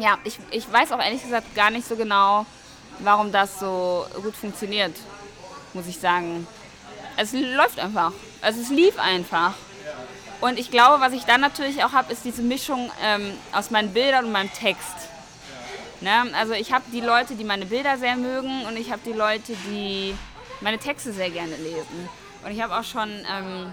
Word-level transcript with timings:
ja, 0.00 0.18
ich, 0.24 0.38
ich 0.50 0.70
weiß 0.70 0.92
auch 0.92 1.00
ehrlich 1.00 1.22
gesagt 1.22 1.54
gar 1.54 1.70
nicht 1.70 1.86
so 1.86 1.96
genau, 1.96 2.46
warum 3.00 3.32
das 3.32 3.58
so 3.60 4.06
gut 4.22 4.34
funktioniert, 4.34 4.94
muss 5.72 5.86
ich 5.86 5.98
sagen. 5.98 6.46
Es 7.16 7.32
läuft 7.32 7.78
einfach. 7.78 8.12
Also 8.40 8.60
es 8.60 8.70
lief 8.70 8.98
einfach. 8.98 9.54
Und 10.40 10.58
ich 10.58 10.70
glaube, 10.70 11.00
was 11.00 11.12
ich 11.12 11.24
dann 11.24 11.40
natürlich 11.40 11.84
auch 11.84 11.92
habe, 11.92 12.12
ist 12.12 12.24
diese 12.24 12.42
Mischung 12.42 12.90
ähm, 13.02 13.32
aus 13.52 13.70
meinen 13.70 13.92
Bildern 13.92 14.24
und 14.26 14.32
meinem 14.32 14.52
Text. 14.52 14.96
Ne? 16.00 16.10
Also 16.34 16.54
ich 16.54 16.72
habe 16.72 16.84
die 16.92 17.02
Leute, 17.02 17.34
die 17.34 17.44
meine 17.44 17.66
Bilder 17.66 17.98
sehr 17.98 18.16
mögen 18.16 18.64
und 18.66 18.76
ich 18.78 18.90
habe 18.90 19.02
die 19.04 19.12
Leute, 19.12 19.54
die 19.66 20.14
meine 20.62 20.78
Texte 20.78 21.12
sehr 21.12 21.30
gerne 21.30 21.56
lesen. 21.56 22.08
Und 22.42 22.52
ich 22.52 22.62
habe 22.62 22.78
auch 22.78 22.84
schon, 22.84 23.10
ähm, 23.10 23.72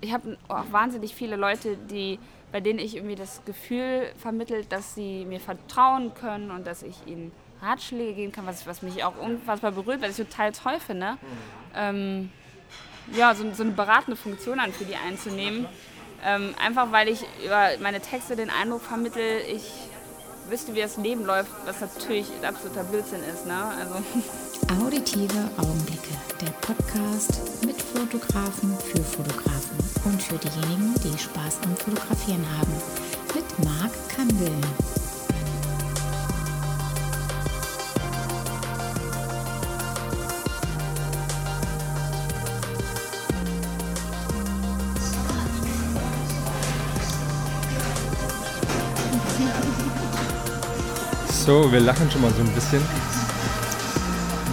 ich 0.00 0.12
habe 0.12 0.36
auch 0.48 0.64
wahnsinnig 0.72 1.14
viele 1.14 1.36
Leute, 1.36 1.76
die, 1.76 2.18
bei 2.54 2.60
denen 2.60 2.78
ich 2.78 2.94
irgendwie 2.94 3.16
das 3.16 3.40
Gefühl 3.46 4.12
vermittelt, 4.16 4.70
dass 4.70 4.94
sie 4.94 5.24
mir 5.24 5.40
vertrauen 5.40 6.14
können 6.14 6.52
und 6.52 6.68
dass 6.68 6.84
ich 6.84 6.94
ihnen 7.04 7.32
Ratschläge 7.60 8.14
geben 8.14 8.30
kann, 8.30 8.46
was, 8.46 8.64
was 8.64 8.80
mich 8.80 9.02
auch 9.02 9.18
unfassbar 9.18 9.72
berührt, 9.72 10.00
was 10.02 10.16
ich 10.16 10.28
total 10.28 10.52
toll 10.52 10.78
finde. 10.78 11.18
Ähm, 11.74 12.30
ja, 13.12 13.34
so, 13.34 13.52
so, 13.52 13.64
eine 13.64 13.72
beratende 13.72 14.14
Funktion 14.14 14.60
an 14.60 14.72
für 14.72 14.84
die 14.84 14.94
einzunehmen. 14.94 15.66
Ähm, 16.24 16.54
einfach 16.64 16.92
weil 16.92 17.08
ich 17.08 17.24
über 17.44 17.70
meine 17.82 17.98
Texte 17.98 18.36
den 18.36 18.50
Eindruck 18.50 18.82
vermittel, 18.82 19.40
ich 19.52 19.68
wüsste, 20.48 20.76
wie 20.76 20.80
das 20.80 20.96
Leben 20.96 21.24
läuft, 21.24 21.50
was 21.66 21.80
natürlich 21.80 22.28
absoluter 22.46 22.84
Blödsinn 22.84 23.24
ist. 23.34 23.46
Ne? 23.46 23.64
Also. 23.80 24.84
Auditive 24.84 25.50
Augenblicke, 25.56 26.14
der 26.40 26.50
Podcast 26.60 27.66
mit 27.66 27.82
Fotografen 27.82 28.78
für 28.78 29.02
Fotografen 29.02 29.83
und 30.04 30.22
für 30.22 30.36
diejenigen, 30.36 30.94
die 31.02 31.18
Spaß 31.18 31.60
am 31.64 31.76
Fotografieren 31.76 32.44
haben. 32.58 32.72
Mit 33.34 33.64
Marc 33.64 33.92
Kandel. 34.14 34.50
So, 51.46 51.70
wir 51.70 51.80
lachen 51.80 52.10
schon 52.10 52.22
mal 52.22 52.32
so 52.32 52.40
ein 52.40 52.54
bisschen, 52.54 52.82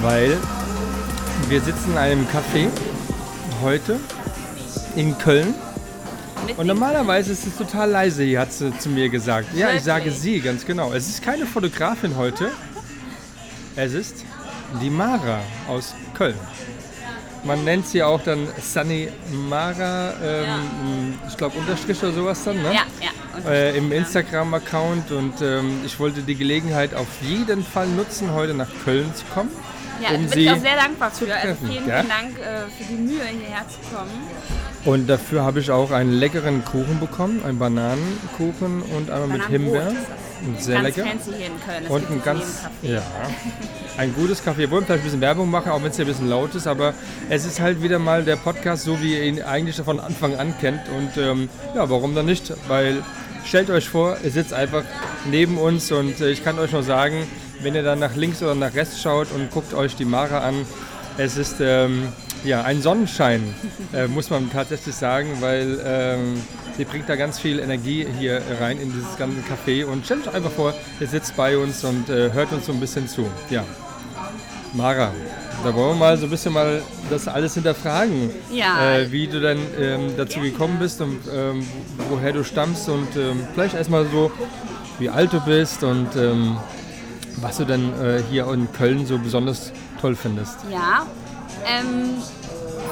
weil 0.01 0.37
wir 1.47 1.61
sitzen 1.61 1.91
in 1.91 1.97
einem 1.97 2.27
Café 2.27 2.67
heute 3.61 3.97
in 4.95 5.17
Köln. 5.17 5.53
Und 6.57 6.67
normalerweise 6.67 7.31
ist 7.31 7.45
es 7.45 7.55
total 7.55 7.91
leise 7.91 8.23
hier, 8.23 8.39
hat 8.39 8.51
sie 8.51 8.75
zu 8.77 8.89
mir 8.89 9.09
gesagt. 9.09 9.55
Ja, 9.55 9.71
ich 9.71 9.83
sage 9.83 10.11
sie, 10.11 10.39
ganz 10.39 10.65
genau. 10.65 10.91
Es 10.91 11.07
ist 11.07 11.21
keine 11.21 11.45
Fotografin 11.45 12.15
heute. 12.17 12.49
Es 13.75 13.93
ist 13.93 14.25
die 14.81 14.89
Mara 14.89 15.39
aus 15.67 15.93
Köln. 16.13 16.35
Man 17.43 17.63
nennt 17.63 17.87
sie 17.87 18.03
auch 18.03 18.21
dann 18.21 18.47
Sunny 18.61 19.09
Mara, 19.49 20.13
ähm, 20.23 20.45
ja. 20.45 21.27
ich 21.27 21.37
glaube 21.37 21.57
Unterstrich 21.57 22.01
oder 22.03 22.13
sowas 22.13 22.43
dann, 22.43 22.57
ne? 22.57 22.73
Ja, 22.73 22.81
ja 23.01 23.09
äh, 23.47 23.77
im 23.77 23.91
Instagram-Account 23.91 25.11
und 25.11 25.41
ähm, 25.41 25.81
ich 25.85 25.99
wollte 25.99 26.21
die 26.21 26.35
Gelegenheit 26.35 26.93
auf 26.93 27.07
jeden 27.21 27.63
Fall 27.63 27.87
nutzen, 27.87 28.33
heute 28.33 28.53
nach 28.53 28.69
Köln 28.83 29.13
zu 29.15 29.23
kommen. 29.33 29.49
Ja, 30.01 30.15
um 30.15 30.25
bin 30.25 30.39
ich 30.39 30.49
auch 30.49 30.57
sehr 30.57 30.75
dankbar 30.75 31.11
für. 31.11 31.33
Also 31.33 31.55
vielen, 31.65 31.87
ja? 31.87 32.01
vielen 32.01 32.09
Dank 32.09 32.39
äh, 32.39 32.69
für 32.77 32.83
die 32.83 32.95
Mühe, 32.95 33.23
hierher 33.23 33.65
zu 33.67 33.95
kommen. 33.95 34.11
Und 34.83 35.07
dafür 35.07 35.43
habe 35.43 35.59
ich 35.59 35.69
auch 35.69 35.91
einen 35.91 36.11
leckeren 36.11 36.65
Kuchen 36.65 36.99
bekommen, 36.99 37.43
einen 37.45 37.59
Bananenkuchen 37.59 38.81
und 38.81 39.11
einmal 39.11 39.37
mit 39.37 39.47
Himbeer. 39.47 39.91
Sehr 40.57 40.81
lecker. 40.81 41.05
fancy 41.05 41.33
hier 41.37 41.47
in 41.47 41.61
Köln. 41.63 41.83
Das 41.83 41.91
und 41.91 42.09
ein 42.09 42.23
ganz, 42.23 42.63
ja, 42.81 43.03
ein 43.97 44.13
gutes 44.15 44.43
Kaffee. 44.43 44.61
Wir 44.61 44.71
wollen 44.71 44.85
vielleicht 44.85 45.01
ein 45.01 45.05
bisschen 45.05 45.21
Werbung 45.21 45.51
machen, 45.51 45.71
auch 45.71 45.83
wenn 45.83 45.91
es 45.91 45.97
hier 45.97 46.05
ein 46.05 46.07
bisschen 46.07 46.29
laut 46.29 46.55
ist, 46.55 46.65
aber 46.65 46.95
es 47.29 47.45
ist 47.45 47.59
halt 47.59 47.83
wieder 47.83 47.99
mal 47.99 48.23
der 48.23 48.37
Podcast, 48.37 48.83
so 48.83 48.99
wie 49.01 49.13
ihr 49.13 49.23
ihn 49.23 49.43
eigentlich 49.43 49.75
von 49.75 49.99
Anfang 49.99 50.35
an 50.37 50.55
kennt. 50.59 50.81
Und 50.89 51.15
ähm, 51.21 51.49
ja, 51.75 51.87
warum 51.91 52.15
dann 52.15 52.25
nicht? 52.25 52.51
Weil 52.67 53.03
stellt 53.45 53.69
euch 53.69 53.87
vor, 53.87 54.17
ihr 54.23 54.31
sitzt 54.31 54.53
einfach 54.53 54.83
neben 55.29 55.59
uns 55.59 55.91
und 55.91 56.19
äh, 56.21 56.31
ich 56.31 56.43
kann 56.43 56.57
euch 56.57 56.71
nur 56.71 56.83
sagen, 56.83 57.27
wenn 57.63 57.75
ihr 57.75 57.83
dann 57.83 57.99
nach 57.99 58.15
links 58.15 58.41
oder 58.41 58.55
nach 58.55 58.73
rechts 58.73 59.01
schaut 59.01 59.31
und 59.31 59.51
guckt 59.51 59.73
euch 59.73 59.95
die 59.95 60.05
Mara 60.05 60.39
an, 60.39 60.65
es 61.17 61.37
ist 61.37 61.57
ähm, 61.59 62.07
ja, 62.43 62.63
ein 62.63 62.81
Sonnenschein, 62.81 63.53
äh, 63.93 64.07
muss 64.07 64.29
man 64.29 64.51
tatsächlich 64.51 64.95
sagen, 64.95 65.37
weil 65.39 65.79
ähm, 65.85 66.41
sie 66.77 66.85
bringt 66.85 67.09
da 67.09 67.15
ganz 67.15 67.39
viel 67.39 67.59
Energie 67.59 68.07
hier 68.19 68.41
rein 68.59 68.79
in 68.79 68.91
dieses 68.91 69.17
ganze 69.17 69.37
Café 69.41 69.85
und 69.85 70.05
stellt 70.05 70.27
euch 70.27 70.33
einfach 70.33 70.51
vor, 70.51 70.73
ihr 70.99 71.07
sitzt 71.07 71.35
bei 71.35 71.57
uns 71.57 71.83
und 71.83 72.09
äh, 72.09 72.31
hört 72.31 72.51
uns 72.51 72.65
so 72.65 72.71
ein 72.71 72.79
bisschen 72.79 73.07
zu. 73.07 73.27
Ja, 73.49 73.63
Mara, 74.73 75.11
da 75.63 75.75
wollen 75.75 75.89
wir 75.89 75.95
mal 75.95 76.17
so 76.17 76.25
ein 76.25 76.29
bisschen 76.29 76.53
mal 76.53 76.81
das 77.09 77.27
alles 77.27 77.53
hinterfragen. 77.53 78.31
Ja. 78.51 78.97
Äh, 78.97 79.11
wie 79.11 79.27
du 79.27 79.41
dann 79.41 79.59
ähm, 79.79 80.13
dazu 80.17 80.39
gekommen 80.39 80.77
bist 80.79 81.01
und 81.01 81.19
ähm, 81.31 81.65
woher 82.09 82.31
du 82.31 82.43
stammst 82.43 82.89
und 82.89 83.15
ähm, 83.15 83.45
vielleicht 83.53 83.75
erstmal 83.75 84.05
so, 84.05 84.31
wie 84.97 85.09
alt 85.09 85.33
du 85.33 85.41
bist 85.41 85.83
und 85.83 86.15
ähm, 86.15 86.57
was 87.41 87.57
du 87.57 87.65
dann 87.65 87.93
äh, 88.01 88.21
hier 88.29 88.47
in 88.51 88.71
Köln 88.71 89.05
so 89.05 89.17
besonders 89.17 89.71
toll 89.99 90.15
findest. 90.15 90.59
Ja, 90.69 91.05
ähm, 91.65 92.21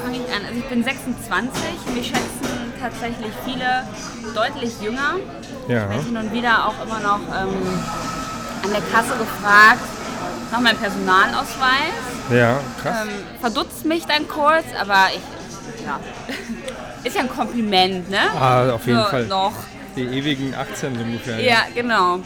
fange 0.04 0.18
ich 0.18 0.36
an. 0.36 0.46
Also 0.48 0.60
ich 0.60 0.66
bin 0.66 0.84
26, 0.84 1.96
mich 1.96 2.08
schätzen 2.08 2.60
tatsächlich 2.82 3.32
viele 3.46 3.84
deutlich 4.34 4.82
jünger. 4.82 5.16
Ja. 5.68 5.84
Ich 5.84 5.90
werde 5.90 6.04
hin 6.04 6.18
und 6.18 6.34
wieder 6.34 6.68
auch 6.68 6.76
immer 6.84 7.00
noch 7.00 7.20
ähm, 7.20 7.56
an 8.64 8.72
der 8.72 8.82
Kasse 8.92 9.18
gefragt, 9.18 9.82
nach 10.52 10.60
meinem 10.60 10.78
Personalausweis. 10.78 12.10
Ja, 12.31 12.60
krass. 12.81 12.98
Ähm, 13.04 13.10
verdutzt 13.40 13.86
mich 13.86 14.06
dann 14.06 14.28
kurz, 14.28 14.66
aber 14.80 15.08
ich, 15.14 15.86
ja, 15.86 16.00
ist 17.04 17.16
ja 17.16 17.22
ein 17.22 17.30
Kompliment, 17.30 18.10
ne? 18.10 18.20
Ah, 18.40 18.72
auf 18.72 18.86
jeden 18.86 19.00
so, 19.00 19.06
Fall. 19.06 19.26
Noch. 19.28 19.54
Die 19.96 20.04
ewigen 20.04 20.54
18 20.56 20.98
ungefähr. 20.98 21.40
Ja, 21.40 21.64
genau. 21.74 22.20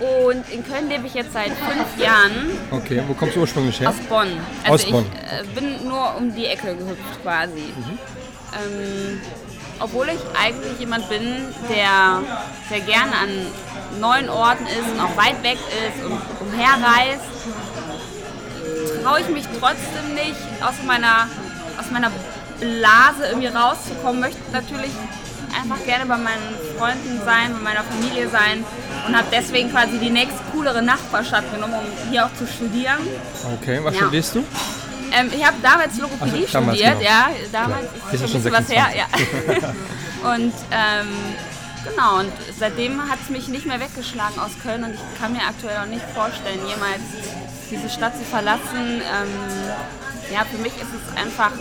Und 0.00 0.48
in 0.50 0.64
Köln 0.64 0.88
lebe 0.88 1.06
ich 1.06 1.14
jetzt 1.14 1.32
seit 1.32 1.50
fünf 1.50 1.98
Jahren. 2.00 2.50
Okay, 2.70 3.02
wo 3.06 3.14
kommst 3.14 3.34
du 3.34 3.40
ursprünglich 3.40 3.80
her? 3.80 3.88
Aus 3.88 3.96
Bonn. 4.08 4.28
Also 4.64 4.74
Aus 4.74 4.92
Bonn. 4.92 5.06
ich 5.12 5.50
äh, 5.50 5.60
bin 5.60 5.88
nur 5.88 6.16
um 6.16 6.34
die 6.34 6.46
Ecke 6.46 6.76
gehüpft 6.76 7.22
quasi. 7.22 7.72
Mhm. 7.76 7.98
Ähm, 8.54 9.20
obwohl 9.80 10.08
ich 10.08 10.20
eigentlich 10.40 10.78
jemand 10.78 11.08
bin, 11.08 11.22
der 11.68 12.22
sehr 12.68 12.80
gerne 12.80 13.12
an 13.12 14.00
neuen 14.00 14.28
Orten 14.28 14.66
ist 14.66 14.90
und 14.92 15.00
auch 15.00 15.16
weit 15.16 15.42
weg 15.42 15.58
ist 15.86 16.04
und 16.04 16.20
umherreist, 16.46 17.22
traue 19.02 19.20
ich 19.20 19.28
mich 19.28 19.44
trotzdem 19.60 20.14
nicht, 20.14 20.40
aus 20.62 20.74
meiner, 20.86 21.28
aus 21.78 21.90
meiner 21.90 22.10
Blase 22.60 23.26
irgendwie 23.28 23.48
rauszukommen. 23.48 24.20
Möchte 24.20 24.40
natürlich 24.52 24.90
einfach 25.58 25.84
gerne 25.84 26.06
bei 26.06 26.16
meinen 26.16 26.54
Freunden 26.78 27.20
sein, 27.24 27.52
bei 27.52 27.60
meiner 27.60 27.84
Familie 27.84 28.28
sein 28.28 28.64
und 29.06 29.16
habe 29.16 29.28
deswegen 29.32 29.70
quasi 29.70 29.98
die 29.98 30.10
nächst 30.10 30.36
coolere 30.52 30.82
Nachbarstadt 30.82 31.52
genommen, 31.52 31.74
um 31.74 32.10
hier 32.10 32.26
auch 32.26 32.34
zu 32.34 32.46
studieren. 32.46 32.98
Okay, 33.60 33.80
was 33.82 33.94
ja. 33.94 34.00
studierst 34.02 34.34
du? 34.36 34.44
Ähm, 35.10 35.30
ich 35.34 35.44
habe 35.44 35.56
damals 35.62 35.98
Logopädie 35.98 36.42
also, 36.42 36.52
damals 36.52 36.78
studiert, 36.78 36.98
genau. 36.98 37.10
ja. 37.10 37.28
Damals 37.52 37.86
ja. 38.06 38.12
ist, 38.12 38.22
ist 38.22 38.32
schon 38.32 38.52
was 38.52 38.68
her, 38.68 38.86
ja. 38.94 39.06
und 40.34 40.52
ähm, 40.70 41.08
genau, 41.88 42.18
und 42.20 42.32
seitdem 42.58 43.00
hat 43.08 43.18
es 43.22 43.30
mich 43.30 43.48
nicht 43.48 43.66
mehr 43.66 43.80
weggeschlagen 43.80 44.38
aus 44.38 44.52
Köln 44.62 44.84
und 44.84 44.94
ich 44.94 45.20
kann 45.20 45.32
mir 45.32 45.42
aktuell 45.48 45.78
auch 45.78 45.86
nicht 45.86 46.04
vorstellen, 46.14 46.60
jemals 46.66 47.00
diese 47.70 47.88
Stadt 47.88 48.16
zu 48.16 48.24
verlassen. 48.24 49.00
Ähm, 49.00 50.32
ja, 50.32 50.44
für 50.44 50.58
mich 50.58 50.74
ist 50.76 50.92
es 50.92 51.16
einfach 51.16 51.52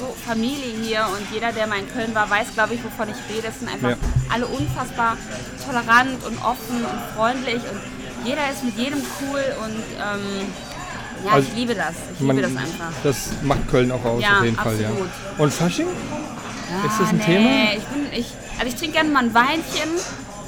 so 0.00 0.14
Familie 0.26 0.72
hier 0.82 1.06
und 1.12 1.32
jeder, 1.32 1.52
der 1.52 1.66
mal 1.66 1.78
in 1.78 1.88
Köln 1.92 2.14
war, 2.14 2.28
weiß, 2.28 2.54
glaube 2.54 2.74
ich, 2.74 2.82
wovon 2.82 3.08
ich 3.10 3.36
rede. 3.36 3.48
Es 3.48 3.60
sind 3.60 3.68
einfach 3.68 3.90
ja. 3.90 3.96
alle 4.32 4.46
unfassbar 4.46 5.16
tolerant 5.64 6.24
und 6.24 6.36
offen 6.42 6.84
und 6.84 7.00
freundlich 7.14 7.62
und 7.70 7.80
jeder 8.24 8.50
ist 8.50 8.64
mit 8.64 8.76
jedem 8.76 8.98
cool 9.20 9.44
und 9.64 9.82
ähm, 9.96 10.52
ja, 11.24 11.32
also 11.32 11.48
ich 11.48 11.54
liebe 11.54 11.74
das. 11.74 11.94
Ich 12.14 12.20
liebe 12.20 12.40
das 12.40 12.56
einfach. 12.56 12.92
Das 13.02 13.28
macht 13.42 13.68
Köln 13.68 13.92
auch 13.92 14.04
aus, 14.04 14.22
ja, 14.22 14.38
auf 14.38 14.44
jeden 14.44 14.58
absolut. 14.58 14.80
Fall, 14.80 14.96
ja. 15.38 15.44
Und 15.44 15.52
Fasching? 15.52 15.86
Ja, 15.86 16.90
ist 16.90 17.00
das 17.00 17.08
ein 17.08 17.18
nee, 17.18 17.24
Thema? 17.24 17.72
Ich 17.76 17.84
bin, 17.84 18.12
ich, 18.12 18.26
also 18.58 18.68
ich 18.68 18.74
trinke 18.76 18.94
gerne 18.94 19.10
mal 19.10 19.24
ein 19.24 19.34
Weinchen, 19.34 19.90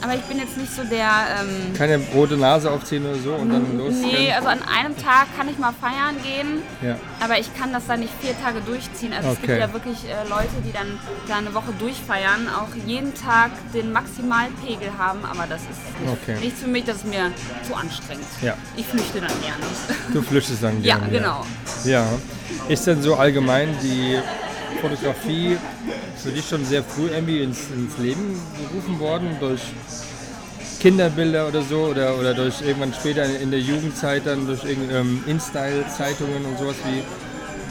aber 0.02 0.14
ich 0.14 0.22
bin 0.22 0.38
jetzt 0.38 0.56
nicht 0.56 0.75
so 0.75 0.82
der. 0.84 1.08
Ähm, 1.40 1.75
Keine 1.75 1.99
rote 2.14 2.37
Nase 2.37 2.70
aufziehen 2.70 3.06
oder 3.06 3.19
so 3.19 3.34
und 3.34 3.50
dann 3.50 3.78
los. 3.78 3.94
Nee, 4.02 4.32
also 4.32 4.49
an 4.49 4.60
einem 4.62 4.96
Tag 4.96 5.26
kann 5.37 5.49
ich 5.49 5.58
mal 5.58 5.72
feiern 5.72 6.16
gehen, 6.22 6.62
ja. 6.82 6.96
aber 7.20 7.38
ich 7.38 7.54
kann 7.54 7.72
das 7.72 7.87
dann 7.87 8.00
nicht 8.00 8.12
vier 8.20 8.34
Tage 8.40 8.60
durchziehen. 8.60 9.12
Also 9.12 9.28
okay. 9.28 9.38
es 9.40 9.46
gibt 9.46 9.58
ja 9.58 9.72
wirklich 9.72 9.99
äh, 10.04 10.28
Leute, 10.28 10.50
die 10.66 10.72
dann 10.72 10.99
da 11.28 11.37
eine 11.37 11.54
Woche 11.54 11.72
durchfeiern, 11.78 12.49
auch 12.49 12.75
jeden 12.87 13.14
Tag 13.14 13.50
den 13.72 13.93
Maximalpegel 13.93 14.90
haben, 14.99 15.25
aber 15.25 15.46
das 15.49 15.62
ist 15.62 16.00
nicht, 16.00 16.12
okay. 16.12 16.37
nichts 16.40 16.60
für 16.60 16.69
mich, 16.69 16.84
das 16.84 16.96
ist 16.96 17.06
mir 17.06 17.31
zu 17.66 17.75
anstrengend. 17.75 18.26
Ja. 18.43 18.55
Ich 18.76 18.87
flüchte 18.87 19.20
dann 19.20 19.32
gerne. 19.40 19.64
Du 20.12 20.22
flüchtest 20.22 20.62
dann 20.62 20.82
gerne. 20.82 21.05
Ja, 21.12 21.19
genau. 21.19 21.46
Ja. 21.84 22.06
Ist 22.69 22.87
denn 22.87 23.02
so 23.02 23.16
allgemein 23.16 23.69
die 23.82 24.19
Fotografie 24.80 25.56
für 26.16 26.30
dich 26.30 26.48
schon 26.48 26.64
sehr 26.64 26.82
früh 26.82 27.08
irgendwie 27.08 27.40
ins, 27.42 27.70
ins 27.70 27.98
Leben 27.98 28.40
gerufen 28.69 28.98
worden 29.00 29.36
durch 29.40 29.60
Kinderbilder 30.80 31.46
oder 31.48 31.62
so 31.62 31.84
oder, 31.84 32.19
oder 32.19 32.34
durch 32.34 32.60
irgendwann 32.62 32.92
später 32.92 33.24
in 33.24 33.50
der 33.50 33.60
Jugendzeit 33.60 34.26
dann 34.26 34.46
durch 34.46 34.60
ähm, 34.64 35.22
InStyle-Zeitungen 35.26 36.44
und 36.44 36.58
sowas 36.58 36.76
wie. 36.86 37.02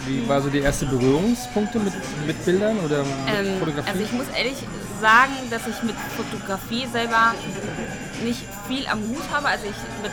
Wie 0.07 0.27
war 0.27 0.41
so 0.41 0.49
die 0.49 0.57
erste 0.57 0.87
Berührungspunkte 0.87 1.77
mit, 1.77 1.93
mit 2.25 2.43
Bildern 2.43 2.79
oder 2.79 3.03
mit 3.03 3.07
Ähm, 3.37 3.59
Fotografie? 3.59 3.87
also 3.91 4.01
ich 4.03 4.11
muss 4.13 4.25
ehrlich 4.35 4.57
sagen, 4.99 5.33
dass 5.51 5.61
ich 5.67 5.83
mit 5.83 5.95
Fotografie 6.17 6.87
selber 6.91 7.35
nicht 8.23 8.41
viel 8.67 8.87
am 8.87 8.99
Hut 8.99 9.21
habe. 9.31 9.47
Also 9.47 9.65
ich 9.65 9.75
mit 10.01 10.11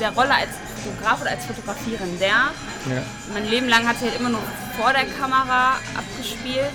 der 0.00 0.10
Rolle 0.10 0.34
als 0.34 0.50
Fotograf 0.78 1.20
oder 1.20 1.30
als 1.30 1.44
Fotografierender, 1.44 2.26
ja. 2.26 3.02
mein 3.32 3.46
Leben 3.48 3.68
lang 3.68 3.86
hat 3.86 3.98
sich 3.98 4.10
halt 4.10 4.20
immer 4.20 4.30
nur 4.30 4.42
vor 4.76 4.92
der 4.92 5.04
Kamera 5.04 5.78
abgespielt. 5.94 6.72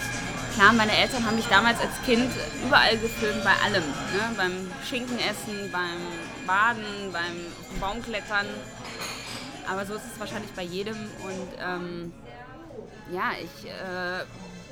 Klar, 0.55 0.73
meine 0.73 0.95
Eltern 0.95 1.25
haben 1.25 1.35
mich 1.35 1.47
damals 1.47 1.79
als 1.79 1.91
Kind 2.05 2.29
überall 2.63 2.95
gefilmt, 2.97 3.43
bei 3.43 3.55
allem. 3.65 3.83
Ne? 3.83 4.35
Beim 4.37 4.71
Schinkenessen, 4.87 5.71
beim 5.71 5.99
Baden, 6.45 7.11
beim 7.11 7.79
Baumklettern. 7.79 8.45
Aber 9.67 9.85
so 9.85 9.95
ist 9.95 10.03
es 10.13 10.19
wahrscheinlich 10.19 10.51
bei 10.51 10.61
jedem. 10.61 10.97
Und 11.23 11.47
ähm, 11.59 12.13
ja, 13.11 13.31
ich 13.41 13.67
äh, 13.67 14.23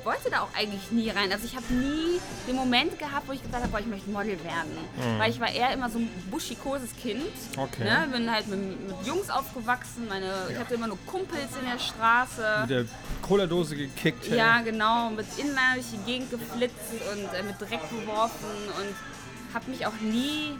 wollte 0.04 0.30
da 0.30 0.40
auch 0.40 0.54
eigentlich 0.56 0.90
nie 0.90 1.10
rein. 1.10 1.30
Also 1.32 1.44
ich 1.46 1.54
habe 1.56 1.72
nie 1.72 2.20
den 2.46 2.56
Moment 2.56 2.98
gehabt, 2.98 3.28
wo 3.28 3.32
ich 3.32 3.42
gesagt 3.42 3.62
habe, 3.62 3.72
boah, 3.72 3.80
ich 3.80 3.86
möchte 3.86 4.10
Model 4.10 4.42
werden. 4.44 5.18
Weil 5.18 5.30
ich 5.30 5.40
war 5.40 5.50
eher 5.50 5.72
immer 5.72 5.88
so 5.90 5.98
ein 5.98 6.08
buschikoses 6.30 6.90
Kind. 6.96 7.22
Okay. 7.56 7.84
Ne? 7.84 8.08
Bin 8.12 8.30
halt 8.30 8.48
mit, 8.48 8.88
mit 8.88 9.06
Jungs 9.06 9.30
aufgewachsen. 9.30 10.08
Meine, 10.08 10.32
Ich 10.50 10.58
hatte 10.58 10.74
immer 10.74 10.88
nur 10.88 10.98
Kumpels 11.06 11.48
in 11.60 11.68
der 11.70 11.78
Straße. 11.78 12.58
Mit 12.62 12.70
der 12.70 12.84
Cola-Dose 13.22 13.76
gekickt. 13.76 14.28
hey. 14.28 14.38
Ja, 14.38 14.60
genau, 14.60 15.10
mit 15.10 15.26
Inline 15.38 15.74
durch 15.74 15.86
die 15.92 16.10
Gegend 16.10 16.30
geflitzt 16.30 16.92
und 17.12 17.34
äh, 17.38 17.42
mit 17.42 17.60
Dreck 17.60 17.80
geworfen 17.90 18.46
und 18.78 19.54
habe 19.54 19.70
mich 19.70 19.86
auch 19.86 20.00
nie 20.00 20.56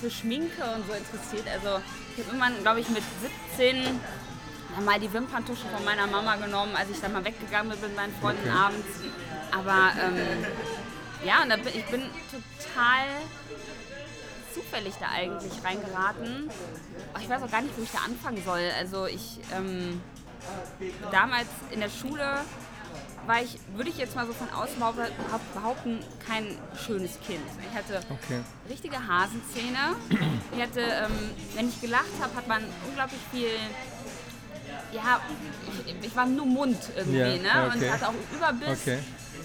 für 0.00 0.10
Schminke 0.10 0.62
und 0.74 0.86
so 0.86 0.92
interessiert. 0.92 1.46
Also 1.52 1.82
ich 2.16 2.24
habe 2.24 2.36
immer, 2.36 2.50
glaube 2.62 2.80
ich, 2.80 2.88
mit 2.88 3.02
17 3.56 3.76
dann 3.84 4.00
mal 4.84 4.98
die 5.00 5.12
Wimperntusche 5.12 5.66
von 5.74 5.84
meiner 5.84 6.06
Mama 6.06 6.36
genommen, 6.36 6.74
als 6.76 6.90
ich 6.90 7.00
dann 7.00 7.12
mal 7.12 7.24
weggegangen 7.24 7.70
bin 7.70 7.80
mit 7.80 7.96
meinen 7.96 8.14
Freunden 8.20 8.48
Okay. 8.48 8.58
abends. 8.58 8.86
Aber 9.52 9.92
ähm, 10.02 10.16
ja, 11.24 11.42
und 11.42 11.48
bin, 11.48 11.74
ich 11.74 11.84
bin 11.86 12.02
total 12.30 13.04
zufällig 14.54 14.94
da 15.00 15.06
eigentlich 15.14 15.52
reingeraten. 15.64 16.50
Ich 17.20 17.28
weiß 17.28 17.42
auch 17.42 17.50
gar 17.50 17.62
nicht, 17.62 17.76
wo 17.76 17.82
ich 17.82 17.90
da 17.90 17.98
anfangen 18.04 18.42
soll. 18.44 18.70
Also 18.78 19.06
ich 19.06 19.38
ähm, 19.54 20.00
damals 21.10 21.46
in 21.70 21.80
der 21.80 21.90
Schule 21.90 22.40
war 23.26 23.42
ich, 23.42 23.58
würde 23.74 23.90
ich 23.90 23.98
jetzt 23.98 24.14
mal 24.14 24.26
so 24.26 24.32
von 24.32 24.48
außen 24.50 24.78
behaupten, 24.78 25.12
behaupten, 25.52 25.98
kein 26.26 26.56
schönes 26.86 27.18
Kind. 27.26 27.40
Ich 27.70 27.76
hatte 27.76 28.00
Okay. 28.08 28.40
richtige 28.68 28.96
Hasenzähne. 28.96 29.96
Ich 30.54 30.62
hatte, 30.62 30.80
ähm, 30.80 31.30
wenn 31.54 31.68
ich 31.68 31.80
gelacht 31.80 32.04
habe, 32.20 32.34
hat 32.36 32.46
man 32.46 32.62
unglaublich 32.88 33.20
viel. 33.32 33.48
Ja, 34.92 35.20
ich, 35.86 36.06
ich 36.06 36.16
war 36.16 36.26
nur 36.26 36.46
Mund 36.46 36.78
irgendwie, 36.96 37.18
Ja, 37.18 37.26
ne? 37.26 37.70
okay. 37.74 37.84
Und 37.86 37.92
hatte 37.92 38.04
auch 38.06 38.10
einen 38.10 38.26
Überbiss. 38.34 38.80
Okay. 38.82 38.98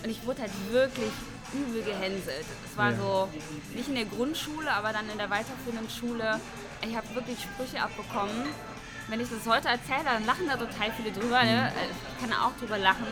Und 0.04 0.10
ich 0.10 0.26
wurde 0.26 0.42
halt 0.44 0.52
wirklich 0.72 1.12
übel 1.54 1.82
gehänselt. 1.84 2.46
Es 2.70 2.78
war 2.78 2.92
Ja. 2.92 2.98
so, 2.98 3.30
nicht 3.76 3.90
in 3.90 3.96
der 3.96 4.06
Grundschule, 4.06 4.72
aber 4.72 4.94
dann 4.94 5.10
in 5.10 5.18
der 5.18 5.30
weiterführenden 5.30 5.90
Schule. 5.90 6.40
Ich 6.88 6.96
habe 6.96 7.08
wirklich 7.14 7.38
Sprüche 7.42 7.82
abbekommen. 7.84 8.32
Wenn 9.10 9.20
ich 9.20 9.28
das 9.30 9.46
heute 9.52 9.68
erzähle, 9.68 10.06
dann 10.06 10.26
lachen 10.26 10.48
da 10.48 10.56
total 10.56 10.92
viele 10.96 11.12
drüber. 11.12 11.44
Ne? 11.44 11.52
Mhm. 11.54 11.78
Äh, 11.78 11.92
Ich 12.16 12.22
kann 12.22 12.40
auch 12.40 12.52
drüber 12.60 12.78
lachen. 12.78 13.06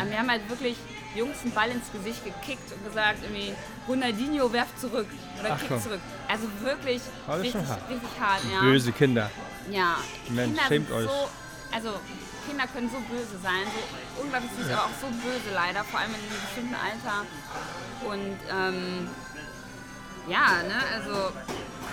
Aber 0.00 0.10
wir 0.10 0.18
haben 0.18 0.30
halt 0.30 0.48
wirklich 0.48 0.76
Jungs 1.14 1.36
einen 1.44 1.52
Ball 1.52 1.70
ins 1.70 1.90
Gesicht 1.92 2.24
gekickt 2.24 2.72
und 2.72 2.84
gesagt, 2.84 3.18
irgendwie, 3.22 3.54
Ronaldinho 3.86 4.52
werft 4.52 4.80
zurück 4.80 5.06
oder 5.38 5.50
Ach, 5.52 5.60
kickt 5.60 5.82
zurück. 5.82 6.00
Also 6.26 6.48
wirklich 6.62 7.00
richtig, 7.28 7.54
hart. 7.68 7.88
richtig 7.88 8.08
hart. 8.20 8.40
Ja. 8.52 8.60
Böse 8.60 8.92
Kinder. 8.92 9.30
Ja, 9.70 9.96
Mensch, 10.30 10.48
Kinder 10.58 10.62
schämt 10.68 10.90
euch. 10.90 11.06
So, 11.06 11.28
also 11.76 11.90
Kinder 12.48 12.66
können 12.72 12.88
so 12.88 12.96
böse 13.12 13.36
sein, 13.42 13.68
so 13.68 14.22
unglaublich 14.22 14.50
süß, 14.56 14.72
aber 14.72 14.84
auch 14.88 14.96
so 15.00 15.08
böse 15.08 15.52
leider, 15.52 15.84
vor 15.84 16.00
allem 16.00 16.14
in 16.16 16.24
einem 16.24 16.40
bestimmten 16.40 16.74
Alter. 16.74 17.16
Und 18.08 18.38
ähm, 18.48 19.08
ja, 20.26 20.62
ne, 20.64 20.80
also 20.96 21.32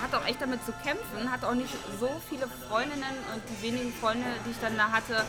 hat 0.00 0.14
auch 0.14 0.26
echt 0.26 0.40
damit 0.40 0.64
zu 0.64 0.72
kämpfen, 0.82 1.30
hat 1.30 1.44
auch 1.44 1.54
nicht 1.54 1.74
so 2.00 2.08
viele 2.28 2.48
Freundinnen 2.68 3.16
und 3.34 3.42
die 3.44 3.62
wenigen 3.62 3.92
Freunde, 3.92 4.26
die 4.46 4.50
ich 4.52 4.60
dann 4.60 4.76
da 4.76 4.90
hatte, 4.90 5.24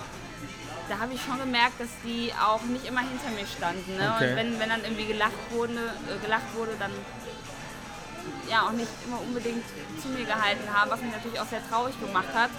da 0.88 1.00
habe 1.00 1.14
ich 1.14 1.22
schon 1.22 1.40
gemerkt, 1.40 1.80
dass 1.80 1.90
die 2.04 2.32
auch 2.40 2.62
nicht 2.64 2.86
immer 2.86 3.02
hinter 3.02 3.30
mir 3.36 3.48
standen. 3.48 3.98
Ne? 3.98 4.14
Okay. 4.16 4.30
Und 4.30 4.36
wenn, 4.38 4.60
wenn 4.60 4.70
dann 4.70 4.84
irgendwie 4.84 5.06
gelacht 5.06 5.42
wurde, 5.52 5.74
äh, 5.74 6.24
gelacht 6.24 6.54
wurde, 6.56 6.74
dann 6.80 6.92
ja 8.50 8.68
auch 8.68 8.72
nicht 8.72 8.90
immer 9.06 9.20
unbedingt 9.20 9.66
zu 10.02 10.08
mir 10.10 10.26
gehalten 10.26 10.68
haben, 10.72 10.92
was 10.92 11.02
mich 11.02 11.12
natürlich 11.12 11.40
auch 11.40 11.48
sehr 11.48 11.68
traurig 11.68 12.00
gemacht 12.00 12.34
hat. 12.34 12.52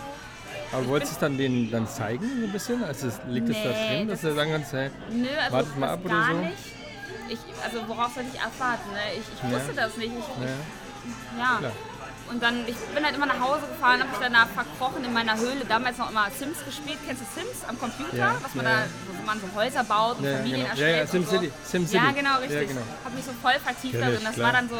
Aber 0.72 0.86
wolltest 0.88 1.12
du 1.12 1.14
es 1.16 1.20
dann 1.20 1.38
denen 1.38 1.70
dann 1.70 1.88
zeigen, 1.88 2.24
so 2.40 2.46
ein 2.46 2.52
bisschen? 2.52 2.84
Also 2.84 3.08
liegt 3.28 3.48
es 3.48 3.56
da 3.62 3.68
Nee, 3.70 3.98
drin, 3.98 4.08
dass 4.08 4.20
das 4.20 4.30
du 4.30 4.36
sagen 4.36 4.52
kannst, 4.52 4.72
hey, 4.72 4.90
Nö, 5.10 5.28
also 5.42 5.56
Wartet 5.56 5.78
mal 5.78 5.88
ab 5.90 6.00
oder 6.04 6.14
gar 6.14 6.32
so? 6.32 6.40
nicht. 6.40 6.52
Ich, 7.28 7.38
also 7.64 7.88
worauf 7.88 8.14
soll 8.14 8.24
ich 8.32 8.40
abwarten? 8.40 8.90
Ne? 8.92 8.98
Ich, 9.14 9.18
ich 9.20 9.50
Ja. 9.50 9.56
wusste 9.56 9.72
das 9.74 9.96
nicht. 9.96 10.12
Ich, 10.16 11.38
ja, 11.38 11.60
ja. 11.62 11.72
Und 12.28 12.42
dann, 12.42 12.66
ich 12.66 12.74
bin 12.76 13.04
halt 13.04 13.14
immer 13.14 13.26
nach 13.26 13.38
Hause 13.38 13.62
gefahren, 13.68 14.00
habe 14.00 14.10
mich 14.10 14.18
danach 14.20 14.48
verkrochen 14.48 15.04
in 15.04 15.12
meiner 15.12 15.36
Höhle. 15.36 15.64
Damals 15.68 15.96
noch 15.98 16.10
immer 16.10 16.26
Sims 16.36 16.64
gespielt. 16.64 16.98
Kennst 17.06 17.22
du 17.22 17.26
Sims 17.40 17.64
am 17.68 17.78
Computer? 17.78 18.16
Ja, 18.16 18.34
Was 18.42 18.54
man 18.56 18.64
ja, 18.66 18.72
da, 18.72 18.84
wo 19.20 19.24
man 19.26 19.40
so 19.40 19.46
Häuser 19.54 19.84
baut 19.84 20.18
und 20.18 20.24
Familien 20.26 20.58
genau. 20.62 20.70
erstellt. 20.70 20.90
Ja, 20.96 21.02
ja, 21.02 21.06
SimCity. 21.06 21.46
So. 21.46 21.70
SimCity. 21.70 21.96
Ja, 22.04 22.10
genau, 22.10 22.38
richtig. 22.38 22.60
Ja, 22.62 22.66
genau. 22.66 22.80
Hab 23.04 23.14
mich 23.14 23.24
so 23.24 23.32
voll 23.40 23.52
vertieft 23.62 23.94
darin. 23.94 24.18
Das 24.24 24.34
klar. 24.34 24.46
war 24.46 24.52
dann 24.54 24.68
so, 24.68 24.74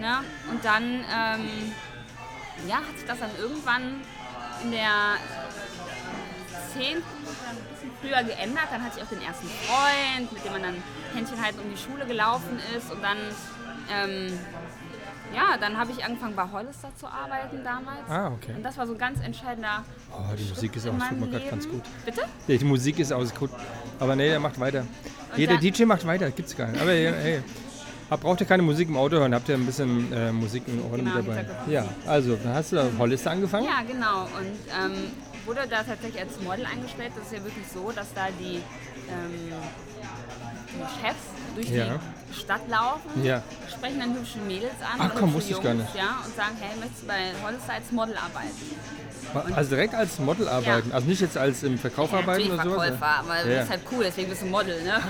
ne? 0.00 0.18
Und 0.50 0.64
dann, 0.64 0.84
ähm, 0.84 1.72
ja, 2.66 2.76
hat 2.76 2.96
sich 2.96 3.06
das 3.06 3.18
dann 3.18 3.30
irgendwann 3.38 4.00
in 4.62 4.70
der 4.72 5.16
10. 6.74 6.82
oder 6.82 7.50
ein 7.50 7.56
bisschen 7.72 7.90
früher 8.00 8.22
geändert. 8.22 8.66
Dann 8.70 8.82
hatte 8.82 8.98
ich 8.98 9.04
auch 9.04 9.08
den 9.08 9.22
ersten 9.22 9.48
Freund, 9.48 10.32
mit 10.32 10.44
dem 10.44 10.52
man 10.52 10.62
dann 10.62 10.82
Händchen 11.14 11.42
halten 11.42 11.60
um 11.60 11.70
die 11.70 11.76
Schule 11.76 12.06
gelaufen 12.06 12.58
ist. 12.76 12.90
Und 12.92 13.02
dann, 13.02 13.18
ähm, 13.92 14.38
ja, 15.34 15.56
dann 15.58 15.76
habe 15.78 15.92
ich 15.92 16.04
angefangen 16.04 16.34
bei 16.36 16.46
Hollister 16.50 16.90
zu 16.96 17.06
arbeiten 17.06 17.62
damals. 17.64 18.08
Ah, 18.08 18.28
okay. 18.32 18.52
Und 18.56 18.62
das 18.62 18.76
war 18.76 18.86
so 18.86 18.92
ein 18.92 18.98
ganz 18.98 19.20
entscheidender. 19.24 19.84
Oh, 20.12 20.34
die 20.36 20.44
Musik 20.44 20.76
ist 20.76 20.86
auch, 20.88 20.98
gerade 20.98 21.48
ganz 21.50 21.68
gut. 21.68 21.82
Bitte? 22.04 22.22
Ja, 22.46 22.56
Die 22.56 22.64
Musik 22.64 22.98
ist 22.98 23.12
aus 23.12 23.34
gut. 23.34 23.50
Aber 23.98 24.16
nee, 24.16 24.28
der 24.28 24.40
macht 24.40 24.58
weiter. 24.60 24.86
Jeder 25.36 25.54
dann- 25.54 25.60
DJ 25.62 25.84
macht 25.84 26.06
weiter, 26.06 26.30
gibt's 26.30 26.56
gar 26.56 26.68
nicht. 26.68 26.80
Aber 26.80 26.90
hey, 26.90 27.42
hab- 28.10 28.20
braucht 28.20 28.40
ihr 28.40 28.46
keine 28.46 28.62
Musik 28.62 28.88
im 28.88 28.96
Auto 28.96 29.16
hören, 29.16 29.34
habt 29.34 29.48
ihr 29.48 29.54
ein 29.54 29.66
bisschen 29.66 30.12
äh, 30.12 30.32
Musik 30.32 30.64
in 30.66 30.82
Ohren 30.82 31.04
Genau, 31.04 31.16
mit 31.16 31.28
dabei. 31.28 31.46
Ja, 31.68 31.84
also, 32.06 32.36
hast 32.46 32.72
du 32.72 32.76
da 32.76 32.86
Hollister 32.98 33.30
angefangen? 33.30 33.66
Ja, 33.66 33.82
genau. 33.86 34.22
Und 34.24 34.58
ähm, 34.94 35.12
wurde 35.46 35.60
da 35.68 35.82
tatsächlich 35.82 36.20
als 36.20 36.40
Model 36.40 36.66
eingestellt. 36.66 37.12
Das 37.16 37.26
ist 37.26 37.32
ja 37.32 37.44
wirklich 37.44 37.66
so, 37.72 37.90
dass 37.92 38.12
da 38.14 38.26
die, 38.38 38.56
ähm, 38.56 39.52
die 40.68 41.00
Chefs 41.06 41.24
durch 41.54 41.68
Ja. 41.70 41.98
die 42.30 42.34
Stadt 42.38 42.68
laufen, 42.68 43.24
Ja. 43.24 43.42
sprechen 43.74 44.00
dann 44.00 44.14
hübsche 44.14 44.38
Mädels 44.40 44.72
an. 44.82 45.00
Ach 45.00 45.10
komm, 45.18 45.34
hübsche 45.34 45.50
Jungs, 45.52 45.64
gar 45.64 45.74
nicht. 45.74 45.94
Ja, 45.94 46.18
und 46.24 46.34
sagen, 46.36 46.56
hey, 46.60 46.78
möchtest 46.78 47.02
du 47.02 47.06
bei 47.08 47.32
Hollister 47.44 47.72
als 47.74 47.90
Model 47.90 48.16
arbeiten? 48.16 48.54
Also 49.54 49.70
direkt 49.70 49.94
als 49.94 50.18
Model 50.18 50.48
arbeiten. 50.48 50.92
Also 50.92 51.06
nicht 51.06 51.20
jetzt 51.20 51.36
als 51.38 51.62
im 51.62 51.78
Verkauf 51.78 52.12
arbeiten 52.12 52.48
Natürlich 52.48 52.52
oder 52.52 52.62
sowas? 52.62 52.86
Verkäufer, 52.88 53.06
aber 53.20 53.36
Ja. 53.48 53.54
das 53.56 53.64
ist 53.64 53.70
halt 53.70 53.80
cool, 53.92 54.04
deswegen 54.04 54.28
bist 54.30 54.42
du 54.42 54.46
Model, 54.46 54.82
ne? 54.82 54.94
Ah, 54.94 55.00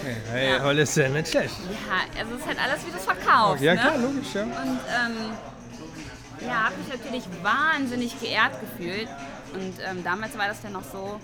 okay. 0.00 0.16
Hey, 0.30 0.50
Ja. 0.56 0.62
Hollister, 0.62 1.08
nicht 1.08 1.28
schlecht. 1.28 1.54
Ja, 1.70 2.20
also 2.20 2.34
es 2.34 2.40
ist 2.40 2.46
halt 2.46 2.58
alles, 2.62 2.86
wie 2.86 2.90
du 2.90 2.96
es 2.96 3.04
verkaufst, 3.04 3.62
Ja, 3.62 3.74
ne? 3.74 3.80
klar, 3.80 3.98
logisch, 3.98 4.34
ja. 4.34 4.42
Und 4.42 4.50
ähm, 4.52 6.46
ja, 6.46 6.64
habe 6.64 6.74
mich 6.76 6.88
natürlich 6.88 7.24
wahnsinnig 7.42 8.20
geehrt 8.20 8.52
gefühlt. 8.60 9.08
Und 9.54 9.74
ähm, 9.88 10.02
damals 10.04 10.36
war 10.36 10.48
das 10.48 10.60
dann 10.62 10.72
noch 10.72 10.82
so, 10.92 11.20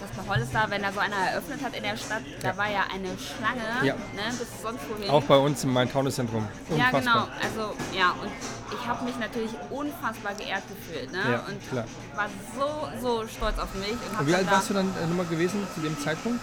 dass 0.00 0.10
bei 0.24 0.28
Hollister, 0.34 0.66
wenn 0.68 0.82
da 0.82 0.92
so 0.92 1.00
einer 1.00 1.16
eröffnet 1.16 1.62
hat 1.64 1.74
in 1.76 1.82
der 1.82 1.96
Stadt, 1.96 2.22
da 2.42 2.56
war 2.56 2.68
ja 2.70 2.84
eine 2.92 3.08
Schlange, 3.18 3.62
Ja. 3.86 3.94
ne, 3.94 4.22
bis 4.30 4.46
sonst 4.62 4.82
wohin. 4.88 5.10
Auch 5.10 5.22
bei 5.24 5.36
uns 5.36 5.64
im 5.64 5.72
Main-Taunus-Zentrum. 5.72 6.46
ja, 6.76 6.90
genau. 6.90 7.26
Also, 7.42 7.74
ja, 7.92 8.10
und 8.22 8.30
ich 8.72 8.86
habe 8.86 9.04
mich 9.04 9.16
natürlich 9.18 9.52
unfassbar 9.70 10.34
geehrt 10.34 10.62
gefühlt. 10.68 11.12
Ne? 11.12 11.18
Ja, 11.30 11.44
und 11.48 11.68
klar. 11.70 11.84
war 12.14 12.28
so, 12.58 12.88
so 13.22 13.26
stolz 13.28 13.58
auf 13.58 13.72
mich. 13.74 13.92
Und, 13.92 14.20
Und 14.20 14.26
wie 14.26 14.34
alt 14.34 14.50
warst 14.50 14.70
du 14.70 14.74
dann 14.74 14.86
äh, 15.02 15.06
nochmal 15.06 15.26
gewesen 15.26 15.66
zu 15.74 15.80
dem 15.80 15.98
Zeitpunkt? 16.00 16.40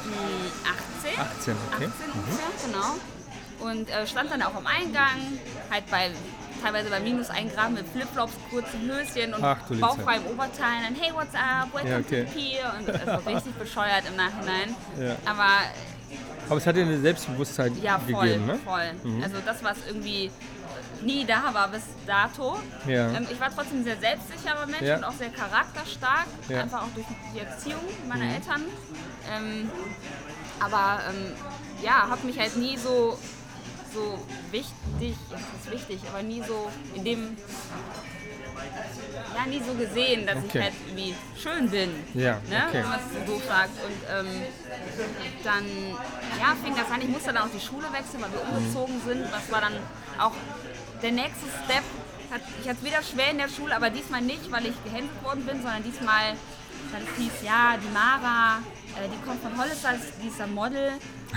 18. 1.03 1.19
18, 1.19 1.55
okay. 1.75 1.85
18 1.87 2.11
ungefähr, 2.11 2.47
genau. 2.65 3.69
Und 3.71 3.89
äh, 3.89 4.07
stand 4.07 4.31
dann 4.31 4.41
auch 4.41 4.55
am 4.55 4.67
Eingang, 4.67 5.39
halt 5.71 5.89
bei 5.89 6.11
teilweise 6.63 6.89
bei 6.89 6.99
Minus 6.99 7.29
1 7.29 7.53
Grad 7.53 7.71
mit 7.71 7.85
Flipflops, 7.89 8.33
kurzen 8.49 8.81
Höschen 8.89 9.33
und 9.33 9.41
bauchfreiem 9.81 10.25
Oberteil. 10.27 10.77
Und 10.77 10.83
dann, 10.85 10.95
hey, 10.99 11.13
what's 11.13 11.35
up, 11.35 11.73
welcome 11.73 11.91
Ja, 11.91 11.99
okay. 11.99 12.23
to 12.25 12.31
pier. 12.31 12.73
Und 12.79 12.87
das 12.87 13.05
war 13.05 13.25
richtig 13.27 13.53
bescheuert 13.55 14.03
im 14.09 14.15
Nachhinein. 14.15 14.75
Ja. 14.99 15.15
Aber 15.25 15.47
Aber 16.47 16.57
es 16.57 16.65
hat 16.67 16.75
dir 16.75 16.83
eine 16.83 16.99
Selbstbewusstheit 16.99 17.73
ja, 17.81 17.99
voll, 17.99 18.25
gegeben, 18.27 18.45
ne? 18.45 18.59
voll. 18.63 18.91
Also 19.21 19.37
das, 19.45 19.63
was 19.63 19.77
irgendwie 19.87 20.31
nie 21.01 21.25
da 21.25 21.53
war 21.53 21.67
bis 21.67 21.81
dato. 22.07 22.57
Ja. 22.87 23.11
Ähm, 23.11 23.27
ich 23.29 23.39
war 23.39 23.49
trotzdem 23.53 23.83
sehr 23.83 23.97
selbstsicherer 23.97 24.65
Mensch 24.67 24.81
Ja. 24.81 24.97
und 24.97 25.03
auch 25.03 25.13
sehr 25.13 25.29
charakterstark, 25.29 26.27
Ja. 26.49 26.55
Mhm. 26.57 26.61
einfach 26.63 26.83
auch 26.83 26.93
durch 26.95 27.05
die 27.33 27.39
Erziehung 27.39 27.81
meiner 28.07 28.33
Eltern. 28.35 28.61
Ähm, 29.35 29.69
aber 30.59 30.99
ähm, 31.09 31.31
ja, 31.81 32.07
habe 32.09 32.25
mich 32.25 32.39
halt 32.39 32.55
nie 32.55 32.77
so 32.77 33.17
so 33.93 34.19
wichtig, 34.51 35.15
das 35.29 35.41
ist 35.41 35.71
wichtig, 35.71 35.99
aber 36.09 36.23
nie 36.23 36.41
so 36.45 36.69
in 36.95 37.03
dem, 37.03 37.37
ja, 39.35 39.45
nie 39.49 39.61
so 39.65 39.73
gesehen, 39.73 40.25
dass 40.25 40.37
Okay. 40.37 40.47
ich 40.57 40.63
halt 40.63 40.73
irgendwie 40.87 41.15
schön 41.41 41.69
bin. 41.69 41.89
Ja, 42.13 42.33
ne? 42.49 42.63
okay. 42.67 42.73
wenn 42.73 42.89
man 42.89 42.99
es 42.99 43.27
so 43.27 43.41
sagt. 43.47 43.71
Und 43.85 43.99
ähm, 44.09 44.41
dann 45.43 45.65
ja, 46.39 46.55
fing 46.63 46.75
das 46.75 46.89
an, 46.91 47.01
ich 47.01 47.09
musste 47.09 47.33
dann 47.33 47.43
auch 47.43 47.51
die 47.53 47.59
Schule 47.65 47.87
wechseln, 47.91 48.21
weil 48.21 48.31
wir 48.31 48.41
umgezogen 48.41 49.01
sind. 49.05 49.23
Das 49.31 49.51
war 49.51 49.61
dann 49.61 49.73
auch 50.19 50.33
der 51.01 51.11
nächste 51.11 51.45
Step. 51.65 51.83
Ich 52.63 52.67
hatte 52.69 52.79
es 52.79 52.85
wieder 52.85 53.03
schwer 53.03 53.29
in 53.31 53.37
der 53.37 53.49
Schule, 53.49 53.75
aber 53.75 53.89
diesmal 53.91 54.21
nicht, 54.21 54.51
weil 54.51 54.65
ich 54.65 54.83
gehänselt 54.83 55.23
worden 55.23 55.45
bin, 55.45 55.61
sondern 55.61 55.83
diesmal, 55.83 56.33
weil 56.91 57.01
es 57.03 57.17
hieß, 57.21 57.33
ja, 57.45 57.77
die 57.77 57.93
Mara, 57.93 58.59
die 59.01 59.25
kommt 59.27 59.41
von 59.41 59.57
Hollister, 59.57 59.89
die 60.21 60.27
ist 60.27 60.39
ein 60.41 60.53
Model. 60.53 60.91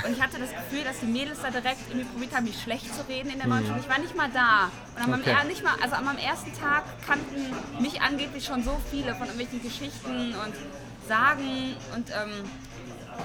Und 0.05 0.13
ich 0.13 0.23
hatte 0.23 0.39
das 0.39 0.51
Gefühl, 0.51 0.85
dass 0.85 1.01
die 1.01 1.07
Mädels 1.07 1.39
da 1.43 1.51
direkt 1.51 1.89
irgendwie 1.89 2.07
probiert 2.07 2.35
haben, 2.37 2.45
mich 2.45 2.61
schlecht 2.61 2.95
zu 2.95 3.03
reden 3.09 3.31
in 3.31 3.39
der 3.39 3.49
neuen 3.49 3.67
Schule. 3.67 3.81
Ich 3.81 3.89
war 3.89 3.99
nicht 3.99 4.15
mal 4.15 4.29
da. 4.33 4.71
Und 4.97 5.03
an 5.03 5.11
meinem, 5.11 5.23
Okay. 5.23 5.47
nicht 5.49 5.65
mal, 5.65 5.75
also 5.83 5.95
an 5.97 6.05
meinem 6.05 6.19
ersten 6.19 6.53
Tag 6.59 6.85
kannten 7.07 7.55
mich 7.81 8.01
angeblich 8.03 8.45
schon 8.45 8.63
so 8.63 8.77
viele 8.91 9.15
von 9.15 9.27
irgendwelchen 9.29 9.63
Geschichten 9.63 10.35
und 10.35 10.55
Sagen. 11.09 11.75
Und 11.95 12.11
ähm, 12.11 12.45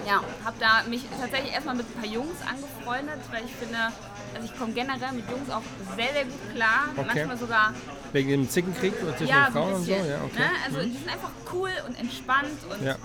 ja, 0.08 0.22
habe 0.46 0.56
da 0.60 0.84
mich 0.88 1.02
tatsächlich 1.20 1.52
erstmal 1.52 1.76
mit 1.76 1.86
ein 1.88 2.02
paar 2.02 2.10
Jungs 2.10 2.38
angefreundet, 2.48 3.20
weil 3.32 3.44
ich 3.44 3.52
finde, 3.54 3.78
also 4.36 4.46
ich 4.46 4.58
komme 4.58 4.72
generell 4.74 5.12
mit 5.14 5.30
Jungs 5.30 5.50
auch 5.50 5.64
sehr, 5.98 6.14
sehr 6.14 6.26
gut 6.26 6.54
klar. 6.56 6.90
Okay. 6.96 7.06
Manchmal 7.08 7.38
sogar 7.38 7.74
Wegen 8.14 8.30
dem 8.30 8.50
Zickenkrieg 8.50 8.94
zwischen 9.18 9.28
ja, 9.28 9.46
den 9.50 9.54
so 9.54 9.60
Frauen 9.60 9.70
ein 9.70 9.76
und 9.76 9.84
so? 9.86 9.92
bisschen. 9.94 10.10
Ja, 10.10 10.18
okay. 10.24 10.40
ne? 10.40 10.50
Also 10.66 10.82
die 10.82 10.98
sind 10.98 11.10
einfach 11.10 11.32
cool 11.54 11.72
und 11.88 12.00
entspannt 12.00 12.60
und 12.70 12.86
Ja. 12.86 12.96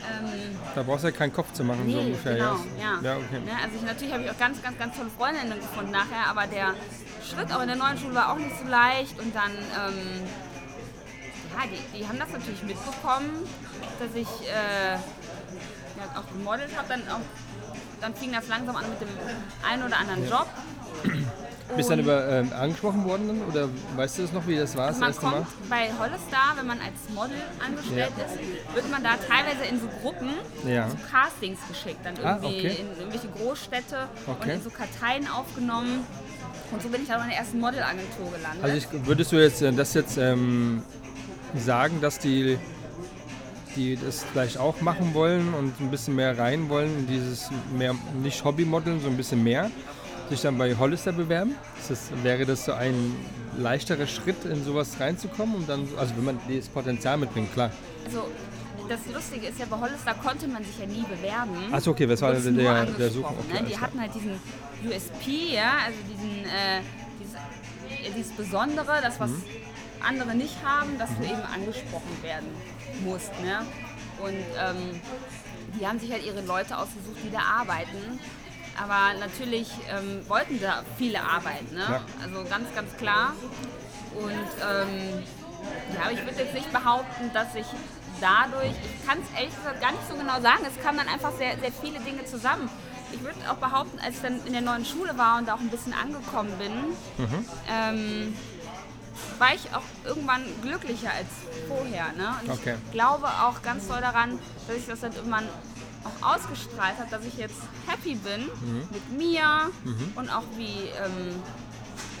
Ähm, 0.00 0.58
Da 0.74 0.82
brauchst 0.82 1.04
du 1.04 1.08
ja 1.08 1.12
keinen 1.16 1.32
Kopf 1.32 1.52
zu 1.52 1.64
machen, 1.64 1.80
so 1.90 1.96
Nee, 1.96 2.06
ungefähr. 2.06 2.34
genau, 2.34 2.56
ja. 2.78 3.00
ja. 3.02 3.02
ja 3.02 3.16
okay. 3.16 3.40
Ne, 3.44 3.52
also 3.62 3.76
ich, 3.76 3.82
natürlich 3.82 4.12
habe 4.12 4.24
ich 4.24 4.30
auch 4.30 4.38
ganz, 4.38 4.62
ganz, 4.62 4.78
ganz 4.78 4.96
tolle 4.96 5.10
Freundinnen 5.10 5.54
gefunden 5.60 5.90
nachher, 5.90 6.28
aber 6.28 6.46
der 6.46 6.74
Schritt 7.28 7.52
auch 7.52 7.60
in 7.60 7.68
der 7.68 7.76
neuen 7.76 7.98
Schule 7.98 8.14
war 8.14 8.32
auch 8.32 8.38
nicht 8.38 8.56
so 8.58 8.66
leicht 8.68 9.18
und 9.20 9.34
dann, 9.34 9.50
ähm, 9.52 10.22
ja, 11.54 11.66
die, 11.66 11.98
die 11.98 12.08
haben 12.08 12.18
das 12.18 12.30
natürlich 12.30 12.62
mitbekommen, 12.62 13.30
dass 13.98 14.14
ich 14.14 14.28
äh, 14.48 14.92
ja, 14.94 16.18
auch 16.20 16.26
gemodelt 16.32 16.70
habe, 16.76 16.88
dann 16.88 17.02
auch, 17.08 17.20
dann 18.00 18.14
fing 18.14 18.32
das 18.32 18.48
langsam 18.48 18.76
an 18.76 18.84
mit 18.88 19.00
dem 19.00 19.08
einen 19.68 19.82
oder 19.82 19.98
anderen 19.98 20.28
Job. 20.28 20.46
Bist 21.76 21.88
du 21.88 21.92
dann 21.96 21.98
Und 22.00 22.04
über 22.04 22.28
ähm, 22.28 22.52
angesprochen 22.52 23.04
worden 23.04 23.28
dann? 23.28 23.42
Oder 23.48 23.68
weißt 23.96 24.18
du 24.18 24.22
das 24.22 24.32
noch, 24.32 24.46
wie 24.46 24.56
das 24.56 24.76
war 24.76 24.88
das 24.88 24.98
man 24.98 25.08
erste 25.10 25.26
Mal? 25.26 25.32
kommt 25.42 25.70
bei 25.70 25.88
Hollistar, 25.98 26.56
wenn 26.56 26.66
man 26.66 26.78
als 26.80 27.14
Model 27.14 27.36
angestellt 27.64 28.12
ist, 28.16 28.74
wird 28.74 28.90
man 28.90 29.02
da 29.02 29.10
teilweise 29.16 29.64
in 29.70 29.80
so 29.80 29.86
Gruppen 30.02 30.30
Ja. 30.66 30.88
zu 30.88 30.96
Castings 31.10 31.58
geschickt, 31.68 32.00
dann 32.04 32.14
Ah, 32.24 32.38
irgendwie 32.42 32.66
okay. 32.68 32.76
in 32.80 32.98
irgendwelche 32.98 33.28
Großstädte 33.28 34.08
und 34.26 34.32
Okay. 34.40 34.54
in 34.54 34.62
so 34.62 34.70
Karteien 34.70 35.28
aufgenommen. 35.28 36.04
Und 36.72 36.82
so 36.82 36.88
bin 36.88 37.02
ich 37.02 37.08
dann 37.08 37.22
in 37.22 37.28
der 37.30 37.38
ersten 37.38 37.58
Modelagentur 37.60 38.30
gelandet. 38.36 38.62
Also 38.62 38.76
ich, 38.76 39.06
würdest 39.06 39.32
du 39.32 39.36
jetzt 39.36 39.62
äh, 39.62 39.72
das 39.72 39.94
jetzt 39.94 40.16
ähm, 40.18 40.82
sagen, 41.56 42.00
dass 42.00 42.18
die, 42.20 42.58
die 43.76 43.96
das 43.96 44.24
vielleicht 44.32 44.58
auch 44.58 44.80
machen 44.80 45.14
wollen 45.14 45.54
und 45.54 45.80
ein 45.80 45.90
bisschen 45.90 46.14
mehr 46.16 46.36
rein 46.38 46.68
wollen 46.68 46.96
in 47.00 47.06
dieses 47.06 47.50
mehr, 47.76 47.94
nicht 48.22 48.44
Hobbymodeln, 48.44 49.00
so 49.00 49.08
ein 49.08 49.16
bisschen 49.16 49.42
mehr, 49.42 49.70
sich 50.30 50.40
dann 50.40 50.56
bei 50.56 50.74
Hollister 50.76 51.12
bewerben? 51.12 51.54
Das, 51.88 52.10
wäre 52.22 52.46
das 52.46 52.64
so 52.64 52.72
ein 52.72 53.14
leichterer 53.58 54.06
Schritt, 54.06 54.44
in 54.44 54.64
sowas 54.64 54.98
reinzukommen? 54.98 55.56
Und 55.56 55.68
dann, 55.68 55.86
also 55.98 56.16
wenn 56.16 56.24
man 56.24 56.38
das 56.48 56.68
Potenzial 56.68 57.18
mitbringt, 57.18 57.52
klar. 57.52 57.70
also 58.06 58.28
das 58.88 59.00
Lustige 59.12 59.46
ist 59.48 59.58
ja, 59.58 59.66
bei 59.68 59.78
Hollister 59.78 60.14
konnte 60.14 60.48
man 60.48 60.64
sich 60.64 60.78
ja 60.78 60.86
nie 60.86 61.02
bewerben. 61.02 61.72
Achso, 61.72 61.90
okay, 61.90 62.08
was 62.08 62.22
war 62.22 62.30
Wurdest 62.30 62.46
der, 62.46 62.54
der, 62.54 62.70
angesprochen, 62.70 63.10
Suchen? 63.12 63.36
Okay, 63.50 63.62
ne? 63.62 63.68
Die 63.68 63.78
hatten 63.78 64.00
halt 64.00 64.14
diesen 64.14 64.32
USP, 64.84 65.54
ja, 65.54 65.72
also 65.86 65.98
diesen, 66.10 66.44
äh, 66.44 66.80
dieses, 67.20 68.16
dieses 68.16 68.32
Besondere, 68.32 68.98
das 69.02 69.20
was 69.20 69.30
Mhm. 69.30 69.44
andere 70.00 70.34
nicht 70.34 70.56
haben, 70.64 70.98
dass 70.98 71.10
du 71.16 71.24
eben 71.24 71.42
angesprochen 71.54 72.22
werden 72.22 72.48
musst. 73.04 73.30
Ne? 73.42 73.60
Und 74.20 74.34
ähm, 74.34 75.00
die 75.78 75.86
haben 75.86 75.98
sich 76.00 76.10
halt 76.10 76.24
ihre 76.24 76.40
Leute 76.40 76.76
ausgesucht, 76.76 77.18
die 77.24 77.30
da 77.30 77.40
arbeiten. 77.60 78.18
Aber 78.82 79.18
natürlich 79.18 79.68
ähm, 79.90 80.26
wollten 80.28 80.60
da 80.60 80.82
viele 80.96 81.20
arbeiten, 81.22 81.74
ne? 81.74 81.84
Ja. 81.88 82.00
also 82.22 82.48
ganz, 82.48 82.74
ganz 82.74 82.96
klar. 82.96 83.32
Und 84.14 84.32
ähm, 84.32 85.22
ja, 85.94 86.02
aber 86.02 86.12
ich 86.12 86.24
würde 86.24 86.42
jetzt 86.42 86.54
nicht 86.54 86.72
behaupten, 86.72 87.30
dass 87.34 87.54
ich 87.54 87.66
dadurch, 88.20 88.70
ich 88.70 89.06
kann 89.06 89.18
es 89.20 89.38
ehrlich 89.38 89.54
gesagt 89.54 89.80
gar 89.80 89.92
nicht 89.92 90.08
so 90.08 90.14
genau 90.14 90.40
sagen, 90.40 90.64
es 90.66 90.82
kamen 90.82 90.98
dann 90.98 91.08
einfach 91.08 91.32
sehr, 91.36 91.58
sehr 91.58 91.72
viele 91.72 92.00
Dinge 92.00 92.24
zusammen. 92.24 92.68
Ich 93.12 93.22
würde 93.22 93.36
auch 93.50 93.56
behaupten, 93.56 93.98
als 93.98 94.16
ich 94.16 94.22
dann 94.22 94.44
in 94.46 94.52
der 94.52 94.62
neuen 94.62 94.84
Schule 94.84 95.16
war 95.18 95.38
und 95.38 95.48
da 95.48 95.54
auch 95.54 95.60
ein 95.60 95.68
bisschen 95.68 95.92
angekommen 95.92 96.52
bin, 96.58 96.72
ähm, 97.68 98.36
war 99.38 99.54
ich 99.54 99.74
auch 99.74 99.82
irgendwann 100.04 100.42
glücklicher 100.62 101.10
als 101.10 101.26
vorher. 101.68 102.12
Ne? 102.16 102.34
Und 102.42 102.50
Okay. 102.50 102.76
ich 102.86 102.92
glaube 102.92 103.26
auch 103.26 103.62
ganz 103.62 103.88
doll 103.88 104.00
daran, 104.00 104.38
dass 104.68 104.76
ich 104.76 104.86
das 104.86 105.00
dann 105.00 105.12
irgendwann 105.12 105.48
auch 106.04 106.34
ausgestrahlt 106.34 106.98
habe, 106.98 107.10
dass 107.10 107.24
ich 107.24 107.36
jetzt 107.36 107.60
happy 107.86 108.14
bin 108.14 108.48
mit 108.90 109.18
mir 109.18 109.70
und 110.14 110.28
auch 110.30 110.44
wie, 110.56 110.88
ähm, 110.96 111.42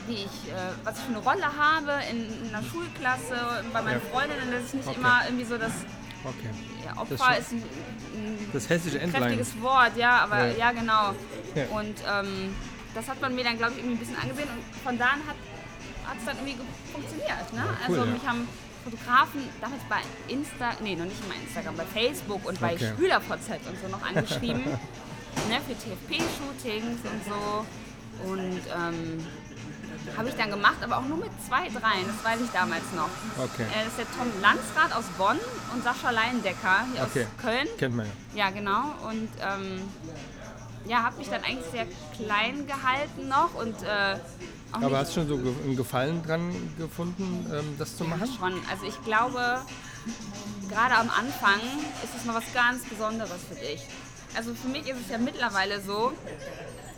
wie 0.06 0.14
ich, 0.24 0.50
äh, 0.52 0.72
was 0.84 0.98
ich 0.98 1.04
für 1.04 1.10
eine 1.14 1.18
Rolle 1.18 1.46
habe 1.58 1.92
in, 2.10 2.46
in 2.48 2.54
einer 2.54 2.62
Schulklasse, 2.66 3.64
bei 3.72 3.82
meinen 3.82 4.00
Ja. 4.02 4.10
Freundinnen, 4.12 4.50
dass 4.52 4.66
ich 4.68 4.74
nicht 4.74 4.88
Okay. 4.88 4.98
immer 4.98 5.20
irgendwie 5.26 5.44
so 5.44 5.56
das 5.58 5.72
Okay. 6.22 6.50
ja, 6.84 6.90
Das 6.92 6.98
Opfer 7.20 7.24
schon- 7.34 7.40
ist 7.42 7.52
ein, 7.52 7.62
ein 8.14 8.50
Das 8.52 8.68
hessische 8.68 8.98
Endline. 9.00 9.24
kräftiges 9.26 9.60
Wort, 9.62 9.96
ja, 9.96 10.18
aber 10.18 10.48
Ja. 10.48 10.56
ja, 10.56 10.72
genau. 10.72 11.08
Und 11.70 11.94
ähm, 12.06 12.54
das 12.94 13.08
hat 13.08 13.20
man 13.22 13.34
mir 13.34 13.44
dann, 13.44 13.56
glaube 13.56 13.72
ich, 13.72 13.78
irgendwie 13.78 13.94
ein 13.96 13.98
bisschen 13.98 14.18
angesehen 14.20 14.48
und 14.50 14.82
von 14.84 14.98
da 14.98 15.04
an 15.06 15.20
hat 15.26 16.16
es 16.18 16.24
dann 16.26 16.36
irgendwie 16.36 16.54
ge- 16.54 16.66
funktioniert. 16.92 17.52
Ne? 17.54 17.62
cool, 17.88 17.98
also 18.00 18.10
mich 18.12 18.26
haben 18.26 18.46
Fotografen 18.84 19.42
damals 19.60 19.82
bei 19.88 20.00
Insta, 20.32 20.72
nee, 20.82 20.96
noch 20.96 21.04
nicht 21.04 21.28
bei 21.28 21.34
Instagram, 21.36 21.76
bei 21.76 21.84
Facebook 21.84 22.44
und 22.46 22.60
bei 22.60 22.74
Okay. 22.74 22.92
SchülerVZ 22.96 23.48
und 23.68 23.78
so 23.82 23.88
noch 23.88 24.02
angeschrieben. 24.06 24.64
ne, 25.48 25.60
für 25.66 25.74
TFP-Shootings 25.74 27.00
und 27.04 27.24
so. 27.24 27.66
Und 28.30 28.60
ähm, 28.76 29.26
habe 30.16 30.28
ich 30.28 30.34
dann 30.34 30.50
gemacht, 30.50 30.76
aber 30.82 30.98
auch 30.98 31.04
nur 31.06 31.18
mit 31.18 31.30
zwei, 31.46 31.68
dreien, 31.68 32.06
das 32.06 32.24
weiß 32.24 32.40
ich 32.42 32.50
damals 32.50 32.82
noch. 32.96 33.08
Okay. 33.38 33.62
Äh, 33.64 33.84
das 33.84 33.88
ist 33.88 33.98
der 33.98 34.06
Tom 34.16 34.28
Landsrath 34.40 34.94
aus 34.96 35.04
Bonn 35.16 35.38
und 35.74 35.84
Sascha 35.84 36.10
Leindecker 36.10 36.84
hier 36.92 37.02
Okay. 37.04 37.26
aus 37.26 37.42
Köln. 37.42 37.68
Kennt 37.78 37.96
man 37.96 38.06
ja. 38.34 38.44
Ja, 38.46 38.50
genau. 38.50 38.94
Und 39.08 39.28
ähm, 39.40 39.82
ja, 40.86 41.02
habe 41.02 41.18
mich 41.18 41.28
dann 41.28 41.44
eigentlich 41.44 41.70
sehr 41.70 41.86
klein 42.16 42.66
gehalten 42.66 43.28
noch 43.28 43.54
und 43.54 43.74
äh, 43.82 44.16
auch 44.72 44.82
Aber 44.82 44.98
hast 44.98 45.16
du 45.16 45.20
schon 45.20 45.28
so 45.28 45.34
einen 45.64 45.76
Gefallen 45.76 46.22
dran 46.22 46.52
gefunden, 46.78 47.46
ähm, 47.52 47.74
das 47.78 47.96
zu 47.96 48.04
machen? 48.04 48.28
schon. 48.38 48.54
Also 48.70 48.84
ich 48.86 49.02
glaube, 49.04 49.60
gerade 50.68 50.94
am 50.96 51.10
Anfang 51.10 51.60
ist 52.04 52.14
es 52.16 52.24
mal 52.24 52.34
was 52.36 52.52
ganz 52.54 52.84
Besonderes 52.84 53.40
für 53.48 53.54
dich. 53.56 53.82
Also 54.36 54.54
für 54.54 54.68
mich 54.68 54.88
ist 54.88 54.98
es 55.04 55.10
ja 55.10 55.18
mittlerweile 55.18 55.80
so, 55.80 56.12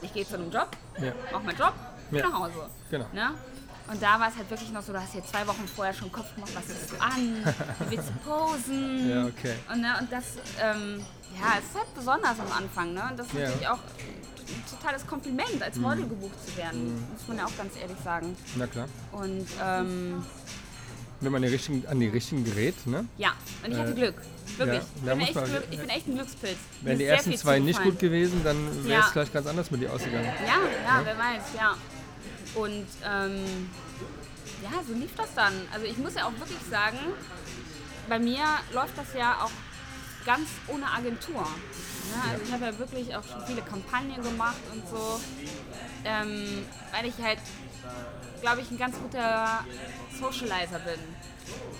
ich 0.03 0.13
gehe 0.13 0.27
zu 0.27 0.35
einem 0.35 0.51
Job, 0.51 0.69
Ja. 0.99 1.13
mache 1.33 1.45
meinen 1.45 1.57
Job, 1.59 1.73
gehe 2.11 2.21
Ja. 2.21 2.29
nach 2.29 2.39
Hause. 2.41 2.69
Genau. 2.91 3.07
Ne? 3.13 3.31
Und 3.91 4.01
da 4.03 4.21
war 4.21 4.29
es 4.29 4.37
halt 4.37 4.49
wirklich 4.49 4.71
noch 4.71 4.83
so, 4.83 4.93
du 4.93 5.01
hast 5.01 5.13
hier 5.13 5.25
zwei 5.25 5.47
Wochen 5.47 5.67
vorher 5.75 5.93
schon 5.93 6.11
Kopf 6.13 6.33
gemacht, 6.35 6.53
was 6.55 6.67
ziehst 6.67 6.93
du 6.93 7.01
an, 7.01 7.45
wie 7.81 7.97
willst 7.97 8.11
du 8.11 8.31
posen. 8.31 9.09
Ja, 9.11 9.25
okay. 9.27 9.55
Und, 9.73 9.81
ne, 9.81 9.95
und 10.01 10.13
das, 10.13 10.25
ähm, 10.61 11.01
ja, 11.41 11.59
es 11.59 11.65
ist 11.65 11.75
halt 11.77 11.95
besonders 11.95 12.39
am 12.39 12.53
Anfang. 12.57 12.93
Ne? 12.95 13.03
Und 13.11 13.19
das 13.19 13.27
ist 13.27 13.33
Ja. 13.35 13.41
Natürlich 13.49 13.69
auch 13.69 13.79
totales 14.71 15.07
Kompliment, 15.07 15.63
als 15.63 15.77
Model 15.77 16.07
gebucht 16.09 16.37
zu 16.47 16.57
werden. 16.57 17.05
Muss 17.13 17.29
man 17.29 17.39
ja 17.39 17.47
auch 17.47 17.57
ganz 17.57 17.75
ehrlich 17.81 17.97
sagen. 18.05 18.37
Na 18.57 18.67
klar. 18.67 18.89
Und 19.13 19.47
ähm, 19.63 20.25
Wenn 21.21 21.33
man 21.33 21.43
die 21.43 21.49
richtigen, 21.49 21.87
an 21.87 22.01
die 22.01 22.09
richtigen 22.09 22.45
gerät, 22.45 22.87
ne? 22.87 23.07
ja, 23.19 23.33
und 23.65 23.73
ich 23.73 23.79
hatte 23.79 23.93
Äh, 23.93 23.95
Glück. 23.95 24.15
Wirklich. 24.59 24.83
ja, 25.07 25.13
ich, 25.17 25.25
bin 25.27 25.35
man- 25.35 25.45
Glück, 25.51 25.65
ich 25.71 25.79
bin 25.79 25.89
echt 25.89 26.07
ein 26.09 26.15
Glückspilz. 26.17 26.59
Wären 26.83 26.99
die 26.99 27.05
ersten 27.05 27.37
zwei 27.37 27.59
nicht 27.59 27.77
zugefallen. 27.77 27.91
gut 27.93 28.01
gewesen, 28.01 28.41
dann 28.45 28.85
wäre 28.85 29.01
es 29.01 29.07
Ja. 29.07 29.11
vielleicht 29.13 29.33
ganz 29.33 29.47
anders 29.47 29.71
mit 29.71 29.81
dir 29.83 29.93
ausgegangen. 29.93 30.25
Ja, 30.47 30.99
ja, 30.99 31.01
wer 31.05 31.17
weiß, 31.19 31.43
ja. 31.57 31.75
Und 32.55 32.87
ähm, 33.05 33.71
ja, 34.63 34.71
so 34.87 34.93
lief 34.95 35.11
das 35.17 35.29
dann. 35.35 35.53
Also 35.73 35.87
ich 35.87 35.97
muss 35.97 36.15
ja 36.15 36.27
auch 36.27 36.33
wirklich 36.39 36.59
sagen, 36.71 36.99
bei 38.09 38.19
mir 38.19 38.43
läuft 38.75 38.99
das 38.99 39.07
ja 39.17 39.43
auch 39.43 39.51
ganz 40.25 40.49
ohne 40.69 40.87
Agentur. 40.91 41.47
Ja, 42.15 42.33
also 42.33 42.45
ich 42.45 42.53
habe 42.53 42.65
ja 42.67 42.79
wirklich 42.79 43.15
auch 43.17 43.23
schon 43.25 43.45
viele 43.47 43.63
Kampagnen 43.63 44.23
gemacht 44.23 44.61
und 44.73 44.83
so, 44.89 45.21
ähm, 46.05 46.65
weil 46.93 47.07
ich 47.09 47.15
halt, 47.23 47.39
glaube 48.41 48.61
ich, 48.61 48.71
ein 48.71 48.79
ganz 48.79 48.97
guter 48.99 49.65
Socializer 50.19 50.79
bin. 50.81 51.01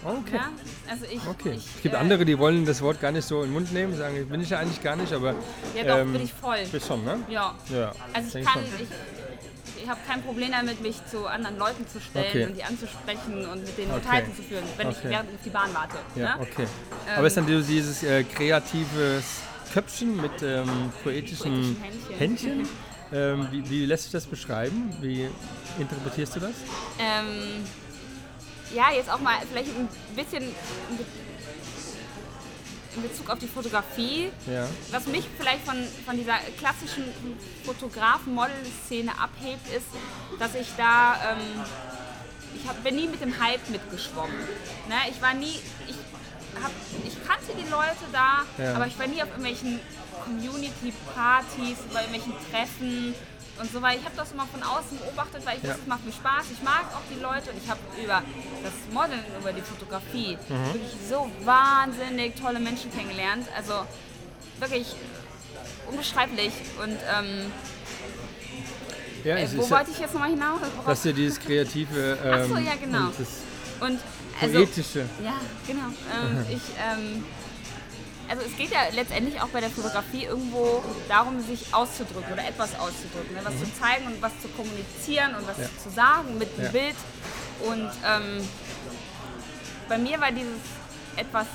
Okay. 0.05 0.35
Ja? 0.37 0.49
Also 0.91 1.05
ich, 1.05 1.25
Okay. 1.27 1.53
ich, 1.57 1.67
Es 1.77 1.83
gibt 1.83 1.95
äh, 1.95 1.99
andere, 1.99 2.25
die 2.25 2.39
wollen 2.39 2.65
das 2.67 2.83
Wort 2.83 3.01
gar 3.01 3.13
nicht 3.13 3.27
so 3.27 3.39
in 3.43 3.49
den 3.49 3.53
Mund 3.53 3.73
nehmen, 3.73 3.97
sagen, 3.97 4.29
bin 4.29 4.41
ich 4.41 4.51
ja 4.51 4.59
eigentlich 4.59 4.83
gar 4.83 4.97
nicht, 4.97 5.13
aber. 5.13 5.35
Ja, 5.77 5.85
doch, 5.85 5.99
ähm, 5.99 6.13
bin 6.13 6.23
ich 6.23 6.33
voll. 6.33 6.59
Bist 6.71 6.87
schon, 6.89 7.05
ne? 7.05 7.21
Ja. 7.29 7.55
Ja. 7.71 7.93
Also 8.13 8.39
ich 8.39 8.45
kann, 8.45 8.63
ich, 8.65 8.89
ich 9.83 9.89
habe 9.89 10.01
kein 10.07 10.23
Problem 10.23 10.53
damit, 10.53 10.81
mich 10.81 11.05
zu 11.07 11.27
anderen 11.27 11.59
Leuten 11.59 11.87
zu 11.89 12.01
stellen 12.01 12.29
Okay. 12.29 12.47
und 12.47 12.55
die 12.57 12.65
anzusprechen 12.65 13.47
und 13.47 13.65
mit 13.65 13.77
denen 13.77 13.91
Okay. 13.91 14.01
Unterhaltung 14.01 14.37
zu 14.37 14.43
führen, 14.43 14.65
wenn 14.77 14.91
ich 14.91 14.99
Okay. 14.99 15.11
während 15.11 15.31
ich 15.31 15.37
auf 15.37 15.43
die 15.45 15.51
Bahn 15.51 15.75
warte. 15.75 15.99
Ja, 16.15 16.37
ne? 16.37 16.43
okay. 16.43 16.63
Ähm, 16.63 17.19
Aber 17.19 17.27
ist 17.27 17.37
dann 17.37 17.47
dieses 17.47 18.03
äh, 18.03 18.25
kreatives 18.25 19.25
Köpfchen 19.73 20.21
mit 20.21 20.43
ähm, 20.43 20.93
poetischen 21.03 21.53
Poetischen 21.53 21.83
Händchen. 21.83 22.19
Händchen 22.19 22.69
Ähm, 23.15 23.47
wie, 23.51 23.69
wie 23.69 23.85
lässt 23.85 24.05
sich 24.05 24.13
das 24.13 24.25
beschreiben? 24.25 24.91
Wie 25.03 25.29
interpretierst 25.79 26.35
du 26.35 26.41
das? 26.41 26.53
Ähm, 26.99 27.63
ja, 28.75 28.85
jetzt 28.91 29.13
auch 29.13 29.21
mal 29.21 29.35
vielleicht 29.51 29.69
ein 29.69 29.87
bisschen 30.17 30.45
in 32.95 33.03
Be- 33.03 33.07
in 33.07 33.09
Bezug 33.09 33.31
auf 33.31 33.39
die 33.39 33.47
Fotografie. 33.49 34.31
Ja. 34.47 34.67
Was 34.91 35.07
mich 35.07 35.25
vielleicht 35.39 35.65
von, 35.65 35.77
von 36.07 36.17
dieser 36.17 36.37
klassischen 36.59 37.05
Fotografen-Model-Szene 37.65 39.13
abhebt, 39.19 39.67
ist, 39.75 39.87
dass 40.39 40.55
ich 40.55 40.69
da, 40.77 41.15
ähm, 41.33 41.39
ich 42.55 42.69
hab, 42.69 42.83
bin 42.85 42.97
nie 42.97 43.09
mit 43.09 43.21
dem 43.21 43.35
Hype 43.43 43.69
mitgeschwommen. 43.71 44.37
Ne? 44.89 44.95
Ich 45.11 45.21
war 45.23 45.35
nie, 45.35 45.59
ich, 45.89 45.97
hab, 46.63 46.71
ich 47.07 47.15
kannte 47.27 47.53
die 47.57 47.69
Leute 47.71 48.05
da, 48.13 48.43
Ja. 48.63 48.75
aber 48.75 48.87
ich 48.87 48.99
war 48.99 49.07
nie 49.07 49.23
auf 49.23 49.29
irgendwelchen 49.29 49.81
Community-Partys, 50.25 51.79
bei 51.93 52.01
irgendwelchen 52.05 52.35
Treffen 52.51 53.15
und 53.63 53.73
so 53.73 53.81
weiter. 53.81 53.99
Ich 54.01 54.05
habe 54.05 54.17
das 54.17 54.33
immer 54.33 54.47
von 54.47 54.63
außen 54.63 54.99
beobachtet, 54.99 55.47
weil 55.47 55.57
ich 55.59 55.63
Ja. 55.63 55.71
wusste, 55.71 55.83
es 55.83 55.89
macht 55.89 56.05
mir 56.05 56.13
Spaß. 56.13 56.45
Ich 56.53 56.63
mag 56.63 56.85
auch 56.95 57.07
die 57.15 57.21
Leute 57.23 57.51
und 57.51 57.59
ich 57.63 57.71
habe 57.71 57.81
über 58.03 58.23
das 58.63 58.73
Modeln, 58.93 59.23
über 59.39 59.53
die 59.53 59.63
Fotografie 59.63 60.37
Mhm. 60.49 60.67
wirklich 60.75 60.93
so 61.09 61.31
wahnsinnig 61.45 62.35
tolle 62.37 62.59
Menschen 62.59 62.93
kennengelernt. 62.93 63.47
Also 63.57 63.75
wirklich 64.59 64.87
unbeschreiblich. 65.89 66.53
Und 66.83 66.99
ähm, 67.17 67.53
Ja, 69.25 69.37
äh, 69.37 69.49
wo 69.57 69.71
wollte 69.71 69.91
ich 69.93 69.99
jetzt 70.01 70.15
nochmal 70.15 70.31
hinaus? 70.31 70.61
Worauf- 70.77 70.87
dass 70.87 71.03
dir 71.03 71.13
dieses 71.13 71.39
kreative 71.39 72.19
ähm, 72.25 72.33
Ach 72.35 72.49
so, 72.49 72.57
ja, 72.57 72.75
genau. 72.81 73.07
und 73.07 73.21
das 73.21 73.29
Und 73.89 74.01
also, 74.41 74.55
poetische. 74.59 75.01
Ja, 75.23 75.35
genau. 75.67 75.87
Ähm, 75.87 76.47
ich, 76.51 76.63
ähm, 76.81 77.25
also 78.33 78.47
es 78.47 78.57
geht 78.57 78.71
ja 78.71 78.81
letztendlich 78.95 79.39
auch 79.43 79.49
bei 79.49 79.61
der 79.61 79.69
Fotografie 79.69 80.25
irgendwo 80.25 80.83
darum, 81.07 81.39
sich 81.43 81.67
auszudrücken 81.75 82.33
oder 82.33 82.49
etwas 82.49 82.71
auszudrücken, 82.79 83.35
ne? 83.35 83.41
was 83.45 83.59
zu 83.59 83.67
zeigen 83.79 84.07
und 84.07 84.23
was 84.23 84.33
zu 84.41 84.49
kommunizieren 84.49 85.35
und 85.35 85.47
was 85.47 85.59
Ja. 85.59 85.69
zu 85.83 85.91
sagen 85.91 86.39
mit 86.39 86.57
dem 86.57 86.65
Ja. 86.65 86.71
Bild. 86.71 86.97
Und 87.67 87.91
ähm, 88.07 88.49
bei 89.87 89.99
mir 89.99 90.19
war 90.19 90.33
dieses 90.33 90.63
etwas 91.17 91.47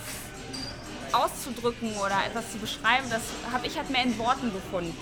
auszudrücken 1.13 1.95
oder 1.95 2.17
etwas 2.27 2.51
zu 2.51 2.59
beschreiben, 2.59 3.09
das 3.09 3.23
habe 3.51 3.65
ich 3.65 3.75
halt 3.75 3.89
mehr 3.89 4.03
in 4.03 4.15
Worten 4.19 4.53
gefunden. 4.53 4.95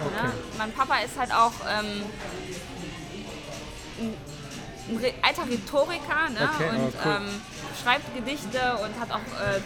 Okay. 0.00 0.26
Ne? 0.26 0.32
Mein 0.56 0.72
Papa 0.72 1.00
ist 1.00 1.18
halt 1.18 1.34
auch 1.34 1.52
ähm, 1.68 2.02
ein, 3.98 4.14
alter 5.20 5.42
Rhetoriker 5.50 6.30
ne? 6.30 6.48
Okay, 6.54 6.68
und 6.70 6.94
cool. 7.04 7.16
ähm, 7.16 7.42
schreibt 7.82 8.14
Gedichte 8.14 8.78
und 8.82 8.98
hat 8.98 9.10
auch 9.10 9.18
äh, 9.18 9.60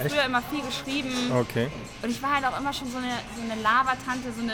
Echt? 0.00 0.14
früher 0.14 0.24
immer 0.24 0.42
viel 0.42 0.62
geschrieben. 0.62 1.10
Okay. 1.32 1.68
Und 2.02 2.10
ich 2.10 2.22
war 2.22 2.34
halt 2.34 2.44
auch 2.46 2.58
immer 2.58 2.72
schon 2.72 2.90
so 2.90 2.98
eine, 2.98 3.12
so 3.36 3.42
eine 3.50 3.60
Labertante, 3.60 4.32
so 4.36 4.42
eine. 4.42 4.52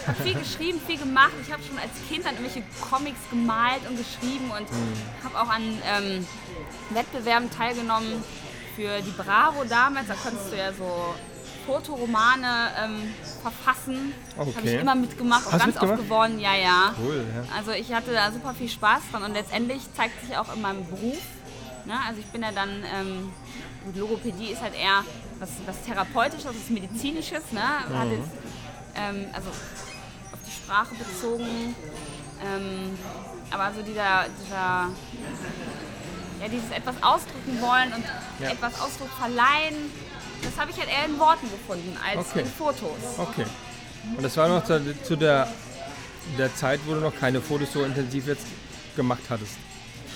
Ich 0.00 0.08
habe 0.08 0.22
viel 0.24 0.34
geschrieben, 0.34 0.80
viel 0.86 0.98
gemacht. 0.98 1.32
Ich 1.46 1.52
habe 1.52 1.62
schon 1.62 1.78
als 1.78 1.90
Kind 2.08 2.26
dann 2.26 2.34
irgendwelche 2.34 2.62
Comics 2.80 3.20
gemalt 3.30 3.80
und 3.88 3.96
geschrieben 3.96 4.50
und 4.50 4.66
habe 5.24 5.40
auch 5.40 5.48
an 5.48 5.62
ähm, 5.62 6.26
Wettbewerben 6.90 7.48
teilgenommen 7.50 8.22
für 8.76 9.00
die 9.02 9.12
Bravo 9.12 9.64
damals. 9.64 10.08
Da 10.08 10.14
konntest 10.14 10.52
du 10.52 10.56
ja 10.56 10.72
so 10.72 11.14
Fotoromane 11.66 12.46
ähm, 12.84 13.14
verfassen. 13.40 14.12
Habe 14.36 14.50
Okay. 14.50 14.74
ich 14.74 14.80
immer 14.80 14.94
mitgemacht, 14.94 15.46
auch 15.46 15.52
Hast 15.52 15.60
ganz 15.60 15.76
oft 15.76 15.82
mitgemacht? 15.92 16.08
gewonnen. 16.08 16.40
Ja, 16.40 16.54
ja. 16.54 16.94
Cool, 17.00 17.24
ja. 17.34 17.56
Also 17.56 17.70
ich 17.72 17.92
hatte 17.92 18.12
da 18.12 18.30
super 18.30 18.52
viel 18.54 18.68
Spaß 18.68 19.02
dran 19.10 19.22
und 19.22 19.32
letztendlich 19.32 19.80
zeigt 19.96 20.20
sich 20.26 20.36
auch 20.36 20.52
in 20.54 20.60
meinem 20.60 20.84
Beruf. 20.86 21.22
Ne? 21.84 21.94
Also 22.06 22.20
ich 22.20 22.26
bin 22.26 22.42
ja 22.42 22.50
dann, 22.52 22.70
ähm, 22.70 23.32
gut, 23.84 23.96
Logopädie 23.96 24.52
ist 24.52 24.62
halt 24.62 24.74
eher 24.74 25.04
was, 25.38 25.50
was 25.66 25.82
Therapeutisches, 25.82 26.46
was 26.46 26.70
Medizinisches. 26.70 27.42
Ne? 27.52 27.60
Hat 27.62 28.08
jetzt, 28.10 28.30
ähm, 28.96 29.26
also 29.32 29.48
auf 29.50 30.38
die 30.46 30.50
Sprache 30.50 30.94
bezogen. 30.94 31.74
Ähm, 32.44 32.98
aber 33.50 33.72
so 33.74 33.82
dieser, 33.82 34.26
dieser 34.42 34.90
ja, 36.40 36.48
dieses 36.50 36.70
etwas 36.70 36.96
ausdrücken 37.02 37.60
wollen 37.60 37.92
und 37.94 38.04
Ja. 38.40 38.50
etwas 38.50 38.80
Ausdruck 38.80 39.08
verleihen, 39.18 39.76
das 40.42 40.58
habe 40.58 40.70
ich 40.70 40.76
halt 40.78 40.88
eher 40.90 41.06
in 41.06 41.18
Worten 41.18 41.48
gefunden 41.50 41.96
als 42.04 42.30
Okay. 42.30 42.40
in 42.40 42.46
Fotos. 42.46 42.98
Okay. 43.18 43.46
Und 44.16 44.22
das 44.22 44.36
war 44.36 44.48
noch 44.48 44.64
zu, 44.64 45.02
zu 45.02 45.16
der, 45.16 45.48
der 46.36 46.54
Zeit, 46.54 46.80
wo 46.86 46.94
du 46.94 47.00
noch 47.00 47.14
keine 47.18 47.40
Fotos 47.40 47.72
so 47.72 47.82
intensiv 47.84 48.26
jetzt 48.26 48.46
gemacht 48.96 49.22
hattest. 49.30 49.52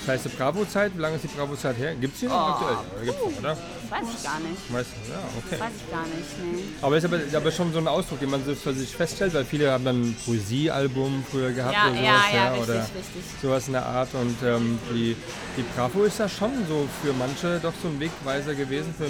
Das 0.00 0.08
heißt, 0.14 0.24
die 0.26 0.28
Bravo-Zeit, 0.36 0.92
wie 0.96 1.00
lange 1.00 1.16
ist 1.16 1.24
die 1.24 1.28
Bravo-Zeit 1.28 1.76
her? 1.76 1.94
Gibt 1.96 2.14
es 2.14 2.20
die 2.20 2.26
noch 2.26 2.34
Oh. 2.34 2.52
aktuell? 2.52 2.76
Ja, 2.98 3.04
gibt's 3.04 3.20
noch, 3.24 3.38
oder? 3.40 3.50
Weiß 3.90 4.06
ich 4.16 4.22
gar 4.24 4.40
nicht. 4.40 4.72
Weißt 4.72 4.88
du, 5.04 5.12
ja, 5.12 5.18
okay. 5.36 5.60
Weiß 5.60 5.72
ich 5.76 5.90
gar 5.90 6.02
nicht, 6.06 6.56
nee. 6.56 6.64
Aber 6.80 6.96
ist 6.96 7.04
aber, 7.04 7.18
aber 7.34 7.50
schon 7.52 7.72
so 7.72 7.78
ein 7.78 7.88
Ausdruck, 7.88 8.20
den 8.20 8.30
man 8.30 8.44
so 8.44 8.54
für 8.54 8.72
sich 8.74 8.88
feststellt, 8.94 9.34
weil 9.34 9.44
viele 9.44 9.70
haben 9.72 9.84
dann 9.84 10.00
ein 10.02 10.16
Poesiealbum 10.24 11.24
früher 11.30 11.52
gehabt 11.52 11.74
Ja, 11.74 11.84
oder 11.88 11.94
sowas, 11.96 12.02
ja, 12.32 12.36
ja, 12.38 12.48
richtig, 12.52 12.68
oder 12.68 12.74
richtig. 12.80 13.02
sowas 13.42 13.66
in 13.66 13.72
der 13.74 13.86
Art. 13.86 14.08
Und 14.14 14.36
ähm, 14.44 14.78
die, 14.94 15.16
die 15.56 15.64
Bravo 15.76 16.04
ist 16.04 16.20
da 16.20 16.28
schon 16.28 16.52
so 16.68 16.88
für 17.02 17.12
manche 17.12 17.58
doch 17.62 17.72
so 17.82 17.88
ein 17.88 18.00
Wegweiser 18.00 18.54
gewesen, 18.54 18.94
für 18.96 19.08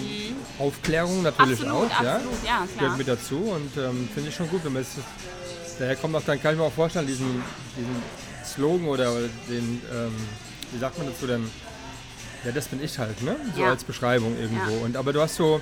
Aufklärung 0.62 1.22
natürlich 1.22 1.60
Mhm. 1.60 1.68
Absolut, 1.68 1.90
auch. 1.92 2.02
Ja? 2.02 2.14
absolut, 2.16 2.44
ja, 2.44 2.56
klar. 2.56 2.66
Gehört 2.78 2.98
mit 2.98 3.08
dazu 3.08 3.36
und 3.36 3.76
ähm, 3.76 4.08
finde 4.14 4.28
ich 4.30 4.34
schon 4.34 4.48
gut, 4.48 4.64
wenn 4.64 4.72
man 4.72 4.82
es. 4.82 4.88
Daher 5.78 5.94
kommt 5.96 6.16
auch 6.16 6.22
dann, 6.26 6.40
kann 6.42 6.54
ich 6.54 6.58
mir 6.58 6.64
auch 6.64 6.72
vorstellen, 6.72 7.06
diesen, 7.06 7.42
diesen 7.76 8.02
Slogan 8.44 8.88
oder, 8.88 9.12
oder 9.12 9.28
den, 9.48 9.80
ähm, 9.94 10.12
wie 10.72 10.78
sagt 10.78 10.98
man 10.98 11.06
dazu 11.06 11.26
denn? 11.26 11.50
Ja, 12.44 12.52
das 12.52 12.66
bin 12.68 12.82
ich 12.82 12.98
halt, 12.98 13.20
ne? 13.22 13.36
So 13.54 13.62
Ja. 13.62 13.70
als 13.70 13.84
Beschreibung 13.84 14.38
irgendwo. 14.38 14.70
Ja. 14.78 14.84
Und, 14.84 14.96
aber 14.96 15.12
du 15.12 15.20
hast 15.20 15.34
so 15.36 15.60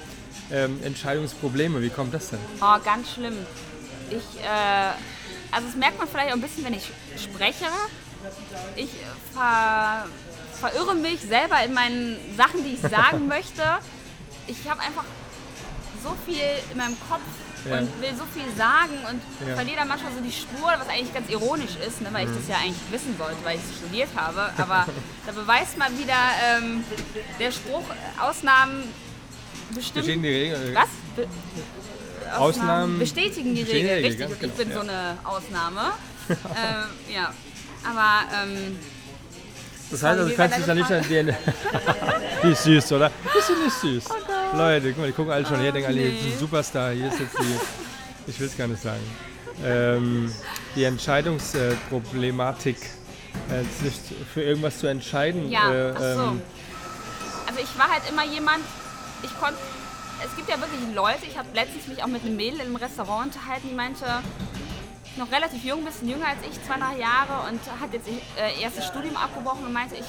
ähm, 0.51 0.79
Entscheidungsprobleme, 0.83 1.81
wie 1.83 1.91
kommt 1.91 2.13
das 2.15 2.31
denn? 2.31 2.39
Oh, 2.61 2.77
ganz 2.85 3.13
schlimm. 3.15 3.35
Ich, 4.11 4.41
äh, 4.43 4.91
also 5.51 5.67
das 5.69 5.77
merkt 5.77 5.99
man 5.99 6.07
vielleicht 6.09 6.31
auch 6.31 6.35
ein 6.35 6.41
bisschen, 6.41 6.65
wenn 6.65 6.75
ich 6.75 6.91
spreche. 7.17 7.65
Ich 8.77 8.91
ver, 9.35 10.07
verirre 10.61 10.95
mich 10.95 11.21
selber 11.23 11.63
in 11.65 11.73
meinen 11.73 12.17
Sachen, 12.37 12.63
die 12.63 12.75
ich 12.75 12.81
sagen 12.81 13.27
möchte. 13.29 13.63
Ich 14.47 14.69
habe 14.69 14.81
einfach 14.81 15.05
so 16.03 16.15
viel 16.27 16.41
in 16.71 16.77
meinem 16.79 16.97
Kopf 17.09 17.23
Ja. 17.69 17.79
und 17.79 18.01
will 18.01 18.15
so 18.17 18.25
viel 18.33 18.49
sagen 18.57 18.95
und 19.11 19.21
Ja. 19.49 19.55
verliere 19.55 19.79
dann 19.79 19.89
manchmal 19.89 20.13
so 20.13 20.21
die 20.21 20.33
Spur, 20.33 20.73
was 20.79 20.89
eigentlich 20.89 21.13
ganz 21.15 21.29
ironisch 21.29 21.77
ist, 21.87 22.01
ne, 22.01 22.09
weil 22.13 22.27
ich 22.29 22.35
das 22.37 22.49
ja 22.49 22.57
eigentlich 22.57 22.81
wissen 22.91 23.15
sollte, 23.19 23.37
weil 23.45 23.57
ich 23.57 23.63
es 23.63 23.77
studiert 23.79 24.09
habe. 24.17 24.51
Aber 24.59 24.87
da 25.27 25.33
beweist 25.33 25.77
mal 25.79 25.91
wieder 25.99 26.15
ähm, 26.45 26.85
der 27.39 27.51
Spruch, 27.51 27.85
Ausnahmen 28.21 28.85
bestimmen. 29.75 30.05
Bestehen 30.07 30.23
die 30.23 30.29
Regeln? 30.29 30.75
Was? 30.75 30.89
Be 31.17 31.27
Ausnahmen 32.37 32.99
bestätigen 32.99 33.55
die 33.55 33.63
bestätigen 33.63 33.87
die 33.87 33.93
Regel, 33.93 34.11
Regel, 34.11 34.27
richtig. 34.27 34.49
ich 34.51 34.57
bin 34.57 34.69
genau, 34.69 34.81
so 34.83 34.89
eine 34.89 35.19
Ausnahme. 35.25 35.81
ähm, 36.29 37.15
ja, 37.15 37.33
aber 37.85 38.25
ähm, 38.43 38.77
Das 39.91 40.03
heißt, 40.03 40.19
also 40.19 40.29
du 40.31 40.37
kannst 40.37 40.59
dich 40.59 40.67
ja 40.67 40.75
nicht 40.75 40.91
an 40.91 41.09
den. 41.09 41.27
die 42.43 42.49
ist 42.51 42.63
süß, 42.65 42.93
oder? 42.93 43.11
Ist 43.39 43.47
sie 43.47 43.55
nicht 43.55 44.03
süß? 44.03 44.05
Leute, 44.55 44.89
guck 44.91 44.99
mal, 44.99 45.07
die 45.07 45.13
gucken 45.13 45.33
alle 45.33 45.47
schon 45.47 45.59
her, 45.61 45.73
denken 45.73 45.89
alle, 45.89 46.01
Oh 46.01 46.05
nee. 46.05 46.33
Superstar, 46.39 46.91
hier 46.93 47.09
ist 47.09 47.21
jetzt 47.21 47.39
die. 47.39 47.61
Ich 48.31 48.41
will 48.41 48.47
es 48.49 48.57
gar 48.57 48.67
nicht 48.67 48.83
sagen. 48.83 49.01
Ähm, 49.65 50.33
die 50.75 50.85
Entscheidungsproblematik, 50.85 52.77
äh, 52.77 53.63
sich 53.85 53.95
für 54.33 54.43
irgendwas 54.43 54.79
zu 54.79 54.87
entscheiden. 54.89 55.49
ja, 55.51 55.73
äh, 55.73 55.93
ach 55.95 56.01
so. 56.01 56.05
ähm, 56.23 56.43
Also 57.47 57.61
ich 57.61 57.79
war 57.79 57.89
halt 57.91 58.03
immer 58.11 58.25
jemand, 58.25 58.61
ich 59.23 59.35
konnte, 59.39 59.57
es 60.25 60.35
gibt 60.37 60.49
ja 60.49 60.57
wirklich 60.61 60.81
Leute, 60.95 61.27
ich 61.29 61.39
habe 61.39 61.49
letztens 61.55 61.87
mich 61.87 62.03
auch 62.03 62.09
mit 62.09 62.23
einem 62.25 62.37
Mädel 62.37 62.61
im 62.61 62.77
Restaurant 62.77 63.27
unterhalten, 63.35 63.69
die 63.71 63.75
meinte, 63.75 64.05
noch 65.17 65.31
relativ 65.31 65.65
jung, 65.65 65.81
ein 65.81 65.85
bisschen 65.85 66.09
jünger 66.09 66.27
als 66.27 66.39
ich, 66.49 66.63
zwei, 66.65 66.79
drei 66.79 66.99
Jahre 66.99 67.49
und 67.49 67.61
hat 67.81 67.93
jetzt 67.93 68.09
äh, 68.09 68.61
erstes 68.61 68.87
Studium 68.87 69.17
abgebrochen 69.17 69.67
und 69.67 69.73
meinte, 69.73 69.97
ich 69.97 70.05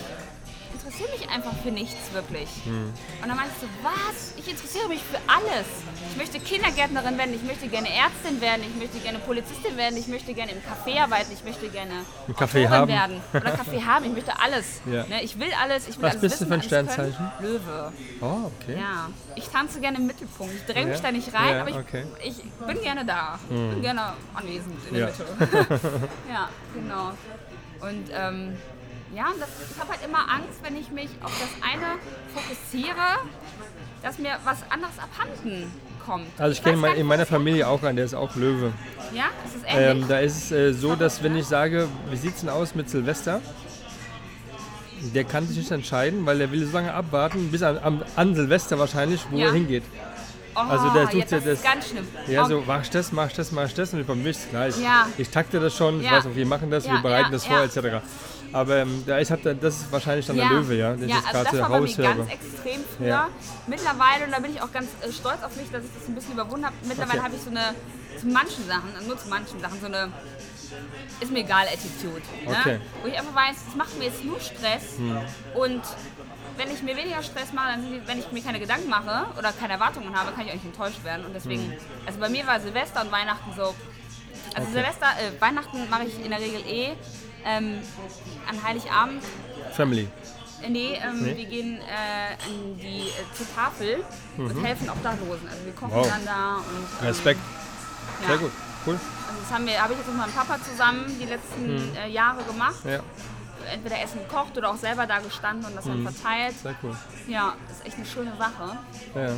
interessiere 0.88 1.10
mich 1.20 1.30
einfach 1.30 1.54
für 1.64 1.72
nichts 1.72 2.14
wirklich. 2.14 2.48
Hm. 2.64 2.94
Und 3.22 3.28
dann 3.28 3.36
meinte 3.36 3.54
sie, 3.60 3.68
was? 3.84 4.34
Ich 4.38 4.48
interessiere 4.50 4.88
mich 4.88 5.02
für 5.04 5.18
alles. 5.28 5.68
Ich 6.12 6.18
möchte 6.18 6.40
Kindergärtnerin 6.40 7.18
werden, 7.18 7.34
ich 7.36 7.44
möchte 7.44 7.68
gerne 7.68 7.90
Ärztin 7.94 8.40
werden, 8.40 8.62
ich 8.64 8.76
möchte 8.82 8.98
gerne 9.00 9.20
Polizistin 9.20 9.76
werden, 9.76 9.98
ich 9.98 10.08
möchte 10.08 10.34
gerne 10.34 10.52
im 10.54 10.60
Café 10.60 11.02
arbeiten, 11.02 11.32
ich 11.34 11.44
möchte 11.44 11.68
gerne 11.70 11.92
Ein 12.28 12.34
Café 12.36 12.66
Autorin 12.66 12.70
haben. 12.70 12.88
werden. 12.88 13.22
Oder 13.34 13.52
Kaffee 13.52 13.84
haben, 13.84 14.06
ich 14.06 14.12
möchte 14.14 14.40
alles. 14.40 14.82
Ja. 14.86 15.04
Ne, 15.08 15.24
ich 15.24 15.38
will 15.38 15.50
alles, 15.62 15.88
ich 15.90 15.98
will 15.98 16.04
Was 16.04 16.12
alles 16.12 16.22
bist 16.22 16.42
du 16.42 16.46
wissen, 16.46 16.48
für 16.48 16.54
ein 16.54 16.62
können. 16.62 16.90
Sternzeichen? 16.90 17.32
Löwe. 17.42 17.92
oh, 18.22 18.52
okay. 18.62 18.80
Ja, 18.80 19.10
ich 19.36 19.48
tanze 19.50 19.80
gerne 19.82 19.98
im 19.98 20.08
Mittelpunkt. 20.08 20.54
Ich 20.56 20.66
dränge 20.74 20.88
mich 20.92 20.98
Ja? 20.98 21.04
da 21.04 21.12
nicht 21.12 21.34
rein, 21.34 21.50
Ja, 21.56 21.62
aber 21.62 21.70
ich, 21.70 21.76
okay. 21.76 22.02
Hm. 22.04 22.10
ich 22.24 22.44
bin 22.66 22.82
gerne 22.82 23.06
da. 23.06 23.40
bin 23.50 23.82
gerne 23.82 24.14
anwesend 24.34 24.76
in 24.88 24.94
der 24.96 25.10
Ja. 25.10 25.14
Mitte. 25.40 25.70
ja, 26.32 26.50
genau. 26.74 27.12
Und 27.80 28.10
ähm, 28.12 28.58
ja, 29.16 29.26
das, 29.40 29.50
ich 29.72 29.80
habe 29.80 29.92
halt 29.92 30.00
immer 30.06 30.20
Angst, 30.32 30.60
wenn 30.64 30.76
ich 30.78 30.92
mich 30.92 31.10
auf 31.24 31.32
das 31.40 31.50
eine 31.62 32.00
fokussiere, 32.34 33.20
dass 34.04 34.18
mir 34.20 34.38
was 34.44 34.58
anderes 34.70 34.94
abhanden 35.00 35.72
kommt. 36.06 36.28
Also 36.38 36.52
ich 36.54 36.64
kenne 36.64 36.78
mein, 36.78 36.96
in 36.96 37.06
meiner 37.08 37.24
das 37.24 37.30
Familie 37.30 37.68
auch 37.68 37.82
einen, 37.84 37.96
der 37.98 38.06
ist 38.06 38.14
auch 38.16 38.36
Löwe. 38.36 38.72
Ja, 39.14 39.26
ist 39.46 39.56
es 39.56 39.64
ähnlich? 39.66 40.04
Ähm, 40.04 40.08
da 40.08 40.20
ist 40.20 40.38
es 40.38 40.52
äh, 40.52 40.74
so, 40.74 40.96
dass 40.96 41.24
wenn 41.24 41.36
ich 41.36 41.46
sage, 41.46 41.88
wie 42.10 42.18
sieht 42.18 42.36
es 42.36 42.42
denn 42.42 42.50
aus 42.50 42.76
mit 42.76 42.90
Silvester? 42.90 43.42
Der 45.14 45.24
kann 45.24 45.48
sich 45.48 45.58
nicht 45.58 45.72
entscheiden, 45.72 46.26
weil 46.26 46.42
er 46.42 46.52
will 46.52 46.66
so 46.66 46.74
lange 46.74 46.94
abwarten, 46.94 47.52
bis 47.52 47.62
an, 47.62 47.78
am- 47.84 48.04
an 48.16 48.36
Silvester 48.36 48.80
wahrscheinlich, 48.80 49.22
wo 49.30 49.38
Ja. 49.38 49.48
er 49.48 49.54
hingeht. 49.54 49.84
Oh, 50.56 50.60
Also 50.60 50.90
der 50.90 51.04
sucht 51.04 51.14
ja 51.14 51.20
das 51.22 51.32
ist 51.46 51.48
das- 51.48 51.64
ganz 51.64 51.90
schlimm. 51.90 52.08
Ja, 52.28 52.44
Oh, 52.46 52.48
so, 52.48 52.62
machst 52.62 52.96
das, 52.96 53.12
machst 53.12 53.38
das, 53.38 53.52
machst 53.52 53.78
das 53.78 53.94
und 53.94 54.08
bei 54.08 54.16
mir 54.16 54.30
ist 54.32 54.46
es 54.46 54.50
gleich. 54.50 54.78
Ja. 54.82 55.08
Ich 55.18 55.30
takte 55.30 55.60
das 55.60 55.76
schon, 55.78 56.00
ich 56.00 56.06
Ja. 56.08 56.14
weiß 56.14 56.26
auch, 56.26 56.36
wir 56.36 56.46
machen 56.48 56.72
das, 56.72 56.86
Ja, 56.88 56.94
wir 56.94 57.00
bereiten 57.02 57.32
das 57.32 57.46
vor, 57.46 57.60
etc. 57.62 58.02
Aber 58.54 58.78
ähm, 58.78 59.04
da 59.06 59.18
ist, 59.18 59.32
hat, 59.32 59.40
das 59.46 59.78
ist 59.78 59.92
wahrscheinlich 59.92 60.26
dann 60.26 60.38
der 60.38 60.50
Löwe, 60.50 60.76
ja, 60.76 60.94
den 60.94 61.10
ja 61.10 61.18
ich 61.20 61.36
also 61.36 61.44
das 61.44 61.60
war 61.60 61.70
bei 61.70 61.80
mir 61.82 61.96
ganz 61.96 62.32
extrem 62.32 62.84
früher. 62.98 63.08
Ja. 63.08 63.30
Mittlerweile, 63.68 64.26
und 64.26 64.32
da 64.32 64.40
bin 64.40 64.52
ich 64.52 64.62
auch 64.62 64.72
ganz 64.72 64.88
äh, 65.02 65.12
stolz 65.12 65.44
auf 65.44 65.56
mich, 65.56 65.70
dass 65.72 65.84
ich 65.84 65.92
das 65.94 66.08
ein 66.08 66.16
bisschen 66.16 66.34
überwunden 66.34 66.66
habe, 66.66 66.76
mittlerweile 66.84 67.20
Okay. 67.20 67.26
habe 67.28 67.36
ich 67.36 67.42
so 67.42 67.50
eine, 67.50 67.74
zu 68.20 68.28
manchen 68.28 68.68
Sachen, 68.68 68.90
nur 69.08 69.18
zu 69.18 69.28
manchen 69.30 69.60
Sachen, 69.60 69.80
so 69.80 69.88
eine 69.88 70.12
ist 71.20 71.32
mir 71.32 71.40
egal 71.40 71.66
Attitude. 71.68 72.22
Ne? 72.46 72.58
Okay. 72.60 72.74
Hm. 72.76 72.82
Wo 73.02 73.08
ich 73.08 73.18
einfach 73.18 73.36
weiß, 73.36 73.56
das 73.66 73.76
macht 73.76 73.98
mir 73.98 74.06
jetzt 74.06 74.24
nur 74.24 74.40
Stress 74.40 74.96
und 75.56 75.82
wenn 76.58 76.72
ich 76.72 76.82
mir 76.82 76.98
weniger 76.98 77.22
Stress 77.22 77.54
mache, 77.54 77.74
dann 77.74 77.84
die, 77.84 78.02
wenn 78.08 78.20
ich 78.20 78.32
mir 78.32 78.42
keine 78.42 78.60
Gedanken 78.60 78.90
mache 78.90 79.28
oder 79.38 79.52
keine 79.54 79.74
Erwartungen 79.74 80.14
habe, 80.16 80.32
kann 80.32 80.46
ich 80.46 80.50
auch 80.50 80.56
nicht 80.56 80.66
enttäuscht 80.66 81.04
werden. 81.04 81.26
Und 81.26 81.34
deswegen, 81.34 81.72
also 82.06 82.20
bei 82.20 82.30
mir 82.30 82.46
war 82.48 82.60
Silvester 82.60 83.02
und 83.02 83.12
Weihnachten 83.12 83.52
so. 83.56 83.62
Also 83.64 83.76
Hm. 83.76 84.64
Okay. 84.64 84.72
Silvester, 84.74 85.06
äh, 85.06 85.42
Weihnachten 85.42 85.90
mache 85.90 86.06
ich 86.06 86.24
in 86.24 86.32
der 86.32 86.40
Regel 86.40 86.62
eh. 86.66 86.96
Ähm, 87.48 87.80
an 88.50 88.64
Heiligabend 88.64 89.24
Family. 89.74 90.08
äh, 90.62 90.70
Nee, 90.70 91.00
ähm, 91.04 91.22
Nee? 91.24 91.38
wir 91.38 91.46
gehen 91.46 91.78
äh, 91.78 92.34
an 92.46 92.78
die, 92.82 93.08
äh, 93.10 93.36
zur 93.36 93.46
Tafel 93.56 94.04
und 94.38 94.64
helfen 94.64 94.90
Obdachlosen. 94.90 95.48
Also 95.48 95.66
wir 95.66 95.74
kochen 95.74 95.92
Mhm. 95.94 95.96
Wow. 95.98 96.08
dann 96.10 96.26
da 96.26 96.56
und 96.58 96.88
ähm, 97.02 97.08
Respekt. 97.08 97.40
ja. 98.22 98.28
Sehr 98.30 98.38
gut. 98.40 98.52
Cool. 98.86 98.94
Also 99.28 99.42
das 99.42 99.52
haben 99.52 99.66
wir, 99.68 99.82
habe 99.82 99.94
ich 99.94 100.00
jetzt 100.00 100.08
mit 100.08 100.18
meinem 100.18 100.32
Papa 100.34 100.58
zusammen 100.64 101.06
die 101.20 101.26
letzten 101.26 101.96
äh, 101.96 102.10
Jahre 102.10 102.44
gemacht. 102.44 102.84
Mhm. 102.84 102.92
Ja, 102.92 103.00
Entweder 103.74 104.02
Essen 104.02 104.20
gekocht 104.20 104.58
oder 104.58 104.70
auch 104.72 104.78
selber 104.78 105.06
da 105.06 105.20
gestanden 105.20 105.66
und 105.66 105.76
das 105.76 105.86
Mhm. 105.86 106.06
dann 106.06 106.14
verteilt. 106.14 106.56
sehr 106.64 106.76
cool. 106.84 106.96
Ja, 107.28 107.54
ist 107.70 107.86
echt 107.86 107.98
eine 107.98 108.06
schöne 108.06 108.32
Sache. 108.38 108.78
Ja, 109.14 109.22
Ähm, 109.28 109.38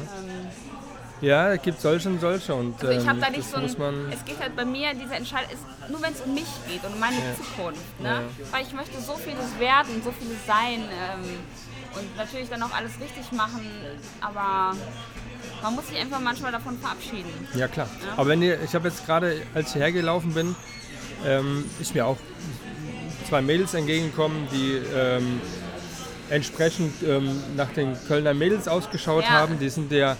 ja 1.21 1.53
es 1.53 1.61
gibt 1.61 1.81
solche 1.81 2.09
und 2.09 2.19
solche. 2.19 2.53
Und, 2.53 2.79
also 2.81 2.99
ich 2.99 3.07
habe 3.07 3.17
ähm, 3.19 3.23
da 3.23 3.29
nicht 3.29 3.49
so 3.49 3.57
ein, 3.57 4.11
es 4.11 4.25
geht 4.25 4.39
halt 4.39 4.55
bei 4.55 4.65
mir, 4.65 4.93
diese 4.93 5.15
Entscheidung 5.15 5.51
ist 5.51 5.63
nur 5.89 6.01
wenn 6.01 6.13
es 6.13 6.21
um 6.21 6.33
mich 6.33 6.47
geht 6.67 6.83
und 6.83 6.93
um 6.93 6.99
meine 6.99 7.15
Ja. 7.17 7.35
Zukunft. 7.35 7.99
Ne? 7.99 8.09
Ja. 8.09 8.21
Weil 8.51 8.63
ich 8.63 8.73
möchte 8.73 8.99
so 9.01 9.13
vieles 9.15 9.59
werden, 9.59 10.01
so 10.03 10.11
vieles 10.11 10.37
sein 10.45 10.81
ähm, 10.81 11.39
und 11.95 12.17
natürlich 12.17 12.49
dann 12.49 12.61
auch 12.63 12.73
alles 12.73 12.91
richtig 12.99 13.31
machen, 13.31 13.61
aber 14.21 14.75
man 15.61 15.75
muss 15.75 15.87
sich 15.87 15.97
einfach 15.97 16.19
manchmal 16.19 16.51
davon 16.51 16.77
verabschieden. 16.77 17.29
Ja 17.55 17.67
klar. 17.67 17.87
Ja. 18.05 18.13
Aber 18.17 18.29
wenn 18.29 18.41
ihr, 18.41 18.61
ich 18.61 18.73
habe 18.75 18.87
jetzt 18.87 19.05
gerade, 19.05 19.41
als 19.53 19.69
ich 19.75 19.81
hergelaufen 19.81 20.33
bin, 20.33 20.55
ähm, 21.25 21.65
ist 21.79 21.95
mir 21.95 22.05
auch 22.05 22.17
zwei 23.27 23.41
Mädels 23.41 23.73
entgegengekommen, 23.73 24.47
die 24.51 24.81
ähm, 24.95 25.41
entsprechend 26.29 27.01
ähm, 27.03 27.41
nach 27.55 27.69
den 27.69 27.97
Kölner 28.07 28.33
Mädels 28.33 28.67
ausgeschaut 28.67 29.29
haben. 29.29 29.59
Die 29.59 29.69
sind 29.69 29.91
ja 29.91 30.15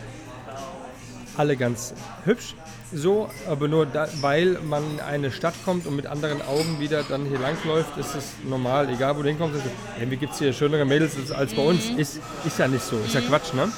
alle 1.39 1.55
ganz 1.55 1.93
hübsch. 2.25 2.53
So, 2.91 3.29
aber 3.47 3.67
nur 3.67 3.85
da, 3.85 4.07
weil 4.19 4.57
man 4.63 4.83
in 4.93 4.99
eine 4.99 5.31
Stadt 5.31 5.53
kommt 5.63 5.85
und 5.85 5.95
mit 5.95 6.07
anderen 6.07 6.41
Augen 6.41 6.79
wieder 6.79 7.03
dann 7.03 7.25
hier 7.25 7.39
langläuft, 7.39 7.97
ist 7.97 8.15
es 8.15 8.25
normal, 8.43 8.89
egal 8.89 9.15
wo 9.15 9.21
du 9.21 9.29
hinkommst. 9.29 9.61
Irgendwie 9.97 10.17
gibt 10.17 10.33
es 10.33 10.39
hier 10.39 10.53
schönere 10.53 10.85
Mädels 10.85 11.15
als, 11.15 11.31
als 11.31 11.53
bei 11.53 11.61
uns. 11.61 11.91
Mhm. 11.91 11.99
Ist, 11.99 12.19
ist 12.45 12.59
ja 12.59 12.67
nicht 12.67 12.83
so, 12.83 12.97
ist 12.97 13.13
ja 13.13 13.21
Quatsch, 13.21 13.53
ne? 13.53 13.71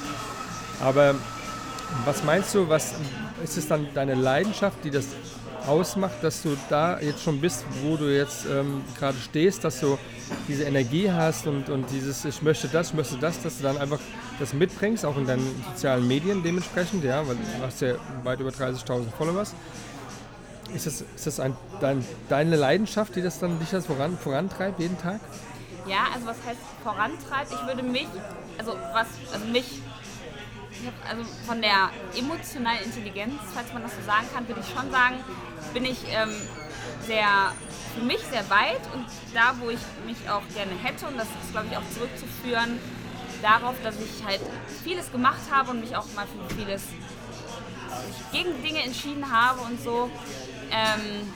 Aber 0.82 1.15
was 2.06 2.24
meinst 2.24 2.56
du, 2.56 2.67
was 2.67 2.93
ist 3.43 3.58
es 3.58 3.67
dann 3.67 3.88
deine 3.93 4.15
Leidenschaft, 4.15 4.78
die 4.84 4.89
das 4.89 5.08
ausmacht, 5.67 6.15
dass 6.24 6.41
du 6.41 6.58
da 6.69 7.00
jetzt 7.00 7.21
schon 7.21 7.39
bist, 7.39 7.65
wo 7.84 7.97
du 7.97 8.06
jetzt 8.06 8.45
ähm, 8.50 8.82
gerade 8.97 9.17
stehst, 9.19 9.63
dass 9.63 9.82
du 9.82 10.00
diese 10.47 10.63
Energie 10.63 11.12
hast 11.12 11.45
und, 11.45 11.69
und 11.69 11.86
dieses 11.91 12.26
Ich 12.26 12.41
möchte 12.41 12.67
das, 12.69 12.89
ich 12.89 12.93
möchte 12.95 13.17
das, 13.17 13.41
dass 13.43 13.58
du 13.58 13.63
dann 13.63 13.78
einfach 13.78 14.00
das 14.41 14.54
mitbringst, 14.54 15.06
auch 15.06 15.17
in 15.17 15.27
deinen 15.27 15.63
sozialen 15.71 16.08
Medien 16.08 16.43
dementsprechend, 16.43 17.04
ja, 17.04 17.25
weil 17.27 17.36
du 17.36 17.63
hast 17.63 17.82
ja 17.82 17.93
weit 18.23 18.39
über 18.39 18.49
30.000 18.49 19.12
Followers. 19.17 19.54
Ist 20.73 20.88
das, 20.88 21.01
ist 21.01 21.27
das 21.27 21.39
ein, 21.39 21.56
dein, 21.80 22.04
deine 22.27 22.56
Leidenschaft, 22.56 23.15
die 23.15 23.21
das 23.21 23.39
dann 23.39 23.60
dich 23.60 23.69
das 23.69 23.86
voran, 23.86 24.17
vorantreibt 24.17 24.80
jeden 24.80 24.97
Tag? 24.99 25.19
Ja, 25.86 26.06
also 26.13 26.27
was 26.27 26.38
heißt 26.45 26.60
vorantreibt? 26.84 27.51
Ich 27.51 27.67
würde 27.67 27.84
mich, 27.84 28.08
also 28.58 28.75
was, 28.93 29.08
also 29.34 29.45
mich, 29.47 29.82
also 31.10 31.23
von 31.45 31.62
der 31.62 31.89
emotionalen 32.17 32.84
Intelligenz, 32.86 33.34
falls 33.54 33.71
man 33.73 33.84
das 33.84 33.91
so 33.91 34.01
sagen 34.06 34.25
kann, 34.34 34.47
würde 34.47 34.62
ich 34.62 34.73
schon 34.73 34.89
sagen, 34.91 35.15
bin 35.73 35.86
ich 35.86 35.99
ähm, 36.10 36.32
sehr, 37.06 37.27
für 37.95 38.04
mich 38.06 38.19
sehr 38.32 38.49
weit 38.49 38.82
und 38.93 39.06
da, 39.34 39.54
wo 39.60 39.69
ich 39.69 39.80
mich 40.06 40.17
auch 40.30 40.41
gerne 40.56 40.71
hätte, 40.82 41.08
und 41.08 41.17
das 41.17 41.27
ist, 41.27 41.51
glaube 41.51 41.67
ich, 41.69 41.77
auch 41.77 41.89
zurückzuführen 41.93 42.80
darauf, 43.41 43.75
dass 43.84 43.95
ich 43.95 44.25
halt 44.25 44.41
vieles 44.84 45.12
gemacht 45.12 45.41
habe 45.51 45.71
und 45.71 45.82
mich 45.82 45.95
auch 45.95 46.06
mal 46.15 46.25
für 46.27 46.56
vieles 46.56 46.84
gegen 48.32 48.62
Dinge 48.63 48.84
entschieden 48.84 49.32
habe 49.32 49.62
und 49.62 49.82
so. 49.82 50.10
Ähm, 50.71 51.27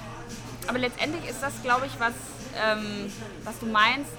aber 0.68 0.80
letztendlich 0.80 1.30
ist 1.30 1.42
das, 1.42 1.62
glaube 1.62 1.86
ich, 1.86 2.00
was, 2.00 2.14
ähm, 2.56 3.12
was 3.44 3.60
du 3.60 3.66
meinst. 3.66 4.12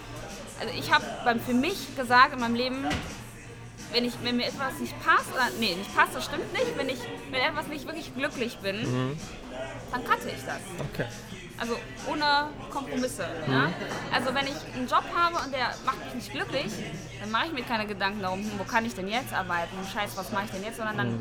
Also 0.60 0.72
ich 0.78 0.92
habe 0.92 1.04
für 1.40 1.54
mich 1.54 1.96
gesagt 1.96 2.34
in 2.34 2.40
meinem 2.40 2.54
Leben, 2.54 2.84
wenn, 3.92 4.04
ich, 4.04 4.14
wenn 4.22 4.36
mir 4.36 4.46
etwas 4.46 4.78
nicht 4.78 4.94
passt, 5.04 5.32
oder 5.32 5.48
nee, 5.58 5.74
nicht 5.74 5.94
passt, 5.94 6.14
das 6.14 6.24
stimmt 6.24 6.52
nicht, 6.52 6.76
wenn 6.76 6.88
ich 6.88 6.98
mit 7.30 7.40
etwas 7.40 7.66
nicht 7.66 7.86
wirklich 7.86 8.14
glücklich 8.14 8.58
bin, 8.58 9.18
dann 9.90 10.04
cutte 10.04 10.28
ich 10.28 10.44
das. 10.44 10.60
Okay. 10.92 11.06
Also 11.58 11.74
ohne 12.10 12.48
Kompromisse. 12.70 13.24
Ja? 13.48 13.70
Also 14.14 14.34
wenn 14.34 14.46
ich 14.46 14.54
einen 14.76 14.86
Job 14.88 15.04
habe 15.14 15.36
und 15.44 15.52
der 15.52 15.74
macht 15.84 16.04
mich 16.04 16.14
nicht 16.14 16.32
glücklich, 16.32 16.72
dann 17.20 17.30
mache 17.30 17.46
ich 17.46 17.52
mir 17.52 17.62
keine 17.62 17.86
Gedanken 17.86 18.20
darum, 18.22 18.44
wo 18.58 18.64
kann 18.64 18.84
ich 18.84 18.94
denn 18.94 19.08
jetzt 19.08 19.32
arbeiten, 19.32 19.76
Scheiß, 19.92 20.16
was 20.16 20.32
mache 20.32 20.44
ich 20.46 20.50
denn 20.50 20.64
jetzt, 20.64 20.76
sondern 20.76 20.96
dann 20.98 21.18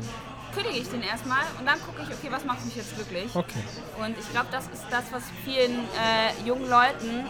kündige 0.54 0.78
ich 0.78 0.88
den 0.88 1.02
erstmal 1.02 1.42
und 1.58 1.66
dann 1.66 1.78
gucke 1.82 2.02
ich, 2.02 2.08
okay, 2.08 2.28
was 2.30 2.44
macht 2.44 2.64
mich 2.64 2.76
jetzt 2.76 2.94
glücklich. 2.94 3.34
Okay. 3.34 3.62
Und 3.98 4.16
ich 4.18 4.30
glaube, 4.30 4.48
das 4.50 4.64
ist 4.64 4.84
das, 4.90 5.04
was 5.10 5.22
vielen 5.44 5.80
äh, 5.96 6.46
jungen 6.46 6.68
Leuten 6.68 7.26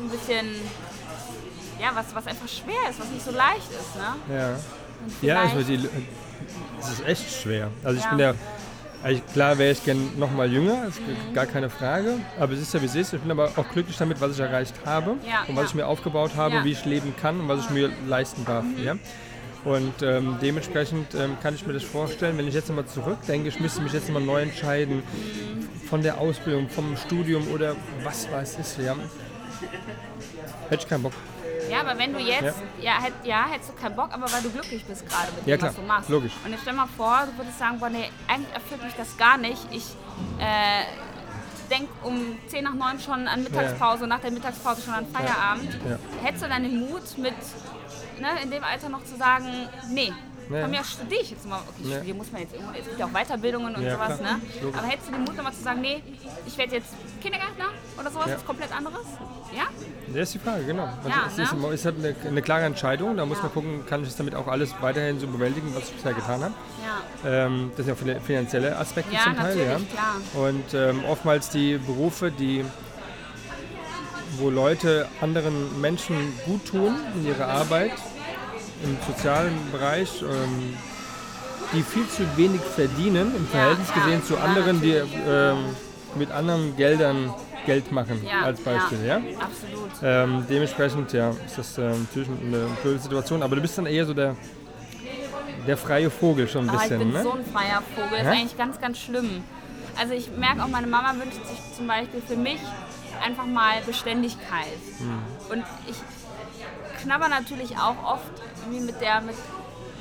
ein 0.00 0.08
bisschen, 0.10 0.46
ja, 1.80 1.90
was, 1.94 2.14
was 2.14 2.26
einfach 2.26 2.48
schwer 2.48 2.90
ist, 2.90 3.00
was 3.00 3.08
nicht 3.10 3.24
so 3.24 3.32
leicht 3.32 3.70
ist. 3.70 3.96
Ne? 3.96 4.36
Ja. 4.36 4.56
Ja, 5.22 5.42
also 5.42 5.62
die, 5.62 5.88
es 6.80 6.88
ist 6.90 7.06
echt 7.06 7.42
schwer. 7.42 7.70
Also 7.84 7.98
ich 7.98 8.04
Ja. 8.04 8.10
bin 8.10 8.18
ja, 8.18 8.34
also 9.02 9.20
klar 9.32 9.58
wäre 9.58 9.72
ich 9.72 9.84
gern 9.84 10.18
noch 10.18 10.30
mal 10.32 10.50
jünger, 10.50 10.86
ist 10.88 11.00
gar 11.34 11.46
keine 11.46 11.70
Frage. 11.70 12.14
Aber 12.38 12.52
es 12.52 12.60
ist 12.60 12.74
ja 12.74 12.82
wie 12.82 12.86
es 12.86 12.94
ist. 12.94 13.12
Ich 13.12 13.20
bin 13.20 13.30
aber 13.30 13.50
auch 13.56 13.68
glücklich 13.70 13.96
damit, 13.96 14.20
was 14.20 14.32
ich 14.32 14.40
erreicht 14.40 14.74
habe 14.84 15.16
Ja, 15.26 15.44
und 15.46 15.56
was 15.56 15.64
ja. 15.64 15.68
ich 15.68 15.74
mir 15.74 15.86
aufgebaut 15.86 16.32
habe, 16.36 16.56
Ja. 16.56 16.64
wie 16.64 16.72
ich 16.72 16.84
leben 16.84 17.14
kann 17.20 17.40
und 17.40 17.48
was 17.48 17.64
ich 17.64 17.70
mir 17.70 17.90
leisten 18.08 18.44
darf. 18.44 18.64
Ja? 18.84 18.96
Und 19.64 20.02
ähm, 20.02 20.36
dementsprechend 20.40 21.14
ähm, 21.14 21.36
kann 21.42 21.54
ich 21.54 21.66
mir 21.66 21.72
das 21.72 21.82
vorstellen, 21.84 22.38
wenn 22.38 22.48
ich 22.48 22.54
jetzt 22.54 22.68
nochmal 22.68 22.86
zurückdenke, 22.86 23.48
ich 23.48 23.60
müsste 23.60 23.82
mich 23.82 23.92
jetzt 23.92 24.08
nochmal 24.08 24.22
neu 24.22 24.42
entscheiden 24.42 25.02
von 25.88 26.02
der 26.02 26.18
Ausbildung, 26.18 26.68
vom 26.68 26.96
Studium 26.96 27.46
oder 27.52 27.74
was 28.04 28.30
weiß 28.30 28.56
ich. 28.60 28.84
Ja. 28.84 28.94
Hätte 30.68 30.82
ich 30.84 30.88
keinen 30.88 31.02
Bock. 31.02 31.12
Ja, 31.70 31.80
aber 31.80 31.98
wenn 31.98 32.12
du 32.12 32.18
jetzt, 32.20 32.58
ja, 32.80 33.00
hätt, 33.02 33.14
ja, 33.24 33.46
hättest 33.48 33.70
du 33.70 33.74
keinen 33.74 33.96
Bock, 33.96 34.10
aber 34.12 34.30
weil 34.32 34.42
du 34.42 34.50
glücklich 34.50 34.84
bist 34.84 35.08
gerade 35.08 35.32
mit 35.32 35.46
Ja, 35.46 35.56
dem, 35.56 35.58
klar, 35.60 35.70
was 35.70 35.76
du 35.76 35.82
machst. 35.82 36.08
logisch. 36.08 36.32
Und 36.44 36.50
jetzt 36.52 36.62
stell 36.62 36.74
mal 36.74 36.88
vor, 36.96 37.24
du 37.30 37.38
würdest 37.38 37.58
sagen, 37.58 37.78
boah, 37.78 37.90
nee, 37.90 38.10
eigentlich 38.26 38.52
erfüllt 38.54 38.82
mich 38.84 38.94
das 38.94 39.16
gar 39.16 39.36
nicht. 39.36 39.60
Ich 39.70 39.84
äh, 40.38 40.84
denk 41.70 41.88
um 42.02 42.36
10 42.48 42.64
nach 42.64 42.74
9 42.74 43.00
schon 43.00 43.28
an 43.28 43.42
Mittagspause, 43.42 44.06
nach 44.06 44.20
der 44.20 44.30
Mittagspause 44.30 44.82
schon 44.82 44.94
an 44.94 45.06
Feierabend. 45.12 45.72
Ja. 45.88 45.98
Hättest 46.22 46.44
du 46.44 46.48
dann 46.48 46.62
den 46.62 46.80
Mut, 46.80 47.18
mit 47.18 47.34
ne, 48.20 48.28
in 48.42 48.50
dem 48.50 48.64
Alter 48.64 48.88
noch 48.88 49.04
zu 49.04 49.16
sagen, 49.16 49.68
nee, 49.90 50.12
Ja. 50.50 50.66
mir 50.68 50.80
aus 50.80 50.92
studiere 50.92 51.22
ich 51.22 51.30
jetzt 51.30 51.46
mal. 51.48 51.60
Okay, 51.68 51.88
Ja. 51.90 51.96
studieren 51.96 52.18
muss 52.18 52.32
man 52.32 52.40
jetzt 52.42 52.54
irgendwo, 52.54 52.72
es 52.78 52.84
gibt 52.86 52.98
ja 52.98 53.06
auch 53.06 53.10
Weiterbildungen 53.12 53.74
und 53.74 53.82
Ja, 53.82 53.94
sowas, 53.94 54.18
klar. 54.18 54.36
ne? 54.36 54.40
Aber 54.78 54.86
hättest 54.86 55.08
du 55.08 55.12
den 55.12 55.20
Mut 55.24 55.36
nochmal 55.36 55.52
zu 55.52 55.62
sagen, 55.62 55.80
nee, 55.80 56.02
ich 56.46 56.56
werde 56.58 56.76
jetzt 56.76 56.88
Kindergärtner 57.20 57.66
oder 58.00 58.10
sowas, 58.10 58.26
Ja. 58.28 58.34
was 58.36 58.44
komplett 58.46 58.72
anderes? 58.74 59.06
Ja? 59.54 59.64
Das 60.08 60.22
ist 60.22 60.34
die 60.34 60.38
Frage, 60.38 60.64
genau. 60.64 60.84
Also 60.84 61.08
Ja, 61.08 61.14
es 61.26 61.36
ne? 61.36 61.72
ist, 61.74 61.84
halt 61.84 61.96
eine, 61.98 62.14
eine 62.26 62.42
klare 62.42 62.64
Entscheidung. 62.64 63.16
Da 63.16 63.26
muss 63.26 63.38
Ja. 63.38 63.44
man 63.44 63.52
gucken, 63.52 63.86
kann 63.86 64.02
ich 64.02 64.08
es 64.08 64.16
damit 64.16 64.34
auch 64.34 64.46
alles 64.46 64.74
weiterhin 64.80 65.18
so 65.20 65.26
bewältigen, 65.26 65.74
was 65.74 65.84
ich 65.84 65.94
bisher 65.96 66.14
getan 66.14 66.42
habe. 66.44 66.54
Ja. 67.24 67.28
Ähm, 67.46 67.72
das 67.76 67.84
sind 67.86 67.88
ja 67.88 67.94
viele 67.94 68.20
finanzielle 68.20 68.76
Aspekte 68.78 69.14
Ja, 69.14 69.24
zum 69.24 69.36
Teil. 69.36 69.58
ja. 69.58 69.64
klar. 69.92 70.44
Und 70.46 70.74
ähm, 70.74 71.04
oftmals 71.04 71.50
die 71.50 71.76
Berufe, 71.78 72.30
die, 72.30 72.64
wo 74.38 74.50
Leute 74.50 75.08
anderen 75.20 75.80
Menschen 75.80 76.16
gut 76.44 76.66
tun 76.66 76.94
in 77.16 77.26
ihrer 77.26 77.46
Arbeit, 77.48 77.92
im 78.84 78.96
sozialen 79.06 79.54
Bereich, 79.72 80.22
ähm, 80.22 80.76
die 81.72 81.82
viel 81.82 82.08
zu 82.08 82.22
wenig 82.36 82.60
verdienen 82.60 83.34
im 83.34 83.46
Verhältnis 83.46 83.92
gesehen 83.92 84.22
zu 84.24 84.38
anderen, 84.38 84.80
die 84.80 84.92
ähm, 84.92 85.76
mit 86.16 86.30
anderen 86.30 86.76
Geldern 86.76 87.34
Geld 87.66 87.92
machen, 87.92 88.26
als 88.42 88.60
Beispiel. 88.60 89.04
Ja? 89.04 89.16
Absolut. 89.16 89.90
Ähm, 90.02 90.46
dementsprechend 90.48 91.12
ja, 91.12 91.30
ist 91.44 91.58
das 91.58 91.76
ähm, 91.76 92.06
natürlich 92.06 92.28
eine 92.28 92.66
blöde 92.82 92.98
Situation, 92.98 93.42
aber 93.42 93.56
du 93.56 93.62
bist 93.62 93.76
dann 93.76 93.84
eher 93.84 94.06
so 94.06 94.14
der, 94.14 94.36
der 95.66 95.76
freie 95.76 96.08
Vogel 96.08 96.48
schon 96.48 96.62
ein 96.62 96.70
Aber 96.70 96.78
ich 96.78 96.88
bisschen, 96.88 96.98
bin 97.00 97.12
ne? 97.12 97.22
so 97.22 97.32
ein 97.32 97.44
freier 97.44 97.82
Vogel. 97.94 98.10
Das 98.10 98.20
ist 98.20 98.26
eigentlich 98.28 98.56
ganz, 98.56 98.80
ganz 98.80 98.98
schlimm. 98.98 99.44
Also 100.00 100.14
ich 100.14 100.30
merke 100.30 100.62
auch, 100.62 100.68
meine 100.68 100.86
Mama 100.86 101.12
wünscht 101.18 101.44
sich 101.44 101.76
zum 101.76 101.86
Beispiel 101.86 102.22
für 102.26 102.36
mich 102.36 102.60
einfach 103.22 103.46
mal 103.46 103.82
Beständigkeit. 103.84 104.78
Hm. 104.98 105.50
Und 105.50 105.64
ich 105.88 105.96
knabber 107.02 107.28
natürlich 107.28 107.76
auch 107.76 108.02
oft 108.04 108.30
mit 108.70 109.00
der, 109.00 109.20
mit, 109.20 109.36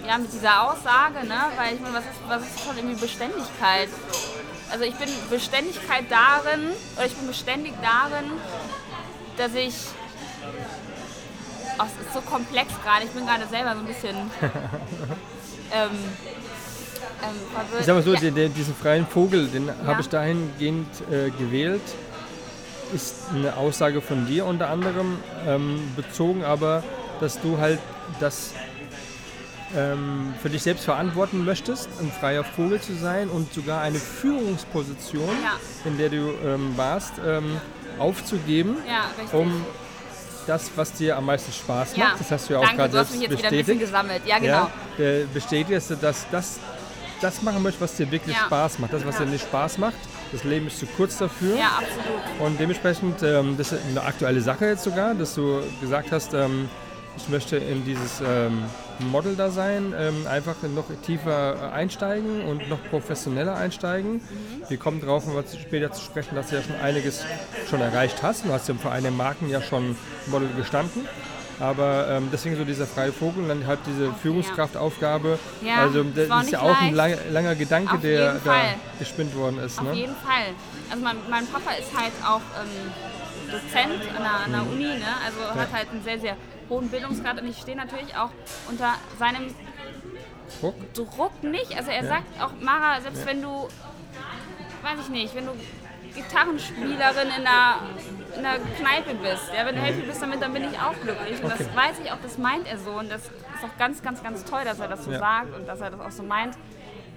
ja, 0.05 0.17
mit 0.17 0.31
dieser 0.33 0.63
Aussage, 0.63 1.25
ne? 1.27 1.37
Weil 1.55 1.75
ich 1.75 1.81
meine, 1.81 1.95
was 1.95 2.03
ist, 2.05 2.19
was 2.27 2.41
ist 2.41 2.63
schon 2.65 2.77
irgendwie 2.77 2.99
Beständigkeit? 2.99 3.89
Also 4.71 4.83
ich 4.83 4.95
bin 4.95 5.09
Beständigkeit 5.29 6.05
darin, 6.09 6.71
oder 6.95 7.05
ich 7.05 7.15
bin 7.15 7.27
beständig 7.27 7.73
darin, 7.81 8.31
dass 9.37 9.53
ich. 9.55 9.75
Oh, 11.79 11.83
es 11.83 12.05
ist 12.07 12.13
so 12.13 12.21
komplex 12.21 12.71
gerade, 12.83 13.05
ich 13.05 13.11
bin 13.11 13.25
gerade 13.25 13.45
selber 13.47 13.73
so 13.73 13.79
ein 13.79 13.85
bisschen. 13.85 14.15
ähm, 15.71 15.89
ähm, 17.23 17.35
verwirrt. 17.53 17.79
Ich 17.79 17.85
sag 17.85 17.95
mal 17.95 18.03
so, 18.03 18.13
Ja. 18.13 18.19
den, 18.19 18.35
den, 18.35 18.53
diesen 18.53 18.75
freien 18.75 19.05
Vogel, 19.07 19.47
den 19.47 19.67
Ja. 19.67 19.73
habe 19.85 20.01
ich 20.01 20.09
dahingehend 20.09 20.87
äh, 21.11 21.29
gewählt. 21.31 21.81
Ist 22.93 23.15
eine 23.33 23.57
Aussage 23.57 24.01
von 24.01 24.25
dir 24.27 24.45
unter 24.45 24.69
anderem, 24.69 25.17
ähm, 25.45 25.79
bezogen 25.95 26.43
aber, 26.43 26.83
dass 27.19 27.39
du 27.41 27.57
halt 27.57 27.79
das 28.19 28.51
ähm, 29.75 30.33
für 30.41 30.49
dich 30.49 30.63
selbst 30.63 30.85
verantworten 30.85 31.43
möchtest, 31.43 31.89
ein 31.99 32.11
freier 32.11 32.43
Vogel 32.43 32.79
zu 32.79 32.93
sein 32.95 33.29
und 33.29 33.53
sogar 33.53 33.81
eine 33.81 33.97
Führungsposition, 33.99 35.27
Ja. 35.43 35.57
in 35.83 35.97
der 35.97 36.09
du 36.09 36.31
ähm, 36.45 36.73
warst, 36.77 37.13
ähm, 37.25 37.59
aufzugeben, 37.99 38.77
Ja, 38.87 39.09
um 39.37 39.65
das, 40.45 40.71
was 40.77 40.93
dir 40.93 41.17
am 41.17 41.25
meisten 41.25 41.51
Spaß 41.51 41.97
macht, 41.97 41.97
ja. 41.97 42.15
das 42.17 42.31
hast 42.31 42.49
du 42.49 42.53
ja 42.53 42.59
auch 42.59 42.73
gerade 42.73 42.89
du 42.93 42.99
hast 42.99 43.11
selbst 43.11 43.29
bestätigt, 43.41 43.79
gesammelt. 43.81 44.21
Ja, 44.25 44.39
genau. 44.39 44.53
ja, 44.53 44.71
der 44.97 45.25
bestätigt, 45.25 45.71
dass 45.71 45.87
du 45.89 45.95
das, 46.31 46.59
das, 47.21 47.41
machen 47.41 47.63
möchtest, 47.63 47.81
was 47.81 47.95
dir 47.95 48.11
wirklich 48.11 48.35
Ja. 48.35 48.45
Spaß 48.45 48.79
macht. 48.79 48.93
Das, 48.93 49.05
was 49.05 49.19
Ja. 49.19 49.25
dir 49.25 49.31
nicht 49.31 49.43
Spaß 49.43 49.77
macht, 49.77 49.95
das 50.31 50.43
Leben 50.43 50.67
ist 50.67 50.79
zu 50.79 50.85
kurz 50.85 51.17
dafür. 51.17 51.55
Ja, 51.55 51.79
absolut. 51.79 52.47
Und 52.47 52.59
dementsprechend, 52.59 53.21
ähm, 53.23 53.55
das 53.57 53.71
ist 53.71 53.81
eine 53.89 54.01
aktuelle 54.03 54.41
Sache 54.41 54.65
jetzt 54.65 54.83
sogar, 54.83 55.13
dass 55.13 55.35
du 55.35 55.61
gesagt 55.81 56.11
hast, 56.11 56.33
ähm, 56.33 56.69
ich 57.17 57.29
möchte 57.29 57.57
in 57.57 57.83
dieses 57.83 58.21
ähm, 58.21 58.63
Model 59.11 59.35
da 59.35 59.49
sein, 59.49 59.93
ähm, 59.97 60.27
einfach 60.27 60.55
noch 60.75 60.85
tiefer 61.03 61.71
einsteigen 61.73 62.43
und 62.43 62.69
noch 62.69 62.77
professioneller 62.91 63.55
einsteigen. 63.55 64.13
Mhm. 64.15 64.21
Wir 64.69 64.77
kommen 64.77 65.01
drauf, 65.01 65.25
um 65.25 65.33
später 65.59 65.91
zu 65.91 66.03
sprechen, 66.03 66.35
dass 66.35 66.49
du 66.49 66.57
ja 66.57 66.61
schon 66.61 66.75
einiges 66.75 67.25
schon 67.69 67.81
erreicht 67.81 68.21
hast. 68.21 68.45
Du 68.45 68.51
hast 68.53 68.69
ja 68.69 68.75
für 68.75 68.91
eine 68.91 69.09
Marken 69.09 69.49
ja 69.49 69.61
schon 69.63 69.95
Model 70.27 70.49
gestanden. 70.55 71.07
Aber 71.59 72.07
ähm, 72.09 72.29
deswegen 72.31 72.55
so 72.55 72.63
dieser 72.63 72.85
freie 72.85 73.11
Vogel 73.11 73.43
und 73.43 73.49
dann 73.49 73.65
halt 73.65 73.79
diese 73.87 74.13
Führungskraftaufgabe. 74.13 75.39
Ja, 75.63 75.77
also 75.77 76.01
es 76.01 76.13
das 76.15 76.29
war 76.29 76.41
ist 76.43 76.51
ja 76.51 76.59
auch 76.61 76.79
ein 76.81 76.93
leicht. 76.93 77.17
lang, 77.25 77.33
langer 77.33 77.55
Gedanke, 77.55 77.95
Auf 77.95 78.01
der 78.01 78.33
da 78.35 78.61
gespinnt 78.99 79.35
worden 79.35 79.57
ist. 79.59 79.79
Auf 79.79 79.85
Ne? 79.85 79.93
jeden 79.93 80.15
Fall. 80.15 80.53
Also 80.91 81.03
mein, 81.03 81.15
mein 81.29 81.47
Papa 81.47 81.71
ist 81.71 81.91
halt 81.97 82.13
auch 82.23 82.41
ähm, 82.61 83.51
Dozent 83.51 84.15
an 84.15 84.23
der, 84.23 84.31
an 84.45 84.51
der 84.51 84.61
Mhm. 84.61 84.71
Uni, 84.71 84.83
ne? 84.99 85.05
also 85.25 85.59
hat 85.59 85.71
halt 85.73 85.89
einen 85.91 86.03
sehr, 86.03 86.19
sehr 86.19 86.35
hohen 86.69 86.89
Bildungsgrad 86.89 87.41
und 87.41 87.47
ich 87.49 87.57
stehe 87.57 87.77
natürlich 87.77 88.15
auch 88.15 88.29
unter 88.69 88.93
seinem 89.17 89.53
Druck. 90.61 90.93
Druck 90.93 91.43
nicht. 91.43 91.75
Also 91.75 91.89
er 91.91 92.03
Ja. 92.03 92.09
sagt 92.09 92.41
auch, 92.41 92.51
Mara, 92.61 93.01
selbst 93.01 93.25
wenn 93.25 93.41
du, 93.41 93.67
weiß 94.83 94.99
ich 95.01 95.09
nicht, 95.09 95.33
wenn 95.35 95.45
du 95.47 95.51
Gitarrenspielerin 96.17 97.27
in 97.37 97.45
einer, 97.47 97.81
in 98.37 98.45
einer 98.45 98.59
Kneipe 98.79 99.15
bist, 99.15 99.51
ja, 99.55 99.65
wenn 99.65 99.75
du 99.75 99.81
happy 99.81 100.01
bist 100.01 100.21
damit, 100.21 100.41
dann 100.41 100.53
bin 100.53 100.63
ich 100.63 100.77
auch 100.79 100.93
glücklich. 101.01 101.41
Und 101.43 101.51
Okay. 101.51 101.65
das 101.65 101.75
weiß 101.75 101.99
ich 102.03 102.11
auch, 102.11 102.17
das 102.21 102.37
meint 102.37 102.67
er 102.67 102.77
so. 102.77 102.91
Und 102.91 103.09
das 103.11 103.23
ist 103.25 103.63
auch 103.63 103.77
ganz, 103.77 104.01
ganz, 104.01 104.21
ganz 104.23 104.43
toll, 104.43 104.61
dass 104.65 104.79
er 104.79 104.87
das 104.87 105.05
so 105.05 105.11
Ja. 105.11 105.19
sagt 105.19 105.55
und 105.55 105.67
dass 105.67 105.79
er 105.81 105.91
das 105.91 105.99
auch 105.99 106.11
so 106.11 106.23
meint. 106.23 106.55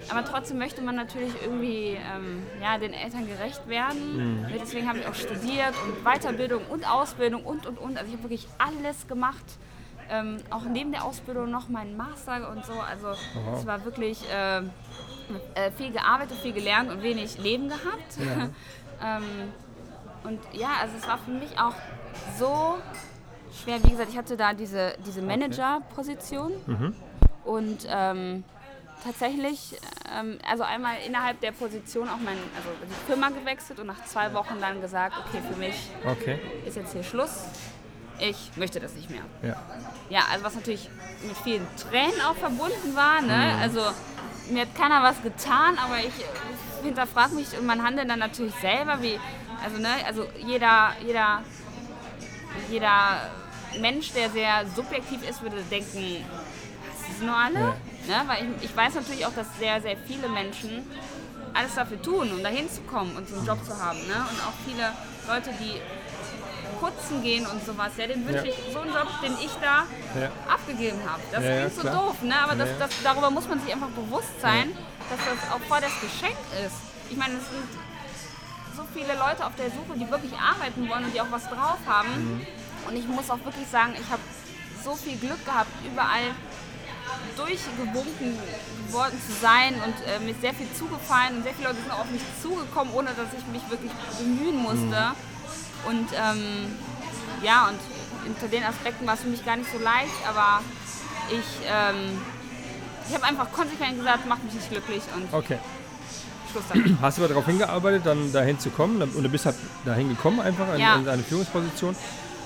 Aber 0.08 0.24
trotzdem 0.24 0.56
möchte 0.58 0.80
man 0.80 0.96
natürlich 0.96 1.32
irgendwie 1.42 1.98
ähm, 2.14 2.42
ja, 2.62 2.78
den 2.78 2.94
Eltern 2.94 3.26
gerecht 3.26 3.68
werden. 3.68 4.42
Mhm. 4.42 4.46
Deswegen 4.60 4.88
habe 4.88 4.98
ich 5.00 5.06
auch 5.06 5.14
studiert 5.14 5.74
und 5.84 6.04
Weiterbildung 6.04 6.64
und 6.70 6.88
Ausbildung 6.90 7.44
und, 7.44 7.66
und, 7.66 7.78
und. 7.78 7.98
Also 7.98 8.06
ich 8.08 8.14
habe 8.14 8.24
wirklich 8.24 8.48
alles 8.58 9.06
gemacht. 9.08 9.44
Ähm, 10.12 10.38
auch 10.50 10.64
neben 10.64 10.90
der 10.90 11.04
Ausbildung 11.04 11.50
noch 11.50 11.68
meinen 11.68 11.96
Master 11.96 12.50
und 12.50 12.64
so. 12.64 12.72
Also 12.72 13.08
es 13.54 13.64
war 13.66 13.84
wirklich 13.84 14.18
äh, 14.32 14.58
äh, 14.58 15.70
viel 15.76 15.92
gearbeitet, 15.92 16.36
viel 16.42 16.52
gelernt 16.52 16.90
und 16.90 17.02
wenig 17.02 17.38
Leben 17.38 17.68
gehabt. 17.68 18.16
ähm, 19.02 19.52
und 20.24 20.38
ja, 20.52 20.68
also 20.80 20.94
es 20.98 21.06
war 21.08 21.18
für 21.18 21.30
mich 21.30 21.58
auch 21.58 21.74
so 22.38 22.76
schwer. 23.62 23.82
Wie 23.84 23.90
gesagt, 23.90 24.10
ich 24.10 24.18
hatte 24.18 24.36
da 24.36 24.52
diese, 24.52 24.94
diese 25.06 25.22
Manager-Position 25.22 26.52
und 27.44 27.86
ähm, 27.88 28.44
tatsächlich, 29.02 29.78
ähm, 30.14 30.38
also 30.48 30.62
einmal 30.62 30.96
innerhalb 31.06 31.40
der 31.40 31.52
Position 31.52 32.08
auch 32.08 32.18
mein, 32.18 32.36
also 32.56 32.68
die 32.82 33.06
Firma 33.06 33.30
gewechselt 33.30 33.80
und 33.80 33.86
nach 33.86 34.04
zwei 34.04 34.32
Wochen 34.34 34.60
dann 34.60 34.80
gesagt, 34.80 35.16
okay, 35.26 35.40
für 35.50 35.56
mich 35.58 35.90
Okay. 36.04 36.38
ist 36.66 36.76
jetzt 36.76 36.92
hier 36.92 37.02
Schluss. 37.02 37.44
Ich 38.18 38.50
möchte 38.56 38.80
das 38.80 38.92
nicht 38.94 39.08
mehr. 39.08 39.22
Ja. 39.42 39.56
Ja, 40.10 40.20
also 40.30 40.44
was 40.44 40.54
natürlich 40.54 40.90
mit 41.22 41.36
vielen 41.38 41.66
Tränen 41.76 42.20
auch 42.28 42.34
verbunden 42.36 42.94
war. 42.94 43.22
Ne? 43.22 43.54
Also 43.62 43.80
mir 44.50 44.62
hat 44.62 44.74
keiner 44.74 45.02
was 45.02 45.22
getan, 45.22 45.78
aber 45.78 45.98
ich 46.00 46.12
hinterfrage 46.86 47.34
mich 47.34 47.56
und 47.58 47.66
mein 47.66 47.82
Handeln 47.82 48.08
dann 48.08 48.18
natürlich 48.18 48.54
selber, 48.60 49.02
wie, 49.02 49.18
also 49.64 49.78
ne, 49.78 49.88
also 50.06 50.26
jeder, 50.38 50.92
jeder, 51.06 51.42
jeder 52.70 53.30
Mensch, 53.80 54.12
der 54.12 54.30
sehr 54.30 54.66
subjektiv 54.74 55.28
ist, 55.28 55.42
würde 55.42 55.62
denken, 55.70 56.24
was 56.90 57.08
ist 57.16 57.22
nur 57.22 57.34
alle? 57.36 57.58
Ne? 58.06 58.22
Weil 58.26 58.44
ich, 58.60 58.70
ich 58.70 58.76
weiß 58.76 58.94
natürlich 58.94 59.26
auch, 59.26 59.34
dass 59.34 59.46
sehr, 59.58 59.80
sehr 59.80 59.96
viele 60.06 60.28
Menschen 60.28 60.84
alles 61.52 61.74
dafür 61.74 62.00
tun, 62.00 62.32
um 62.32 62.42
dahin 62.42 62.68
zu 62.70 62.80
kommen 62.82 63.16
und 63.16 63.28
so 63.28 63.36
einen 63.36 63.46
Job 63.46 63.64
zu 63.64 63.76
haben. 63.76 63.98
Ne? 64.06 64.14
Und 64.14 64.40
auch 64.46 64.54
viele 64.66 64.92
Leute, 65.28 65.50
die 65.60 65.80
putzen 66.80 67.22
gehen 67.22 67.46
und 67.46 67.64
sowas, 67.64 67.92
ja, 67.98 68.06
den 68.06 68.26
wünsche 68.26 68.46
Ja. 68.46 68.52
ich 68.52 68.72
so 68.72 68.80
einen 68.80 68.92
Job, 68.94 69.08
den 69.22 69.32
ich 69.34 69.52
da 69.60 69.84
Ja. 70.18 70.30
abgegeben 70.48 70.98
habe. 71.06 71.20
Das 71.30 71.44
Ja, 71.44 71.50
ja, 71.50 71.56
klingt 71.58 71.74
so 71.74 71.80
klar. 71.82 71.94
doof, 71.94 72.22
ne? 72.22 72.34
aber 72.42 72.54
das, 72.54 72.68
Ja, 72.70 72.74
ja. 72.74 72.80
das, 72.86 72.90
darüber 73.04 73.30
muss 73.30 73.48
man 73.48 73.60
sich 73.60 73.72
einfach 73.72 73.88
bewusst 73.88 74.40
sein, 74.40 74.70
dass 75.10 75.18
das 75.18 75.52
auch 75.52 75.60
voll 75.68 75.80
das 75.80 75.92
Geschenk 76.00 76.38
ist. 76.64 76.78
Ich 77.10 77.16
meine, 77.16 77.34
es 77.34 77.44
sind 77.50 77.66
so 78.76 78.86
viele 78.94 79.14
Leute 79.18 79.44
auf 79.44 79.54
der 79.56 79.66
Suche, 79.66 79.98
die 79.98 80.08
wirklich 80.10 80.32
arbeiten 80.38 80.88
wollen 80.88 81.04
und 81.04 81.12
die 81.12 81.20
auch 81.20 81.30
was 81.30 81.44
drauf 81.48 81.78
haben. 81.86 82.08
Mhm. 82.08 82.46
Und 82.88 82.96
ich 82.96 83.06
muss 83.06 83.28
auch 83.28 83.44
wirklich 83.44 83.66
sagen, 83.68 83.92
ich 83.98 84.08
habe 84.10 84.22
so 84.82 84.94
viel 84.94 85.16
Glück 85.18 85.44
gehabt, 85.44 85.70
überall 85.84 86.32
durchgewunken 87.36 88.38
geworden 88.86 89.20
zu 89.26 89.32
sein 89.40 89.74
und 89.74 89.94
äh, 90.06 90.18
mir 90.20 90.34
sehr 90.40 90.54
viel 90.54 90.68
zugefallen 90.78 91.36
und 91.36 91.42
sehr 91.42 91.54
viele 91.54 91.68
Leute 91.68 91.80
sind 91.80 91.90
auch 91.90 92.00
auf 92.00 92.10
mich 92.10 92.22
zugekommen, 92.40 92.94
ohne 92.94 93.10
dass 93.10 93.28
ich 93.36 93.46
mich 93.48 93.62
wirklich 93.68 93.90
bemühen 94.18 94.56
musste. 94.56 95.12
Und 95.86 96.08
ähm, 96.14 96.76
ja, 97.42 97.68
und 97.68 97.80
unter 98.26 98.48
den 98.48 98.64
Aspekten 98.64 99.06
war 99.06 99.14
es 99.14 99.20
für 99.20 99.28
mich 99.28 99.44
gar 99.44 99.56
nicht 99.56 99.70
so 99.70 99.78
leicht, 99.78 100.12
aber 100.28 100.62
ich, 101.30 101.66
ähm, 101.66 102.20
ich 103.10 103.14
habe 103.14 103.24
einfach 103.24 103.50
konsequent 103.52 103.98
gesagt, 103.98 104.26
macht 104.26 104.44
mich 104.44 104.54
nicht 104.54 104.70
glücklich 104.70 105.02
und 105.16 105.32
Okay. 105.34 105.58
Schluss 106.50 106.64
damit. 106.72 106.92
Hast 107.00 107.18
du 107.18 107.22
aber 107.22 107.28
darauf 107.28 107.46
hingearbeitet, 107.46 108.02
dann 108.04 108.32
dahin 108.32 108.58
zu 108.58 108.70
kommen 108.70 109.02
und 109.02 109.22
du 109.22 109.28
bist 109.28 109.46
halt 109.46 109.56
dahin 109.84 110.08
gekommen 110.08 110.40
einfach 110.40 110.72
in, 110.74 110.80
Ja. 110.80 110.96
in 110.96 111.08
eine 111.08 111.22
Führungsposition. 111.22 111.94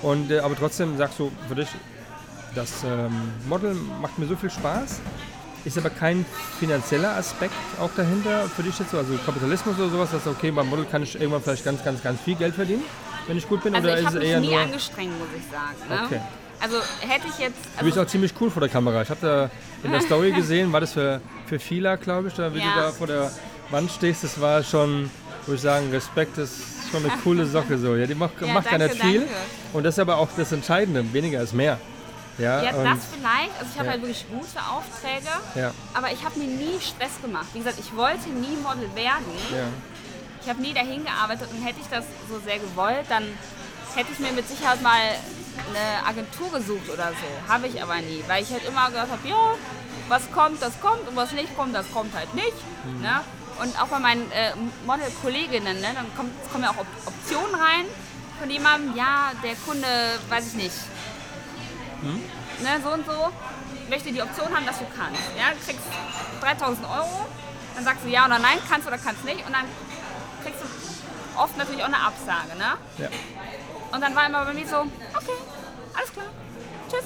Und, 0.03 0.31
äh, 0.31 0.41
aber 0.41 0.57
trotzdem 0.57 0.97
sagst 0.99 1.19
du 1.19 1.31
für 1.49 1.55
dich, 1.55 1.69
das 2.55 2.85
ähm, 2.85 3.13
Model 3.49 3.75
macht 4.01 4.19
mir 4.19 4.27
so 4.27 4.37
viel 4.37 4.51
Spaß. 4.51 5.01
Ist 5.65 5.79
aber 5.79 5.89
kein 5.89 6.27
finanzieller 6.61 7.17
Aspekt 7.17 7.55
auch 7.81 7.89
dahinter 7.97 8.43
für 8.55 8.63
dich 8.63 8.79
jetzt 8.79 8.91
so, 8.91 8.99
also 8.99 9.15
Kapitalismus 9.25 9.79
oder 9.79 9.89
sowas, 9.89 10.11
dass 10.11 10.27
okay, 10.27 10.51
beim 10.51 10.69
Model 10.69 10.85
kann 10.85 11.03
ich 11.03 11.15
irgendwann 11.19 11.43
vielleicht 11.43 11.65
ganz, 11.65 11.83
ganz, 11.83 12.03
ganz 12.03 12.21
viel 12.21 12.35
Geld 12.35 12.55
verdienen, 12.55 12.83
wenn 13.27 13.39
ich 13.39 13.49
gut 13.49 13.63
bin, 13.63 13.75
Also 13.75 13.89
oder 13.89 13.95
ich 13.99 14.01
ist 14.03 14.07
habe 14.09 14.19
mich 14.19 14.29
eher 14.29 14.41
nie 14.41 14.51
nur. 14.51 14.61
angestrengt, 14.61 15.19
muss 15.19 15.29
ich 15.35 15.45
sagen. 15.51 15.89
Ne? 15.89 16.05
Okay. 16.07 16.21
Also 16.61 16.77
hätte 17.01 17.27
ich 17.29 17.39
jetzt. 17.39 17.57
Du 17.79 17.85
bist 17.85 17.97
Also, 17.97 18.03
auch 18.03 18.07
ziemlich 18.07 18.35
cool 18.41 18.51
vor 18.51 18.61
der 18.61 18.69
Kamera. 18.69 19.01
Ich 19.03 19.09
habe 19.09 19.21
da 19.23 19.51
in 19.85 19.93
der 19.93 20.01
Story 20.01 20.33
gesehen, 20.33 20.73
war 20.73 20.81
das 20.81 20.93
für, 20.93 21.21
für 21.47 21.59
Fila, 21.59 21.97
glaube 21.97 22.29
ich, 22.29 22.35
da, 22.35 22.53
wie 22.55 22.59
Ja. 22.59 22.75
du 22.75 22.81
da 22.81 22.91
vor 22.93 23.07
der 23.07 23.31
Wand 23.71 23.91
stehst. 23.91 24.25
Das 24.25 24.41
war 24.41 24.63
schon, 24.63 25.11
würde 25.47 25.57
ich 25.57 25.61
sagen, 25.61 25.91
Respekt, 25.91 26.39
das 26.39 26.51
ist 26.51 26.91
schon 26.91 27.05
eine 27.05 27.13
coole 27.23 27.47
Socke 27.47 27.79
so. 27.79 27.95
Ja, 27.95 28.07
die 28.07 28.15
macht, 28.15 28.33
Ja, 28.41 28.49
macht 28.53 28.69
gar 28.71 28.79
danke, 28.79 28.95
nicht 28.95 29.05
viel. 29.05 29.21
danke. 29.21 29.35
Und 29.73 29.85
das 29.85 29.95
ist 29.95 29.99
aber 30.01 30.17
auch 30.19 30.29
das 30.37 30.53
Entscheidende, 30.53 31.05
weniger 31.13 31.41
ist 31.43 31.53
mehr. 31.53 31.79
Ja, 32.39 32.63
ja, 32.65 32.73
das 32.73 32.99
vielleicht. 33.15 33.55
Also 33.61 33.71
ich 33.73 33.79
habe 33.79 33.87
ja. 33.87 33.93
halt 33.93 34.03
wirklich 34.03 34.27
gute 34.29 34.59
Aufträge. 34.59 35.29
ja, 35.55 35.71
Aber 35.93 36.11
ich 36.11 36.25
habe 36.25 36.37
mir 36.39 36.49
nie 36.49 36.81
Stress 36.81 37.13
gemacht. 37.23 37.47
Wie 37.53 37.59
gesagt, 37.59 37.79
ich 37.79 37.95
wollte 37.97 38.29
nie 38.31 38.57
Model 38.61 38.89
werden. 38.97 39.25
ja, 39.53 39.69
Ich 40.43 40.49
habe 40.49 40.61
nie 40.61 40.73
dahin 40.75 41.05
gearbeitet 41.05 41.47
und 41.53 41.63
hätte 41.65 41.79
ich 41.81 41.87
das 41.89 42.05
so 42.29 42.41
sehr 42.45 42.59
gewollt, 42.59 43.07
dann 43.09 43.23
hätte 43.95 44.09
ich 44.13 44.19
mir 44.19 44.33
mit 44.33 44.49
Sicherheit 44.49 44.83
mal 44.83 44.99
eine 45.69 46.07
Agentur 46.07 46.51
gesucht 46.51 46.89
oder 46.93 47.11
so. 47.11 47.53
Habe 47.53 47.67
ich 47.69 47.83
aber 47.83 47.97
nie, 47.97 48.23
weil 48.27 48.43
ich 48.43 48.51
halt 48.51 48.65
immer 48.65 48.87
gesagt 48.89 49.11
habe, 49.11 49.29
ja, 49.29 49.55
was 50.09 50.31
kommt, 50.33 50.61
das 50.63 50.81
kommt 50.81 51.07
und 51.09 51.17
was 51.17 51.33
nicht 51.33 51.57
kommt, 51.57 51.75
das 51.75 51.91
kommt 51.93 52.15
halt 52.15 52.35
nicht. 52.35 52.55
Ne? 53.01 53.21
Und 53.61 53.81
auch 53.81 53.87
bei 53.87 53.99
meinen 53.99 54.31
äh, 54.33 54.53
Model-Kolleginnen, 54.85 55.81
ne, 55.81 55.89
dann 55.95 56.07
kommt, 56.17 56.33
kommen 56.51 56.65
ja 56.65 56.71
auch 56.71 56.79
Op 56.79 56.87
Optionen 57.07 57.55
rein 57.55 57.87
von 58.41 58.51
jemandem, 58.51 58.97
ja, 58.97 59.31
der 59.45 59.55
Kunde, 59.55 59.87
weiß 60.29 60.49
ich 60.49 60.55
nicht, 60.55 60.75
ne, 62.03 62.81
so 62.83 62.91
und 62.91 63.07
so, 63.07 63.31
möchte 63.89 64.13
die 64.13 64.21
Option 64.21 64.55
haben, 64.55 64.67
dass 64.67 64.79
du 64.79 64.87
kannst. 64.97 65.23
Ja, 65.39 65.51
du 65.51 65.65
kriegst 65.65 65.87
3000 66.41 66.85
Euro, 66.85 67.27
dann 67.77 67.85
sagst 67.85 68.05
du 68.05 68.09
ja 68.09 68.27
oder 68.27 68.41
nein, 68.41 68.59
kannst 68.69 68.87
oder 68.89 68.99
kannst 68.99 69.25
nicht 69.25 69.47
und 69.47 69.53
dann 69.53 69.67
kriegst 70.43 70.61
du 70.61 71.41
oft 71.41 71.57
natürlich 71.57 71.83
auch 71.83 71.89
eine 71.89 72.01
Absage. 72.01 72.59
Ne? 72.59 72.77
ja. 72.99 73.09
Und 73.95 74.01
dann 74.01 74.15
war 74.17 74.27
immer 74.27 74.45
bei 74.45 74.53
mir 74.55 74.67
so, 74.67 74.77
okay, 74.79 75.39
alles 75.95 76.13
klar. 76.13 76.27
tschüss. 76.91 77.05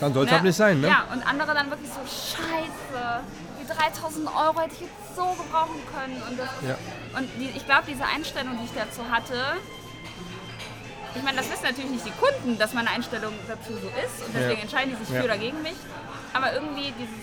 Dann 0.00 0.12
soll 0.14 0.24
es 0.24 0.30
Ne? 0.30 0.34
halt 0.36 0.44
nicht 0.44 0.56
sein, 0.56 0.80
ne? 0.80 0.88
Ja, 0.88 1.04
und 1.12 1.26
andere 1.26 1.54
dann 1.54 1.70
wirklich 1.70 1.90
so, 1.90 2.00
scheiße, 2.04 3.20
die 3.60 3.66
3000 3.66 4.26
Euro 4.28 4.60
hätte 4.60 4.74
ich 4.74 4.80
jetzt 4.82 5.16
so 5.16 5.24
gebrauchen 5.26 5.80
können. 5.94 6.20
Und, 6.28 6.38
das, 6.38 6.48
Ja. 6.66 6.76
und 7.18 7.28
die, 7.38 7.50
ich 7.56 7.64
glaube, 7.64 7.84
diese 7.88 8.04
Einstellung, 8.04 8.58
die 8.58 8.64
ich 8.64 8.74
dazu 8.74 9.02
hatte, 9.10 9.34
ich 11.14 11.22
meine, 11.22 11.38
das 11.38 11.50
wissen 11.50 11.64
natürlich 11.64 11.90
nicht 11.90 12.06
die 12.06 12.12
Kunden, 12.12 12.58
dass 12.58 12.74
meine 12.74 12.90
Einstellung 12.90 13.32
dazu 13.48 13.72
so 13.72 13.88
ist 13.88 14.26
und 14.26 14.34
deswegen 14.34 14.58
Ja. 14.58 14.62
entscheiden 14.62 14.90
die 14.96 15.04
sich 15.04 15.14
Ja. 15.14 15.20
für 15.20 15.24
oder 15.26 15.38
gegen 15.38 15.62
mich. 15.62 15.76
Aber 16.34 16.52
irgendwie 16.52 16.92
dieses, 16.98 17.14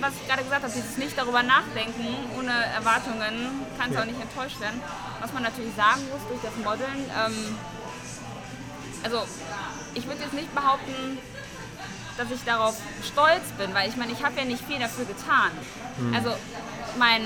was 0.00 0.12
ich 0.14 0.26
gerade 0.26 0.42
gesagt 0.42 0.62
habe, 0.64 0.72
dieses 0.72 0.96
nicht 0.96 1.16
darüber 1.18 1.42
nachdenken, 1.42 2.06
ohne 2.38 2.50
Erwartungen, 2.74 3.62
kann 3.78 3.90
es 3.90 3.94
Ja. 3.94 4.00
auch 4.02 4.06
nicht 4.06 4.20
enttäuscht 4.20 4.58
werden. 4.60 4.80
Was 5.20 5.32
man 5.32 5.42
natürlich 5.42 5.74
sagen 5.76 6.00
muss 6.10 6.22
durch 6.28 6.40
das 6.42 6.56
Modeln, 6.64 6.98
ähm, 7.14 7.58
also 9.04 9.22
ich 9.94 10.06
würde 10.06 10.22
jetzt 10.22 10.34
nicht 10.34 10.54
behaupten, 10.54 11.18
dass 12.16 12.30
ich 12.30 12.44
darauf 12.44 12.76
stolz 13.04 13.42
bin, 13.58 13.72
weil 13.74 13.88
ich 13.88 13.96
meine, 13.96 14.12
ich 14.12 14.22
habe 14.24 14.38
ja 14.38 14.44
nicht 14.44 14.64
viel 14.64 14.78
dafür 14.78 15.04
getan. 15.04 15.50
Also 16.14 16.34
mein, 16.98 17.22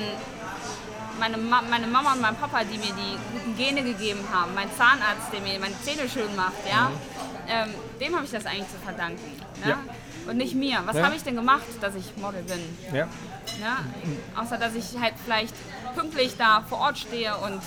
meine, 1.19 1.37
Ma 1.37 1.63
meine 1.63 1.87
Mama 1.87 2.13
und 2.13 2.21
mein 2.21 2.37
Papa, 2.37 2.63
die 2.65 2.79
mir 2.79 2.95
die 2.95 3.19
guten 3.33 3.57
Gene 3.57 3.83
gegeben 3.83 4.21
haben, 4.33 4.55
mein 4.55 4.69
Zahnarzt, 4.77 5.33
der 5.33 5.41
mir 5.41 5.59
meine 5.59 5.75
Zähne 5.83 6.09
schön 6.09 6.35
macht, 6.37 6.55
ja, 6.71 6.91
ähm, 7.49 7.71
dem 8.01 8.15
habe 8.15 8.25
ich 8.25 8.31
das 8.31 8.47
eigentlich 8.47 8.69
zu 8.71 8.79
verdanken. 8.85 9.33
Ne? 9.65 9.71
Ja. 9.71 9.79
Und 10.29 10.39
nicht 10.39 10.55
mir. 10.55 10.83
Was 10.85 10.97
Ja. 10.97 11.05
habe 11.05 11.15
ich 11.15 11.23
denn 11.23 11.37
gemacht, 11.37 11.65
dass 11.81 11.95
ich 11.95 12.17
Model 12.17 12.43
bin? 12.43 12.61
Ja. 12.93 13.07
Ne? 13.61 13.77
Außer 14.37 14.59
dass 14.59 14.75
ich 14.75 14.99
halt 15.01 15.15
vielleicht 15.25 15.55
pünktlich 15.95 16.37
da 16.37 16.63
vor 16.69 16.79
Ort 16.79 16.99
stehe 16.99 17.37
und 17.37 17.61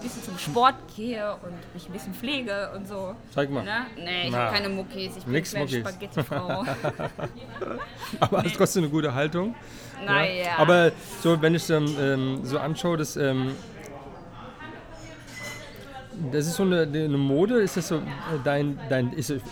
bisschen 0.00 0.22
zum 0.22 0.38
Sport 0.38 0.74
gehe 0.96 1.32
und 1.42 1.52
mich 1.74 1.86
ein 1.86 1.92
bisschen 1.92 2.14
pflege 2.14 2.70
und 2.74 2.88
so. 2.88 3.14
Zeig 3.34 3.50
mal. 3.50 3.64
Ne? 3.64 3.86
Nee, 3.96 4.28
ich 4.28 4.34
habe 4.34 4.54
keine 4.54 4.68
Muckis, 4.68 5.16
ich 5.16 5.24
bin 5.24 5.32
Nix 5.32 5.54
eine. 5.54 5.68
Spaghetti-Frau. 5.68 6.64
Aber 8.20 8.42
hast 8.42 8.56
trotzdem 8.56 8.84
eine 8.84 8.92
gute 8.92 9.14
Haltung. 9.14 9.54
naja. 10.04 10.52
Aber 10.58 10.92
so, 11.22 11.40
wenn 11.40 11.54
ich 11.54 11.68
es 11.68 11.70
ähm, 11.70 12.40
so 12.44 12.58
anschaue, 12.58 12.96
das, 12.96 13.16
ähm, 13.16 13.52
das 16.32 16.46
ist 16.46 16.56
so 16.56 16.62
eine, 16.62 16.82
eine 16.82 17.08
Mode, 17.08 17.60
ist 17.60 17.76
das 17.76 17.88
so 17.88 17.96
äh, 17.96 18.00
dein, 18.44 18.78
dein 18.88 19.12
ist, 19.12 19.30
ich 19.30 19.42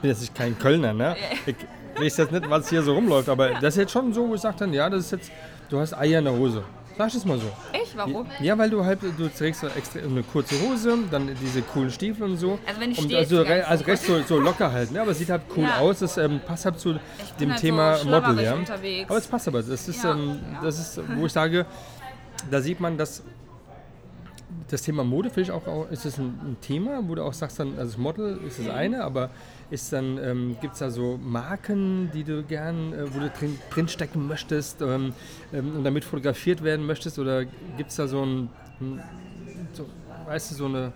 bin 0.00 0.10
jetzt 0.10 0.34
kein 0.34 0.58
Kölner, 0.58 0.92
ne? 0.92 1.16
Ich 1.96 2.04
weiß 2.04 2.16
jetzt 2.18 2.32
nicht, 2.32 2.48
was 2.48 2.70
hier 2.70 2.82
so 2.82 2.94
rumläuft, 2.94 3.28
aber 3.28 3.50
das 3.60 3.74
ist 3.74 3.76
jetzt 3.76 3.92
schon 3.92 4.14
so, 4.14 4.26
wo 4.26 4.34
ich 4.34 4.40
sage 4.40 4.56
dann, 4.60 4.72
ja, 4.72 4.88
das 4.88 5.06
ist 5.06 5.10
jetzt, 5.10 5.32
du 5.68 5.80
hast 5.80 5.92
Eier 5.92 6.20
in 6.20 6.24
der 6.24 6.34
Hose. 6.34 6.62
Sag 7.00 7.06
ich 7.08 7.14
das 7.14 7.24
mal 7.24 7.38
so. 7.38 7.46
ich? 7.82 7.96
Warum? 7.96 8.26
Ja, 8.42 8.58
weil 8.58 8.68
du 8.68 8.84
halt, 8.84 8.98
du 9.02 9.28
trägst 9.30 9.62
so 9.62 9.68
extra 9.68 10.00
eine 10.00 10.22
kurze 10.22 10.54
Hose, 10.60 10.98
dann 11.10 11.30
diese 11.40 11.62
coolen 11.62 11.90
Stiefel 11.90 12.24
und 12.24 12.36
so. 12.36 12.58
Also 12.66 12.78
wenn 12.78 12.90
ich 12.90 13.00
stehe, 13.00 13.16
also, 13.16 13.40
re- 13.40 13.66
also 13.66 13.84
recht 13.84 14.02
so, 14.02 14.20
so 14.20 14.38
locker 14.38 14.70
halt, 14.70 14.92
ne? 14.92 15.00
aber 15.00 15.12
es 15.12 15.18
sieht 15.18 15.30
halt 15.30 15.40
cool 15.56 15.62
Ja. 15.64 15.78
aus, 15.78 16.00
das 16.00 16.18
ähm, 16.18 16.40
passt 16.46 16.66
halt 16.66 16.78
zu 16.78 16.98
dem 17.40 17.52
halt 17.52 17.58
Thema 17.62 17.96
so 17.96 18.06
Model, 18.06 18.40
ja. 18.44 18.52
unterwegs. 18.52 19.08
Aber 19.08 19.18
es 19.18 19.26
passt 19.26 19.48
aber, 19.48 19.62
das 19.62 19.88
ist, 19.88 20.04
Ja, 20.04 20.12
ähm, 20.12 20.40
das 20.62 20.78
ist, 20.78 21.00
wo 21.16 21.24
ich 21.24 21.32
sage, 21.32 21.64
da 22.50 22.60
sieht 22.60 22.80
man, 22.80 22.98
dass 22.98 23.22
das 24.68 24.82
Thema 24.82 25.02
Mode 25.02 25.30
finde 25.30 25.40
ich 25.44 25.50
auch, 25.52 25.66
auch 25.66 25.90
ist 25.90 26.04
das 26.04 26.18
ein, 26.18 26.26
ein 26.44 26.56
Thema, 26.60 27.00
wo 27.08 27.14
du 27.14 27.24
auch 27.24 27.32
sagst 27.32 27.58
dann, 27.60 27.78
also 27.78 27.98
Model 27.98 28.38
ist 28.46 28.58
das 28.58 28.68
eine, 28.68 29.02
aber 29.04 29.30
ist 29.70 29.92
dann, 29.92 30.18
ähm, 30.18 30.56
gibt 30.60 30.74
es 30.74 30.80
da 30.80 30.90
so 30.90 31.18
Marken, 31.22 32.10
die 32.12 32.24
du 32.24 32.42
gern, 32.42 32.92
äh, 32.92 33.14
wo 33.14 33.20
du 33.20 33.30
drin, 33.30 33.58
drin 33.70 33.88
stecken 33.88 34.26
möchtest 34.26 34.82
ähm, 34.82 35.14
ähm, 35.52 35.76
und 35.76 35.84
damit 35.84 36.04
fotografiert 36.04 36.62
werden 36.62 36.86
möchtest 36.86 37.18
oder 37.18 37.44
gibt 37.44 37.90
es 37.90 37.96
da 37.96 38.08
so 38.08 38.24
ein, 38.24 38.50
ein 38.80 39.02
so, 39.72 39.86
weißt 40.26 40.50
du, 40.50 40.54
so 40.56 40.66
eine, 40.66 40.92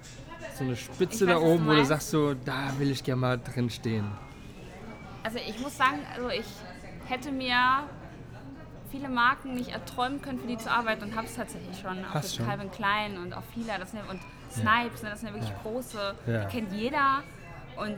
so 0.58 0.64
eine 0.64 0.76
Spitze 0.76 1.24
Ich 1.24 1.30
da 1.30 1.36
weiß, 1.36 1.42
was 1.42 1.48
du 1.48 1.54
oben, 1.54 1.66
wo 1.66 1.72
du 1.72 1.84
sagst 1.84 2.10
so, 2.10 2.34
da 2.34 2.72
will 2.78 2.90
ich 2.90 3.04
gerne 3.04 3.20
mal 3.20 3.38
drin 3.38 3.70
stehen. 3.70 4.06
Also 5.22 5.38
ich 5.38 5.58
muss 5.60 5.76
sagen, 5.76 6.00
also 6.14 6.28
ich 6.30 6.46
hätte 7.06 7.30
mir 7.32 7.84
viele 8.90 9.08
Marken 9.08 9.54
nicht 9.54 9.70
erträumen 9.70 10.20
können, 10.20 10.38
für 10.38 10.46
die 10.46 10.56
zu 10.58 10.70
arbeiten 10.70 11.04
und 11.04 11.16
habe 11.16 11.26
es 11.26 11.34
tatsächlich 11.34 11.78
schon. 11.80 12.04
Auch 12.04 12.14
Hast 12.14 12.36
schon. 12.36 12.46
Calvin 12.46 12.70
Klein 12.70 13.18
und 13.18 13.32
auch 13.32 13.42
Fila 13.54 13.78
das 13.78 13.90
sind, 13.92 14.00
und 14.08 14.20
Snipes, 14.52 15.02
ne, 15.02 15.10
das 15.10 15.20
sind 15.20 15.30
ja 15.30 15.34
wirklich 15.34 15.52
große, 15.62 16.14
Ja. 16.26 16.44
die 16.44 16.56
kennt 16.56 16.72
jeder. 16.72 17.22
Und 17.76 17.96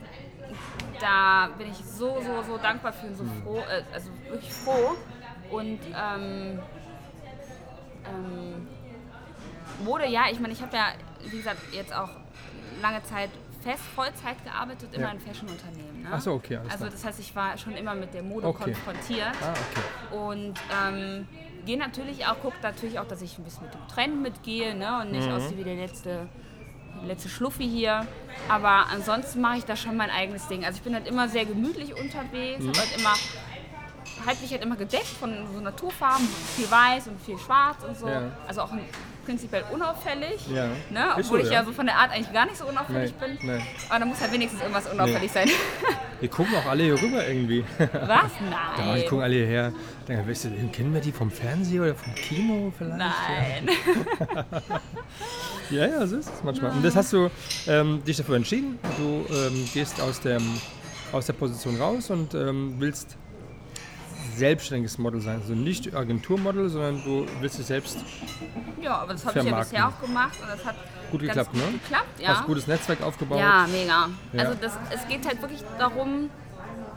da 1.00 1.48
bin 1.58 1.70
ich 1.70 1.78
so, 1.78 2.20
so, 2.20 2.42
so 2.42 2.58
dankbar 2.58 2.92
für 2.92 3.06
und 3.06 3.16
so 3.16 3.24
froh, 3.42 3.60
äh, 3.68 3.82
also 3.92 4.10
wirklich 4.28 4.52
froh. 4.52 4.96
Und 5.50 5.78
ähm, 5.94 6.58
ähm, 8.08 8.66
Mode, 9.84 10.06
ja, 10.08 10.22
ich 10.30 10.40
meine, 10.40 10.52
ich 10.52 10.62
habe 10.62 10.76
ja, 10.76 10.86
wie 11.30 11.36
gesagt, 11.36 11.58
jetzt 11.72 11.94
auch 11.94 12.10
lange 12.80 13.02
Zeit 13.04 13.30
fest 13.62 13.82
Vollzeit 13.94 14.42
gearbeitet, 14.44 14.90
immer 14.94 15.06
Ja. 15.06 15.10
in 15.12 15.20
Fashion-Unternehmen. 15.20 16.06
Ne? 16.08 16.20
So, 16.20 16.32
okay, 16.34 16.56
Also 16.56 16.78
klar. 16.78 16.90
das 16.90 17.04
heißt, 17.04 17.20
ich 17.20 17.34
war 17.34 17.58
schon 17.58 17.74
immer 17.76 17.94
mit 17.94 18.14
der 18.14 18.22
Mode 18.22 18.46
Okay. 18.46 18.72
konfrontiert 18.72 19.34
Ah, 19.42 19.52
okay. 19.52 20.16
und 20.16 20.54
ähm, 20.84 21.26
gehe 21.64 21.76
natürlich 21.76 22.26
auch, 22.26 22.38
gucke 22.40 22.58
natürlich 22.62 22.98
auch, 23.00 23.06
dass 23.08 23.22
ich 23.22 23.36
ein 23.38 23.44
bisschen 23.44 23.64
mit 23.64 23.74
dem 23.74 23.86
Trend 23.88 24.22
mitgehe 24.22 24.74
ne? 24.74 25.00
und 25.00 25.08
Mhm. 25.10 25.16
nicht 25.16 25.30
aussehe 25.32 25.56
wie 25.58 25.64
der 25.64 25.74
letzte, 25.76 26.28
letzte 27.04 27.28
Schluffi 27.28 27.68
hier. 27.68 28.06
Aber 28.48 28.86
ansonsten 28.92 29.40
mache 29.40 29.58
ich 29.58 29.64
da 29.64 29.76
schon 29.76 29.96
mein 29.96 30.10
eigenes 30.10 30.46
Ding. 30.48 30.64
Also 30.64 30.76
ich 30.78 30.82
bin 30.82 30.94
halt 30.94 31.06
immer 31.08 31.28
sehr 31.28 31.44
gemütlich 31.44 31.98
unterwegs, 31.98 32.62
Mhm. 32.64 32.68
hab 32.68 32.78
halt 32.78 32.96
immer 32.98 33.14
halt 34.24 34.40
mich 34.40 34.50
halt 34.50 34.62
immer 34.62 34.76
gedeckt 34.76 35.06
von 35.06 35.34
so 35.52 35.60
Naturfarben, 35.60 36.26
viel 36.56 36.70
weiß 36.70 37.08
und 37.08 37.20
viel 37.20 37.38
schwarz 37.38 37.84
und 37.86 37.96
so. 37.98 38.08
Ja. 38.08 38.22
Also 38.48 38.62
auch 38.62 38.72
prinzipiell 39.26 39.64
unauffällig. 39.72 40.46
Ja. 40.54 40.68
Ne? 40.90 41.14
Obwohl 41.18 41.40
ich 41.40 41.50
ja. 41.50 41.64
so 41.64 41.72
von 41.72 41.86
der 41.86 41.96
Art 41.96 42.12
eigentlich 42.12 42.32
gar 42.32 42.46
nicht 42.46 42.56
so 42.56 42.66
unauffällig 42.66 43.12
Nein, 43.20 43.38
bin. 43.38 43.46
nein. 43.48 43.62
Aber 43.88 43.98
da 43.98 44.06
muss 44.06 44.20
halt 44.20 44.32
wenigstens 44.32 44.60
irgendwas 44.60 44.90
unauffällig 44.90 45.30
sein. 45.30 45.48
Wir 46.20 46.30
gucken 46.30 46.54
auch 46.56 46.64
alle 46.64 46.84
hier 46.84 47.02
rüber 47.02 47.26
irgendwie. 47.26 47.64
Was? 47.78 48.30
Ja, 48.50 48.82
die 48.82 48.82
Nein. 48.82 49.02
gucken 49.02 49.22
alle 49.22 49.34
hierher. 49.34 49.72
Denken, 50.08 50.28
weißt 50.28 50.44
du, 50.44 50.48
kennen 50.72 50.94
wir 50.94 51.00
die 51.00 51.12
vom 51.12 51.30
Fernsehen 51.30 51.82
oder 51.82 51.94
vom 51.94 52.14
Kino 52.14 52.72
vielleicht? 52.76 52.96
Nein. 52.96 53.68
Ja, 55.70 55.86
ja, 55.86 56.06
so 56.06 56.16
ist 56.16 56.32
es 56.32 56.44
manchmal. 56.44 56.70
Und 56.70 56.84
das 56.84 56.94
hast 56.94 57.12
du 57.12 57.28
ähm, 57.66 58.02
dich 58.04 58.16
dafür 58.16 58.36
entschieden. 58.36 58.78
Du 58.98 59.26
ähm, 59.34 59.68
gehst 59.74 60.00
aus, 60.00 60.20
dem, 60.20 60.42
aus 61.10 61.26
der 61.26 61.32
Position 61.32 61.76
raus 61.76 62.08
und 62.10 62.34
ähm, 62.34 62.76
willst 62.78 63.16
selbstständiges 64.36 64.98
Model 64.98 65.20
sein. 65.20 65.40
Also 65.40 65.54
nicht 65.54 65.94
Agenturmodel, 65.94 66.68
sondern 66.68 67.02
du 67.04 67.26
willst 67.40 67.58
dich 67.58 67.66
selbst 67.66 67.98
Ja, 68.80 68.98
aber 68.98 69.12
das 69.14 69.24
habe 69.26 69.38
ich 69.38 69.44
ja 69.44 69.50
Vermarkten. 69.50 69.70
bisher 69.76 69.88
auch 69.88 70.00
gemacht 70.00 70.38
und 70.40 70.48
das 70.50 70.64
hat 70.64 70.76
Gut 71.10 71.20
ganz 71.22 71.30
geklappt, 71.34 71.52
gut 71.52 71.60
ne? 71.62 71.78
geklappt, 71.78 72.20
ja. 72.20 72.28
hast 72.28 72.40
ein 72.40 72.46
gutes 72.46 72.66
Netzwerk 72.66 73.02
aufgebaut. 73.02 73.38
Ja, 73.38 73.66
mega. 73.70 74.08
Ja. 74.32 74.40
Also 74.42 74.54
das, 74.60 74.72
es 74.92 75.06
geht 75.08 75.26
halt 75.26 75.40
wirklich 75.40 75.62
darum, 75.78 76.30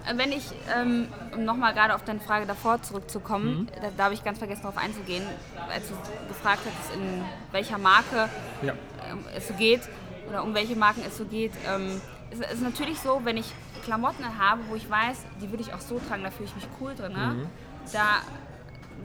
äh, 0.08 0.18
wenn 0.18 0.32
ich, 0.32 0.46
ähm, 0.76 1.08
um 1.36 1.46
nochmal 1.46 1.74
gerade 1.74 1.94
auf 1.96 2.04
deine 2.04 2.20
Frage 2.20 2.46
davor 2.46 2.82
zurückzukommen, 2.82 3.62
Mhm. 3.62 3.68
da, 3.82 3.88
da 3.98 4.04
habe 4.06 4.14
ich 4.14 4.24
ganz 4.24 4.40
vergessen 4.40 4.62
darauf 4.64 4.78
einzugehen, 4.78 5.24
als 5.72 5.88
du 5.88 5.94
gefragt 6.28 6.62
hattest, 6.66 6.96
in 6.96 7.22
welcher 7.52 7.78
Marke 7.78 8.30
Ja. 8.62 8.74
ähm, 9.10 9.20
es 9.36 9.48
so 9.48 9.54
geht 9.54 9.82
oder 10.30 10.44
um 10.44 10.54
welche 10.54 10.76
Marken 10.76 11.02
es 11.08 11.18
so 11.18 11.26
geht. 11.26 11.52
Ähm, 11.68 12.02
es 12.32 12.40
ist 12.40 12.62
natürlich 12.62 13.00
so, 13.00 13.22
wenn 13.24 13.38
ich 13.38 13.54
Klamotten 13.80 14.38
habe, 14.38 14.62
wo 14.70 14.76
ich 14.76 14.90
weiß, 14.90 15.26
die 15.42 15.52
will 15.52 15.60
ich 15.60 15.74
auch 15.74 15.80
so 15.82 16.00
tragen, 16.00 16.24
da 16.24 16.32
fühle 16.32 16.50
ich 16.50 16.56
mich 16.56 16.68
cool 16.80 16.96
drin. 16.96 17.14
Ne? 17.14 17.20
Mhm. 17.36 17.50
Da, 17.92 18.22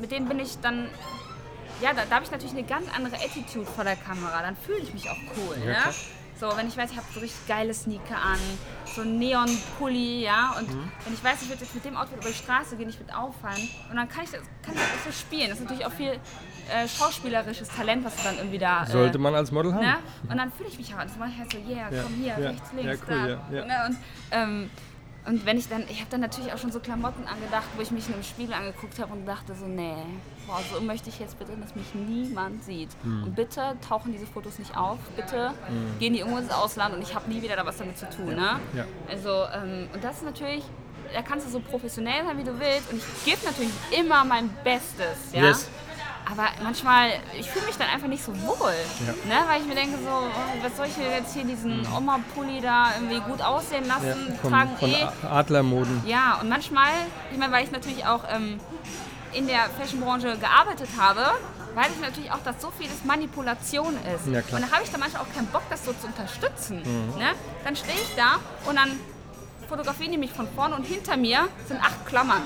mit 0.01 0.11
denen 0.11 0.29
bin 0.29 0.39
ich 0.41 0.59
dann, 0.61 0.89
ja, 1.81 1.93
da, 1.93 2.05
da 2.09 2.17
habe 2.17 2.25
ich 2.25 2.31
natürlich 2.31 2.55
eine 2.57 2.65
ganz 2.67 2.87
andere 2.95 3.17
Attitude 3.17 3.67
vor 3.67 3.85
der 3.85 3.97
Kamera. 3.97 4.43
Dann 4.43 4.57
fühle 4.57 4.79
ich 4.79 4.93
mich 4.93 5.09
auch 5.09 5.17
cool. 5.37 5.57
Ja, 5.65 5.73
ne? 5.73 5.95
So, 6.41 6.57
wenn 6.57 6.67
ich 6.67 6.77
weiß, 6.77 6.91
ich 6.91 6.97
habe 6.97 7.07
so 7.15 7.21
richtig 7.21 7.47
geile 7.47 7.73
Sneaker 7.73 8.17
an, 8.17 8.39
so 8.87 9.03
ein 9.03 9.19
Neon-Pulli, 9.19 10.25
ja, 10.25 10.57
und 10.59 10.69
Mhm. 10.69 10.91
wenn 11.05 11.15
ich 11.15 11.23
weiß, 11.23 11.43
ich 11.43 11.49
würde 11.49 11.63
jetzt 11.63 11.75
mit 11.77 11.85
dem 11.85 11.97
Outfit 11.97 12.19
über 12.19 12.29
die 12.29 12.35
Straße 12.35 12.77
gehen, 12.77 12.89
ich 12.89 12.99
würde 12.99 13.17
auffallen, 13.17 13.69
und 13.89 13.97
dann 13.97 14.09
kann 14.09 14.25
ich 14.25 14.31
das, 14.31 14.41
kann 14.63 14.75
ich 14.75 14.81
das 14.81 15.05
so 15.05 15.13
spielen. 15.13 15.49
Das 15.49 15.59
ist 15.59 15.65
natürlich 15.65 15.87
auch 15.87 15.93
viel 15.93 16.19
äh, 16.71 16.89
schauspielerisches 16.89 17.69
Talent, 17.69 18.05
was 18.05 18.17
du 18.17 18.23
dann 18.25 18.37
irgendwie 18.37 18.59
da... 18.59 18.87
Sollte 18.87 19.19
äh, 19.19 19.21
man 19.21 19.35
als 19.35 19.51
Model 19.51 19.75
haben. 19.75 19.85
Ne? 19.85 19.97
Und 20.29 20.37
dann 20.37 20.53
fühle 20.53 20.69
ich 20.69 20.79
mich 20.79 20.95
auch. 20.95 20.99
Mache 21.19 21.31
ich 21.31 21.39
halt 21.39 21.53
so, 21.53 21.59
yeah, 21.59 21.91
Ja, 21.91 22.03
komm 22.03 22.15
hier, 22.15 22.39
ja, 22.39 22.51
rechts, 22.51 22.71
ja, 22.77 22.83
links, 22.83 23.03
cool, 23.09 23.15
da. 23.15 23.27
ja, 23.27 23.39
ja. 23.53 23.65
Ne? 23.65 23.75
Und, 23.89 23.97
ähm, 24.31 24.71
und 25.27 25.47
wenn 25.47 25.57
ich 25.57 25.69
dann, 25.69 25.83
ich 25.89 26.01
habe 26.01 26.11
dann 26.11 26.21
natürlich 26.21 26.53
auch 26.53 26.59
schon 26.59 26.71
so 26.71 26.81
Klamotten 26.81 27.27
angedacht, 27.27 27.65
wo 27.77 27.83
ich 27.83 27.91
mich 27.91 28.09
in 28.09 28.15
einem 28.15 28.23
Spiegel 28.23 28.53
angeguckt 28.55 28.99
habe 28.99 29.13
und 29.15 29.25
dachte 29.25 29.55
so, 29.55 29.67
nee, 29.67 29.95
boah, 30.47 30.61
so 30.71 30.81
möchte 30.83 31.09
ich 31.09 31.19
jetzt 31.19 31.39
bitte, 31.39 31.53
dass 31.57 31.75
mich 31.75 31.95
niemand 31.95 32.63
sieht. 32.63 32.91
Hm. 33.03 33.25
Und 33.25 33.35
bitte 33.35 33.77
tauchen 33.89 34.13
diese 34.13 34.27
Fotos 34.27 34.59
nicht 34.59 34.77
auf, 34.77 34.99
bitte 35.17 35.53
gehen 35.99 36.13
die 36.13 36.19
irgendwo 36.19 36.39
ins 36.39 36.51
Ausland 36.51 36.95
und 36.95 37.03
ich 37.03 37.15
habe 37.15 37.31
nie 37.31 37.41
wieder 37.41 37.57
da 37.57 37.65
was 37.65 37.79
damit 37.79 37.97
zu 37.97 38.09
tun. 38.11 38.35
Ne? 38.35 38.61
Ja. 38.75 38.85
Also, 39.09 39.45
ähm, 39.55 39.89
und 39.95 40.05
das 40.05 40.19
ist 40.19 40.25
natürlich, 40.25 40.65
da 41.15 41.23
kannst 41.23 41.47
du 41.47 41.51
so 41.51 41.61
professionell 41.61 42.25
sein, 42.27 42.37
wie 42.37 42.45
du 42.45 42.61
willst 42.61 42.93
und 42.93 42.99
ich 42.99 43.25
gebe 43.25 43.45
natürlich 43.47 43.73
immer 43.99 44.25
mein 44.25 44.51
Bestes. 44.63 45.33
Ja? 45.33 45.45
Yes. 45.45 45.71
Aber 46.31 46.45
manchmal, 46.63 47.11
ich 47.39 47.51
fühle 47.51 47.67
mich 47.67 47.77
dann 47.77 47.89
einfach 47.89 48.09
nicht 48.09 48.25
so 48.25 48.33
wohl. 48.43 48.73
Ja. 49.07 49.13
Ne? 49.29 49.45
Weil 49.49 49.61
ich 49.61 49.67
mir 49.67 49.75
denke 49.75 49.99
so, 49.99 50.09
oh, 50.11 50.63
was 50.63 50.77
soll 50.77 50.87
ich 50.87 50.97
jetzt 50.97 51.35
hier 51.35 51.45
diesen 51.45 51.87
Oma-Pulli 51.95 52.61
da 52.61 52.93
irgendwie 52.95 53.21
gut 53.21 53.43
aussehen 53.43 53.85
Ja, 53.87 53.95
lassen? 53.97 54.39
von, 54.41 54.51
tragen 54.51 54.77
von 54.79 54.91
eh. 54.91 55.07
Adlermoden. 55.29 56.03
Ja, 56.07 56.39
und 56.41 56.49
manchmal, 56.49 56.91
ich 57.31 57.37
meine, 57.39 57.53
weil 57.53 57.65
ich 57.65 57.71
natürlich 57.73 58.07
auch 58.07 58.25
ähm, 58.35 58.59
in 59.33 59.47
der 59.47 59.65
Fashionbranche 59.79 60.39
gearbeitet 60.39 60.89
habe, 60.99 61.21
weiß 61.75 61.89
ich 61.95 62.01
natürlich 62.01 62.33
auch, 62.33 62.39
dass 62.45 62.61
so 62.63 62.71
vieles 62.79 63.05
Manipulation 63.05 63.95
ist. 64.15 64.27
Ja. 64.33 64.41
Mhm. 64.41 64.55
und 64.57 64.63
da 64.63 64.71
habe 64.73 64.83
ich 64.85 64.91
dann 64.91 65.01
manchmal 65.01 65.23
auch 65.23 65.35
keinen 65.35 65.49
Bock, 65.49 65.63
das 65.69 65.85
so 65.85 65.93
zu 65.93 66.07
unterstützen. 66.07 66.77
Ne? 67.19 67.33
Dann 67.65 67.77
stehe 67.77 67.95
ich 67.99 68.15
da 68.17 68.37
und 68.69 68.77
dann 68.77 68.99
fotografieren 69.69 70.13
die 70.13 70.19
mich 70.19 70.33
von 70.33 70.49
vorne 70.55 70.75
und 70.77 70.85
hinter 70.85 71.17
mir 71.17 71.49
sind 71.67 71.81
acht 71.81 72.07
Klammern. 72.07 72.43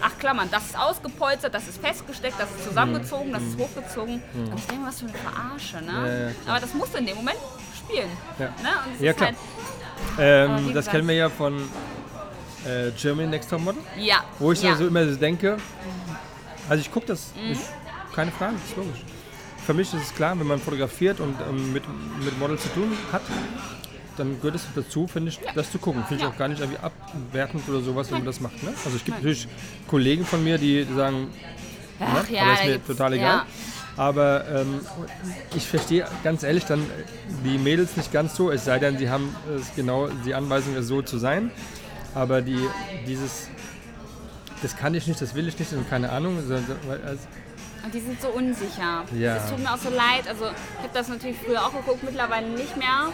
Acht 0.00 0.18
Klammern. 0.20 0.48
Das 0.50 0.66
ist 0.66 0.78
ausgepolstert, 0.78 1.52
das 1.54 1.68
ist 1.68 1.80
festgesteckt, 1.80 2.38
das 2.38 2.48
ist 2.50 2.64
zusammengezogen, 2.68 3.32
das 3.32 3.42
ist 3.42 3.58
hochgezogen. 3.58 4.22
Und 4.34 4.58
ich 4.58 4.66
denke, 4.66 4.86
was 4.86 5.00
für 5.00 5.06
eine 5.06 5.14
Verarsche, 5.18 5.76
ne? 5.84 5.92
Mhm. 5.92 6.46
Ja. 6.46 6.52
Aber 6.52 6.60
das 6.60 6.74
musst 6.74 6.94
du 6.94 6.98
in 6.98 7.06
dem 7.06 7.16
Moment 7.16 7.38
spielen. 7.76 8.08
Ja. 8.38 8.46
Ne? 8.46 9.12
Klar. 9.14 9.28
halt, 9.28 9.36
Ähm, 10.18 10.74
das 10.74 10.86
kennen 10.86 11.08
wir 11.08 11.14
ja 11.14 11.28
von 11.28 11.68
äh, 12.66 12.90
Germany 13.00 13.28
Next 13.28 13.50
Top 13.50 13.60
Model, 13.60 13.82
ja. 13.96 14.24
wo 14.38 14.52
ich 14.52 14.62
ja. 14.62 14.76
so 14.76 14.86
immer 14.86 15.04
denke, 15.04 15.56
also 16.68 16.80
ich 16.80 16.90
gucke 16.90 17.06
das, 17.06 17.32
Mhm. 17.34 17.52
ich, 17.52 17.58
keine 18.14 18.30
Frage, 18.32 18.54
das 18.54 18.70
ist 18.70 18.76
logisch. 18.76 19.04
Für 19.64 19.74
mich 19.74 19.92
ist 19.92 20.02
es 20.02 20.14
klar, 20.14 20.38
wenn 20.38 20.46
man 20.46 20.58
fotografiert 20.58 21.20
und 21.20 21.36
ähm, 21.48 21.72
mit, 21.72 21.84
mit 22.24 22.38
Models 22.38 22.62
zu 22.62 22.68
tun 22.70 22.96
hat, 23.12 23.22
dann 24.18 24.36
gehört 24.40 24.56
es 24.56 24.66
dazu, 24.74 25.06
finde 25.06 25.30
ich, 25.30 25.40
das 25.54 25.70
zu 25.72 25.78
gucken. 25.78 26.02
Finde 26.04 26.16
ich 26.16 26.28
Ja. 26.28 26.34
auch 26.34 26.38
gar 26.38 26.48
nicht 26.48 26.60
irgendwie 26.60 26.78
abwertend 26.80 27.68
oder 27.68 27.80
sowas, 27.80 28.10
wenn 28.10 28.18
man 28.18 28.26
das 28.26 28.40
macht. 28.40 28.62
Ne? 28.62 28.70
Also 28.84 28.96
es 28.96 29.04
gibt 29.04 29.18
natürlich 29.18 29.48
Kollegen 29.86 30.24
von 30.24 30.42
mir, 30.44 30.58
die 30.58 30.86
sagen, 30.96 31.28
Ach 32.00 32.28
ne? 32.28 32.34
ja, 32.36 32.42
aber 32.42 32.52
ist 32.54 32.64
mir 32.66 32.84
total 32.86 33.12
egal. 33.14 33.26
ja. 33.26 33.46
Aber 33.96 34.44
ähm, 34.48 34.80
ich 35.56 35.66
verstehe 35.66 36.06
ganz 36.22 36.44
ehrlich 36.44 36.64
dann 36.66 36.84
die 37.44 37.58
Mädels 37.58 37.96
nicht 37.96 38.12
ganz 38.12 38.36
so, 38.36 38.48
es 38.52 38.64
sei 38.64 38.78
denn, 38.78 38.96
sie 38.96 39.10
haben 39.10 39.34
es 39.58 39.74
genau 39.74 40.06
die 40.24 40.34
Anweisung, 40.36 40.76
es 40.76 40.86
so 40.86 41.02
zu 41.02 41.18
sein. 41.18 41.50
Aber 42.14 42.40
die, 42.40 42.60
dieses, 43.08 43.48
das 44.62 44.76
kann 44.76 44.94
ich 44.94 45.08
nicht, 45.08 45.20
das 45.20 45.34
will 45.34 45.48
ich 45.48 45.58
nicht 45.58 45.72
und 45.72 45.90
keine 45.90 46.10
Ahnung. 46.12 46.36
Und 46.38 47.94
die 47.94 48.00
sind 48.00 48.20
so 48.20 48.28
unsicher. 48.28 49.04
Ja. 49.18 49.36
Es 49.36 49.50
tut 49.50 49.58
mir 49.58 49.72
auch 49.72 49.78
so 49.78 49.90
leid. 49.90 50.28
Also 50.28 50.44
ich 50.44 50.82
habe 50.84 50.94
das 50.94 51.08
natürlich 51.08 51.36
früher 51.44 51.64
auch 51.64 51.72
geguckt, 51.72 52.02
mittlerweile 52.04 52.48
nicht 52.50 52.76
mehr. 52.76 53.08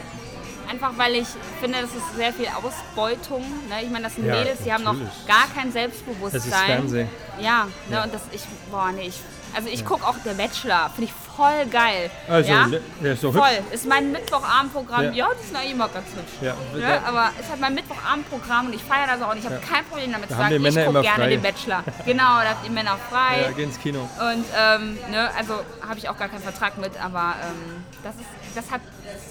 Einfach 0.75 0.93
weil 0.99 1.15
ich 1.17 1.29
finde, 1.61 1.81
das 1.83 1.91
ist 1.91 2.17
sehr 2.17 2.33
viel 2.33 2.49
Ausbeutung. 2.49 3.43
Ne? 3.69 3.83
Ich 3.85 3.91
meine, 3.91 4.05
das 4.05 4.17
sind 4.17 4.27
Ja, 4.27 4.35
Mädels, 4.35 4.59
die 4.65 4.73
haben 4.73 4.83
noch 4.85 4.97
gar 5.27 5.47
kein 5.55 5.71
Selbstbewusstsein. 5.73 6.41
Es 6.41 6.47
ist 6.47 6.55
Fernsehen. 6.55 7.09
Ja, 7.41 7.69
ne? 7.89 8.03
und 8.03 8.13
das 8.13 8.23
ich, 8.33 8.43
boah, 8.71 8.91
nee, 8.93 9.07
ich, 9.09 9.21
also 9.55 9.69
ich 9.69 9.85
gucke 9.85 10.05
auch 10.05 10.17
der 10.25 10.33
Bachelor, 10.35 10.91
finde 10.95 11.05
ich 11.11 11.13
voll 11.37 11.67
geil. 11.71 12.11
also 12.29 12.51
ja? 12.51 12.69
der 13.03 13.13
ist 13.13 13.21
so 13.21 13.31
Voll, 13.33 13.43
hübsch. 13.51 13.73
ist 13.73 13.87
mein 13.89 14.11
Mittwochabendprogramm. 14.13 15.05
Ja. 15.07 15.13
Ja, 15.13 15.29
die 15.41 15.47
sind 15.47 15.57
eigentlich 15.57 15.71
immer 15.73 15.89
ganz 15.89 16.07
hübsch. 16.09 16.33
Ja, 16.41 16.55
Ne? 16.77 17.01
Aber 17.07 17.31
ist 17.41 17.51
halt 17.51 17.61
mein 17.61 17.75
Mittwochabendprogramm 17.75 18.67
und 18.67 18.75
ich 18.75 18.83
feiere 18.83 19.07
das 19.09 19.23
auch 19.23 19.31
und 19.33 19.39
ich 19.39 19.45
habe 19.45 19.61
kein 19.61 19.85
Problem 19.85 20.13
damit 20.13 20.31
Da 20.31 20.35
zu 20.37 20.41
sagen, 20.43 20.63
die 20.63 20.69
ich 20.69 20.75
gucke 20.87 21.01
gerne 21.03 21.15
frei. 21.25 21.29
den 21.31 21.43
Bachelor. 21.43 21.85
Genau, 22.05 22.39
da 22.41 22.49
habt 22.51 22.65
ihr 22.65 22.71
Männer 22.73 22.99
frei. 23.11 23.43
ja, 23.43 23.51
geh 23.53 23.63
ins 23.65 23.79
Kino. 23.81 24.01
Und 24.01 24.45
ähm, 24.57 24.99
ne, 25.11 25.31
also 25.37 25.55
habe 25.89 25.99
ich 25.99 26.09
auch 26.09 26.17
gar 26.17 26.29
keinen 26.29 26.43
Vertrag 26.43 26.79
mit, 26.79 26.93
aber 27.03 27.35
ähm, 27.43 27.85
das 28.03 28.15
ist, 28.17 28.57
das 28.57 28.71
hat, 28.71 28.81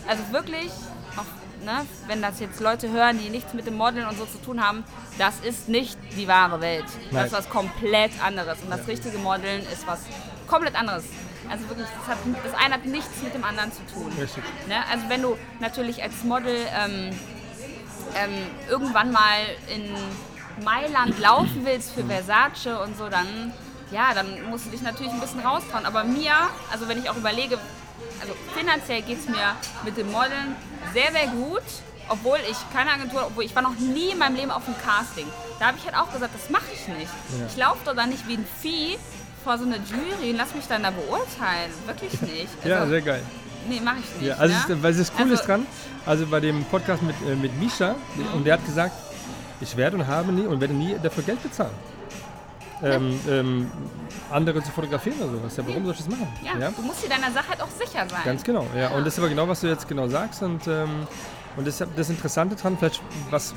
also 0.07 0.23
wirklich, 0.31 0.71
auch, 1.18 1.66
ne, 1.66 1.86
wenn 2.07 2.22
das 2.22 2.39
jetzt 2.39 2.59
Leute 2.59 2.91
hören, 2.91 3.20
die 3.20 3.30
nichts 3.30 3.53
mit 3.53 3.66
dem 3.66 3.76
Modeln 3.76 4.07
und 4.07 4.18
so 4.18 4.26
zu 4.26 4.38
tun 4.39 4.64
haben, 4.64 4.84
das 5.18 5.39
ist 5.39 5.70
nicht 5.70 5.97
die 6.18 6.28
wahre 6.28 6.61
Welt. 6.61 6.86
Nein. 7.11 7.11
Das 7.11 7.26
ist 7.28 7.34
was 7.34 7.49
komplett 7.49 8.11
anderes. 8.24 8.59
Und 8.61 8.70
das 8.70 8.88
richtige 8.88 9.18
Modeln 9.18 9.61
ist 9.61 9.86
was 9.88 10.01
komplett 10.47 10.76
anderes. 10.76 11.03
Also 11.49 11.68
wirklich, 11.70 11.88
das, 11.88 12.16
hat, 12.16 12.18
das 12.43 12.53
eine 12.53 12.76
hat 12.76 12.86
nichts 12.86 13.22
mit 13.22 13.34
dem 13.34 13.43
anderen 13.43 13.72
zu 13.72 13.82
tun. 13.93 14.11
Richtig. 14.20 14.43
Ne? 14.68 14.76
Also 14.91 15.09
wenn 15.09 15.22
du 15.22 15.38
natürlich 15.59 16.01
als 16.01 16.24
Model 16.24 16.55
ähm, 16.55 17.09
ähm, 18.16 18.32
irgendwann 18.70 19.11
mal 19.11 19.39
in 19.68 20.64
Mailand 20.64 21.20
laufen 21.20 21.66
willst 21.66 21.91
für 21.91 22.03
Versace 22.05 22.80
und 22.82 22.97
so, 22.97 23.09
dann 23.09 23.53
ja, 23.91 24.14
dann 24.14 24.49
musst 24.49 24.66
du 24.66 24.72
dich 24.72 24.82
natürlich 24.82 25.14
ein 25.14 25.20
bisschen 25.20 25.41
raustrauen. 25.41 25.86
Aber 25.86 26.03
mir, 26.03 26.34
also 26.72 26.88
wenn 26.89 26.97
ich 26.97 27.09
auch 27.09 27.16
überlege, 27.16 27.59
also 28.24 28.34
finanziell 28.57 29.01
geht 29.03 29.19
es 29.19 29.28
mir 29.28 29.55
mit 29.86 29.97
dem 29.97 30.11
Modeln 30.11 30.55
sehr, 30.93 31.11
sehr 31.11 31.28
gut. 31.28 31.61
Obwohl 32.09 32.38
ich 32.51 32.57
keine 32.74 32.91
Agentur, 32.91 33.28
obwohl 33.28 33.45
ich 33.45 33.55
war 33.55 33.61
noch 33.61 33.80
nie 33.80 34.09
in 34.11 34.17
meinem 34.17 34.36
Leben 34.36 34.51
auf 34.51 34.67
einem 34.67 34.76
Casting. 34.86 35.26
Da 35.57 35.67
habe 35.67 35.78
ich 35.78 35.86
halt 35.86 35.95
auch 35.95 36.11
gesagt, 36.11 36.34
das 36.36 36.49
mache 36.49 36.65
ich 36.74 36.86
nicht. 36.89 37.09
Ich 37.47 37.55
laufe 37.55 37.80
doch 37.86 37.95
da 37.95 38.05
nicht 38.05 38.28
wie 38.28 38.34
ein 38.34 38.45
Vieh 38.61 38.97
vor 39.43 39.57
so 39.57 39.63
einer 39.65 39.78
Jury 39.78 40.32
und 40.32 40.36
lass 40.38 40.53
mich 40.53 40.67
dann 40.67 40.84
da 40.84 40.91
beurteilen. 40.91 41.71
Wirklich 41.86 42.21
nicht. 42.21 42.49
Ja, 42.65 42.80
Also, 42.80 42.89
sehr 42.89 43.01
geil. 43.01 43.24
Nee, 43.69 43.80
mache 43.80 43.99
ich 44.03 44.19
nicht. 44.19 44.28
Ja, 44.28 44.36
also 44.36 44.53
ne? 44.53 44.76
es, 44.76 44.84
weil 44.84 44.93
das 44.93 45.11
cool 45.17 45.21
Also- 45.24 45.34
ist 45.36 45.47
dran, 45.47 45.65
also 46.05 46.26
bei 46.28 46.41
dem 46.41 46.65
Podcast 46.65 47.01
mit, 47.03 47.15
äh, 47.26 47.36
mit 47.36 47.57
Misha, 47.57 47.95
und 48.34 48.43
der 48.43 48.55
hat 48.55 48.65
gesagt, 48.65 48.93
ich 49.61 49.78
werde 49.78 49.95
und 49.95 50.05
habe 50.05 50.34
nie 50.34 50.45
und 50.45 50.59
werde 50.59 50.74
nie 50.74 50.97
dafür 51.01 51.24
Geld 51.24 51.41
bezahlen. 51.41 51.71
Ähm, 52.84 53.19
ähm, 53.29 53.71
andere 54.29 54.61
zu 54.61 54.71
fotografieren 54.71 55.17
oder 55.21 55.31
sowas. 55.31 55.55
Ja, 55.55 55.63
warum 55.65 55.86
soll 55.86 55.93
ich 55.93 55.99
das 55.99 56.09
machen? 56.09 56.27
Ja, 56.43 56.69
du 56.69 56.81
musst 56.81 57.03
dir 57.03 57.09
deiner 57.09 57.31
Sache 57.31 57.49
halt 57.49 57.61
auch 57.61 57.69
sicher 57.69 58.05
sein. 58.09 58.21
Ganz 58.25 58.43
genau, 58.43 58.67
ja. 58.75 58.89
Und 58.89 59.05
das 59.05 59.13
ist 59.13 59.19
aber 59.19 59.29
genau, 59.29 59.47
was 59.47 59.61
du 59.61 59.67
jetzt 59.67 59.88
genau 59.88 60.07
sagst. 60.09 60.43
Und, 60.43 60.67
ähm, 60.67 61.07
und 61.55 61.65
das, 61.65 61.81
das 61.95 62.09
Interessante 62.09 62.55
dran, 62.55 62.77
vielleicht, 62.77 63.01
was 63.29 63.55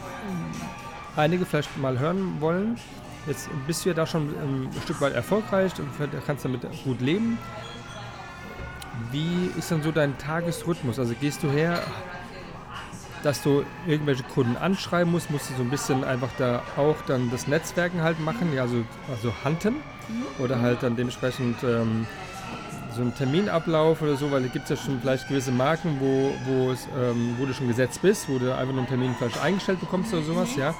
einige 1.16 1.44
vielleicht 1.44 1.76
mal 1.76 1.98
hören 1.98 2.40
wollen, 2.40 2.78
jetzt 3.26 3.48
bist 3.66 3.84
du 3.84 3.88
ja 3.88 3.94
da 3.94 4.06
schon 4.06 4.28
ein 4.28 4.70
Stück 4.84 5.00
weit 5.00 5.14
erfolgreich 5.14 5.72
und 5.78 5.88
kannst 6.24 6.44
damit 6.44 6.62
gut 6.84 7.00
leben. 7.00 7.38
Wie 9.10 9.50
ist 9.58 9.70
dann 9.72 9.82
so 9.82 9.90
dein 9.90 10.16
Tagesrhythmus? 10.18 10.98
Also 10.98 11.14
gehst 11.20 11.42
du 11.42 11.50
her, 11.50 11.82
dass 13.22 13.42
du 13.42 13.64
irgendwelche 13.86 14.22
Kunden 14.22 14.56
anschreiben 14.56 15.12
musst, 15.12 15.30
musst 15.30 15.50
du 15.50 15.54
so 15.54 15.62
ein 15.62 15.70
bisschen 15.70 16.04
einfach 16.04 16.30
da 16.38 16.62
auch 16.76 16.96
dann 17.06 17.30
das 17.30 17.46
Netzwerken 17.46 18.02
halt 18.02 18.20
machen, 18.20 18.52
ja, 18.54 18.62
also, 18.62 18.84
also 19.08 19.32
hunten 19.44 19.76
oder 20.38 20.60
halt 20.60 20.82
dann 20.82 20.96
dementsprechend 20.96 21.62
ähm, 21.64 22.06
so 22.94 23.02
einen 23.02 23.14
Terminablauf 23.14 24.00
oder 24.02 24.16
so, 24.16 24.30
weil 24.30 24.42
da 24.42 24.48
gibt 24.48 24.70
es 24.70 24.78
ja 24.78 24.84
schon 24.84 25.00
vielleicht 25.00 25.28
gewisse 25.28 25.52
Marken, 25.52 25.98
wo, 26.00 26.32
wo, 26.46 26.70
es, 26.70 26.88
ähm, 26.98 27.36
wo 27.38 27.44
du 27.44 27.52
schon 27.52 27.68
gesetzt 27.68 28.00
bist, 28.02 28.28
wo 28.28 28.38
du 28.38 28.54
einfach 28.54 28.72
nur 28.72 28.78
einen 28.78 28.88
Termin 28.88 29.14
vielleicht 29.18 29.40
eingestellt 29.42 29.80
bekommst 29.80 30.12
oder 30.14 30.22
sowas, 30.22 30.56
ja. 30.56 30.74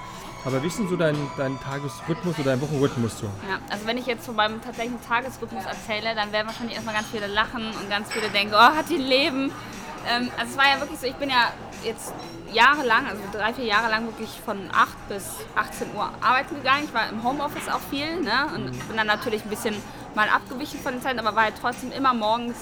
Aber 0.44 0.62
wie 0.62 0.68
ist 0.68 0.78
denn 0.78 0.88
so 0.88 0.96
dein, 0.96 1.16
dein 1.36 1.58
Tagesrhythmus 1.60 2.38
oder 2.38 2.50
dein 2.50 2.60
Wochenrhythmus 2.60 3.18
so? 3.18 3.26
Ja, 3.26 3.58
also 3.68 3.84
wenn 3.84 3.98
ich 3.98 4.06
jetzt 4.06 4.26
von 4.26 4.36
meinem 4.36 4.62
tatsächlichen 4.62 5.04
Tagesrhythmus 5.04 5.64
erzähle, 5.64 6.14
dann 6.14 6.30
werden 6.30 6.46
wahrscheinlich 6.46 6.76
erstmal 6.76 6.94
ganz 6.94 7.08
viele 7.08 7.26
lachen 7.26 7.66
und 7.66 7.90
ganz 7.90 8.12
viele 8.12 8.28
denken, 8.28 8.54
oh, 8.54 8.58
hat 8.58 8.88
die 8.88 8.96
Leben. 8.96 9.50
Ähm, 10.08 10.30
also 10.38 10.52
es 10.52 10.56
war 10.56 10.68
ja 10.72 10.80
wirklich 10.80 11.00
so, 11.00 11.06
ich 11.06 11.16
bin 11.16 11.30
ja 11.30 11.52
jetzt 11.84 12.12
jahrelang, 12.52 13.06
also 13.06 13.20
drei, 13.32 13.52
vier 13.54 13.64
Jahre 13.64 13.90
lang 13.90 14.06
wirklich 14.06 14.40
von 14.44 14.70
8 14.72 15.08
bis 15.08 15.24
18 15.54 15.94
Uhr 15.94 16.10
arbeiten 16.20 16.56
gegangen. 16.56 16.84
Ich 16.84 16.94
war 16.94 17.08
im 17.08 17.22
Homeoffice 17.22 17.68
auch 17.68 17.80
viel 17.90 18.22
ne? 18.22 18.48
und 18.54 18.88
bin 18.88 18.96
dann 18.96 19.06
natürlich 19.06 19.42
ein 19.44 19.50
bisschen 19.50 19.74
mal 20.14 20.28
abgewichen 20.28 20.80
von 20.80 20.92
den 20.92 21.02
Zeiten, 21.02 21.18
aber 21.18 21.34
war 21.36 21.44
halt 21.44 21.54
trotzdem 21.60 21.92
immer 21.92 22.14
morgens. 22.14 22.56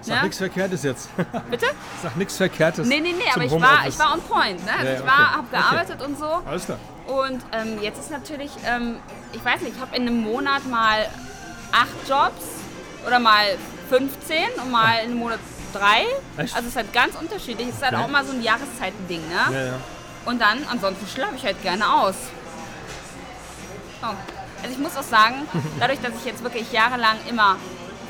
Sag 0.00 0.16
Ne? 0.16 0.22
nichts 0.22 0.38
Verkehrtes 0.38 0.82
jetzt. 0.82 1.08
Bitte? 1.50 1.66
Sag 2.02 2.16
nichts 2.16 2.36
Verkehrtes. 2.36 2.88
Nee, 2.88 3.00
nee, 3.00 3.12
nee, 3.12 3.22
aber 3.32 3.44
ich 3.44 3.52
war, 3.52 3.86
ich 3.86 3.98
war 3.98 4.14
on 4.14 4.20
point. 4.22 4.64
Ne? 4.64 4.72
Also 4.72 4.84
Ja, 4.86 4.92
ja, 4.94 4.98
ich 4.98 5.06
war, 5.06 5.12
okay. 5.12 5.36
habe 5.36 5.46
gearbeitet 5.52 6.02
und 6.02 6.18
so. 6.18 6.26
Alles 6.44 6.64
klar. 6.64 6.78
Und 7.06 7.40
ähm, 7.52 7.80
jetzt 7.80 8.00
ist 8.00 8.10
natürlich, 8.10 8.50
ähm, 8.66 8.96
ich 9.32 9.44
weiß 9.44 9.60
nicht, 9.60 9.76
ich 9.76 9.80
habe 9.80 9.94
in 9.96 10.02
einem 10.02 10.20
Monat 10.22 10.66
mal 10.68 11.06
acht 11.70 12.08
Jobs 12.08 12.44
oder 13.06 13.18
mal 13.20 13.44
15 13.90 14.36
und 14.64 14.70
mal 14.72 14.94
in 15.04 15.10
einem 15.10 15.18
Monat 15.18 15.38
drei. 15.72 16.04
Echt? 16.36 16.54
Also 16.54 16.66
es 16.68 16.74
ist 16.74 16.76
halt 16.76 16.92
ganz 16.92 17.14
unterschiedlich. 17.16 17.68
Es 17.68 17.76
ist 17.76 17.82
halt 17.82 17.94
Okay. 17.94 18.02
auch 18.04 18.08
mal 18.08 18.24
so 18.24 18.32
ein 18.32 18.42
Jahreszeitending. 18.42 19.20
Ne? 19.28 19.54
Ja, 19.56 19.64
ja. 19.66 19.72
Und 20.24 20.40
dann, 20.40 20.58
ansonsten 20.70 21.06
schlafe 21.08 21.34
ich 21.36 21.44
halt 21.44 21.60
gerne 21.62 21.92
aus. 21.92 22.14
So. 24.00 24.06
Also 24.06 24.70
ich 24.70 24.78
muss 24.78 24.96
auch 24.96 25.02
sagen, 25.02 25.34
dadurch, 25.80 26.00
dass 26.00 26.12
ich 26.16 26.24
jetzt 26.24 26.42
wirklich 26.42 26.70
jahrelang 26.72 27.16
immer 27.28 27.56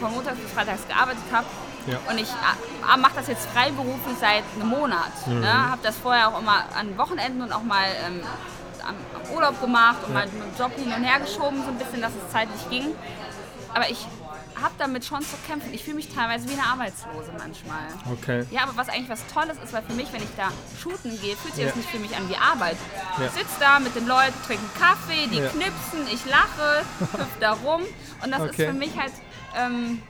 von 0.00 0.12
Montags 0.14 0.38
bis 0.38 0.50
Freitags 0.52 0.86
gearbeitet 0.88 1.22
habe 1.32 1.46
Ja. 1.86 1.98
und 2.10 2.18
ich 2.18 2.28
äh, 2.28 2.96
mache 2.98 3.12
das 3.16 3.28
jetzt 3.28 3.46
freiberuflich 3.50 4.16
seit 4.20 4.42
einem 4.56 4.68
Monat. 4.68 5.12
Mhm. 5.26 5.40
Ne? 5.40 5.70
Habe 5.70 5.80
das 5.82 5.96
vorher 5.96 6.28
auch 6.28 6.40
immer 6.40 6.64
an 6.78 6.96
Wochenenden 6.98 7.42
und 7.42 7.52
auch 7.52 7.62
mal 7.62 7.84
ähm, 8.06 8.20
am, 8.86 8.96
Urlaub 9.34 9.60
gemacht 9.62 9.98
und 10.06 10.12
mal 10.12 10.26
mit 10.26 10.34
dem 10.34 10.58
Job 10.58 10.72
hin 10.76 10.92
und 10.92 11.04
her 11.04 11.20
geschoben, 11.20 11.62
so 11.64 11.68
ein 11.70 11.78
bisschen, 11.78 12.02
dass 12.02 12.10
es 12.10 12.32
zeitlich 12.32 12.68
ging. 12.68 12.94
Aber 13.72 13.88
ich 13.88 14.06
habe 14.62 14.74
damit 14.78 15.04
schon 15.04 15.20
zu 15.22 15.36
kämpfen. 15.46 15.72
Ich 15.74 15.84
fühle 15.84 15.96
mich 15.96 16.08
teilweise 16.08 16.48
wie 16.48 16.52
eine 16.52 16.64
Arbeitslose 16.64 17.32
manchmal. 17.36 17.82
Okay. 18.12 18.44
Ja, 18.50 18.62
aber 18.62 18.76
was 18.76 18.88
eigentlich 18.88 19.08
was 19.08 19.20
Tolles 19.32 19.58
ist, 19.62 19.72
weil 19.72 19.82
für 19.82 19.94
mich, 19.94 20.12
wenn 20.12 20.22
ich 20.22 20.28
da 20.36 20.48
shooten 20.80 21.20
gehe, 21.20 21.36
fühlt 21.36 21.54
sich 21.54 21.64
Ja. 21.64 21.68
das 21.70 21.76
nicht 21.76 21.88
für 21.90 21.98
mich 21.98 22.16
an 22.16 22.28
wie 22.28 22.36
Arbeit. 22.36 22.76
Ja. 23.18 23.26
Ich 23.26 23.32
sitze 23.32 23.56
da 23.60 23.80
mit 23.80 23.94
den 23.96 24.06
Leuten, 24.06 24.34
trinke 24.46 24.64
Kaffee, 24.78 25.26
die 25.26 25.38
Ja. 25.38 25.48
knipsen, 25.48 26.06
ich 26.12 26.24
lache, 26.26 26.84
hüpfe 27.00 27.26
da 27.40 27.52
rum. 27.52 27.82
Und 28.22 28.30
das 28.30 28.42
ist 28.42 28.50
Okay. 28.50 28.66
für 28.68 28.72
mich 28.72 28.96
halt, 28.98 29.12
ähm, 29.56 30.02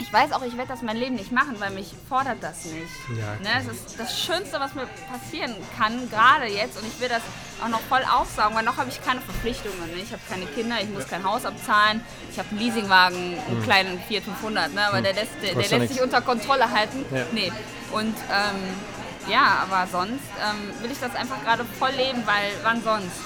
ich 0.00 0.12
weiß 0.12 0.32
auch, 0.32 0.42
ich 0.42 0.56
werde 0.56 0.68
das 0.68 0.82
mein 0.82 0.96
Leben 0.96 1.14
nicht 1.14 1.30
machen, 1.30 1.56
weil 1.58 1.70
mich 1.70 1.92
fordert 2.08 2.38
das 2.42 2.64
nicht. 2.64 2.88
Ja, 3.18 3.36
ne, 3.42 3.60
es 3.60 3.66
ist 3.68 4.00
das 4.00 4.18
Schönste, 4.18 4.58
was 4.58 4.74
mir 4.74 4.88
passieren 5.12 5.54
kann, 5.78 6.08
gerade 6.10 6.46
jetzt. 6.46 6.78
Und 6.78 6.88
ich 6.88 6.98
will 7.00 7.08
das 7.08 7.22
auch 7.62 7.68
noch 7.68 7.80
voll 7.82 8.00
aufsaugen, 8.10 8.56
weil 8.56 8.64
noch 8.64 8.78
habe 8.78 8.88
ich 8.88 9.02
keine 9.04 9.20
Verpflichtungen. 9.20 9.78
Ne? 9.92 10.02
Ich 10.02 10.10
habe 10.12 10.22
keine 10.28 10.46
Kinder, 10.46 10.76
ich 10.82 10.88
muss 10.88 11.06
kein 11.06 11.22
Haus 11.22 11.44
abzahlen. 11.44 12.00
Ich 12.32 12.38
habe 12.38 12.48
einen 12.50 12.58
Leasingwagen, 12.58 13.38
einen 13.46 13.62
kleinen 13.62 14.00
Fiat 14.08 14.24
500, 14.24 14.74
ne? 14.74 14.86
aber 14.86 15.02
der 15.02 15.12
lässt, 15.12 15.32
der, 15.42 15.54
der 15.54 15.70
Hm. 15.70 15.78
Lässt 15.80 15.92
sich 15.92 16.02
unter 16.02 16.22
Kontrolle 16.22 16.70
halten. 16.70 17.04
Ja. 17.14 17.24
Nee. 17.32 17.52
Und 17.92 18.16
ähm, 18.16 19.30
ja, 19.30 19.66
aber 19.68 19.86
sonst 19.90 20.24
ähm, 20.40 20.82
will 20.82 20.90
ich 20.90 20.98
das 20.98 21.14
einfach 21.14 21.42
gerade 21.44 21.64
voll 21.78 21.90
leben, 21.90 22.22
weil 22.26 22.50
wann 22.62 22.82
sonst? 22.82 23.20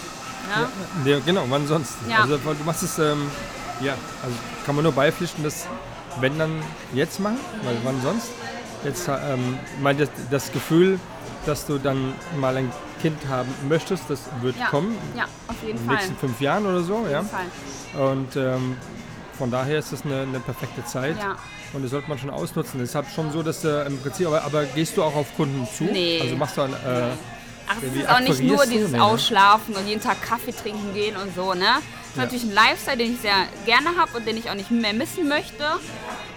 Ne? 1.05 1.11
Ja, 1.11 1.18
genau, 1.20 1.45
wann 1.49 1.66
sonst? 1.66 1.95
Ja. 2.09 2.22
Also 2.22 2.37
du 2.37 2.64
machst 2.64 2.83
es, 2.83 2.99
ähm, 2.99 3.31
ja, 3.81 3.95
also 4.22 4.37
kann 4.66 4.75
man 4.75 4.83
nur 4.83 4.93
beipflichten, 4.93 5.45
dass 5.45 5.66
wenn 6.21 6.39
dann 6.39 6.62
jetzt 6.95 7.21
machen, 7.21 7.39
weil 7.65 7.77
wann 7.85 8.01
sonst? 8.03 8.29
Jetzt 8.85 9.09
ähm, 9.09 9.59
mein 9.83 9.97
das, 9.99 10.09
das 10.31 10.53
Gefühl, 10.53 10.99
dass 11.47 11.67
du 11.67 11.79
dann 11.79 12.12
mal 12.39 12.57
ein 12.57 12.71
Kind 13.01 13.19
haben 13.29 13.49
möchtest, 13.69 14.05
das 14.09 14.21
wird 14.41 14.57
Ja, 14.59 14.67
kommen. 14.67 14.97
ja, 15.17 15.25
auf 15.49 15.57
jeden 15.62 15.73
In 15.73 15.77
den 15.79 15.87
Fall. 15.87 15.97
nächsten 15.97 16.17
fünf 16.17 16.41
Jahren 16.41 16.67
oder 16.67 16.83
so. 16.83 16.97
Auf 16.97 17.11
Ja? 17.11 17.19
jeden 17.19 17.29
Fall. 17.31 18.07
Und 18.12 18.37
ähm, 18.37 18.77
von 19.39 19.51
daher 19.51 19.79
ist 19.79 19.93
das 19.93 20.05
eine, 20.05 20.23
eine 20.23 20.41
perfekte 20.41 20.85
Zeit. 20.85 21.17
Ja. 21.19 21.37
Und 21.73 21.83
das 21.83 21.91
sollte 21.91 22.09
man 22.09 22.19
schon 22.19 22.31
ausnutzen. 22.31 22.79
Deshalb 22.81 23.07
schon 23.11 23.33
so, 23.33 23.43
dass 23.43 23.62
du 23.62 23.83
im 23.87 23.99
Prinzip, 24.01 24.27
aber, 24.27 24.45
aber 24.45 24.65
gehst 24.65 24.97
du 24.97 25.03
auch 25.03 25.15
auf 25.17 25.35
Kunden 25.37 25.67
zu? 25.77 25.85
Nee. 25.85 26.21
Also 26.23 26.37
machst 26.37 26.57
du 26.57 26.62
ein, 26.62 26.73
äh, 26.73 26.77
Ach, 27.67 27.77
es 27.83 27.95
ist 28.01 28.09
auch 28.09 28.21
nicht 28.21 28.43
nur 28.43 28.67
dieses 28.67 28.91
ne? 28.93 29.03
Ausschlafen 29.03 29.75
und 29.75 29.87
jeden 29.89 30.01
Tag 30.03 30.21
Kaffee 30.23 30.53
trinken 30.53 30.93
gehen 30.95 31.17
und 31.17 31.35
so, 31.35 31.55
ne? 31.55 31.67
Das 32.17 32.27
ist 32.33 32.33
Ja. 32.33 32.39
natürlich 32.39 32.45
ein 32.45 32.55
Lifestyle, 32.55 32.97
den 32.97 33.15
ich 33.15 33.21
sehr 33.21 33.47
gerne 33.65 33.97
habe 33.99 34.17
und 34.17 34.27
den 34.27 34.37
ich 34.37 34.49
auch 34.51 34.55
nicht 34.55 34.71
mehr 34.71 34.93
missen 34.93 35.29
möchte. 35.29 35.65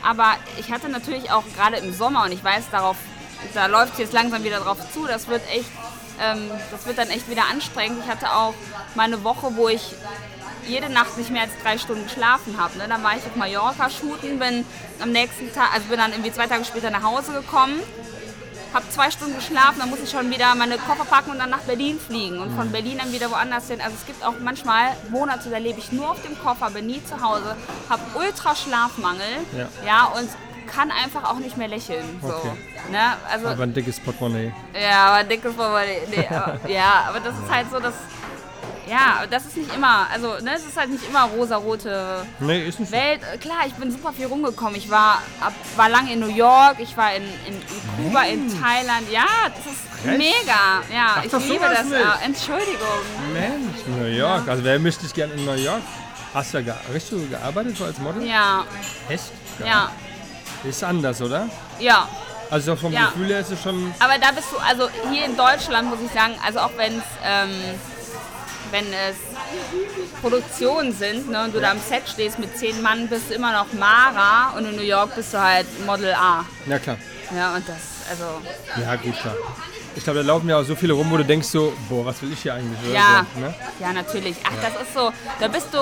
Aber 0.03 0.34
ich 0.57 0.71
hatte 0.71 0.89
natürlich 0.89 1.32
auch 1.32 1.43
gerade 1.55 1.78
im 1.78 1.93
Sommer 1.93 2.23
und 2.23 2.32
ich 2.32 2.43
weiß 2.43 2.65
darauf, 2.71 2.97
da 3.53 3.67
läuft 3.67 3.93
es 3.93 3.99
jetzt 3.99 4.13
langsam 4.13 4.43
wieder 4.43 4.59
drauf 4.59 4.78
zu, 4.93 5.05
das 5.05 5.28
wird 5.28 5.41
echt, 5.51 5.69
ähm, 6.19 6.49
das 6.71 6.86
wird 6.88 6.97
dann 6.97 7.09
echt 7.09 7.30
wieder 7.30 7.43
anstrengend. 7.51 7.99
Ich 8.03 8.09
hatte 8.09 8.32
auch 8.32 8.53
mal 8.95 9.03
eine 9.03 9.23
Woche, 9.23 9.55
wo 9.55 9.67
ich 9.69 9.93
jede 10.67 10.89
Nacht 10.89 11.17
nicht 11.17 11.30
mehr 11.30 11.43
als 11.43 11.51
drei 11.63 11.78
Stunden 11.78 12.03
geschlafen 12.05 12.57
habe. 12.59 12.78
Ne? 12.78 12.88
Dann 12.89 13.03
war 13.03 13.11
ich 13.15 13.23
auf 13.25 13.36
Mallorca 13.36 13.89
shooten, 13.89 14.39
bin 14.39 14.65
am 14.99 15.11
nächsten 15.11 15.53
Tag, 15.53 15.73
also 15.73 15.88
bin 15.88 15.97
dann 15.97 16.11
irgendwie 16.11 16.32
zwei 16.32 16.47
Tage 16.47 16.65
später 16.65 16.89
nach 16.89 17.03
Hause 17.03 17.34
gekommen 17.34 17.80
habe 18.74 18.86
zwei 18.89 19.09
Stunden 19.11 19.36
geschlafen, 19.36 19.80
dann 19.80 19.89
muss 19.89 19.99
ich 20.03 20.09
schon 20.09 20.30
wieder 20.30 20.53
meine 20.55 20.78
Koffer 20.78 21.05
packen 21.05 21.32
und 21.32 21.39
dann 21.39 21.49
nach 21.49 21.61
Berlin 21.61 21.99
fliegen 21.99 22.39
und 22.39 22.51
Mhm. 22.51 22.57
von 22.57 22.72
Berlin 22.72 22.97
dann 22.99 23.11
wieder 23.11 23.30
woanders 23.32 23.68
hin. 23.70 23.80
Also 23.82 23.95
es 23.99 24.05
gibt 24.05 24.24
auch 24.26 24.34
manchmal 24.41 24.89
Monate, 25.09 25.49
da 25.49 25.57
lebe 25.57 25.80
ich 25.80 25.91
nur 25.91 26.09
auf 26.11 26.22
dem 26.22 26.38
Koffer, 26.39 26.70
bin 26.72 26.88
nie 26.88 27.03
zu 27.05 27.22
Hause, 27.22 27.55
habe 27.89 28.01
ultra 28.15 28.55
Schlafmangel, 28.55 29.22
Ja. 29.57 29.68
ja. 29.86 30.05
und 30.18 30.30
kann 30.68 30.91
einfach 30.91 31.24
auch 31.24 31.39
nicht 31.39 31.55
mehr 31.57 31.70
lächeln. 31.70 32.20
So, 32.22 32.28
Okay. 32.28 32.51
ne? 32.91 33.13
Also 33.32 33.47
aber 33.47 33.63
ein 33.63 33.74
dickes 33.74 33.99
Portemonnaie. 34.01 34.51
ja, 34.74 35.05
aber 35.13 35.24
dickes 35.24 35.53
Portemonnaie. 35.53 36.01
Nee, 36.13 36.28
aber, 36.30 36.59
ja, 36.70 37.05
aber 37.07 37.20
das 37.22 37.34
ist 37.36 37.49
halt 37.49 37.72
so, 37.72 37.80
dass 37.80 37.93
ja, 38.89 39.25
das 39.29 39.45
ist 39.45 39.57
nicht 39.57 39.73
immer, 39.75 40.07
also 40.11 40.35
ne, 40.43 40.51
es 40.55 40.65
ist 40.65 40.77
halt 40.77 40.89
nicht 40.89 41.07
immer 41.07 41.23
rosarote 41.23 42.25
Nee, 42.39 42.67
ist 42.67 42.79
nicht. 42.79 42.91
Welt, 42.91 43.21
äh, 43.33 43.38
klar, 43.38 43.57
ich 43.67 43.73
bin 43.73 43.91
super 43.91 44.13
viel 44.13 44.25
rumgekommen. 44.27 44.75
Ich 44.75 44.89
war, 44.89 45.21
ab, 45.41 45.53
war 45.75 45.89
lang 45.89 46.07
in 46.07 46.19
New 46.19 46.27
York, 46.27 46.77
ich 46.79 46.95
war 46.97 47.13
in, 47.15 47.23
in, 47.45 47.53
in 47.55 48.05
Kuba, 48.05 48.23
in 48.23 48.47
Thailand. 48.61 49.11
Ja, 49.11 49.25
das 49.55 49.73
ist 49.73 50.07
Echt? 50.07 50.17
mega. 50.17 50.81
Ja, 50.93 51.23
Sag 51.29 51.41
ich 51.41 51.49
liebe 51.49 51.65
das. 51.65 51.85
nicht. 51.85 52.05
auch. 52.05 52.21
Entschuldigung. 52.23 52.99
Mensch, 53.33 53.77
New 53.99 54.05
York. 54.05 54.47
Also 54.47 54.63
wer 54.63 54.79
möchte 54.79 55.05
ich 55.05 55.13
gerne 55.13 55.33
in 55.33 55.45
New 55.45 55.51
York? 55.53 55.81
Hast 56.33 56.53
du 56.53 56.57
ja 56.59 56.63
ge 56.63 56.73
richtig 56.93 57.29
gearbeitet 57.29 57.77
so 57.77 57.85
als 57.85 57.97
Model? 57.99 58.23
Ja, 58.27 58.63
Echt? 59.09 59.23
ja, 59.65 59.89
Ist 60.63 60.83
anders, 60.83 61.21
oder? 61.21 61.49
ja. 61.79 62.07
Also 62.49 62.77
vom 62.77 62.93
Ja. 62.93 63.07
Gefühl 63.07 63.27
her 63.27 63.41
ist 63.41 63.51
es 63.51 63.61
schon. 63.61 63.93
Aber 63.99 64.17
da 64.19 64.31
bist 64.31 64.47
du, 64.53 64.57
also 64.57 64.89
hier 65.11 65.25
in 65.25 65.35
Deutschland 65.35 65.89
muss 65.89 65.99
ich 65.99 66.09
sagen, 66.13 66.33
also 66.45 66.59
auch 66.59 66.71
wenn 66.77 66.97
es, 66.97 67.03
ähm, 67.21 67.49
wenn 68.72 68.86
es 68.93 69.15
Produktionen 70.22 70.93
sind 70.93 71.30
ne, 71.30 71.43
und 71.43 71.53
du 71.53 71.59
da 71.59 71.72
am 71.72 71.80
Set 71.80 72.07
stehst 72.07 72.39
mit 72.39 72.57
zehn 72.57 72.82
Mann, 72.82 73.07
bist 73.07 73.30
du 73.30 73.36
immer 73.36 73.51
noch 73.51 73.72
Mara 73.74 74.57
und 74.57 74.65
in 74.65 74.76
New 74.76 74.82
York 74.82 75.15
bist 75.15 75.34
du 75.34 75.41
halt 75.41 75.68
Model 75.86 76.13
A. 76.13 76.45
Ja 76.65 76.80
klar. 76.80 76.97
Ja, 77.36 77.55
und 77.55 77.68
das, 77.68 78.09
also, 78.09 78.41
Ja 78.82 78.95
gut, 78.95 79.20
klar. 79.20 79.36
Ich 79.97 80.03
glaube, 80.03 80.19
da 80.19 80.25
laufen 80.25 80.47
ja 80.47 80.59
auch 80.59 80.63
so 80.63 80.75
viele 80.75 80.93
rum, 80.93 81.09
wo 81.09 81.17
du 81.17 81.25
denkst 81.25 81.47
so, 81.47 81.73
boah, 81.89 82.05
was 82.05 82.21
will 82.21 82.31
ich 82.31 82.41
hier 82.43 82.53
eigentlich? 82.53 82.77
Ja, 82.93 83.25
So, 83.33 83.41
ne? 83.41 83.53
ja, 83.79 83.91
natürlich. 83.91 84.37
Ach, 84.45 84.53
das 84.61 84.81
ist 84.83 84.93
so, 84.93 85.11
da 85.39 85.47
bist 85.47 85.67
du 85.73 85.79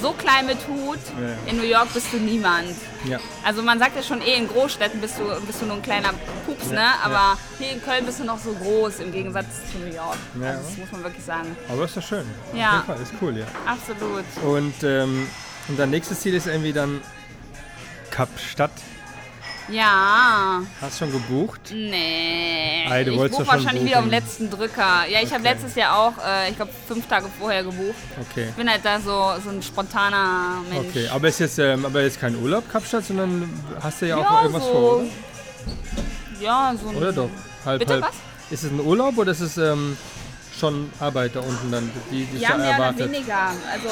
so 0.00 0.12
klein 0.12 0.44
mit 0.46 0.58
Hut, 0.68 0.98
Ja, 1.18 1.28
ja. 1.30 1.34
in 1.46 1.56
New 1.56 1.62
York 1.64 1.92
bist 1.94 2.12
du 2.12 2.18
niemand. 2.18 2.68
ja. 3.06 3.18
Also 3.44 3.62
man 3.62 3.78
sagt 3.78 3.96
ja 3.96 4.02
schon 4.02 4.20
eh, 4.20 4.34
in 4.36 4.46
Großstädten 4.46 5.00
bist 5.00 5.18
du, 5.18 5.24
bist 5.46 5.62
du 5.62 5.66
nur 5.66 5.76
ein 5.76 5.82
kleiner 5.82 6.10
Pups, 6.44 6.68
ne? 6.70 6.86
Aber 7.02 7.38
hier 7.58 7.72
in 7.72 7.82
Köln 7.82 8.04
bist 8.04 8.20
du 8.20 8.24
noch 8.24 8.38
so 8.38 8.52
groß 8.52 9.00
im 9.00 9.10
Gegensatz 9.10 9.46
zu 9.72 9.78
New 9.78 9.86
York. 9.94 10.18
Ja. 10.40 10.48
Also 10.50 10.62
das 10.68 10.76
muss 10.76 10.92
man 10.92 11.04
wirklich 11.04 11.24
sagen. 11.24 11.56
Aber 11.70 11.84
ist 11.86 11.96
doch 11.96 12.02
schön. 12.02 12.26
Ja. 12.54 12.68
Auf 12.68 12.74
jeden 12.74 12.86
Fall, 12.86 13.02
ist 13.02 13.12
cool, 13.22 13.38
ja. 13.38 13.46
Absolut. 13.64 14.24
Und, 14.44 14.74
ähm, 14.84 15.26
und 15.68 15.78
dein 15.78 15.88
nächstes 15.90 16.20
Ziel 16.20 16.34
ist 16.34 16.46
irgendwie 16.46 16.74
dann 16.74 17.00
Kapstadt. 18.10 18.72
Ja, 19.68 20.62
Hast 20.80 20.98
schon 20.98 21.10
gebucht? 21.10 21.60
nee. 21.72 22.84
Du 23.04 23.24
ich 23.24 23.30
buche 23.32 23.46
wahrscheinlich 23.46 23.84
wieder 23.84 23.96
am 23.98 24.04
buchen. 24.04 24.10
letzten 24.12 24.50
Drücker. 24.50 25.06
Ja, 25.08 25.20
ich 25.22 25.32
habe 25.32 25.40
Okay. 25.42 25.52
letztes 25.54 25.74
Jahr 25.74 25.98
auch, 25.98 26.12
äh, 26.24 26.50
ich 26.50 26.56
glaube, 26.56 26.70
fünf 26.86 27.06
Tage 27.08 27.26
vorher 27.38 27.64
gebucht. 27.64 27.96
Okay. 28.30 28.46
Ich 28.50 28.54
bin 28.54 28.70
halt 28.70 28.84
da 28.84 29.00
so, 29.00 29.32
so 29.42 29.50
ein 29.50 29.62
spontaner 29.62 30.62
Mensch. 30.70 30.88
Okay, 30.90 31.08
aber 31.08 31.28
ist 31.28 31.40
jetzt, 31.40 31.58
ähm, 31.58 31.84
aber 31.84 32.02
jetzt 32.02 32.20
kein 32.20 32.36
Urlaub 32.40 32.70
Kapstadt, 32.70 33.04
sondern 33.04 33.48
hast 33.82 34.02
du 34.02 34.06
ja 34.06 34.16
auch 34.18 34.22
Ja, 34.22 34.40
irgendwas 34.42 34.62
so- 34.64 34.70
vor, 34.72 34.96
oder? 34.98 35.06
Ja, 36.40 36.74
so 36.80 36.88
ein 36.90 36.96
Oder 36.96 37.12
doch? 37.12 37.30
Halb, 37.64 37.78
Bitte 37.80 37.92
halb. 37.94 38.02
was? 38.04 38.14
Ist 38.50 38.62
es 38.64 38.70
ein 38.70 38.80
Urlaub 38.80 39.18
oder 39.18 39.32
ist 39.32 39.40
es 39.40 39.56
ähm, 39.58 39.96
schon 40.58 40.90
Arbeit 41.00 41.34
da 41.36 41.40
unten 41.40 41.70
dann, 41.70 41.90
die 42.10 42.24
dich 42.24 42.40
Ja, 42.40 42.50
da 42.52 42.56
mehr 42.58 42.66
oder 42.68 42.74
erwartet? 42.76 43.12
weniger. 43.12 43.48
Also 43.72 43.88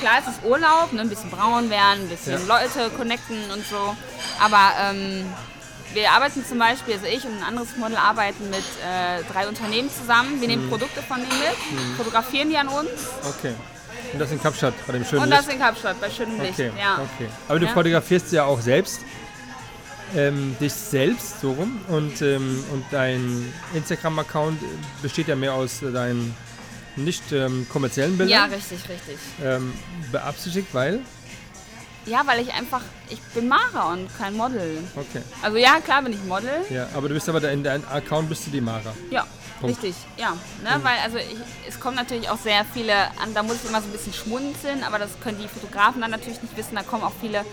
klar, 0.00 0.14
es 0.20 0.28
ist 0.34 0.44
Urlaub, 0.44 0.92
ne, 0.92 1.00
ein 1.02 1.08
bisschen 1.08 1.30
braun 1.30 1.70
werden, 1.70 2.00
ein 2.02 2.08
bisschen 2.08 2.46
Ja. 2.48 2.58
Leute 2.58 2.90
connecten 2.96 3.36
und 3.52 3.64
so. 3.66 3.96
Aber 4.40 4.72
ähm, 4.80 5.26
wir 5.92 6.10
arbeiten 6.10 6.44
zum 6.44 6.58
Beispiel, 6.58 6.94
also 6.94 7.06
ich 7.06 7.24
und 7.24 7.38
ein 7.38 7.44
anderes 7.44 7.76
Model 7.76 7.96
arbeiten 7.96 8.48
mit 8.50 8.58
äh, 8.84 9.22
drei 9.32 9.48
Unternehmen 9.48 9.90
zusammen. 9.90 10.40
Wir 10.40 10.48
nehmen 10.48 10.64
Mhm. 10.66 10.70
Produkte 10.70 11.02
von 11.02 11.18
denen 11.18 11.28
mit, 11.40 11.96
fotografieren 11.96 12.48
die 12.50 12.56
an 12.56 12.68
uns 12.68 12.88
Okay. 13.28 13.54
Und 14.12 14.18
das 14.18 14.32
in 14.32 14.42
Kapstadt, 14.42 14.74
bei 14.88 14.92
dem 14.94 15.04
schönen 15.04 15.22
und 15.22 15.28
Licht? 15.30 15.40
das 15.46 15.54
in 15.54 15.60
Kapstadt 15.60 16.00
bei 16.00 16.10
schönem 16.10 16.40
Licht. 16.40 16.54
Okay, 16.54 16.72
Ja. 16.80 16.94
okay. 16.94 17.28
Aber 17.48 17.60
du 17.60 17.66
Ja. 17.66 17.72
fotografierst 17.72 18.32
ja 18.32 18.44
auch 18.44 18.60
selbst, 18.60 19.02
ähm, 20.16 20.56
dich 20.60 20.72
selbst 20.72 21.40
so 21.40 21.52
rum 21.52 21.80
und, 21.88 22.22
ähm, 22.22 22.64
und 22.72 22.84
dein 22.90 23.52
Instagram-Account 23.74 24.60
besteht 25.02 25.28
ja 25.28 25.36
mehr 25.36 25.54
aus 25.54 25.82
äh, 25.82 25.92
deinen 25.92 26.34
nicht 26.96 27.32
ähm, 27.32 27.66
kommerziellen 27.70 28.12
ja, 28.12 28.16
Bildern. 28.16 28.50
richtig, 28.50 28.78
richtig. 28.88 29.18
Ähm, 29.42 29.72
beabsichtigt, 30.10 30.68
weil? 30.72 31.00
Ja, 32.06 32.22
weil 32.26 32.40
ich 32.40 32.52
einfach, 32.52 32.80
ich 33.08 33.20
bin 33.34 33.46
Mara 33.46 33.92
und 33.92 34.08
kein 34.16 34.34
Model. 34.34 34.78
Okay. 34.96 35.22
Also 35.42 35.58
ja, 35.58 35.80
klar 35.80 36.02
bin 36.02 36.12
ich 36.12 36.24
Model. 36.24 36.50
Ja, 36.70 36.88
aber 36.94 37.08
du 37.08 37.14
bist 37.14 37.28
aber 37.28 37.40
da 37.40 37.50
in 37.50 37.62
deinem 37.62 37.84
Account 37.88 38.28
bist 38.28 38.46
du 38.46 38.50
die 38.50 38.60
Mara. 38.60 38.94
Ja, 39.10 39.26
Punkt. 39.60 39.82
richtig, 39.82 39.94
ja. 40.16 40.30
Ne, 40.62 40.80
Weil 40.82 40.98
also 41.04 41.18
ich, 41.18 41.36
es 41.68 41.78
kommen 41.78 41.96
natürlich 41.96 42.28
auch 42.30 42.38
sehr 42.38 42.64
viele 42.72 42.94
an, 43.22 43.34
da 43.34 43.42
muss 43.42 43.56
ich 43.62 43.68
immer 43.68 43.80
so 43.82 43.88
ein 43.88 43.92
bisschen 43.92 44.14
schmunzeln, 44.14 44.82
aber 44.82 44.98
das 44.98 45.10
können 45.22 45.38
die 45.40 45.48
Fotografen 45.48 46.00
dann 46.00 46.10
natürlich 46.10 46.40
nicht 46.42 46.56
wissen. 46.56 46.74
Da 46.74 46.82
kommen 46.82 47.04
auch 47.04 47.12
viele, 47.20 47.44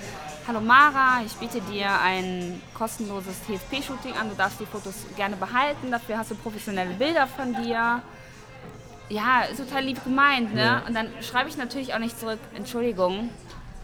hallo 0.48 0.62
Mara, 0.62 1.22
ich 1.26 1.34
biete 1.36 1.60
dir 1.62 1.90
ein 2.02 2.62
kostenloses 2.74 3.36
TFP-Shooting 3.48 4.14
an, 4.20 4.30
du 4.30 4.36
darfst 4.36 4.60
die 4.60 4.66
Fotos 4.66 5.06
gerne 5.16 5.36
behalten, 5.36 5.92
dafür 5.92 6.18
hast 6.18 6.32
du 6.32 6.36
professionelle 6.36 6.94
Bilder 6.94 7.28
von 7.28 7.54
dir. 7.54 8.02
Ja, 9.10 9.42
ist 9.50 9.58
total 9.58 9.84
lieb 9.86 10.04
gemeint, 10.04 10.54
ne? 10.54 10.62
Ja. 10.64 10.84
Und 10.86 10.94
dann 10.94 11.10
schreibe 11.22 11.50
ich 11.50 11.58
natürlich 11.58 11.94
auch 11.94 12.00
nicht 12.00 12.20
zurück, 12.20 12.40
Entschuldigung, 12.56 13.30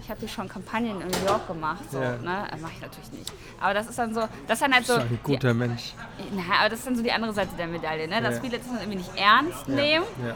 ich 0.01 0.09
habe 0.09 0.19
dir 0.19 0.27
schon 0.27 0.49
Kampagnen 0.49 0.99
in 0.99 1.07
New 1.07 1.25
York 1.27 1.47
gemacht, 1.47 1.83
so, 1.89 2.01
Ja. 2.01 2.17
ne? 2.17 2.45
Mache 2.61 2.71
ich 2.75 2.81
natürlich 2.81 3.11
nicht. 3.13 3.31
Aber 3.61 3.73
das 3.73 3.87
ist 3.87 3.97
dann 3.97 4.13
so, 4.13 4.21
das 4.47 4.57
ist 4.57 4.61
dann 4.61 4.73
halt 4.73 4.85
so. 4.85 4.95
bist 4.95 5.05
ein 5.05 5.09
die- 5.11 5.23
guter 5.23 5.53
Mensch. 5.53 5.93
na, 6.33 6.43
aber 6.59 6.69
das 6.69 6.79
ist 6.79 6.87
dann 6.87 6.95
so 6.97 7.03
die 7.03 7.11
andere 7.11 7.33
Seite 7.33 7.51
der 7.57 7.67
Medaille, 7.67 8.07
ne? 8.09 8.21
dass 8.21 8.35
Ja. 8.35 8.41
viele 8.41 8.57
das 8.57 8.67
dann 8.67 8.79
irgendwie 8.79 8.97
nicht 8.97 9.15
ernst 9.15 9.67
nehmen. 9.69 10.05
Ja. 10.25 10.33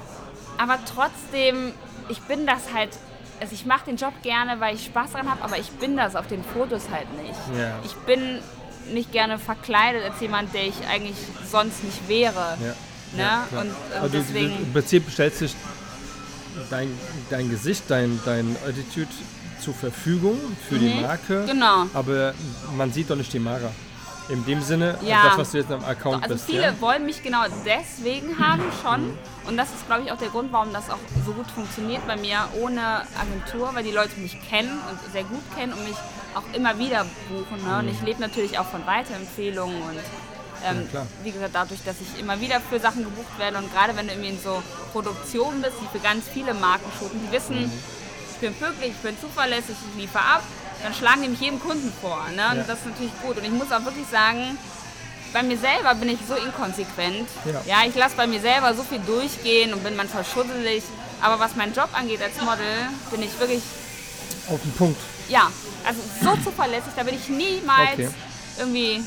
Aber 0.57 0.77
trotzdem, 0.85 1.73
ich 2.07 2.21
bin 2.21 2.45
das 2.47 2.73
halt, 2.73 2.97
also 3.39 3.53
ich 3.53 3.65
mache 3.65 3.85
den 3.85 3.97
Job 3.97 4.13
gerne, 4.23 4.59
weil 4.59 4.75
ich 4.75 4.85
Spaß 4.85 5.11
daran 5.11 5.29
habe, 5.29 5.43
aber 5.43 5.57
ich 5.57 5.69
bin 5.71 5.97
das 5.97 6.15
auf 6.15 6.27
den 6.27 6.43
Fotos 6.43 6.89
halt 6.91 7.07
nicht. 7.21 7.59
Ja. 7.59 7.79
Ich 7.83 7.93
bin 7.95 8.39
nicht 8.93 9.11
gerne 9.11 9.37
verkleidet 9.37 10.03
als 10.03 10.19
jemand, 10.21 10.53
der 10.53 10.67
ich 10.67 10.87
eigentlich 10.87 11.17
sonst 11.49 11.83
nicht 11.83 12.07
wäre. 12.07 12.57
Ja. 12.61 12.75
Ne? 13.13 13.23
Ja, 13.23 13.45
klar. 13.49 13.61
und, 13.61 13.71
Aber 13.95 14.05
und 14.05 14.13
du, 14.13 14.17
du, 14.17 14.23
deswegen. 14.23 14.57
Im 14.57 14.73
Prinzip 14.73 15.09
stellst 15.11 15.41
dich 15.41 15.55
dein, 16.69 16.89
dein 17.29 17.49
Gesicht, 17.49 17.83
dein, 17.87 18.19
dein 18.25 18.55
Attitude 18.67 19.07
zur 19.59 19.73
Verfügung 19.73 20.37
für 20.67 20.77
die 20.77 21.01
Marke. 21.01 21.45
Genau. 21.45 21.85
Aber 21.93 22.33
man 22.75 22.91
sieht 22.91 23.09
doch 23.09 23.15
nicht 23.15 23.31
die 23.33 23.39
Mara. 23.39 23.71
In 24.29 24.43
dem 24.45 24.61
Sinne, 24.61 24.97
Ja. 25.01 25.23
das, 25.29 25.37
was 25.37 25.51
du 25.51 25.57
jetzt 25.59 25.71
am 25.71 25.83
Account 25.85 26.21
Also 26.23 26.35
bist. 26.35 26.45
viele 26.47 26.63
ja? 26.63 26.81
wollen 26.81 27.05
mich 27.05 27.23
genau 27.23 27.43
deswegen 27.65 28.37
haben 28.39 28.63
schon. 28.81 29.17
Und 29.45 29.55
das 29.55 29.69
ist, 29.69 29.85
glaube 29.87 30.03
ich, 30.03 30.11
auch 30.11 30.17
der 30.17 30.27
Grund, 30.29 30.51
warum 30.51 30.73
das 30.73 30.89
auch 30.89 30.97
so 31.25 31.31
gut 31.31 31.49
funktioniert 31.49 32.05
bei 32.05 32.17
mir 32.17 32.39
ohne 32.59 33.03
Agentur, 33.17 33.69
weil 33.73 33.83
die 33.83 33.91
Leute 33.91 34.19
mich 34.19 34.37
kennen 34.49 34.81
und 34.89 35.11
sehr 35.13 35.23
gut 35.23 35.43
kennen 35.55 35.71
und 35.71 35.83
mich 35.85 35.95
auch 36.35 36.43
immer 36.53 36.77
wieder 36.77 37.05
buchen. 37.29 37.63
Ne? 37.65 37.79
Und 37.79 37.87
ich 37.87 38.01
lebe 38.01 38.19
natürlich 38.19 38.59
auch 38.59 38.65
von 38.65 38.85
Weiterempfehlungen 38.85 39.81
und 39.81 39.99
ähm, 40.65 40.89
Ja, 40.91 41.05
wie 41.23 41.31
gesagt, 41.31 41.51
dadurch, 41.55 41.81
dass 41.85 41.95
ich 42.01 42.19
immer 42.19 42.41
wieder 42.41 42.59
für 42.59 42.79
Sachen 42.79 43.03
gebucht 43.05 43.37
werde 43.39 43.57
und 43.59 43.71
gerade 43.71 43.95
wenn 43.95 44.07
du 44.07 44.13
irgendwie 44.13 44.31
in 44.31 44.39
so 44.41 44.61
Produktionen 44.91 45.61
bist, 45.61 45.75
die 45.81 45.87
für 45.97 46.03
ganz 46.03 46.25
viele 46.27 46.53
Marken 46.53 46.91
shooten, 46.99 47.21
die 47.25 47.31
wissen, 47.31 47.61
Mhm. 47.67 47.71
ich 48.31 48.37
bin 48.39 48.53
pünktlich, 48.55 48.89
ich 48.91 48.97
bin 48.97 49.15
zuverlässig, 49.21 49.75
ich 49.93 50.01
liefere 50.01 50.23
ab, 50.23 50.43
dann 50.87 50.93
schlagen 50.95 51.21
die 51.23 51.27
mich 51.27 51.41
jedem 51.41 51.59
Kunden 51.59 51.91
vor. 52.01 52.23
Ne? 52.33 52.43
Und 52.51 52.57
Ja. 52.59 52.63
das 52.65 52.79
ist 52.79 52.85
natürlich 52.85 53.11
gut. 53.21 53.37
Und 53.37 53.43
ich 53.43 53.51
muss 53.51 53.69
auch 53.73 53.83
wirklich 53.83 54.07
sagen, 54.09 54.57
bei 55.33 55.43
mir 55.43 55.57
selber 55.57 55.93
bin 55.95 56.07
ich 56.07 56.19
so 56.25 56.35
inkonsequent. 56.35 57.27
Ja. 57.65 57.83
ich 57.85 57.93
lasse 57.95 58.15
bei 58.15 58.25
mir 58.25 58.39
selber 58.39 58.73
so 58.73 58.83
viel 58.83 58.99
durchgehen 58.99 59.73
und 59.73 59.83
bin 59.83 59.97
manchmal 59.97 60.23
schuddelig. 60.23 60.83
Aber 61.21 61.39
was 61.41 61.55
meinen 61.55 61.73
Job 61.73 61.89
angeht 61.91 62.21
als 62.21 62.39
Model, 62.41 62.73
bin 63.11 63.21
ich 63.21 63.37
wirklich, 63.37 63.61
Auf 64.49 64.61
den 64.61 64.71
Punkt. 64.73 64.99
ja, 65.27 65.51
also 65.85 65.99
so 66.23 66.37
zuverlässig, 66.41 66.93
da 66.95 67.03
bin 67.03 67.15
ich 67.15 67.27
niemals 67.27 67.93
Okay. 67.93 68.09
irgendwie, 68.59 69.03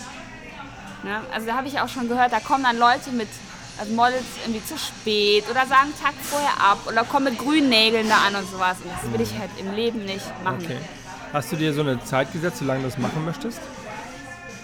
ne? 1.02 1.22
also 1.32 1.46
da 1.46 1.54
habe 1.54 1.68
ich 1.68 1.80
auch 1.80 1.88
schon 1.88 2.08
gehört, 2.08 2.32
da 2.32 2.40
kommen 2.40 2.64
dann 2.64 2.76
Leute 2.78 3.10
mit 3.12 3.28
also 3.78 3.94
Models 3.94 4.24
irgendwie 4.44 4.62
zu 4.62 4.76
spät 4.76 5.44
oder 5.48 5.64
sagen 5.66 5.94
Tag 6.02 6.12
vorher 6.22 6.60
ab 6.60 6.80
oder 6.86 7.04
kommen 7.04 7.26
mit 7.26 7.38
grünen 7.38 7.70
Nägeln 7.70 8.06
da 8.10 8.18
an 8.26 8.34
und 8.34 8.50
sowas. 8.50 8.76
Und 8.84 8.90
das 8.92 9.10
will 9.10 9.20
ich 9.22 9.32
halt 9.38 9.50
im 9.58 9.72
Leben 9.74 10.04
nicht 10.04 10.26
machen. 10.44 10.58
Okay. 10.62 10.76
Hast 11.32 11.52
du 11.52 11.56
dir 11.56 11.72
so 11.72 11.82
eine 11.82 12.02
Zeit 12.04 12.32
gesetzt, 12.32 12.60
wie 12.60 12.64
lange 12.64 12.80
du 12.80 12.86
das 12.86 12.98
machen 12.98 13.24
möchtest? 13.24 13.60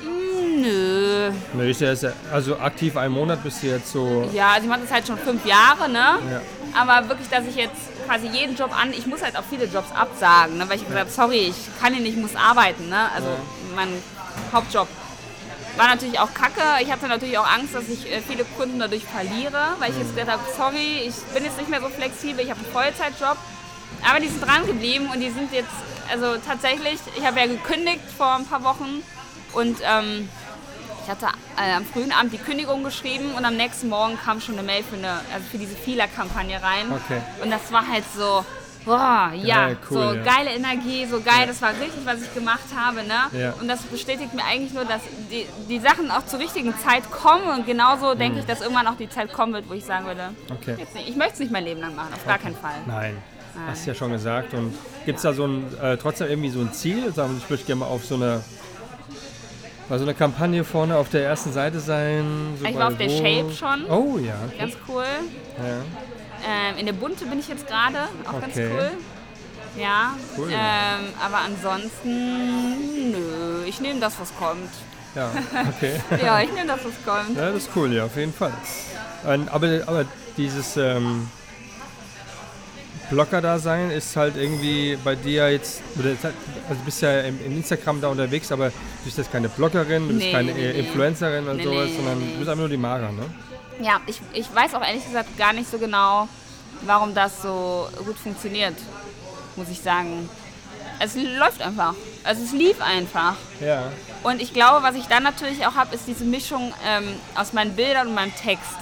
Nö. 0.02 1.30
Nö, 1.54 1.70
ist 1.70 1.80
ja 1.80 1.94
also 2.32 2.58
aktiv 2.58 2.96
einen 2.96 3.14
Monat 3.14 3.42
bist 3.44 3.62
du 3.62 3.68
jetzt 3.68 3.92
so. 3.92 4.28
Ja, 4.32 4.52
also 4.52 4.64
ich 4.64 4.68
mache 4.68 4.80
das 4.80 4.90
halt 4.90 5.06
schon 5.06 5.18
fünf 5.18 5.46
Jahre, 5.46 5.88
ne? 5.88 6.18
Ja. 6.30 6.40
Aber 6.76 7.08
wirklich, 7.08 7.28
dass 7.28 7.44
ich 7.46 7.54
jetzt 7.54 8.04
quasi 8.06 8.26
jeden 8.28 8.56
Job 8.56 8.76
an, 8.76 8.92
ich 8.92 9.06
muss 9.06 9.22
halt 9.22 9.36
auch 9.36 9.44
viele 9.48 9.66
Jobs 9.66 9.92
absagen, 9.92 10.58
ne? 10.58 10.68
weil 10.68 10.76
ich 10.76 10.84
gesagt 10.84 11.00
habe, 11.00 11.10
sorry, 11.10 11.48
ich 11.48 11.80
kann 11.80 11.92
hier 11.94 12.02
nicht, 12.02 12.16
ich 12.16 12.22
muss 12.22 12.34
arbeiten, 12.34 12.88
ne? 12.88 13.10
Also 13.14 13.28
mein 13.74 13.88
Hauptjob. 14.52 14.88
War 15.76 15.88
natürlich 15.88 16.18
auch 16.18 16.32
kacke. 16.32 16.62
Ich 16.82 16.90
hatte 16.90 17.06
natürlich 17.06 17.36
auch 17.36 17.46
Angst, 17.46 17.74
dass 17.74 17.86
ich 17.88 18.10
äh, 18.10 18.20
viele 18.26 18.44
Kunden 18.44 18.78
dadurch 18.78 19.04
verliere, 19.04 19.74
weil 19.78 19.90
ich 19.90 19.98
jetzt 19.98 20.16
gesagt 20.16 20.30
habe, 20.30 20.42
sorry, 20.56 21.02
ich 21.06 21.14
bin 21.34 21.44
jetzt 21.44 21.58
nicht 21.58 21.68
mehr 21.68 21.82
so 21.82 21.88
flexibel, 21.88 22.42
ich 22.42 22.50
habe 22.50 22.60
einen 22.60 22.72
Vollzeitjob. 22.72 23.36
Aber 24.08 24.20
die 24.20 24.28
sind 24.28 24.44
dran 24.46 24.66
geblieben 24.66 25.08
und 25.12 25.20
die 25.20 25.30
sind 25.30 25.52
jetzt, 25.52 25.70
also 26.10 26.36
tatsächlich, 26.44 26.98
ich 27.16 27.24
habe 27.26 27.40
ja 27.40 27.46
gekündigt 27.46 28.02
vor 28.16 28.34
ein 28.36 28.46
paar 28.46 28.62
Wochen 28.64 29.02
und 29.52 29.78
ähm, 29.82 30.28
ich 31.04 31.10
hatte 31.10 31.26
äh, 31.56 31.72
am 31.74 31.84
frühen 31.84 32.12
Abend 32.12 32.32
die 32.32 32.38
Kündigung 32.38 32.82
geschrieben 32.82 33.32
und 33.36 33.44
am 33.44 33.56
nächsten 33.56 33.88
Morgen 33.88 34.18
kam 34.24 34.40
schon 34.40 34.58
eine 34.58 34.66
Mail 34.66 34.82
für, 34.82 34.96
eine, 34.96 35.20
also 35.32 35.46
für 35.50 35.58
diese 35.58 35.76
Fehler-Kampagne 35.76 36.60
rein. 36.62 36.86
Okay. 36.92 37.20
Und 37.42 37.50
das 37.50 37.70
war 37.70 37.86
halt 37.86 38.02
so, 38.16 38.44
boah, 38.84 39.30
ja, 39.34 39.66
Geil, 39.66 39.76
cool, 39.90 39.96
so 39.98 40.14
ja. 40.14 40.22
geile 40.22 40.50
Energie, 40.50 41.06
so 41.06 41.20
geil, 41.20 41.46
das 41.46 41.62
war 41.62 41.70
richtig, 41.70 42.04
was 42.04 42.22
ich 42.22 42.34
gemacht 42.34 42.64
habe. 42.76 43.04
Ne? 43.04 43.38
Ja. 43.40 43.52
Und 43.60 43.68
das 43.68 43.82
bestätigt 43.82 44.34
mir 44.34 44.44
eigentlich 44.44 44.72
nur, 44.74 44.84
dass 44.84 45.00
die, 45.30 45.46
die 45.68 45.78
Sachen 45.78 46.10
auch 46.10 46.26
zur 46.26 46.40
richtigen 46.40 46.74
Zeit 46.80 47.08
kommen 47.10 47.44
und 47.50 47.66
genauso 47.66 48.14
denke 48.16 48.40
ich, 48.40 48.46
dass 48.46 48.60
irgendwann 48.60 48.86
auch 48.88 48.96
die 48.96 49.08
Zeit 49.08 49.32
kommen 49.32 49.52
wird, 49.52 49.68
wo 49.68 49.74
ich 49.74 49.84
sagen 49.84 50.06
würde, 50.06 50.30
Mhm. 50.48 50.56
Okay. 50.56 50.76
ich 51.06 51.14
möchte 51.16 51.34
es 51.34 51.38
nicht 51.40 51.52
mein 51.52 51.64
Leben 51.64 51.80
lang 51.80 51.94
machen, 51.94 52.12
auf 52.14 52.26
gar 52.26 52.38
keinen 52.38 52.56
Fall. 52.56 52.74
Nein. 52.86 53.16
Hast 53.66 53.84
du 53.86 53.90
ja 53.90 53.94
schon 53.94 54.12
gesagt. 54.12 54.52
Und 54.54 54.74
gibt 55.04 55.16
es 55.18 55.22
da 55.22 55.32
so 55.32 55.46
ein, 55.46 55.64
äh, 55.82 55.96
trotzdem 55.96 56.28
irgendwie 56.28 56.50
so 56.50 56.60
ein 56.60 56.72
Ziel? 56.72 57.12
Sagen 57.12 57.40
ich 57.42 57.48
möchte 57.50 57.66
gerne 57.66 57.80
mal 57.80 57.86
auf 57.86 58.04
so 58.04 58.14
eine, 58.16 58.42
bei 59.88 59.98
so 59.98 60.04
einer 60.04 60.14
Kampagne 60.14 60.64
vorne 60.64 60.96
auf 60.96 61.08
der 61.10 61.24
ersten 61.24 61.52
Seite 61.52 61.80
sein. 61.80 62.56
So 62.60 62.66
Ich 62.66 62.74
war 62.76 62.88
auf 62.88 62.96
der 62.96 63.08
Shape 63.08 63.52
schon. 63.52 63.84
Oh 63.90 64.18
ja. 64.18 64.34
Ganz 64.58 64.74
cool. 64.88 65.04
ja. 65.58 65.78
Ähm, 66.48 66.78
in 66.78 66.86
der 66.86 66.92
Bunte 66.92 67.24
bin 67.26 67.38
ich 67.40 67.48
jetzt 67.48 67.66
gerade, 67.66 67.98
auch 68.26 68.40
ganz 68.40 68.52
Okay. 68.54 68.70
cool. 68.72 68.90
Ja, 69.80 70.14
Cool. 70.38 70.48
ähm, 70.50 71.12
aber 71.22 71.38
ansonsten, 71.38 73.10
nö, 73.12 73.64
ich 73.66 73.80
nehme 73.80 74.00
das, 74.00 74.14
was 74.20 74.34
kommt. 74.36 74.70
Ja, 75.14 75.30
okay. 75.68 76.00
Ja, 76.24 76.40
ich 76.40 76.52
nehme 76.52 76.66
das, 76.66 76.80
was 76.84 76.94
kommt. 77.04 77.36
Ja, 77.36 77.50
das 77.50 77.62
ist 77.64 77.70
cool, 77.74 77.92
ja, 77.92 78.04
auf 78.04 78.16
jeden 78.16 78.32
Fall. 78.32 78.52
Aber, 79.24 79.66
aber 79.86 80.04
dieses 80.36 80.76
ähm, 80.76 81.28
Blogger-Dasein 83.10 83.90
ist 83.90 84.16
halt 84.16 84.36
irgendwie 84.36 84.98
bei 85.02 85.14
dir 85.14 85.50
jetzt, 85.50 85.80
oder 85.98 86.10
jetzt 86.10 86.24
also 86.24 86.34
du 86.68 86.84
bist 86.84 87.00
ja 87.02 87.20
im, 87.20 87.38
im 87.44 87.56
Instagram 87.56 88.00
da 88.00 88.08
unterwegs, 88.08 88.50
aber 88.50 88.68
du 88.68 88.74
bist 89.04 89.18
jetzt 89.18 89.30
keine 89.30 89.48
Bloggerin, 89.48 90.08
du 90.08 90.14
bist 90.14 90.26
Nee, 90.26 90.32
keine 90.32 90.52
nee, 90.52 90.70
äh, 90.70 90.72
nee. 90.72 90.78
Influencerin 90.80 91.46
und 91.46 91.56
Nee, 91.56 91.64
sowas, 91.64 91.90
sondern 91.94 92.20
du 92.20 92.26
bist 92.26 92.48
einfach 92.48 92.56
nur 92.56 92.68
die 92.68 92.76
Mara, 92.76 93.12
ne? 93.12 93.24
Ja, 93.80 94.00
ich, 94.06 94.20
ich 94.32 94.52
weiß 94.54 94.74
auch 94.74 94.82
ehrlich 94.82 95.04
gesagt 95.04 95.36
gar 95.36 95.52
nicht 95.52 95.70
so 95.70 95.78
genau, 95.78 96.28
warum 96.82 97.14
das 97.14 97.42
so 97.42 97.88
gut 98.04 98.18
funktioniert, 98.18 98.74
muss 99.56 99.68
ich 99.68 99.80
sagen. 99.80 100.28
Es 100.98 101.14
läuft 101.14 101.60
einfach. 101.60 101.94
Also 102.24 102.42
es 102.42 102.52
lief 102.52 102.80
einfach. 102.80 103.34
Ja. 103.60 103.92
Und 104.22 104.40
ich 104.40 104.52
glaube, 104.54 104.82
was 104.82 104.96
ich 104.96 105.04
dann 105.06 105.22
natürlich 105.22 105.66
auch 105.66 105.74
habe, 105.74 105.94
ist 105.94 106.08
diese 106.08 106.24
Mischung 106.24 106.72
ähm, 106.86 107.04
aus 107.34 107.52
meinen 107.52 107.76
Bildern 107.76 108.08
und 108.08 108.14
meinem 108.14 108.34
Text. 108.34 108.76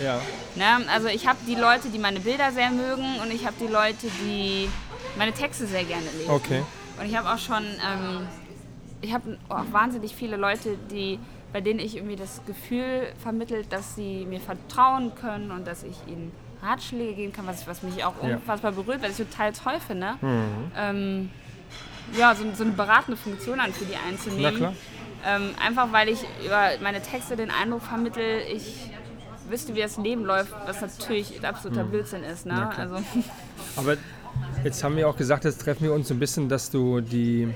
Ja. 0.00 0.20
Ne? 0.54 0.88
Also 0.92 1.08
ich 1.08 1.26
habe 1.26 1.38
die 1.46 1.54
Leute, 1.54 1.88
die 1.88 1.98
meine 1.98 2.20
Bilder 2.20 2.52
sehr 2.52 2.70
mögen 2.70 3.18
und 3.20 3.32
ich 3.32 3.44
habe 3.46 3.56
die 3.60 3.66
Leute, 3.66 4.06
die 4.22 4.68
meine 5.16 5.32
Texte 5.32 5.66
sehr 5.66 5.84
gerne 5.84 6.06
lesen. 6.18 6.30
Okay. 6.30 6.62
Und 7.00 7.06
ich 7.06 7.16
habe 7.16 7.28
auch 7.32 7.38
schon, 7.38 7.64
ähm, 7.64 8.26
ich 9.00 9.12
habe 9.12 9.38
auch 9.48 9.64
wahnsinnig 9.72 10.14
viele 10.14 10.36
Leute, 10.36 10.76
die, 10.90 11.18
bei 11.52 11.60
denen 11.60 11.80
ich 11.80 11.96
irgendwie 11.96 12.16
das 12.16 12.40
Gefühl 12.46 13.08
vermittelt, 13.22 13.72
dass 13.72 13.94
sie 13.94 14.24
mir 14.26 14.40
vertrauen 14.40 15.12
können 15.14 15.50
und 15.50 15.66
dass 15.66 15.82
ich 15.82 15.96
ihnen 16.06 16.32
Ratschläge 16.62 17.14
geben 17.14 17.32
kann, 17.32 17.46
was, 17.46 17.66
was 17.66 17.82
mich 17.82 18.04
auch 18.04 18.14
Ja. 18.22 18.34
unfassbar 18.36 18.72
berührt, 18.72 19.00
weil 19.02 19.10
ich 19.12 19.16
total 19.16 19.52
toll 19.52 19.78
finde. 19.86 20.14
Ähm, 20.76 21.30
ja, 22.16 22.34
so, 22.34 22.44
so 22.54 22.64
eine 22.64 22.72
beratende 22.72 23.16
Funktion 23.16 23.60
an 23.60 23.72
für 23.72 23.84
die 23.84 23.94
einzunehmen. 23.96 24.42
Na 24.42 24.50
klar. 24.50 24.74
Ähm, 25.26 25.50
einfach 25.64 25.92
weil 25.92 26.08
ich 26.08 26.20
über 26.44 26.70
meine 26.80 27.02
Texte 27.02 27.36
den 27.36 27.50
Eindruck 27.50 27.82
vermittel, 27.82 28.40
ich 28.52 28.90
wüsste, 29.50 29.74
wie 29.74 29.80
das 29.80 29.96
Leben 29.96 30.24
läuft, 30.24 30.52
was 30.66 30.80
natürlich 30.80 31.44
absoluter 31.46 31.84
Blödsinn 31.84 32.24
ist. 32.24 32.46
Ne? 32.46 32.70
Also, 32.76 32.96
Aber 33.76 33.96
jetzt 34.64 34.82
haben 34.82 34.96
wir 34.96 35.08
auch 35.08 35.16
gesagt, 35.16 35.44
jetzt 35.44 35.60
treffen 35.60 35.84
wir 35.84 35.92
uns 35.92 36.10
ein 36.10 36.18
bisschen, 36.18 36.48
dass 36.48 36.70
du 36.70 37.00
die, 37.00 37.48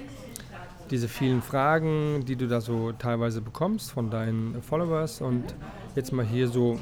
diese 0.91 1.09
vielen 1.09 1.43
Fragen, 1.43 2.25
die 2.27 2.37
du 2.37 2.49
da 2.49 2.61
so 2.61 2.93
teilweise 2.93 3.41
bekommst 3.41 3.93
von 3.93 4.11
deinen 4.11 4.63
Followers 4.63 5.21
und 5.21 5.55
jetzt 5.95 6.13
mal 6.13 6.25
hier 6.25 6.49
so 6.49 6.81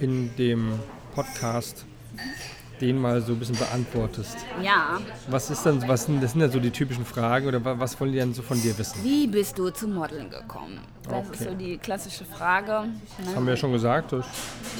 in 0.00 0.34
dem 0.36 0.72
Podcast 1.14 1.86
den 2.82 2.98
mal 3.00 3.22
so 3.22 3.32
ein 3.32 3.38
bisschen 3.38 3.56
beantwortest. 3.56 4.36
ja. 4.62 4.98
Was 5.28 5.50
ist 5.50 5.64
denn, 5.64 5.86
was 5.88 6.04
sind, 6.06 6.22
das 6.22 6.32
sind 6.32 6.40
ja 6.40 6.48
so 6.48 6.58
die 6.58 6.70
typischen 6.70 7.06
Fragen 7.06 7.46
oder 7.46 7.64
wa- 7.64 7.78
was 7.78 7.98
wollen 8.00 8.12
die 8.12 8.18
denn 8.18 8.34
so 8.34 8.42
von 8.42 8.60
dir 8.60 8.76
wissen? 8.76 9.02
Wie 9.04 9.26
bist 9.28 9.56
du 9.58 9.70
zum 9.70 9.94
Modeln 9.94 10.28
gekommen? 10.28 10.80
Das 11.08 11.24
ist 11.30 11.40
Okay. 11.42 11.44
so 11.50 11.54
die 11.54 11.78
klassische 11.78 12.24
Frage. 12.24 12.84
Das 13.18 13.26
Ne? 13.28 13.36
haben 13.36 13.46
wir 13.46 13.54
ja 13.54 13.56
schon 13.56 13.72
gesagt. 13.72 14.12
Das, 14.12 14.26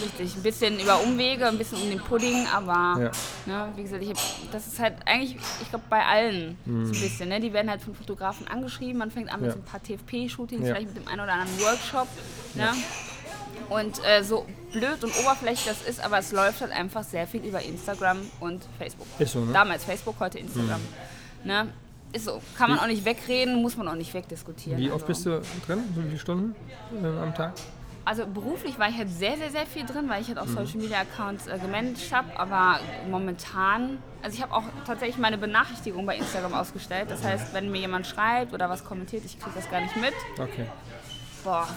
Richtig, 0.03 0.37
ein 0.37 0.43
bisschen 0.43 0.81
über 0.81 1.01
Umwege, 1.03 1.47
ein 1.47 1.59
bisschen 1.59 1.79
um 1.81 1.89
den 1.89 1.99
Pudding, 2.01 2.47
aber 2.53 3.01
Ja. 3.03 3.11
ne, 3.47 3.69
wie 3.77 3.83
gesagt, 3.83 4.03
ich 4.03 4.11
hab, 4.11 4.19
das 4.53 4.67
ist 4.67 4.79
halt 4.79 4.95
eigentlich, 5.07 5.37
ich 5.61 5.69
glaube, 5.71 5.85
bei 5.89 6.05
allen 6.05 6.57
Mhm. 6.65 6.87
so 6.87 6.93
ein 6.95 7.01
bisschen. 7.01 7.29
Ne? 7.29 7.41
Die 7.41 7.53
werden 7.53 7.71
halt 7.71 7.83
von 7.83 7.95
Fotografen 7.95 8.47
angeschrieben, 8.49 8.99
man 8.99 9.11
fängt 9.11 9.33
an 9.33 9.41
mit 9.41 9.49
Ja. 9.51 9.55
so 9.55 9.59
ein 9.61 9.65
paar 9.65 9.83
TFP-Shootings, 9.83 10.67
Ja. 10.67 10.75
vielleicht 10.75 10.95
mit 10.95 11.05
dem 11.05 11.09
einen 11.09 11.21
oder 11.21 11.33
anderen 11.35 11.61
Workshop. 11.61 12.09
Ne? 12.55 12.69
Und 13.71 14.01
äh, 14.05 14.23
so 14.23 14.45
blöd 14.73 15.05
und 15.05 15.13
oberflächlich 15.21 15.67
das 15.67 15.83
ist, 15.87 16.05
aber 16.05 16.19
es 16.19 16.33
läuft 16.33 16.61
halt 16.61 16.73
einfach 16.73 17.05
sehr 17.05 17.27
viel 17.27 17.43
über 17.45 17.63
Instagram 17.63 18.19
und 18.41 18.63
Facebook. 18.79 19.07
Ist 19.19 19.33
so, 19.33 19.41
ne? 19.41 19.53
Damals 19.53 19.85
Facebook, 19.85 20.17
heute 20.19 20.39
Instagram. 20.39 20.81
Ne? 21.45 21.69
Ist 22.13 22.27
so. 22.27 22.41
Kann 22.57 22.71
man 22.71 22.79
auch 22.79 22.87
nicht 22.87 23.05
wegreden, 23.05 23.63
muss 23.63 23.77
man 23.77 23.89
auch 23.89 23.95
nicht 23.95 24.13
wegdiskutieren. 24.13 24.79
wie 24.81 24.91
oft 24.91 25.07
also. 25.07 25.07
bist 25.07 25.27
du 25.27 25.43
drin? 25.67 25.85
So 25.95 26.03
viele 26.03 26.19
Stunden 26.19 26.55
äh, 27.03 27.07
am 27.07 27.35
Tag? 27.35 27.55
Also 28.05 28.27
beruflich 28.27 28.79
war 28.79 28.89
ich 28.89 28.97
halt 28.97 29.11
sehr, 29.11 29.37
sehr, 29.37 29.51
sehr 29.51 29.65
viel 29.65 29.87
drin, 29.87 30.09
weil 30.09 30.21
ich 30.23 30.29
halt 30.29 30.39
auch 30.39 30.47
Mhm. 30.47 30.55
Social 30.55 30.79
Media 30.81 31.01
Accounts 31.01 31.47
äh, 31.47 31.57
gemanagt 31.59 32.13
habe. 32.13 32.37
Aber 32.37 32.81
momentan, 33.09 33.99
also 34.23 34.37
ich 34.37 34.43
habe 34.43 34.53
auch 34.53 34.65
tatsächlich 34.85 35.19
meine 35.19 35.39
Benachrichtigung 35.39 36.05
bei 36.05 36.17
Instagram 36.17 36.53
ausgestellt. 36.53 37.11
Das 37.11 37.23
heißt, 37.23 37.55
wenn 37.55 37.71
mir 37.71 37.81
jemand 37.81 38.07
schreibt 38.07 38.53
oder 38.53 38.69
was 38.69 38.85
kommentiert, 38.85 39.25
ich 39.25 39.39
kriege 39.39 39.55
das 39.55 39.71
gar 39.71 39.81
nicht 39.81 39.97
mit. 39.97 40.15
Okay. 40.37 40.67
Boah, 41.45 41.69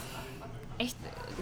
echt 0.79 0.97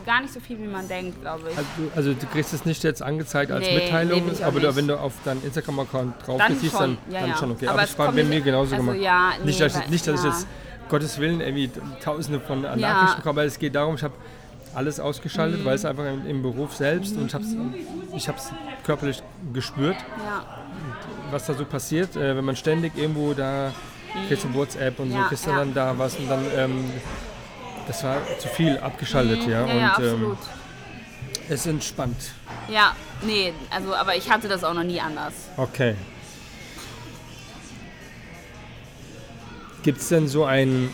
gar 0.06 0.22
nicht 0.22 0.34
so 0.34 0.40
viel, 0.40 0.58
wie 0.60 0.68
man 0.68 0.88
denkt, 0.88 1.22
glaube 1.22 1.44
ich. 1.52 1.58
Also, 1.58 1.70
du- 1.78 1.92
also 1.96 2.14
du 2.14 2.26
kriegst 2.28 2.54
es 2.54 2.66
nicht 2.66 2.84
jetzt 2.84 3.02
angezeigt 3.02 3.52
als 3.52 3.66
Nee, 3.66 3.76
Mitteilung, 3.76 4.26
nee, 4.26 4.32
ich 4.34 4.44
aber 4.46 4.60
nicht. 4.60 4.76
wenn 4.76 4.88
du 4.88 5.00
auf 5.00 5.14
deinen 5.26 5.44
Instagram-Account 5.44 6.14
drauf 6.26 6.38
Dann 6.40 6.60
gehst, 6.62 6.74
dann, 6.80 6.98
ja, 7.10 7.20
dann 7.22 7.30
ja. 7.30 7.38
schon 7.38 7.52
okay. 7.52 7.68
Aber 7.68 7.74
Aber, 7.80 7.84
es 7.84 7.98
war 8.00 8.08
bei 8.12 8.14
nicht- 8.22 8.30
mir 8.30 8.42
genauso 8.42 8.74
also 8.76 8.86
gemacht. 8.86 9.02
ja, 9.04 9.30
nicht, 9.44 9.60
nee, 9.60 9.66
dass, 9.66 9.76
weil- 9.80 9.90
nicht, 9.90 10.08
dass 10.08 10.20
ich 10.20 10.26
jetzt 10.32 10.48
Gottes 10.90 11.18
Willen 11.20 11.42
irgendwie 11.42 11.70
tausende 12.04 12.40
von. 12.40 12.62
Nachrichten 12.62 13.18
bekomme, 13.18 13.42
aber 13.42 13.46
es 13.46 13.58
geht 13.60 13.74
darum, 13.76 13.96
ich 13.96 14.04
habe 14.04 14.14
alles 14.76 15.00
ausgeschaltet, 15.00 15.62
Mhm. 15.62 15.66
weil 15.66 15.76
es 15.76 15.86
einfach 15.86 16.06
im, 16.06 16.26
im 16.28 16.42
Beruf 16.42 16.76
selbst 16.76 17.16
und 17.16 17.28
ich 17.28 17.34
habe 17.34 17.44
es 17.44 17.56
ich 18.16 18.30
körperlich 18.86 19.22
gespürt, 19.54 19.98
was 21.32 21.46
da 21.46 21.54
so 21.54 21.66
passiert, 21.66 22.16
äh, 22.16 22.36
wenn 22.36 22.46
man 22.46 22.56
ständig 22.56 22.98
irgendwo 22.98 23.34
da 23.34 23.72
kriegst 24.28 24.44
du 24.44 24.54
WhatsApp 24.54 25.00
und 25.00 25.12
so, 25.12 25.18
kriegst 25.30 25.46
du 25.48 25.52
dann 25.52 25.74
da 25.74 25.98
was 25.98 26.16
und 26.18 26.30
dann 26.30 26.44
ähm, 26.56 26.86
das 27.88 28.04
war 28.04 28.18
zu 28.40 28.48
viel 28.48 28.78
abgeschaltet, 28.78 29.48
ja. 29.48 29.64
Mhm. 29.64 29.68
ja, 29.70 29.76
ja, 29.76 29.96
und 29.96 30.04
ähm, 30.04 30.10
absolut. 30.14 30.38
es 31.50 31.66
entspannt. 31.66 32.32
Ja, 32.70 32.96
nee, 33.24 33.54
also, 33.70 33.94
aber 33.94 34.16
ich 34.16 34.30
hatte 34.30 34.48
das 34.48 34.64
auch 34.64 34.74
noch 34.74 34.84
nie 34.84 35.00
anders. 35.00 35.34
Okay. 35.58 35.96
Gibt 39.84 40.00
es 40.00 40.08
denn 40.10 40.28
so 40.28 40.46
einen 40.46 40.94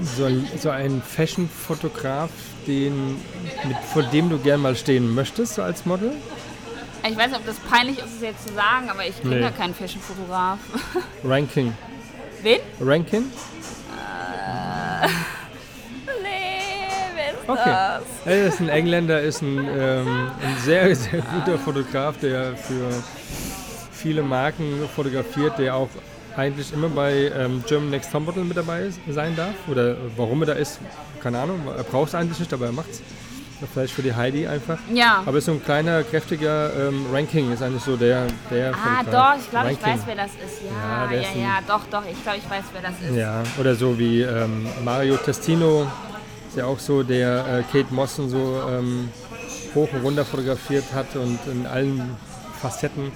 so, 0.00 0.24
ein- 0.24 0.48
so 0.58 0.70
einen 0.70 1.02
Fashion-Fotograf, 1.02 2.30
den, 2.66 3.16
mit, 3.64 3.76
vor 3.92 4.02
dem 4.04 4.30
du 4.30 4.38
gern 4.38 4.60
mal 4.60 4.74
stehen 4.76 5.14
möchtest, 5.14 5.56
so 5.56 5.62
als 5.62 5.84
Model? 5.84 6.12
Ich 7.06 7.16
weiß 7.16 7.28
nicht, 7.28 7.36
ob 7.40 7.46
das 7.46 7.56
peinlich 7.58 7.98
ist, 7.98 8.16
es 8.16 8.20
jetzt 8.22 8.48
zu 8.48 8.54
sagen, 8.54 8.88
aber 8.88 9.06
ich 9.06 9.14
bin 9.16 9.30
Nee. 9.30 9.40
ja 9.40 9.50
kein 9.50 9.74
Fashion-Fotograf. 9.74 10.58
Ranking. 11.24 11.74
Wen? 12.42 12.60
Rankin? 12.80 13.30
Okay. 17.46 17.64
das? 17.64 18.02
Er 18.26 18.46
ist 18.46 18.60
ein 18.60 18.68
Engländer, 18.68 19.20
ist 19.20 19.42
ein, 19.42 19.58
ähm, 19.58 20.30
ein 20.40 20.56
sehr, 20.62 20.94
sehr 20.94 21.20
guter 21.20 21.58
Fotograf, 21.58 22.16
der 22.18 22.56
für 22.56 22.90
viele 23.92 24.22
Marken 24.22 24.88
fotografiert, 24.94 25.58
der 25.58 25.74
auch 25.74 25.88
eigentlich 26.36 26.72
immer 26.72 26.88
bei 26.88 27.32
ähm, 27.36 27.64
German 27.66 27.90
Next 27.90 28.12
Topmodel 28.12 28.44
mit 28.44 28.56
dabei 28.56 28.82
ist, 28.82 29.00
sein 29.08 29.34
darf. 29.34 29.54
Oder 29.68 29.96
warum 30.16 30.42
er 30.42 30.46
da 30.46 30.52
ist, 30.52 30.78
keine 31.20 31.40
Ahnung. 31.40 31.60
Er 31.76 31.82
braucht 31.82 32.08
es 32.08 32.14
eigentlich 32.14 32.38
nicht, 32.38 32.52
aber 32.52 32.66
er 32.66 32.72
macht's. 32.72 33.02
Vielleicht 33.72 33.92
für 33.94 34.02
die 34.02 34.14
Heidi 34.14 34.46
einfach. 34.46 34.78
Ja. 34.92 35.22
Aber 35.26 35.38
ist 35.38 35.44
so 35.44 35.52
ein 35.52 35.62
kleiner, 35.62 36.02
kräftiger 36.02 36.70
ähm, 36.88 37.06
Ranking, 37.12 37.52
ist 37.52 37.62
eigentlich 37.62 37.82
so 37.82 37.96
der. 37.96 38.26
der 38.50 38.72
Ah, 38.74 39.02
doch, 39.04 39.38
ich 39.38 39.50
glaube, 39.50 39.72
ich 39.72 39.82
weiß, 39.82 40.00
wer 40.06 40.16
das 40.16 40.30
ist. 40.30 40.62
Ja, 40.64 41.04
Ja, 41.04 41.12
ja, 41.12 41.20
ja, 41.42 41.58
doch, 41.66 41.82
doch, 41.90 42.02
ich 42.10 42.22
glaube, 42.22 42.38
ich 42.38 42.50
weiß, 42.50 42.64
wer 42.72 42.82
das 42.82 43.10
ist. 43.10 43.16
Ja, 43.16 43.42
oder 43.58 43.74
so 43.74 43.98
wie 43.98 44.22
ähm, 44.22 44.66
Mario 44.84 45.16
Testino, 45.18 45.86
ist 46.48 46.56
ja 46.56 46.64
auch 46.64 46.78
so, 46.78 47.02
der 47.02 47.44
äh, 47.58 47.62
Kate 47.70 47.92
Mossen 47.92 48.30
so 48.30 48.62
ähm, 48.68 49.08
hoch 49.74 49.88
und 49.92 50.02
runter 50.02 50.24
fotografiert 50.24 50.84
hat 50.94 51.14
und 51.16 51.38
in 51.52 51.66
allen 51.66 52.16
Facetten. 52.60 53.12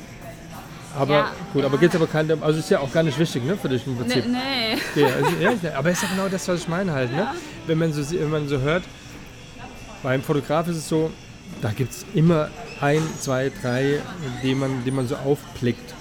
Aber 0.96 1.12
Ja, 1.14 1.30
gut, 1.52 1.64
aber 1.64 1.74
ja. 1.74 1.80
gibt 1.80 1.94
es 1.94 2.00
aber 2.00 2.08
keine, 2.08 2.38
also 2.40 2.58
ist 2.60 2.70
ja 2.70 2.78
auch 2.78 2.92
gar 2.92 3.02
nicht 3.02 3.18
wichtig, 3.18 3.42
ne, 3.44 3.56
für 3.56 3.68
dich 3.68 3.84
im 3.86 3.94
Nee, 3.94 3.98
Prinzip. 4.00 4.24
nee. 4.26 5.00
Ja, 5.00 5.06
also, 5.08 5.30
ja, 5.66 5.74
aber 5.78 5.90
ist 5.90 6.02
ja 6.02 6.08
genau 6.14 6.28
das, 6.28 6.46
was 6.46 6.60
ich 6.60 6.68
meine 6.68 6.92
halt, 6.92 7.10
ne? 7.12 7.26
Wenn 7.66 7.78
man 7.78 7.92
so, 7.92 8.02
wenn 8.12 8.30
man 8.30 8.46
so 8.46 8.60
hört, 8.60 8.84
beim 10.04 10.22
Fotograf 10.22 10.68
ist 10.68 10.76
es 10.76 10.88
so, 10.88 11.10
da 11.60 11.70
gibt 11.70 11.90
es 11.92 12.06
immer 12.14 12.48
ein, 12.80 13.02
zwei, 13.18 13.50
drei, 13.60 14.00
die 14.44 14.54
man, 14.54 14.84
die 14.84 14.90
man 14.92 15.08
so 15.08 15.16
aufblickt. 15.16 15.92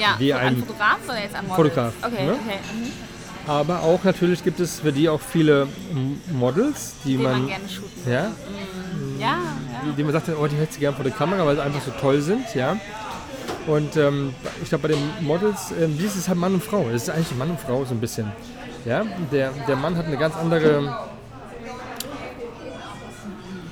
Ja, 0.00 0.14
Wie 0.18 0.32
ein 0.32 0.58
Fotograf 0.58 0.98
oder 1.08 1.20
jetzt 1.20 1.34
an 1.34 1.46
Model? 1.48 1.56
Fotograf, 1.64 1.92
Okay, 2.02 2.26
ne? 2.26 2.32
okay. 2.34 2.58
Mhm. 2.74 3.50
Aber 3.50 3.80
auch 3.82 4.04
natürlich 4.04 4.44
gibt 4.44 4.60
es 4.60 4.80
für 4.80 4.92
die 4.92 5.08
auch 5.08 5.20
viele 5.20 5.66
Models, 6.30 6.96
die 7.04 7.14
Den 7.14 7.22
man 7.22 7.32
man, 7.32 7.46
gerne 7.48 7.68
shooten. 7.68 8.02
ja, 8.12 8.26
Ja, 9.18 9.26
ja. 9.26 9.38
die, 9.96 10.02
man 10.04 10.12
sagt, 10.12 10.28
oh, 10.28 10.46
die 10.46 10.56
hätte 10.56 10.74
sie 10.74 10.80
gerne 10.80 10.94
vor 10.94 11.04
der 11.04 11.14
Kamera, 11.14 11.46
weil 11.46 11.56
sie 11.56 11.62
einfach 11.62 11.80
so 11.82 11.90
toll 11.98 12.20
sind, 12.20 12.54
ja. 12.54 12.76
Und 13.66 13.96
ähm, 13.96 14.34
ich 14.62 14.68
glaube, 14.68 14.88
bei 14.88 14.94
den 14.94 15.26
Models, 15.26 15.72
ähm, 15.80 15.98
wie 15.98 16.04
ist 16.04 16.16
es 16.16 16.28
halt 16.28 16.38
Mann 16.38 16.54
und 16.54 16.62
Frau? 16.62 16.86
Es 16.90 17.04
ist 17.04 17.10
eigentlich 17.10 17.34
Mann 17.36 17.50
und 17.50 17.60
Frau 17.60 17.84
so 17.86 17.94
ein 17.94 18.00
bisschen. 18.00 18.30
Ja, 18.84 19.04
der, 19.32 19.50
der 19.66 19.76
Mann 19.76 19.96
hat 19.96 20.06
eine 20.06 20.16
ganz 20.18 20.36
andere, 20.36 21.08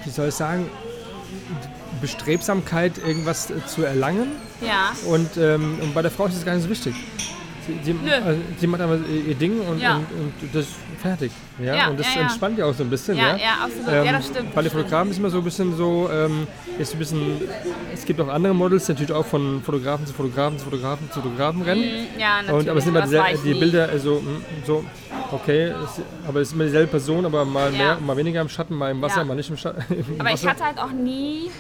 wie 0.07 0.11
soll 0.11 0.29
ich 0.29 0.35
sagen, 0.35 0.71
Bestrebsamkeit, 2.01 2.99
irgendwas 2.99 3.51
äh, 3.51 3.55
zu 3.67 3.85
erlangen. 3.85 4.29
Ja, 4.61 4.93
Und, 5.07 5.37
ähm, 5.37 5.79
und 5.83 5.95
bei 5.95 6.03
der 6.03 6.11
Frau 6.11 6.27
ist 6.27 6.37
es 6.37 6.45
gar 6.45 6.55
nicht 6.55 6.65
so 6.65 6.71
wichtig. 6.71 6.95
Sie, 7.67 7.79
sie, 7.83 7.97
also, 8.13 8.41
sie 8.59 8.67
macht 8.67 8.81
einfach 8.81 8.99
ihr 9.09 9.27
ihr 9.29 9.35
Ding 9.35 9.61
und, 9.61 9.81
Ja. 9.81 9.97
und, 9.97 10.07
und 10.43 10.55
das 10.55 10.67
ist 10.67 10.75
fertig. 11.03 11.33
Ja? 11.59 11.75
Ja, 11.75 11.89
und 11.89 11.99
das 11.99 12.15
ja, 12.15 12.23
entspannt 12.23 12.59
ja 12.59 12.67
auch 12.67 12.75
so 12.75 12.83
ein 12.83 12.91
bisschen. 12.91 13.17
Ja, 13.17 13.37
Ja, 13.37 13.65
absolut. 13.65 13.89
Ähm, 13.89 14.05
Ja, 14.05 14.13
das 14.13 14.27
stimmt, 14.27 14.55
Bei 14.55 14.63
den 14.63 14.65
das 14.65 14.67
stimmt. 14.67 14.73
Fotografen 14.73 15.11
ist 15.11 15.19
immer 15.19 15.31
so 15.31 15.39
ein 15.39 15.45
bisschen 15.45 15.77
so, 15.77 16.11
ähm, 16.13 16.47
ist 16.79 16.93
ein 16.93 16.99
bisschen, 16.99 17.41
es 17.93 18.05
gibt 18.05 18.21
auch 18.21 18.29
andere 18.29 18.55
Models, 18.55 18.87
die 18.87 18.93
natürlich 18.93 19.13
auch 19.13 19.25
von 19.25 19.63
Fotografen 19.63 20.07
zu 20.07 20.13
Fotografen 20.13 20.59
zu 20.59 20.65
Fotografen 20.65 21.11
zu 21.11 21.23
Fotografen 21.23 21.63
rennen. 21.63 21.83
Mhm, 21.83 22.21
ja 22.21 22.43
natürlich. 22.43 22.61
Und, 22.61 22.69
aber 22.69 22.79
es 22.79 22.85
sind 22.85 22.97
immer 22.97 23.31
ich 23.33 23.41
die. 23.41 23.55
Bilder 23.55 23.93
äh, 23.93 23.99
so, 23.99 24.17
mm, 24.17 24.45
so 24.67 24.85
okay, 25.33 25.73
es, 25.85 26.01
aber 26.29 26.41
es 26.41 26.49
ist 26.49 26.55
immer 26.55 26.65
dieselbe 26.65 26.89
Person, 26.89 27.25
aber 27.25 27.45
mal 27.45 27.71
mehr, 27.71 27.99
mal 27.99 28.17
weniger 28.17 28.41
im 28.41 28.49
Schatten, 28.49 28.75
mal 28.75 28.91
im 28.91 29.01
Wasser, 29.01 29.25
mal 29.25 29.35
nicht 29.35 29.51
im 29.51 29.57
Schatten. 29.57 29.83
im 29.95 30.21
Aber 30.21 30.33
ich 30.33 30.47
hatte 30.47 30.65
halt 30.65 30.79
auch 30.79 30.93
nie, 30.93 31.51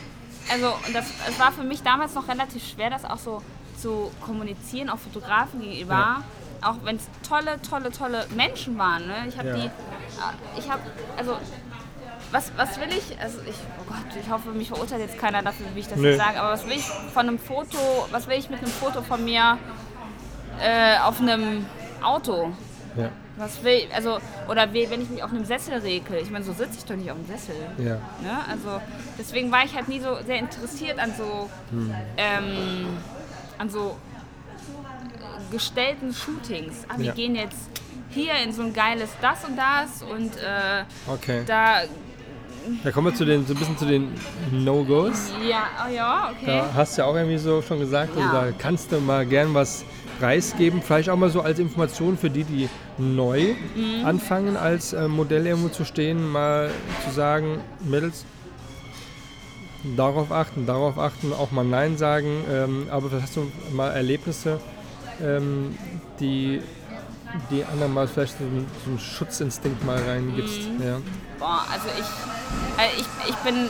also 0.53 0.74
das, 0.92 1.07
es 1.28 1.38
war 1.38 1.53
für 1.53 1.64
mich 1.64 1.82
damals 1.82 2.14
noch 2.14 2.28
relativ 2.28 2.62
schwer, 2.66 2.90
das 2.90 3.05
auch 3.05 3.18
so 3.18 3.42
zu 3.78 4.11
kommunizieren, 4.20 4.88
auch 4.88 4.99
Fotografen 4.99 5.61
gegenüber. 5.61 6.22
Auch 6.63 6.77
wenn 6.85 6.97
es 6.97 7.09
tolle, 7.29 7.61
tolle, 7.69 7.91
tolle 7.91 8.27
Menschen 8.35 8.79
waren. 8.79 9.07
Ne? 9.07 9.15
Ich 9.29 9.37
habe 9.39 9.49
Ja. 9.49 9.55
die, 9.57 9.67
äh, 9.67 10.59
ich 10.59 10.71
habe, 10.71 10.83
also 11.17 11.37
was, 12.33 12.51
was 12.57 12.79
will 12.81 12.89
ich, 12.91 13.19
also 13.21 13.39
ich, 13.49 13.55
oh 13.81 13.85
Gott, 13.89 14.21
ich 14.21 14.31
hoffe, 14.31 14.51
mich 14.51 14.69
verurteilt 14.69 15.01
jetzt 15.03 15.19
keiner 15.19 15.43
dafür, 15.43 15.67
wie 15.75 15.81
ich 15.81 15.89
das 15.89 16.01
jetzt 16.01 16.19
sage, 16.19 16.41
aber 16.41 16.51
was 16.53 16.65
will 16.67 16.73
ich 16.73 16.85
von 16.85 17.29
einem 17.29 17.39
Foto, 17.39 17.79
was 18.11 18.27
will 18.27 18.37
ich 18.37 18.51
mit 18.51 18.59
einem 18.59 18.71
Foto 18.71 19.01
von 19.03 19.25
mir 19.25 19.59
äh, 20.61 20.99
auf 21.05 21.21
einem 21.21 21.65
Auto? 22.03 22.53
Ja, 22.97 23.11
Was 23.37 23.63
will, 23.63 23.83
also, 23.95 24.19
oder 24.49 24.73
wie, 24.73 24.89
wenn 24.91 25.03
ich 25.03 25.11
mich 25.11 25.23
auf 25.23 25.31
einem 25.31 25.45
Sessel 25.45 25.75
rekel. 25.79 26.17
Ich 26.23 26.31
meine, 26.31 26.45
so 26.45 26.53
sitze 26.55 26.79
ich 26.79 26.85
doch 26.87 26.97
nicht 26.97 27.11
auf 27.11 27.17
dem 27.19 27.27
Sessel. 27.27 27.55
ja. 27.79 27.95
Ne? 27.95 28.39
Also 28.51 28.81
deswegen 29.19 29.53
war 29.53 29.65
ich 29.65 29.75
halt 29.75 29.87
nie 29.89 30.01
so 30.01 30.17
sehr 30.27 30.39
interessiert 30.39 30.99
an 30.99 31.13
so, 31.17 31.49
ähm, 32.17 32.87
an 33.59 33.69
so 33.71 33.97
gestellten 35.51 36.12
Shootings. 36.12 36.84
Ah, 36.88 36.94
wir 36.99 37.07
Ja. 37.07 37.12
gehen 37.14 37.34
jetzt 37.34 37.70
hier 38.11 38.32
in 38.44 38.53
so 38.53 38.62
ein 38.62 38.72
geiles 38.72 39.11
das 39.20 39.44
und 39.44 39.57
das 39.57 40.03
und 40.03 40.36
äh, 40.36 40.84
Okay. 41.12 41.42
da, 41.47 41.82
Da 42.82 42.90
kommen 42.90 43.07
wir 43.09 43.14
zu 43.14 43.24
den, 43.24 43.47
so 43.47 43.53
ein 43.55 43.59
bisschen 43.59 43.78
zu 43.78 43.86
den 43.86 44.09
No-Gos. 44.51 45.30
ja, 45.49 45.68
oh 45.86 45.92
ja, 45.92 46.30
okay. 46.32 46.47
Da 46.47 46.70
hast 46.74 46.97
du 46.97 47.03
ja 47.03 47.09
auch 47.09 47.14
irgendwie 47.14 47.38
so 47.38 47.62
schon 47.62 47.78
gesagt, 47.78 48.16
also 48.16 48.20
Ja. 48.28 48.47
da 48.47 48.53
kannst 48.53 48.90
du 48.90 48.99
mal 49.01 49.24
gern 49.26 49.55
was 49.55 49.84
preisgeben. 50.18 50.82
Vielleicht 50.82 51.09
auch 51.11 51.16
mal 51.16 51.30
so 51.30 51.42
als 51.42 51.59
Information 51.59 52.16
für 52.18 52.30
die, 52.30 52.42
die 52.44 52.68
neu 52.99 53.55
Mhm. 53.76 54.05
anfangen, 54.05 54.57
als 54.57 54.92
äh, 54.94 55.07
Modell 55.09 55.47
irgendwo 55.47 55.68
zu 55.68 55.84
stehen, 55.84 56.26
mal 56.28 56.70
zu 57.05 57.11
sagen, 57.14 57.59
Mädels, 57.84 58.24
darauf 59.97 60.32
achten, 60.32 60.66
darauf 60.66 60.99
achten, 60.99 61.32
auch 61.32 61.51
mal 61.53 61.64
Nein 61.64 61.97
sagen. 61.97 62.42
Ähm, 62.51 62.86
aber 62.90 63.09
vielleicht 63.09 63.26
hast 63.26 63.36
du 63.36 63.51
mal 63.72 63.90
Erlebnisse, 63.90 64.59
ähm, 65.23 65.77
die 66.21 66.62
die 67.51 67.64
anderen 67.64 67.93
mal 67.93 68.09
vielleicht 68.09 68.39
so 68.39 68.45
einen, 68.45 68.67
so 68.85 68.91
einen 68.91 68.99
Schutzinstinkt 68.99 69.85
mal 69.85 70.03
reingibst. 70.03 70.71
Mhm. 70.71 70.83
Ja. 70.83 70.99
Boah, 71.39 71.67
also 71.71 71.89
ich, 71.99 72.83
äh, 72.83 73.01
ich, 73.01 73.31
ich 73.31 73.37
bin 73.37 73.69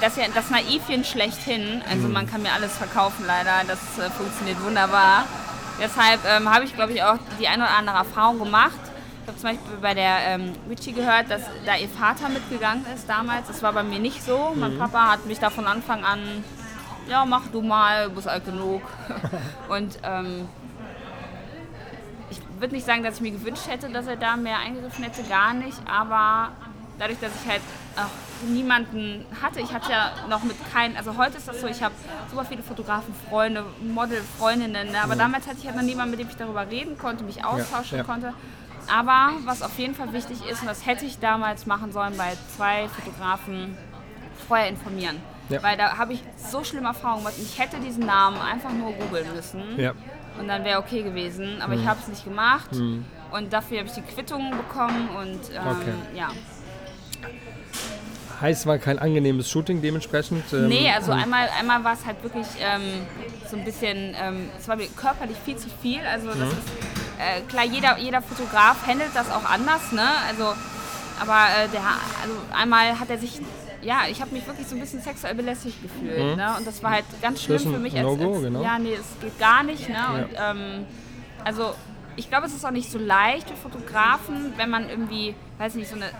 das, 0.00 0.16
ja, 0.16 0.24
das 0.34 0.50
Naivchen 0.50 1.04
schlechthin. 1.04 1.82
Also 1.88 2.08
man 2.08 2.28
kann 2.28 2.42
mir 2.42 2.52
alles 2.52 2.76
verkaufen 2.76 3.24
leider. 3.26 3.62
Das 3.66 3.78
äh, 3.98 4.10
funktioniert 4.10 4.62
wunderbar. 4.62 5.24
Deshalb 5.80 6.20
ähm, 6.28 6.52
habe 6.52 6.64
ich, 6.64 6.74
glaube 6.74 6.92
ich, 6.92 7.02
auch 7.02 7.18
die 7.40 7.48
eine 7.48 7.64
oder 7.64 7.76
andere 7.76 7.96
Erfahrung 7.98 8.38
gemacht. 8.38 8.78
Ich 9.22 9.28
habe 9.28 9.38
zum 9.38 9.50
Beispiel 9.50 9.76
bei 9.80 9.94
der 9.94 10.18
ähm, 10.26 10.52
Richie 10.68 10.92
gehört, 10.92 11.30
dass 11.30 11.42
da 11.64 11.76
ihr 11.76 11.88
Vater 11.88 12.28
mitgegangen 12.28 12.84
ist 12.94 13.08
damals. 13.08 13.48
Das 13.48 13.62
war 13.62 13.72
bei 13.72 13.82
mir 13.82 13.98
nicht 13.98 14.22
so. 14.22 14.52
Mein 14.54 14.78
Papa 14.78 15.12
hat 15.12 15.26
mich 15.26 15.38
da 15.38 15.48
von 15.48 15.66
Anfang 15.66 16.04
an, 16.04 16.44
ja, 17.08 17.24
mach 17.24 17.48
du 17.48 17.62
mal, 17.62 18.08
du 18.08 18.14
bist 18.14 18.28
alt 18.28 18.44
genug. 18.44 18.82
Und 19.68 19.98
ähm, 20.02 20.48
ich 22.30 22.40
würde 22.58 22.74
nicht 22.74 22.86
sagen, 22.86 23.02
dass 23.02 23.16
ich 23.16 23.20
mir 23.20 23.32
gewünscht 23.32 23.68
hätte, 23.68 23.88
dass 23.90 24.06
er 24.06 24.16
da 24.16 24.36
mehr 24.36 24.58
eingegriffen 24.58 25.04
hätte, 25.04 25.22
gar 25.24 25.54
nicht, 25.54 25.78
aber 25.86 26.52
dadurch, 26.98 27.18
dass 27.20 27.32
ich 27.42 27.50
halt 27.50 27.62
auch 27.96 28.48
niemanden 28.48 29.24
hatte, 29.42 29.60
ich 29.60 29.72
hatte 29.72 29.90
ja 29.90 30.12
noch 30.28 30.42
mit 30.42 30.56
keinen, 30.72 30.96
also 30.96 31.16
heute 31.16 31.38
ist 31.38 31.48
das 31.48 31.60
so, 31.60 31.66
ich 31.66 31.82
habe 31.82 31.94
super 32.30 32.44
viele 32.44 32.62
Fotografen, 32.62 33.14
Freunde, 33.28 33.64
Model, 33.80 34.20
Freundinnen, 34.38 34.92
ne, 34.92 35.02
aber 35.02 35.16
damals 35.16 35.46
hatte 35.46 35.58
ich 35.58 35.66
halt 35.66 35.76
noch 35.76 35.82
niemanden, 35.82 36.12
mit 36.12 36.20
dem 36.20 36.28
ich 36.28 36.36
darüber 36.36 36.68
reden 36.68 36.98
konnte, 36.98 37.24
mich 37.24 37.44
austauschen 37.44 37.98
ja. 37.98 38.04
konnte. 38.04 38.34
Aber 38.92 39.32
was 39.44 39.62
auf 39.62 39.78
jeden 39.78 39.94
Fall 39.94 40.12
wichtig 40.12 40.44
ist, 40.46 40.60
und 40.60 40.68
das 40.68 40.84
hätte 40.84 41.06
ich 41.06 41.18
damals 41.18 41.64
machen 41.64 41.90
sollen 41.92 42.16
bei 42.16 42.36
zwei 42.54 42.88
Fotografen, 42.88 43.78
vorher 44.46 44.68
informieren. 44.68 45.16
Ja. 45.50 45.62
Weil 45.62 45.76
da 45.76 45.96
habe 45.98 46.14
ich 46.14 46.22
so 46.50 46.64
schlimme 46.64 46.88
Erfahrungen 46.88 47.24
gemacht. 47.24 47.34
Ich 47.40 47.58
hätte 47.58 47.78
diesen 47.78 48.06
Namen 48.06 48.38
einfach 48.40 48.70
nur 48.72 48.92
googeln 48.92 49.26
müssen. 49.34 49.62
Ja. 49.78 49.92
Und 50.38 50.48
dann 50.48 50.64
wäre 50.64 50.78
okay 50.80 51.02
gewesen. 51.02 51.60
Aber 51.60 51.74
Mhm. 51.74 51.82
ich 51.82 51.86
habe 51.86 52.00
es 52.00 52.08
nicht 52.08 52.24
gemacht. 52.24 52.70
Und 52.72 53.52
dafür 53.52 53.78
habe 53.78 53.88
ich 53.88 53.94
die 53.94 54.02
Quittungen 54.02 54.50
bekommen. 54.56 55.08
Und 55.10 55.40
ähm, 55.54 55.66
Okay. 55.68 55.94
ja. 56.16 56.28
Heißt, 58.40 58.66
war 58.66 58.78
kein 58.78 58.98
angenehmes 58.98 59.48
Shooting 59.48 59.80
dementsprechend. 59.80 60.44
ähm, 60.52 60.68
Nee, 60.68 60.90
also 60.90 61.12
einmal, 61.12 61.48
einmal 61.58 61.84
war 61.84 61.92
es 61.94 62.04
halt 62.04 62.22
wirklich 62.22 62.46
ähm, 62.60 62.82
so 63.48 63.56
ein 63.56 63.64
bisschen, 63.64 64.14
ähm, 64.20 64.50
es 64.58 64.66
war 64.66 64.76
mir 64.76 64.88
körperlich 64.88 65.36
viel 65.44 65.56
zu 65.56 65.68
viel. 65.82 66.00
Also 66.04 66.28
das 66.28 66.36
Mhm. 66.38 66.42
ist, 66.44 66.68
äh, 67.18 67.40
klar, 67.48 67.64
jeder, 67.64 67.96
jeder 67.98 68.20
Fotograf 68.22 68.86
handelt 68.86 69.10
das 69.14 69.30
auch 69.30 69.44
anders, 69.48 69.92
ne? 69.92 70.02
Also, 70.28 70.52
aber 71.20 71.46
äh, 71.64 71.68
der, 71.68 71.80
also 72.22 72.34
einmal 72.52 72.98
hat 72.98 73.08
er 73.08 73.18
sich, 73.18 73.40
ja, 73.84 74.02
ich 74.10 74.20
habe 74.20 74.32
mich 74.32 74.46
wirklich 74.46 74.66
so 74.66 74.74
ein 74.74 74.80
bisschen 74.80 75.00
sexuell 75.00 75.34
belästigt 75.34 75.82
gefühlt, 75.82 76.36
ne? 76.36 76.54
Und 76.56 76.66
das 76.66 76.82
war 76.82 76.92
halt 76.92 77.04
ganz 77.22 77.42
schlimm 77.42 77.62
Mhm. 77.64 77.74
für 77.74 77.78
mich. 77.80 77.94
Als, 77.94 78.02
No-Go, 78.02 78.34
als, 78.34 78.42
genau. 78.42 78.62
Ja, 78.62 78.78
nee, 78.78 78.94
es 78.94 79.20
geht 79.20 79.38
gar 79.38 79.62
nicht, 79.62 79.88
ne? 79.88 80.04
Und 80.14 80.28
ähm, 80.36 80.86
also 81.44 81.74
ich 82.16 82.28
glaube, 82.28 82.46
es 82.46 82.54
ist 82.54 82.64
auch 82.64 82.70
nicht 82.70 82.90
so 82.90 82.98
leicht 82.98 83.48
für 83.50 83.56
Fotografen, 83.56 84.52
wenn 84.56 84.70
man 84.70 84.88
irgendwie, 84.88 85.34
weiß 85.58 85.74
nicht, 85.74 85.88
so 85.90 85.96
eine 85.96 86.10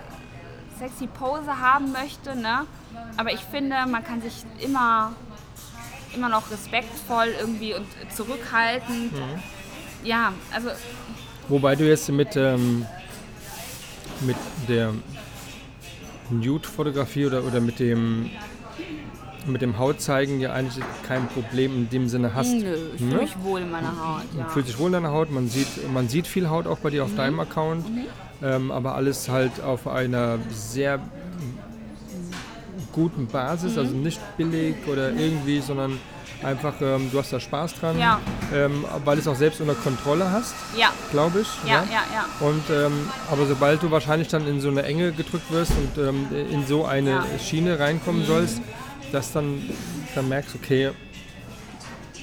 sexy 0.79 1.07
Pose 1.07 1.59
haben 1.61 1.93
möchte, 1.93 2.37
ne? 2.37 2.67
Aber 3.17 3.33
ich 3.33 3.41
finde, 3.45 3.77
man 3.89 4.05
kann 4.05 4.21
sich 4.21 4.45
immer, 4.61 5.13
immer 6.15 6.29
noch 6.29 6.51
respektvoll 6.51 7.29
irgendwie 7.41 7.75
und 7.75 7.87
zurückhaltend. 8.15 9.13
Mhm. 9.13 9.43
Ja, 10.03 10.33
also 10.55 10.71
Wobei 11.49 11.77
du 11.77 11.87
jetzt 11.87 12.09
mit, 12.11 12.37
ähm, 12.37 12.87
mit 14.21 14.37
der 14.69 14.95
Nude-Fotografie 16.41 17.27
oder, 17.27 17.45
oder 17.45 17.61
mit 17.61 17.79
dem 17.79 18.31
mit 19.47 19.61
dem 19.61 19.77
Hautzeigen 19.79 20.41
ja 20.41 20.55
eigentlich 20.55 20.83
kein 21.07 21.29
Problem 21.29 21.75
in 21.77 21.91
dem 21.91 22.09
Sinne 22.09 22.35
hast. 22.35 22.51
nö, 22.55 22.75
ich 22.95 23.01
fühle 23.03 23.15
Ne? 23.17 23.21
mich 23.21 23.37
wohl 23.43 23.61
in 23.61 23.71
meiner 23.71 23.89
Haut. 23.89 24.23
Ja. 24.39 24.47
Fühlt 24.49 24.67
sich 24.67 24.79
wohl 24.79 24.87
in 24.87 24.95
deiner 24.95 25.11
Haut, 25.13 25.31
man 25.31 25.49
sieht, 25.49 25.67
man 25.93 26.09
sieht 26.09 26.27
viel 26.27 26.49
Haut 26.49 26.67
auch 26.67 26.79
bei 26.79 26.89
dir 26.89 27.05
auf 27.05 27.13
Mhm. 27.13 27.17
deinem 27.17 27.41
Account, 27.41 27.85
ähm, 28.43 28.71
aber 28.71 28.95
alles 28.95 29.29
halt 29.29 29.61
auf 29.63 29.87
einer 29.87 30.39
sehr 30.51 30.99
guten 32.93 33.27
Basis, 33.27 33.73
Mhm. 33.75 33.79
also 33.79 33.95
nicht 33.95 34.21
billig 34.39 34.77
oder 34.91 35.13
irgendwie, 35.13 35.61
sondern 35.61 35.99
Einfach, 36.43 36.75
ähm, 36.83 37.09
du 37.11 37.19
hast 37.19 37.33
da 37.33 37.41
Spaß 37.41 37.75
dran, 37.75 37.99
Ja. 37.99 38.21
ähm, 38.53 38.85
weil 39.05 39.17
du 39.17 39.23
es 39.23 39.29
auch 39.29 39.35
selbst 39.37 39.61
unter 39.61 39.75
Kontrolle 39.75 40.31
hast, 40.31 40.55
Ja, 40.77 40.91
glaube 41.11 41.41
ich. 41.41 41.49
ja, 41.67 41.77
ja, 41.85 42.03
ja. 42.13 42.47
Und, 42.47 42.63
ähm, 42.71 43.09
aber 43.31 43.47
sobald 43.47 43.83
du 43.83 43.91
wahrscheinlich 43.91 44.29
dann 44.29 44.47
in 44.47 44.61
so 44.61 44.69
eine 44.69 44.83
Enge 44.83 45.13
gedrückt 45.13 45.51
wirst 45.51 45.73
und 45.73 46.03
ähm, 46.03 46.27
in 46.51 46.67
so 46.67 46.85
eine 46.85 47.11
Ja. 47.11 47.25
Schiene 47.43 47.79
reinkommen 47.79 48.27
sollst, 48.27 48.61
dass 49.13 49.33
dann, 49.33 49.63
dann 50.15 50.29
merkst, 50.29 50.55
okay, 50.55 50.91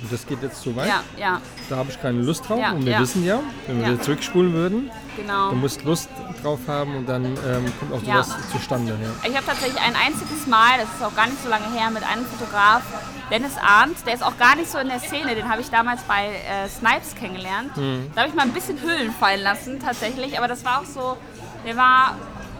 das 0.10 0.26
geht 0.26 0.42
jetzt 0.42 0.62
zu 0.62 0.76
weit, 0.76 0.88
Ja, 0.88 1.04
ja, 1.18 1.42
da 1.70 1.78
habe 1.78 1.90
ich 1.92 2.02
keine 2.02 2.22
Lust 2.22 2.48
drauf. 2.48 2.60
Ja, 2.60 2.72
und 2.72 2.86
wir 2.86 2.94
ja. 2.94 3.00
wissen 3.00 3.26
ja, 3.26 3.40
wenn 3.68 3.78
wir 3.80 3.88
Ja. 3.88 3.94
wieder 3.94 4.02
zurückspulen 4.02 4.54
würden, 4.54 4.90
genau. 5.16 5.50
du 5.52 5.56
musst 5.58 5.84
Lust 5.84 6.10
drauf 6.42 6.60
haben 6.68 6.96
und 6.96 7.08
dann 7.08 7.26
ähm, 7.26 7.72
kommt 7.80 7.94
auch 7.94 8.02
sowas 8.04 8.36
zustande. 8.52 8.98
Ich 9.28 9.36
habe 9.36 9.46
tatsächlich 9.46 9.80
ein 9.82 9.96
einziges 9.96 10.48
Mal, 10.48 10.80
das 10.80 10.90
ist 10.96 11.04
auch 11.04 11.16
gar 11.16 11.28
nicht 11.28 11.42
so 11.44 11.50
lange 11.50 11.70
her, 11.72 11.90
mit 11.92 12.04
einem 12.04 12.26
Fotograf, 12.26 12.82
Dennis 13.30 13.54
Arndt, 13.62 14.06
der 14.06 14.16
ist 14.16 14.24
auch 14.24 14.38
gar 14.38 14.56
nicht 14.56 14.70
so 14.70 14.78
in 14.78 14.88
der 14.90 15.00
Szene, 15.00 15.36
den 15.36 15.48
habe 15.50 15.62
ich 15.62 15.70
damals 15.70 16.02
bei 16.04 16.28
äh, 16.28 16.68
Snipes 16.68 17.16
kennengelernt. 17.16 17.72
Da 18.14 18.22
habe 18.22 18.30
ich 18.30 18.36
mal 18.36 18.44
ein 18.44 18.52
bisschen 18.54 18.82
Hüllen 18.82 19.12
fallen 19.12 19.42
lassen 19.42 19.80
tatsächlich, 19.80 20.38
aber 20.38 20.48
das 20.50 20.66
war 20.66 20.82
auch 20.82 20.86
so, 20.86 21.18
der 21.66 21.78
war 21.78 22.18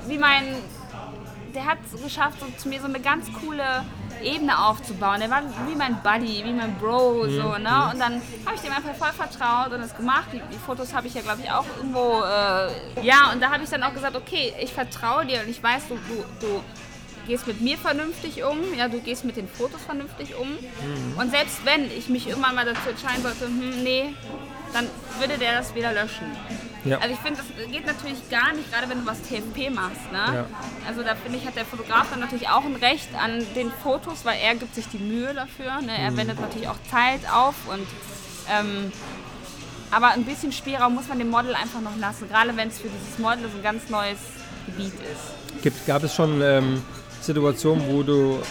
wie 0.08 0.18
mein, 0.18 0.44
der 1.54 1.66
hat 1.66 1.78
es 1.94 2.02
geschafft, 2.02 2.40
so, 2.40 2.46
zu 2.58 2.70
mir 2.70 2.80
so 2.80 2.88
eine 2.88 3.00
ganz 3.02 3.28
coole 3.34 3.84
Ebene 4.24 4.58
aufzubauen. 4.58 5.20
Der 5.20 5.30
war 5.30 5.44
wie 5.68 5.76
mein 5.76 6.02
Buddy, 6.02 6.44
wie 6.46 6.54
mein 6.54 6.76
Bro, 6.76 7.28
so, 7.30 7.58
ne? 7.58 7.90
Und 7.92 8.00
dann 8.00 8.22
habe 8.46 8.56
ich 8.56 8.62
dem 8.62 8.72
einfach 8.72 8.96
voll 8.96 9.14
vertraut 9.14 9.72
und 9.74 9.82
es 9.82 9.96
gemacht. 9.96 10.28
Die, 10.34 10.42
die 10.54 10.60
Fotos 10.60 10.94
habe 10.94 11.08
ich 11.08 11.14
ja, 11.14 11.22
glaube 11.22 11.42
ich, 11.44 11.52
auch 11.52 11.66
irgendwo. 11.78 12.22
Äh, 12.22 13.06
ja, 13.06 13.32
und 13.32 13.42
da 13.42 13.52
habe 13.52 13.64
ich 13.64 13.70
dann 13.70 13.84
auch 13.84 13.94
gesagt, 13.94 14.16
okay, 14.16 14.54
ich 14.60 14.74
vertraue 14.74 15.26
dir 15.26 15.42
und 15.42 15.50
ich 15.50 15.62
weiß, 15.62 15.88
du, 15.90 15.96
du, 15.96 16.24
du 16.40 16.64
gehst 17.28 17.48
mit 17.48 17.62
mir 17.62 17.78
vernünftig 17.78 18.44
um, 18.44 18.58
ja, 18.78 18.88
du 18.88 19.00
gehst 19.00 19.26
mit 19.26 19.38
den 19.38 19.48
Fotos 19.48 19.82
vernünftig 19.84 20.36
um. 20.36 20.48
Und 21.18 21.32
selbst 21.32 21.66
wenn 21.66 21.86
ich 21.86 22.10
mich 22.10 22.28
irgendwann 22.28 22.56
mal 22.56 22.66
dazu 22.66 22.90
entscheiden 22.90 23.22
sollte, 23.22 23.46
hm, 23.46 23.84
nee, 23.84 24.14
dann 24.74 24.88
würde 25.20 25.38
der 25.38 25.60
das 25.60 25.76
wieder 25.76 25.92
löschen. 25.94 26.26
Ja. 26.84 26.98
Also 26.98 27.14
ich 27.14 27.20
finde, 27.20 27.40
das 27.40 27.72
geht 27.72 27.86
natürlich 27.86 28.30
gar 28.30 28.54
nicht, 28.54 28.72
gerade 28.72 28.90
wenn 28.90 29.02
du 29.02 29.06
was 29.06 29.22
TFP 29.22 29.70
machst. 29.70 30.12
Ne? 30.12 30.34
Ja. 30.34 30.46
Also 30.88 31.04
da 31.04 31.16
finde 31.16 31.38
ich, 31.38 31.46
hat 31.46 31.56
der 31.56 31.66
Fotograf 31.66 32.08
dann 32.10 32.20
natürlich 32.20 32.50
auch 32.50 32.66
ein 32.66 32.76
Recht 32.76 33.10
an 33.16 33.46
den 33.56 33.72
Fotos, 33.84 34.26
weil 34.26 34.40
er 34.42 34.56
gibt 34.56 34.74
sich 34.74 34.88
die 34.88 34.98
Mühe 34.98 35.34
dafür. 35.34 35.76
Ne? 35.82 35.94
Mhm. 35.94 36.06
Er 36.06 36.18
wendet 36.18 36.40
natürlich 36.40 36.68
auch 36.68 36.82
Zeit 36.90 37.22
auf 37.32 37.56
und 37.68 37.86
ähm, 38.50 38.92
aber 39.92 40.12
ein 40.12 40.24
bisschen 40.24 40.52
Spielraum 40.52 40.96
muss 40.96 41.08
man 41.10 41.20
dem 41.20 41.30
Model 41.30 41.54
einfach 41.54 41.82
noch 41.82 41.98
lassen, 42.00 42.28
gerade 42.30 42.56
wenn 42.56 42.70
es 42.70 42.80
für 42.80 42.88
dieses 42.88 43.20
Model 43.20 43.50
so 43.52 43.58
ein 43.58 43.64
ganz 43.64 43.90
neues 43.90 44.18
Gebiet 44.66 44.94
ist. 44.94 45.62
Gibt, 45.62 45.86
gab 45.86 46.04
es 46.04 46.16
schon 46.16 46.42
ähm, 46.42 46.82
Situationen, 47.22 47.88
wo 47.92 48.02
du 48.02 48.42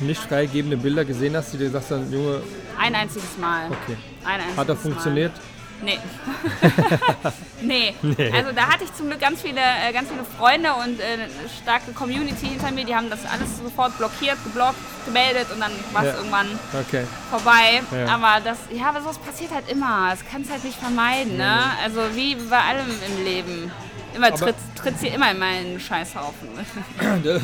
nicht 0.00 0.20
freigegebene 0.20 0.76
Bilder 0.76 1.04
gesehen 1.04 1.36
hast, 1.36 1.52
die 1.52 1.58
dir 1.58 1.66
gesagt 1.66 1.90
haben, 1.90 2.10
Junge, 2.10 2.40
Ein 2.78 2.94
einziges 2.94 3.36
Mal. 3.38 3.66
okay, 3.66 3.96
Ein 4.24 4.40
hat 4.56 4.68
das 4.68 4.78
funktioniert? 4.80 5.32
Mal. 5.32 5.40
Nee. 7.60 7.94
nee. 8.02 8.30
Also 8.32 8.52
da 8.54 8.68
hatte 8.68 8.84
ich 8.84 8.94
zum 8.94 9.08
Glück 9.08 9.20
ganz 9.20 9.40
viele, 9.42 9.60
äh, 9.60 9.92
ganz 9.92 10.08
viele 10.08 10.24
Freunde 10.38 10.70
und 10.74 11.00
äh, 11.00 11.04
eine 11.14 11.28
starke 11.62 11.92
Community 11.92 12.46
hinter 12.46 12.70
mir. 12.70 12.84
Die 12.84 12.94
haben 12.94 13.08
das 13.10 13.20
alles 13.30 13.58
sofort 13.62 13.96
blockiert, 13.98 14.36
geblockt, 14.44 14.76
gemeldet 15.06 15.46
und 15.52 15.60
dann 15.60 15.72
war 15.92 16.02
es 16.04 16.08
Ja. 16.12 16.16
irgendwann 16.18 16.46
Okay. 16.86 17.04
vorbei. 17.30 17.82
Ja. 17.92 18.14
Aber 18.14 18.40
das, 18.44 18.58
ja, 18.70 18.88
aber 18.90 19.00
sowas 19.00 19.18
passiert 19.18 19.50
halt 19.52 19.68
immer. 19.70 20.08
Das 20.10 20.20
kannst 20.30 20.50
halt 20.50 20.64
nicht 20.64 20.78
vermeiden, 20.78 21.36
ne? 21.36 21.60
Also 21.82 22.00
wie 22.14 22.34
bei 22.36 22.58
allem 22.60 22.86
im 23.06 23.24
Leben. 23.24 23.70
Immer 24.14 24.32
tritt, 24.34 24.54
tritt's 24.76 25.00
hier 25.00 25.12
immer 25.14 25.32
in 25.32 25.38
meinen 25.38 25.80
Scheißhaufen. 25.80 26.48
ja, 27.00 27.16
das 27.22 27.42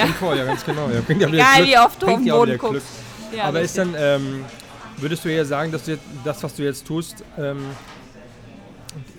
kommt 0.00 0.16
vor, 0.18 0.34
ja, 0.34 0.44
ganz 0.44 0.64
genau. 0.64 0.88
Ja, 0.88 1.00
bringt 1.02 1.20
ja 1.22 1.28
Egal 1.28 1.56
Glück. 1.56 1.68
wie 1.68 1.78
oft 1.78 2.02
du 2.02 2.06
auf 2.06 2.14
den 2.18 2.26
ja 2.26 2.34
Boden 2.34 2.58
guckst. 2.58 2.86
Ja, 3.36 3.44
Aber 3.44 3.58
das 3.60 3.70
ist 3.70 3.78
dann, 3.78 3.94
ähm, 3.98 4.44
würdest 4.98 5.24
du 5.24 5.28
eher 5.28 5.44
sagen, 5.44 5.72
dass 5.72 5.84
du 5.84 5.92
jetzt, 5.92 6.04
das, 6.24 6.42
was 6.42 6.54
du 6.54 6.62
jetzt 6.62 6.86
tust, 6.86 7.24
ähm, 7.38 7.58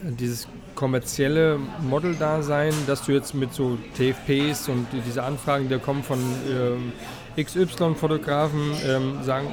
dieses 0.01 0.47
kommerzielle 0.75 1.59
Model-Dasein, 1.81 2.73
dass 2.87 3.03
du 3.03 3.11
jetzt 3.11 3.33
mit 3.33 3.53
so 3.53 3.77
TFPs 3.95 4.69
und 4.69 4.87
die- 4.91 5.01
diese 5.01 5.23
Anfragen, 5.23 5.69
die 5.69 5.77
kommen 5.79 6.03
von 6.03 6.19
ähm, 6.49 6.91
XY-Fotografen, 7.35 8.71
ähm, 8.85 9.23
sagen, 9.23 9.47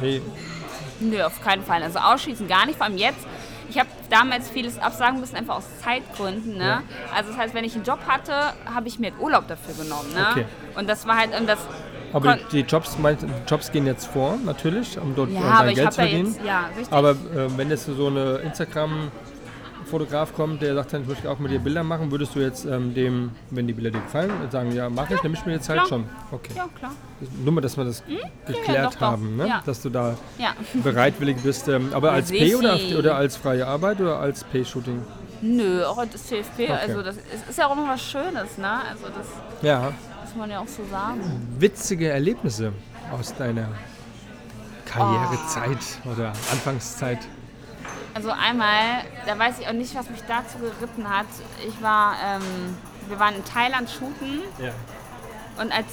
hey, 0.00 0.20
Nö, 0.98 1.22
auf 1.22 1.42
keinen 1.42 1.62
Fall. 1.62 1.82
Also 1.82 1.98
ausschließen 1.98 2.48
gar 2.48 2.64
nicht, 2.64 2.76
vor 2.78 2.86
allem 2.86 2.96
jetzt. 2.96 3.18
Ich 3.68 3.78
habe 3.78 3.88
damals 4.08 4.48
vieles 4.48 4.78
absagen 4.78 5.20
müssen, 5.20 5.36
einfach 5.36 5.56
aus 5.56 5.64
Zeitgründen. 5.82 6.56
Ne? 6.56 6.64
Ja. 6.64 6.82
Also 7.14 7.30
das 7.32 7.38
heißt, 7.38 7.54
wenn 7.54 7.64
ich 7.64 7.74
einen 7.74 7.84
Job 7.84 7.98
hatte, 8.06 8.32
habe 8.64 8.88
ich 8.88 8.98
mir 8.98 9.08
einen 9.08 9.20
Urlaub 9.20 9.46
dafür 9.46 9.74
genommen. 9.74 10.08
Ne? 10.14 10.26
Okay. 10.30 10.44
Und 10.74 10.88
das 10.88 11.06
war 11.06 11.18
halt, 11.18 11.38
und 11.38 11.46
das 11.46 11.58
aber 12.16 12.38
die 12.50 12.60
Jobs, 12.60 12.96
die 12.96 13.26
Jobs 13.46 13.70
gehen 13.70 13.86
jetzt 13.86 14.06
vor, 14.06 14.38
natürlich, 14.44 14.98
um 14.98 15.14
dort 15.14 15.30
ja, 15.30 15.66
ich 15.66 15.74
Geld 15.74 15.92
zu 15.92 16.00
verdienen. 16.00 16.34
jetzt, 16.34 16.44
ja. 16.46 16.70
Aber 16.90 17.10
äh, 17.10 17.14
wenn 17.56 17.68
jetzt 17.68 17.84
so 17.84 18.06
eine 18.06 18.36
Instagram-Fotograf 18.38 20.32
kommt, 20.34 20.62
der 20.62 20.74
sagt 20.74 20.94
dann, 20.94 21.02
ich 21.02 21.08
möchte 21.08 21.30
auch 21.30 21.38
mit 21.38 21.52
dir 21.52 21.58
Bilder 21.58 21.82
machen, 21.82 22.10
würdest 22.10 22.34
du 22.34 22.40
jetzt 22.40 22.64
ähm, 22.64 22.94
dem, 22.94 23.32
wenn 23.50 23.66
die 23.66 23.74
Bilder 23.74 23.90
dir 23.90 24.00
gefallen, 24.00 24.30
sagen, 24.50 24.72
ja, 24.72 24.88
mach 24.88 25.10
ich, 25.10 25.22
nehme 25.22 25.34
ich 25.34 25.44
mir 25.44 25.52
jetzt 25.52 25.68
halt 25.68 25.80
klar. 25.80 25.88
schon. 25.88 26.04
Okay. 26.32 26.52
ja, 26.56 26.66
klar. 26.78 26.92
Nur 27.44 27.52
mal, 27.52 27.60
dass 27.60 27.76
wir 27.76 27.84
das 27.84 28.02
geklärt 28.46 28.86
doch, 28.86 28.94
doch. 28.94 29.00
haben, 29.00 29.36
ne? 29.36 29.48
Ja. 29.48 29.62
dass 29.66 29.82
du 29.82 29.90
da 29.90 30.16
Ja. 30.38 30.54
bereitwillig 30.82 31.36
bist. 31.42 31.68
Ähm, 31.68 31.90
aber 31.92 32.12
als 32.12 32.30
P 32.30 32.46
sicher. 32.46 32.58
oder, 32.58 32.98
oder 32.98 33.16
als 33.16 33.36
freie 33.36 33.66
Arbeit 33.66 34.00
oder 34.00 34.18
als 34.18 34.42
P-Shooting? 34.44 35.02
Nö, 35.42 35.84
auch 35.84 36.02
das 36.10 36.26
CFP, 36.28 36.70
also 36.70 37.02
das 37.02 37.16
ist, 37.16 37.50
ist 37.50 37.58
ja 37.58 37.66
auch 37.66 37.72
immer 37.76 37.88
was 37.90 38.02
Schönes, 38.02 38.56
ne? 38.56 38.80
Also 38.90 39.04
das 39.14 39.26
Ja, 39.60 39.92
muss 40.36 40.46
man 40.46 40.50
ja 40.50 40.58
auch 40.60 40.68
so 40.68 40.84
sagen. 40.90 41.20
witzige 41.58 42.10
Erlebnisse 42.10 42.72
aus 43.10 43.34
deiner 43.34 43.68
Karrierezeit 44.84 45.78
Ah. 46.04 46.10
oder 46.12 46.28
Anfangszeit. 46.52 47.18
Also 48.14 48.30
einmal, 48.30 49.02
da 49.26 49.38
weiß 49.38 49.58
ich 49.60 49.68
auch 49.68 49.72
nicht, 49.72 49.94
was 49.94 50.08
mich 50.10 50.20
dazu 50.28 50.58
geritten 50.58 51.08
hat. 51.08 51.26
Ich 51.66 51.82
war, 51.82 52.14
ähm, 52.24 52.76
wir 53.08 53.18
waren 53.18 53.34
in 53.36 53.44
Thailand 53.44 53.88
shooten 53.90 54.40
Ja. 54.58 54.72
und 55.62 55.72
als, 55.72 55.86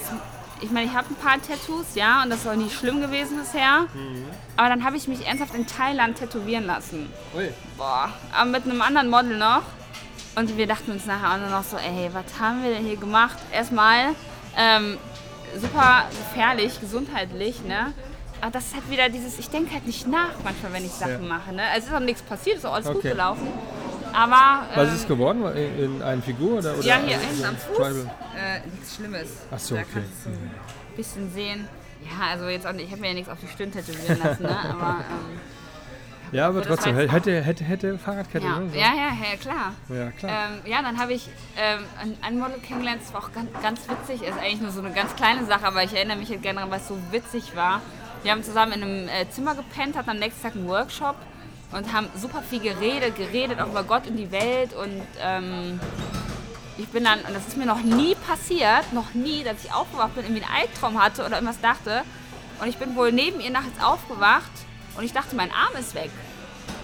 ich 0.61 0.71
meine, 0.71 0.85
ich 0.87 0.93
habe 0.93 1.07
ein 1.09 1.15
paar 1.15 1.41
Tattoos, 1.41 1.95
ja, 1.95 2.23
und 2.23 2.29
das 2.29 2.39
ist 2.41 2.47
auch 2.47 2.55
nie 2.55 2.69
schlimm 2.69 3.01
gewesen 3.01 3.37
bisher. 3.39 3.85
Aber 4.57 4.69
dann 4.69 4.83
habe 4.83 4.95
ich 4.97 5.07
mich 5.07 5.25
ernsthaft 5.25 5.53
in 5.55 5.67
Thailand 5.67 6.17
tätowieren 6.17 6.65
lassen. 6.65 7.09
Ui. 7.35 7.49
Boah, 7.77 8.09
aber 8.33 8.49
mit 8.49 8.63
einem 8.65 8.81
anderen 8.81 9.09
Model 9.09 9.37
noch. 9.37 9.63
Und 10.35 10.57
wir 10.57 10.65
dachten 10.65 10.91
uns 10.91 11.05
nachher 11.05 11.33
auch 11.33 11.37
nur 11.37 11.49
noch 11.49 11.63
so, 11.63 11.77
ey, 11.77 12.09
was 12.11 12.39
haben 12.39 12.63
wir 12.63 12.73
denn 12.73 12.83
hier 12.85 12.97
gemacht? 12.97 13.37
Erstmal 13.51 14.15
ähm, 14.57 14.97
super 15.59 16.05
gefährlich, 16.09 16.79
gesundheitlich, 16.79 17.63
ne? 17.63 17.93
Aber 18.41 18.51
das 18.51 18.65
ist 18.67 18.73
halt 18.75 18.89
wieder 18.89 19.07
dieses, 19.09 19.39
ich 19.39 19.49
denke 19.49 19.73
halt 19.73 19.85
nicht 19.87 20.05
nach 20.07 20.31
manchmal, 20.43 20.73
wenn 20.73 20.85
ich 20.85 20.91
Sachen 20.91 21.23
Ja. 21.23 21.37
mache, 21.37 21.53
ne? 21.53 21.63
Also 21.63 21.79
es 21.79 21.85
ist 21.87 21.93
auch 21.93 21.99
nichts 21.99 22.21
passiert, 22.23 22.57
ist 22.57 22.65
auch 22.65 22.73
alles 22.73 22.87
gut 22.87 22.97
Okay. 22.97 23.09
gelaufen. 23.11 23.47
Aber, 24.13 24.67
Was 24.75 24.89
ähm, 24.89 24.93
ist 24.95 25.01
es 25.01 25.07
geworden? 25.07 25.43
In, 25.55 25.95
in 25.95 26.01
eine 26.01 26.21
Figur 26.21 26.59
oder? 26.59 26.77
oder 26.77 26.85
ja, 26.85 26.97
hier 26.97 27.17
hinten 27.19 27.45
am 27.45 27.55
ein 27.55 27.57
Fuß. 27.57 27.79
Äh, 28.37 28.59
nichts 28.71 28.95
Schlimmes. 28.95 29.29
Ach 29.49 29.59
so, 29.59 29.75
da 29.75 29.81
okay. 29.81 29.89
kannst 29.93 30.09
du 30.25 30.29
so 30.29 30.35
ein 30.35 30.51
bisschen 30.95 31.31
sehen. 31.31 31.67
Ja, 32.03 32.31
also 32.31 32.47
jetzt 32.47 32.67
auch 32.67 32.73
nicht, 32.73 32.85
ich 32.85 32.91
habe 32.91 33.01
mir 33.01 33.07
ja 33.07 33.13
nichts 33.13 33.29
auf 33.29 33.39
die 33.41 33.47
Stirn 33.47 33.71
tätowieren 33.71 34.19
lassen, 34.19 34.43
ne? 34.43 34.57
Aber 34.69 35.05
ähm, 35.09 35.39
Ja, 36.33 36.47
aber 36.47 36.55
war 36.59 36.63
trotzdem, 36.63 36.97
jetzt- 36.97 37.11
hätte, 37.11 37.41
hätte, 37.41 37.63
hätte 37.63 37.97
Fahrradkette, 37.97 38.45
ja. 38.45 38.59
ne? 38.59 38.69
So. 38.69 38.75
ja, 38.77 38.87
ja, 38.87 39.09
ja, 39.31 39.37
klar. 39.39 39.73
ja, 39.89 40.11
klar. 40.11 40.31
Ähm, 40.31 40.71
ja, 40.71 40.81
dann 40.81 40.99
habe 40.99 41.13
ich 41.13 41.29
ähm, 41.57 41.83
ein, 42.01 42.17
ein 42.21 42.39
Model 42.39 42.59
kennengelernt, 42.59 43.01
das 43.01 43.13
war 43.13 43.23
auch 43.23 43.31
ganz, 43.31 43.49
ganz 43.61 43.81
witzig. 43.89 44.27
Ist 44.27 44.37
eigentlich 44.37 44.61
nur 44.61 44.71
so 44.71 44.79
eine 44.81 44.91
ganz 44.91 45.15
kleine 45.15 45.45
Sache, 45.45 45.65
aber 45.65 45.83
ich 45.83 45.93
erinnere 45.93 46.17
mich 46.17 46.29
halt 46.29 46.41
gerne 46.41 46.57
daran, 46.57 46.71
weil 46.71 46.79
es 46.79 46.87
so 46.87 46.97
witzig 47.11 47.55
war. 47.55 47.81
Wir 48.23 48.31
haben 48.31 48.43
zusammen 48.43 48.73
in 48.73 48.83
einem 48.83 49.07
äh, 49.09 49.29
Zimmer 49.29 49.53
gepennt, 49.55 49.95
hatten 49.97 50.09
am 50.09 50.19
nächsten 50.19 50.41
Tag 50.41 50.55
einen 50.55 50.67
Workshop 50.67 51.15
und 51.71 51.91
haben 51.93 52.07
super 52.15 52.41
viel 52.41 52.59
geredet, 52.59 53.15
geredet 53.15 53.59
auch 53.59 53.67
über 53.67 53.83
Gott 53.83 54.07
und 54.07 54.15
die 54.15 54.31
Welt. 54.31 54.73
Und 54.73 55.01
ähm, 55.21 55.79
ich 56.77 56.87
bin 56.87 57.03
dann, 57.03 57.19
und 57.19 57.35
das 57.35 57.47
ist 57.47 57.57
mir 57.57 57.65
noch 57.65 57.81
nie 57.81 58.15
passiert, 58.15 58.91
noch 58.93 59.13
nie, 59.13 59.43
dass 59.43 59.63
ich 59.63 59.73
aufgewacht 59.73 60.15
bin, 60.15 60.23
irgendwie 60.23 60.43
einen 60.43 60.55
Albtraum 60.61 61.01
hatte 61.03 61.25
oder 61.25 61.35
irgendwas 61.35 61.59
dachte. 61.61 62.03
Und 62.61 62.67
ich 62.67 62.77
bin 62.77 62.95
wohl 62.95 63.11
neben 63.11 63.41
ihr 63.41 63.51
nachts 63.51 63.83
aufgewacht 63.83 64.51
und 64.95 65.03
ich 65.03 65.13
dachte, 65.13 65.35
mein 65.35 65.51
Arm 65.51 65.75
ist 65.79 65.95
weg. 65.95 66.11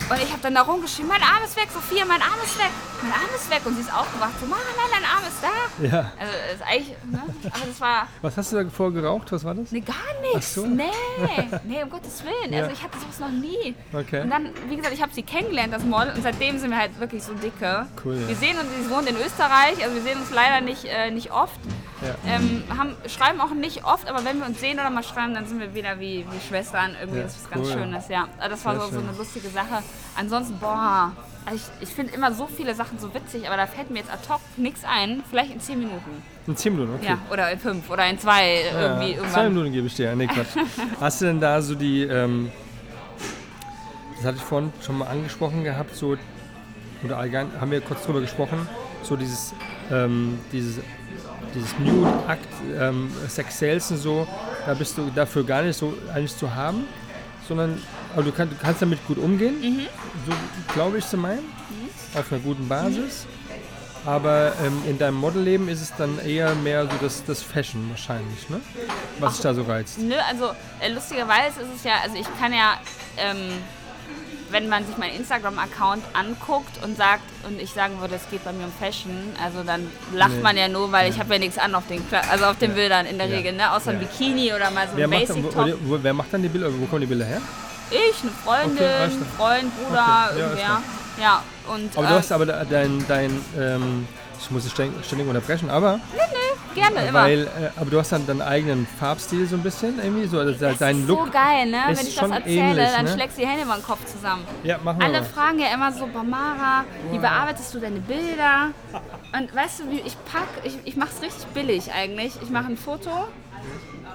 Und 0.10 0.18
ich 0.24 0.32
habe 0.32 0.41
dann 0.41 0.55
da 0.55 0.62
rumgeschrien, 0.64 1.07
mein 1.07 1.22
Arm 1.22 1.43
ist 1.45 1.55
weg, 1.55 1.68
Sophia, 1.72 2.03
mein 2.03 2.22
Arm 2.22 2.39
ist 2.43 2.57
weg, 2.57 2.72
mein 3.03 3.12
Arm 3.12 3.30
ist 3.36 3.47
weg. 3.51 3.62
Und 3.64 3.76
sie 3.76 3.82
ist 3.82 3.93
aufgewacht, 3.93 4.32
so, 4.39 4.47
Mama, 4.47 4.62
nein, 4.76 4.89
dein 4.91 5.05
Arm 5.05 5.24
ist 5.28 5.38
da. 5.43 5.86
Ja. 5.86 6.12
Also 6.20 6.34
das 6.34 6.55
ist 6.55 6.68
eigentlich, 6.68 6.95
ne? 7.12 7.22
aber 7.43 7.66
das 7.68 7.80
war, 7.82 8.07
Was 8.24 8.38
hast 8.38 8.51
du 8.51 8.64
da 8.64 8.70
vorher 8.72 9.01
geraucht? 9.01 9.32
Was 9.32 9.43
war 9.43 9.53
das? 9.53 9.72
ne, 9.72 9.82
gar 9.82 9.95
nichts. 10.22 10.55
So. 10.55 10.66
Nee, 10.66 10.86
nee, 11.64 11.84
um 11.84 11.91
Gottes 11.91 12.24
Willen. 12.24 12.51
Ja. 12.51 12.62
Also 12.62 12.74
ich 12.74 12.84
hatte 12.84 12.97
sowas 12.97 13.20
noch 13.20 13.30
nie. 13.30 13.76
Okay. 13.93 14.22
Und 14.22 14.32
dann, 14.32 14.49
wie 14.68 14.78
gesagt, 14.78 14.95
ich 14.95 15.01
habe 15.01 15.14
sie 15.14 15.22
kennengelernt, 15.22 15.74
das 15.74 15.84
Model, 15.84 16.14
und 16.16 16.24
seitdem 16.24 16.57
sind 16.57 16.72
wir 16.72 16.78
halt 16.78 16.99
wirklich 16.99 17.22
so 17.22 17.34
dicke. 17.34 17.86
Cool, 18.03 18.16
ja. 18.20 18.28
Wir 18.30 18.36
sehen 18.36 18.57
uns, 18.57 18.68
sie 18.84 18.89
wohnt 18.89 19.07
in 19.07 19.16
Österreich, 19.16 19.84
also 19.84 19.93
wir 19.93 20.01
sehen 20.01 20.20
uns 20.20 20.32
leider 20.32 20.62
nicht, 20.62 20.86
äh, 20.86 21.12
nicht 21.12 21.32
oft. 21.32 21.60
Ja. 22.01 22.16
Ähm, 22.26 22.64
haben, 22.76 22.95
schreiben 23.07 23.41
auch 23.41 23.51
nicht 23.51 23.84
oft, 23.86 24.07
aber 24.10 24.24
wenn 24.26 24.39
wir 24.39 24.47
uns 24.47 24.60
sehen 24.60 24.80
oder 24.80 24.89
mal 24.89 25.03
schreiben, 25.03 25.34
dann 25.34 25.45
sind 25.45 25.60
wir 25.60 25.76
wieder 25.76 25.99
wie, 25.99 26.26
wie 26.32 26.47
Schwestern. 26.47 26.95
Irgendwie 26.99 27.20
Ja, 27.20 27.24
das 27.26 27.36
ist 27.36 27.43
was 27.43 27.51
ganz 27.51 27.68
cool. 27.68 27.74
Schönes, 27.74 28.07
ja. 28.07 28.28
Das 28.39 28.66
war 28.66 28.80
so, 28.80 28.89
so 28.89 28.99
eine 28.99 29.12
lustige 29.18 29.49
Sache. 29.49 29.84
Ansonsten, 30.18 30.58
boah, 30.60 31.12
also 31.45 31.60
ich, 31.82 31.88
ich 31.89 31.95
finde 31.95 32.14
immer 32.14 32.34
so 32.34 32.47
viele 32.47 32.76
Sachen 32.76 33.00
so 33.00 33.14
witzig, 33.14 33.47
aber 33.47 33.58
da 33.58 33.66
fällt 33.68 33.89
mir 33.89 34.00
jetzt 34.00 34.12
ad 34.12 34.22
hoc 34.30 34.41
nichts 34.58 34.82
ein. 34.84 35.24
Vielleicht 35.30 35.52
in 35.54 35.60
zehn 35.60 35.80
Minuten. 35.80 36.24
In 36.47 36.56
10 36.58 36.74
Minuten, 36.74 36.95
okay. 36.95 37.06
Ja, 37.10 37.18
oder 37.32 37.52
in 37.52 37.60
fünf 37.60 37.89
oder 37.91 38.08
in 38.10 38.18
zwei 38.18 38.62
irgendwie 38.74 39.12
Ja, 39.12 39.18
Zwei 39.18 39.22
irgendwann. 39.22 39.54
Minuten 39.54 39.72
gebe 39.72 39.88
ich 39.88 39.95
dir. 39.95 40.16
Nee, 40.16 40.26
Quatsch. 40.28 40.47
Hast 41.00 41.22
du 41.22 41.26
denn 41.26 41.39
da 41.39 41.62
so 41.62 41.76
die, 41.76 42.04
ähm, 42.04 42.52
das 44.18 44.26
hatte 44.26 44.38
ich 44.38 44.43
vorhin 44.43 44.74
schon 44.82 44.97
mal 44.97 45.06
angesprochen 45.08 45.64
gehabt, 45.64 45.95
so, 45.95 46.18
oder 47.04 47.18
allgemein 47.18 47.50
haben 47.62 47.72
wir 47.72 47.82
kurz 47.82 48.04
drüber 48.04 48.20
gesprochen, 48.22 48.68
so 49.04 49.16
dieses, 49.16 49.54
ähm, 49.91 50.39
dieses, 50.52 50.80
dieses 51.56 51.78
Nude-Akt, 51.80 52.47
ähm, 52.80 53.12
Sex 53.28 53.60
Sales 53.60 53.91
und 53.91 53.97
so, 53.97 54.28
da 54.66 54.74
bist 54.74 54.97
du 54.97 55.10
dafür 55.14 55.43
gar 55.45 55.62
nicht 55.62 55.78
so 55.78 55.93
eigentlich 56.14 56.36
zu 56.36 56.54
haben, 56.54 56.86
sondern, 57.47 57.82
aber 58.20 58.30
du, 58.30 58.36
kann, 58.36 58.49
du 58.49 58.55
kannst 58.61 58.82
damit 58.82 59.05
gut 59.07 59.17
umgehen, 59.17 59.59
Mhm. 59.61 59.88
so 60.28 60.34
glaube 60.74 60.97
ich 60.97 61.07
zu 61.07 61.17
meinen, 61.17 61.43
auf 62.15 62.32
einer 62.32 62.41
guten 62.41 62.67
Basis. 62.67 63.26
Aber 64.05 64.53
ähm, 64.65 64.82
in 64.88 64.97
deinem 64.97 65.15
Modelleben 65.17 65.67
ist 65.67 65.82
es 65.82 65.93
dann 65.95 66.20
eher 66.26 66.55
mehr 66.55 66.86
so 66.86 66.91
das, 67.01 67.24
das 67.26 67.41
Fashion 67.43 67.89
wahrscheinlich, 67.89 68.49
ne? 68.49 68.59
Was 69.20 69.34
dich 69.36 69.41
da 69.43 69.53
so 69.53 69.63
reizt. 69.63 69.99
Nö, 69.99 70.15
also 70.30 70.51
äh, 70.80 70.91
lustigerweise 70.91 71.61
ist 71.61 71.70
es 71.78 71.84
ja, 71.84 71.93
also 72.03 72.15
ich 72.15 72.26
kann 72.39 72.53
ja, 72.53 72.80
ähm, 73.17 73.38
wenn 74.51 74.67
man 74.70 74.86
sich 74.88 74.97
meinen 74.97 75.15
Instagram-Account 75.17 76.01
anguckt 76.13 76.84
und 76.84 76.97
sagt, 76.97 77.22
und 77.47 77.61
ich 77.61 77.72
sagen 77.72 77.99
würde, 77.99 78.15
es 78.15 78.28
geht 78.32 78.43
bei 78.45 78.51
mir 78.53 78.65
um 78.65 78.72
Fashion, 78.72 79.11
also 79.43 79.63
dann 79.63 79.86
lacht 80.15 80.32
Nee. 80.38 80.41
man 80.41 80.57
ja 80.57 80.67
nur, 80.70 80.91
weil 80.91 81.11
ich 81.11 81.20
habe 81.20 81.34
ja 81.34 81.39
nichts 81.39 81.57
an 81.57 81.76
auf 81.76 81.86
den, 81.88 81.99
Kla- 82.09 82.28
also 82.32 82.45
auf 82.45 82.57
den 82.57 82.74
Bildern 82.74 83.05
in 83.05 83.17
der 83.17 83.28
Ja. 83.28 83.36
Regel, 83.38 83.53
ne? 83.53 83.72
Außer 83.74 83.91
ein 83.91 84.01
Ja. 84.01 84.07
Bikini 84.07 84.53
oder 84.53 84.72
mal 84.72 84.88
so 84.88 84.93
Wer 84.95 85.05
ein 85.07 85.11
Basic-Top. 85.11 85.78
wer 86.01 86.13
macht 86.13 86.34
dann 86.34 86.41
die 86.41 86.49
Bilder? 86.49 86.70
Wo 86.74 86.86
kommen 86.86 87.01
die 87.01 87.07
Bilder 87.07 87.26
her? 87.26 87.41
Ich, 87.92 88.22
eine 88.22 88.32
Freundin, 88.44 88.78
Okay. 88.78 89.26
Freund, 89.38 89.72
Bruder, 89.88 90.30
Okay, 90.32 90.40
ja, 90.40 90.46
irgendwer. 90.46 90.82
Ja, 91.22 91.44
und 91.74 91.98
Aber 91.98 92.08
du 92.08 92.14
äh, 92.14 92.18
hast 92.18 92.32
aber 92.32 92.46
dein, 92.46 93.06
dein 93.08 93.46
ähm, 93.58 94.08
ich 94.40 94.50
muss 94.52 94.64
dich 94.64 94.72
ständig, 94.72 95.28
unterbrechen, 95.28 95.70
aber, 95.70 96.00
gerne 96.76 97.08
immer. 97.08 97.24
weil, 97.24 97.44
äh, 97.44 97.48
aber 97.80 97.90
du 97.90 98.00
hast 98.00 98.12
dann 98.12 98.26
deinen 98.26 98.42
eigenen 98.42 98.88
Farbstil 99.00 99.46
so 99.48 99.56
ein 99.56 99.64
bisschen 99.64 100.00
irgendwie, 100.02 100.28
so 100.28 100.40
also 100.40 100.54
das 100.54 100.78
dein 100.78 101.02
ist 101.02 101.08
Look. 101.08 101.26
so 101.26 101.32
geil, 101.32 101.66
ne? 101.70 101.92
ist 101.92 102.00
Wenn 102.00 102.08
ich 102.08 102.16
das 102.16 102.32
erzähle, 102.32 102.70
ähnlich, 102.70 102.90
dann 102.96 103.06
ne? 103.06 103.12
schlägst 103.14 103.38
du 103.38 103.42
die 103.42 103.48
Hände 103.48 103.64
über 103.64 103.74
den 103.76 103.84
Kopf 103.84 104.06
zusammen. 104.06 104.44
Ja, 104.64 104.78
machen 104.84 105.00
wir 105.00 105.06
Alle 105.06 105.20
mal. 105.22 105.26
fragen 105.28 105.60
ja 105.60 105.74
immer 105.74 105.92
so, 105.92 106.08
Bamara, 106.08 106.86
wie 107.12 107.18
bearbeitest 107.18 107.74
du 107.74 107.80
deine 107.80 108.00
Bilder? 108.00 108.70
Und 109.38 109.56
weißt 109.56 109.82
du, 109.82 109.92
wie 109.92 110.00
ich 110.00 110.16
pack, 110.32 110.48
ich, 110.64 110.78
ich 110.86 110.96
mache 110.96 111.10
es 111.16 111.22
richtig 111.22 111.46
billig 111.48 111.92
eigentlich. 111.92 112.34
Ich 112.42 112.50
mache 112.50 112.68
ein 112.68 112.78
Foto 112.78 113.10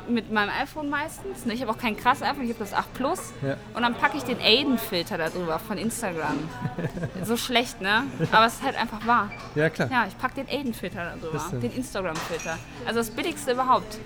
mit 0.09 0.31
meinem 0.33 0.51
iPhone 0.63 0.89
meistens. 0.91 1.47
ne? 1.47 1.55
Ich 1.55 1.61
habe 1.63 1.71
auch 1.73 1.79
kein 1.79 1.97
krasses 1.97 2.23
iPhone, 2.23 2.45
ich 2.45 2.51
habe 2.51 2.59
das 2.61 2.73
8 2.75 2.93
Plus. 2.95 3.33
Ja. 3.43 3.57
Und 3.75 3.83
dann 3.83 3.95
packe 3.95 4.17
ich 4.17 4.25
den 4.25 4.39
Aiden-Filter 4.41 5.19
da 5.19 5.29
drüber 5.29 5.59
von 5.59 5.79
Instagram. 5.79 6.37
so 7.25 7.37
schlecht, 7.37 7.81
ne? 7.81 8.05
Aber 8.33 8.47
es 8.47 8.55
ist 8.55 8.63
halt 8.63 8.77
einfach 8.77 9.07
wahr. 9.07 9.31
Ja, 9.55 9.71
klar. 9.71 9.89
Ja, 9.91 10.07
ich 10.09 10.17
packe 10.19 10.43
den 10.45 10.49
Aiden-Filter 10.49 11.05
da 11.05 11.17
drüber, 11.17 11.35
Was 11.35 11.51
denn? 11.51 11.61
den 11.61 11.73
Instagram-Filter. 11.73 12.59
Also 12.87 13.01
das 13.01 13.11
billigste 13.11 13.53
überhaupt. 13.53 13.99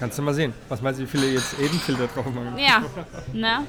Kannst 0.00 0.18
du 0.18 0.22
mal 0.22 0.34
sehen. 0.34 0.52
Was 0.68 0.82
meinst 0.82 0.98
du, 0.98 1.04
wie 1.04 1.08
viele 1.08 1.26
jetzt 1.32 1.58
Edenfilter 1.58 2.08
drauf 2.08 2.26
machen? 2.26 2.58
Ja, 2.58 2.82
ne? 3.32 3.60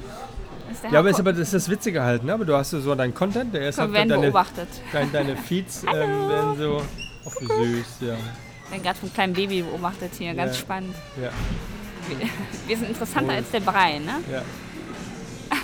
Ja, 0.92 1.00
aber, 1.00 1.10
ist, 1.12 1.20
aber 1.20 1.32
das 1.32 1.42
ist 1.42 1.54
das 1.54 1.70
Witzige 1.70 2.02
halt, 2.02 2.24
ne? 2.24 2.34
Aber 2.34 2.44
du 2.44 2.56
hast 2.56 2.72
so 2.72 2.96
deinen 2.96 3.14
Content, 3.14 3.54
der 3.54 3.70
ist 3.70 3.78
halt 3.78 3.96
deine, 3.96 4.18
beobachtet. 4.18 4.68
deine, 4.92 5.12
deine 5.12 5.38
Feeds 5.38 5.84
ähm, 5.84 5.92
werden 5.94 6.58
so. 6.58 6.82
Ach, 7.28 7.32
wie 7.40 7.46
süß, 7.46 7.86
ja. 8.02 8.16
Ich 8.66 8.72
bin 8.72 8.82
gerade 8.82 8.98
vom 8.98 9.14
kleinen 9.14 9.34
Baby 9.34 9.62
beobachtet 9.62 10.12
hier, 10.18 10.34
ganz 10.34 10.56
Ja. 10.56 10.60
spannend. 10.62 10.96
ja, 11.22 11.30
Wir 12.68 12.78
sind 12.78 12.90
interessanter 12.90 13.30
Cool. 13.32 13.36
als 13.38 13.52
der 13.52 13.60
Brei, 13.62 14.00
ne? 14.00 14.14
ja. 14.32 14.42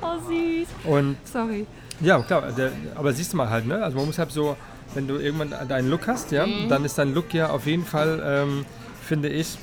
Oh, 0.00 0.18
süß. 0.28 0.68
Und 0.84 1.16
Sorry. 1.24 1.66
Ja, 2.00 2.20
klar, 2.22 2.50
der, 2.52 2.72
aber 2.96 3.12
siehst 3.12 3.32
du 3.32 3.36
mal 3.36 3.48
halt, 3.48 3.66
ne? 3.66 3.82
Also 3.84 3.96
man 3.96 4.06
muss 4.06 4.18
halt 4.18 4.32
so, 4.32 4.56
wenn 4.94 5.06
du 5.06 5.16
irgendwann 5.18 5.54
deinen 5.68 5.88
Look 5.90 6.08
hast, 6.08 6.32
ja, 6.32 6.44
Mhm. 6.46 6.68
dann 6.68 6.84
ist 6.84 6.98
dein 6.98 7.14
Look 7.14 7.32
ja 7.32 7.50
auf 7.50 7.66
jeden 7.66 7.84
Fall, 7.86 8.20
ähm, 8.24 8.64
finde 9.06 9.28
ich, 9.28 9.56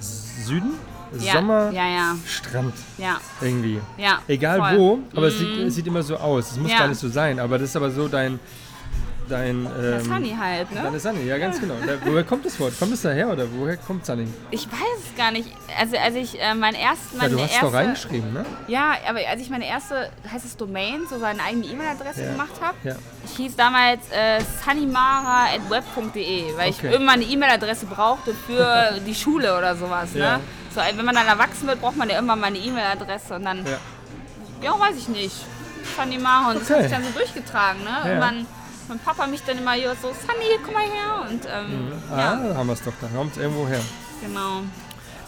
Süden, 0.00 0.72
Ja, 1.20 1.34
Sommer, 1.34 1.70
ja, 1.72 1.86
ja, 1.86 2.16
Strand 2.26 2.72
ja, 2.96 3.18
irgendwie. 3.42 3.78
ja. 3.98 4.20
Egal 4.26 4.58
voll. 4.58 4.72
Mhm. 4.72 4.78
wo, 4.78 4.98
aber 5.14 5.26
es, 5.26 5.38
sieht, 5.38 5.58
es 5.58 5.74
sieht 5.74 5.86
immer 5.86 6.02
so 6.02 6.16
aus. 6.16 6.52
Es 6.52 6.56
muss 6.56 6.70
gar 6.70 6.88
nicht 6.88 6.98
so 7.00 7.08
sein, 7.10 7.38
aber 7.38 7.58
das 7.58 7.68
ist 7.68 7.76
aber 7.76 7.90
so 7.90 8.08
dein, 8.08 8.40
dein, 9.32 9.64
Das 9.64 10.04
ähm, 10.06 10.14
Honey 10.14 10.36
halt, 10.38 10.70
ne? 10.72 10.82
deine 10.82 11.00
Sunny, 11.00 11.24
ja 11.26 11.38
ganz 11.38 11.58
genau. 11.60 11.74
Da, 11.84 11.94
woher 12.04 12.22
kommt 12.24 12.44
das 12.44 12.58
Wort? 12.60 12.78
Kommt 12.78 12.92
es 12.92 13.02
daher 13.02 13.28
oder 13.30 13.46
woher 13.52 13.76
kommt 13.76 14.04
Sunny? 14.06 14.28
Ich 14.50 14.66
weiß 14.70 14.98
es 15.10 15.16
gar 15.16 15.30
nicht. 15.32 15.48
Also 15.78 15.96
als 15.96 16.14
ich 16.14 16.40
äh, 16.40 16.54
mein 16.54 16.74
erst, 16.74 17.00
Ja, 17.20 17.28
du 17.28 17.40
hast 17.40 17.50
erste, 17.52 17.66
doch 17.66 17.72
reingeschrieben, 17.72 18.32
ne? 18.32 18.44
Ja, 18.68 18.92
aber 19.08 19.20
als 19.28 19.40
ich 19.40 19.50
meine 19.50 19.66
erste, 19.66 20.10
heißt 20.30 20.44
es 20.44 20.56
Domain, 20.56 21.00
so 21.08 21.18
seine 21.18 21.42
eigene 21.42 21.66
E-Mail-Adresse 21.66 22.24
Ja. 22.24 22.30
gemacht 22.32 22.52
habe, 22.60 22.76
Ja. 22.84 22.94
ich 23.24 23.36
hieß 23.36 23.56
damals 23.56 24.00
äh, 24.10 24.40
sunnymara.web.de, 24.64 26.56
weil 26.56 26.70
ich 26.70 26.78
Okay. 26.78 26.92
irgendwann 26.92 27.14
eine 27.20 27.24
E-Mail-Adresse 27.24 27.86
brauchte 27.86 28.34
für 28.46 29.00
die 29.06 29.14
Schule 29.14 29.56
oder 29.56 29.74
sowas. 29.76 30.10
Ja. 30.14 30.38
Ne? 30.38 30.44
So, 30.74 30.80
wenn 30.96 31.04
man 31.04 31.14
dann 31.14 31.26
erwachsen 31.26 31.66
wird, 31.66 31.80
braucht 31.80 31.96
man 31.96 32.08
ja 32.08 32.18
immer 32.18 32.36
mal 32.36 32.46
eine 32.48 32.58
E-Mail-Adresse 32.58 33.34
und 33.34 33.44
dann 33.44 33.64
Ja. 33.66 33.78
Ja, 34.62 34.78
weiß 34.78 34.96
ich 34.96 35.08
nicht. 35.08 35.34
Sunny 35.96 36.16
Maha 36.18 36.50
und 36.52 36.60
das 36.60 36.64
Okay. 36.70 36.74
habe 36.74 36.84
ich 36.84 36.90
dann 36.92 37.02
so 37.04 37.10
durchgetragen. 37.10 37.82
Ne? 37.82 37.90
Ja. 37.90 38.06
Irgendwann 38.06 38.46
mein 38.92 38.98
Papa 38.98 39.26
mich 39.26 39.42
dann 39.44 39.58
immer 39.58 39.74
so, 40.00 40.08
Sunny, 40.08 40.58
komm 40.64 40.74
mal 40.74 40.82
her. 40.82 41.26
Und 41.30 41.44
ähm, 41.46 41.92
Ah, 42.10 42.18
ja, 42.18 42.48
da 42.48 42.54
haben 42.56 42.66
wir 42.66 42.74
es 42.74 42.82
doch, 42.82 42.92
da 43.00 43.06
kommt 43.08 43.32
es 43.32 43.38
irgendwo 43.42 43.66
her. 43.66 43.80
genau. 44.22 44.60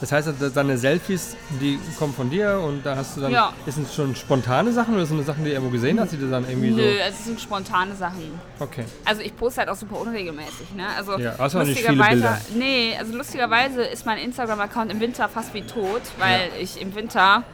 Das 0.00 0.10
heißt, 0.12 0.28
deine 0.54 0.76
Selfies, 0.76 1.34
die 1.62 1.78
kommen 1.98 2.12
von 2.12 2.28
dir 2.28 2.58
und 2.62 2.84
da 2.84 2.94
hast 2.96 3.16
du 3.16 3.22
dann. 3.22 3.32
Ja. 3.32 3.52
Ist 3.64 3.78
es 3.78 3.94
schon 3.94 4.14
spontane 4.14 4.70
Sachen 4.72 4.94
oder 4.94 5.06
sind 5.06 5.16
das 5.18 5.26
Sachen, 5.28 5.44
die 5.44 5.50
du 5.50 5.54
irgendwo 5.54 5.72
gesehen 5.72 5.98
hast, 5.98 6.12
die 6.12 6.18
du 6.18 6.28
dann 6.28 6.46
irgendwie 6.46 6.72
Nö, 6.72 6.82
so. 6.98 7.02
also 7.04 7.16
es 7.18 7.24
sind 7.24 7.40
spontane 7.40 7.94
Sachen. 7.94 8.38
Okay. 8.58 8.84
Also 9.06 9.22
ich 9.22 9.34
poste 9.34 9.60
halt 9.60 9.70
auch 9.70 9.76
super 9.76 9.98
unregelmäßig. 10.00 10.74
Ne? 10.76 10.84
Also 10.96 11.16
Ja, 11.18 11.36
hast 11.38 11.54
du 11.54 11.58
nicht 11.60 11.78
viele 11.78 11.94
lustigerweise, 11.94 12.20
Bilder. 12.20 12.40
nee, 12.66 12.96
also 12.98 13.16
lustigerweise 13.16 13.82
ist 13.84 14.04
mein 14.04 14.18
Instagram-Account 14.18 14.90
im 14.92 15.00
Winter 15.00 15.28
fast 15.28 15.54
wie 15.54 15.62
tot, 15.62 16.02
weil 16.18 16.50
ich 16.60 16.78
im 16.82 16.94
Winter, 16.94 17.44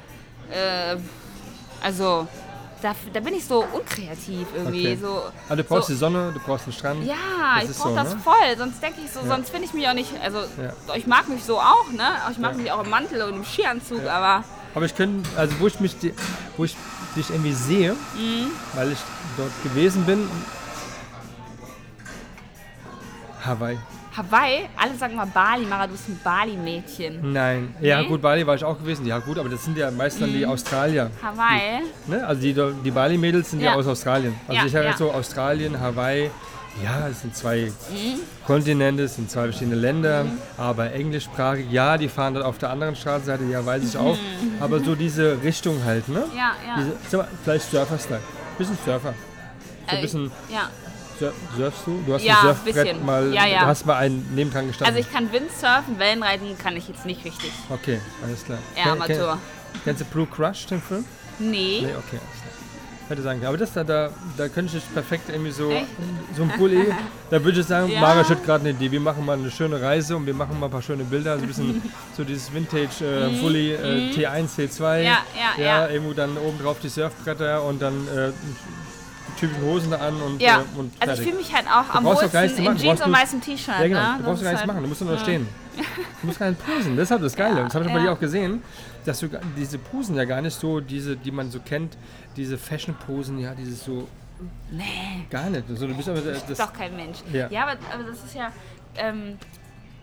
äh, 0.51 0.97
also 1.85 2.27
da, 2.83 2.95
da 3.13 3.21
bin 3.21 3.35
ich 3.35 3.45
so 3.45 3.65
unkreativ 3.73 4.47
irgendwie. 4.55 4.89
Okay. 4.93 4.99
So, 5.01 5.23
Also 5.49 5.63
du 5.63 5.65
brauchst 5.69 5.87
so, 5.89 5.93
die 5.95 5.99
Sonne, 5.99 6.33
du 6.33 6.41
brauchst 6.41 6.67
den 6.67 6.73
Strand. 6.73 7.05
Ja, 7.05 7.15
Das 7.61 7.71
ich 7.71 7.77
brauche 7.77 7.89
so, 7.91 7.95
das 7.97 8.15
ne? 8.15 8.21
voll. 8.23 8.57
Sonst 8.59 8.83
denke 8.83 9.01
ich 9.05 9.11
so, 9.11 9.21
sonst 9.27 9.51
finde 9.51 9.67
ich 9.67 9.75
mich 9.75 9.89
auch 9.89 9.95
nicht. 9.95 10.13
Also 10.23 10.39
Ja. 10.39 10.95
ich 10.95 11.07
mag 11.07 11.29
mich 11.29 11.45
so 11.45 11.59
auch, 11.61 11.91
ne? 11.93 12.09
Ich 12.31 12.39
mag 12.39 12.53
Ja. 12.53 12.57
mich 12.59 12.73
auch 12.73 12.83
im 12.85 12.91
Mantel 12.91 13.23
und 13.23 13.35
im 13.37 13.45
Skianzug, 13.45 14.03
Ja. 14.05 14.13
aber 14.17 14.45
Aber 14.75 14.85
ich 14.85 14.95
könnte, 14.95 15.29
also 15.37 15.59
wo 15.61 15.67
ich 15.67 15.81
mich, 15.81 15.97
wo 16.57 16.65
ich 16.65 16.77
dich 17.17 17.29
irgendwie 17.31 17.53
sehe, 17.53 17.93
Mhm. 18.15 18.51
weil 18.75 18.93
ich 18.93 18.99
dort 19.37 19.51
gewesen 19.65 20.05
bin. 20.05 20.29
Hawaii. 23.45 23.79
Hawaii, 24.17 24.69
alle 24.77 24.95
sagen 24.97 25.15
mal 25.15 25.27
Bali, 25.27 25.65
Mara, 25.67 25.87
du 25.87 25.93
bist 25.93 26.09
ein 26.09 26.19
Bali-Mädchen. 26.23 27.33
Nein. 27.33 27.75
Ja 27.81 27.99
Nee? 27.99 28.05
Mhm. 28.05 28.09
gut, 28.09 28.23
Bali 28.23 28.47
war 28.47 28.57
ich 28.57 28.65
auch 28.65 28.77
gewesen. 28.79 29.07
Ja 29.07 29.19
gut, 29.19 29.39
aber 29.39 29.49
das 29.49 29.65
sind 29.65 29.77
ja 29.79 29.91
meist 29.91 30.21
dann 30.21 30.33
die 30.33 30.45
Australier. 30.45 31.11
Hawaii, 31.23 31.83
Ne? 32.09 32.27
Also 32.27 32.43
die, 32.43 32.55
die 32.85 32.91
Bali-Mädels 32.91 33.51
sind 33.51 33.61
ja. 33.61 33.71
Ja. 33.73 33.77
aus 33.77 33.87
Australien. 33.87 34.35
Also 34.49 34.61
Ja, 34.61 34.67
ich 34.67 34.75
habe 34.75 34.85
ja. 34.85 34.91
jetzt 34.91 34.99
so 34.99 35.13
Australien, 35.13 35.79
Hawaii. 35.81 36.31
Ja, 36.85 37.09
es 37.09 37.21
sind 37.23 37.35
zwei 37.37 37.73
Mhm. 37.91 38.21
Kontinente, 38.47 39.03
es 39.05 39.17
sind 39.17 39.31
zwei 39.31 39.43
verschiedene 39.45 39.75
Länder, 39.77 40.25
aber 40.57 40.93
englischsprachig. 40.93 41.67
Ja, 41.71 41.99
die 41.99 42.09
fahren 42.09 42.35
dann 42.35 42.43
auf 42.45 42.59
der 42.59 42.71
anderen 42.71 42.95
Straßenseite, 42.97 43.45
ja, 43.45 43.65
weiß 43.65 43.83
ich 43.85 43.97
auch. 43.97 44.17
Aber 44.61 44.81
so 44.81 44.95
diese 44.95 45.43
Richtung 45.43 45.85
halt, 45.85 46.09
ne? 46.09 46.21
Mhm. 46.31 46.37
ja, 46.37 46.53
ja. 46.67 46.85
Diese, 47.05 47.17
mal, 47.17 47.29
vielleicht 47.45 47.71
Surfer-Style. 47.71 48.21
Bisschen 48.59 48.79
Surfer. 48.85 49.15
So 49.87 49.91
ein 49.93 49.99
Äh, 49.99 50.03
bisschen, 50.03 50.31
ja. 50.49 50.69
Sur 51.21 51.33
surfst 51.57 51.87
du? 51.87 52.03
Du 52.07 52.15
hast 52.15 52.25
Ja, 52.25 52.41
ein 52.41 52.47
Surfbrett 52.47 52.75
bisschen. 52.75 53.07
mal, 53.07 53.33
Ja, 53.33 53.47
ja. 53.47 53.61
du 53.61 53.67
hast 53.67 53.87
mal 53.87 53.97
einen 53.97 54.35
nebendran 54.35 54.67
gestanden. 54.67 54.97
Also 54.97 55.07
ich 55.07 55.13
kann 55.15 55.33
Windsurfen, 55.33 55.99
Wellenreiten 55.99 56.59
kann 56.59 56.77
ich 56.77 56.89
jetzt 56.89 57.07
nicht 57.07 57.25
richtig. 57.25 57.53
okay, 57.69 58.01
alles 58.25 58.45
klar. 58.45 58.59
Ken- 58.75 58.89
Amateur. 58.93 59.39
Kenn, 59.73 59.81
kennst 59.85 60.01
du 60.01 60.05
Blue 60.07 60.27
Crush, 60.27 60.67
den 60.67 60.81
Film? 60.83 61.05
Nee. 61.39 61.81
Nee, 61.83 61.87
okay, 61.87 62.19
alles 62.19 62.41
klar. 62.41 62.51
Hätte 63.09 63.23
sagen 63.23 63.41
können. 63.41 63.49
Aber 63.49 63.57
das 63.59 63.73
da, 63.73 63.83
da, 63.83 64.11
da 64.37 64.49
könnte 64.49 64.77
ich 64.77 64.95
perfekt 64.95 65.31
irgendwie 65.31 65.51
so, 65.51 65.69
Echt? 65.71 65.87
so 66.37 66.43
ein 66.45 66.49
Pulli. 66.51 66.85
Da 67.31 67.43
würde 67.45 67.61
ich 67.61 67.67
sagen, 67.67 67.91
Ja. 67.93 68.01
Mara 68.01 68.29
hat 68.29 68.45
gerade 68.45 68.61
eine 68.61 68.71
Idee. 68.71 68.91
Wir 68.91 68.99
machen 69.01 69.25
mal 69.25 69.37
eine 69.39 69.51
schöne 69.53 69.81
Reise 69.81 70.17
und 70.17 70.27
wir 70.27 70.35
machen 70.35 70.59
mal 70.59 70.67
ein 70.67 70.73
paar 70.73 70.83
schöne 70.83 71.03
Bilder. 71.05 71.37
So 71.37 71.43
ein 71.43 71.47
bisschen 71.49 71.83
so 72.17 72.23
dieses 72.25 72.53
Vintage 72.53 73.05
äh, 73.05 73.41
Pulli 73.41 73.73
äh, 73.73 74.11
T1, 74.13 74.49
T2. 74.57 74.99
Mhm. 74.99 75.05
Ja, 75.05 75.19
ja, 75.59 75.63
ja. 75.65 75.89
Irgendwo 75.89 76.13
dann 76.13 76.37
oben 76.39 76.59
drauf 76.61 76.79
die 76.83 76.89
Surfbretter 76.89 77.63
und 77.65 77.81
dann 77.83 77.95
äh, 78.09 78.31
typischen 79.41 79.65
Hosen 79.65 79.91
da 79.91 79.97
an 79.99 80.21
und, 80.21 80.41
Ja, 80.41 80.61
äh, 80.61 80.79
und 80.79 80.93
also 81.01 81.15
ich 81.23 81.29
fühle 81.29 81.39
mich 81.41 81.55
halt 81.55 81.67
auch 81.67 81.95
am 81.95 82.05
wohlsten 82.05 82.67
in 82.67 82.77
Jeans 82.77 83.03
und 83.03 83.13
weißem 83.13 83.41
T-Shirt. 83.41 83.75
Ja, 83.81 83.87
genau. 83.87 84.01
ne? 84.01 84.15
Du 84.19 84.25
brauchst 84.25 84.43
gar 84.43 84.51
nichts 84.51 84.61
halt- 84.61 84.67
machen. 84.67 84.83
Du 84.83 84.89
musst 84.89 85.01
nur 85.01 85.13
noch 85.13 85.21
stehen. 85.21 85.49
Du 86.21 86.27
musst 86.27 86.39
gar 86.39 86.51
nicht 86.51 86.65
posen. 86.65 86.97
Das 86.97 87.05
ist 87.05 87.11
halt 87.11 87.23
das 87.23 87.37
Geile. 87.37 87.57
Ja, 87.59 87.65
das 87.65 87.75
habe 87.75 87.87
ich 87.87 87.91
bei 87.93 87.99
ja. 87.99 88.05
dir 88.05 88.13
auch 88.13 88.21
gesehen, 88.21 88.63
dass 89.05 89.21
du 89.21 89.29
diese 89.57 89.79
Posen 89.79 90.17
ja 90.17 90.25
gar 90.25 90.43
nicht 90.43 90.59
so, 90.59 90.81
diese, 90.81 91.17
die 91.17 91.31
man 91.31 91.51
so 91.51 91.61
kennt, 91.61 91.97
diese 92.37 92.59
Fashion-Posen, 92.59 93.39
ja, 93.39 93.55
dieses 93.55 93.85
so 93.85 94.07
Nee. 94.71 95.27
gar 95.31 95.51
nicht. 95.51 95.65
Also, 95.69 95.87
du 95.87 95.95
bist 95.95 96.09
aber 96.09 96.21
das, 96.21 96.59
doch 96.59 96.73
kein 96.73 96.97
Mensch. 96.97 97.19
Ja. 97.33 97.49
Ja, 97.51 97.63
aber, 97.63 97.77
aber 97.93 98.05
das 98.05 98.25
ist 98.25 98.35
ja. 98.35 98.51
Ähm, 98.97 99.37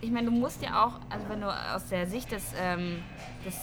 ich 0.00 0.10
meine, 0.10 0.26
du 0.26 0.32
musst 0.32 0.62
ja 0.62 0.84
auch, 0.84 0.92
also 1.10 1.28
wenn 1.28 1.40
du 1.40 1.48
aus 1.48 1.88
der 1.90 2.06
Sicht 2.06 2.30
des, 2.30 2.42
ähm, 2.60 3.00
des 3.44 3.54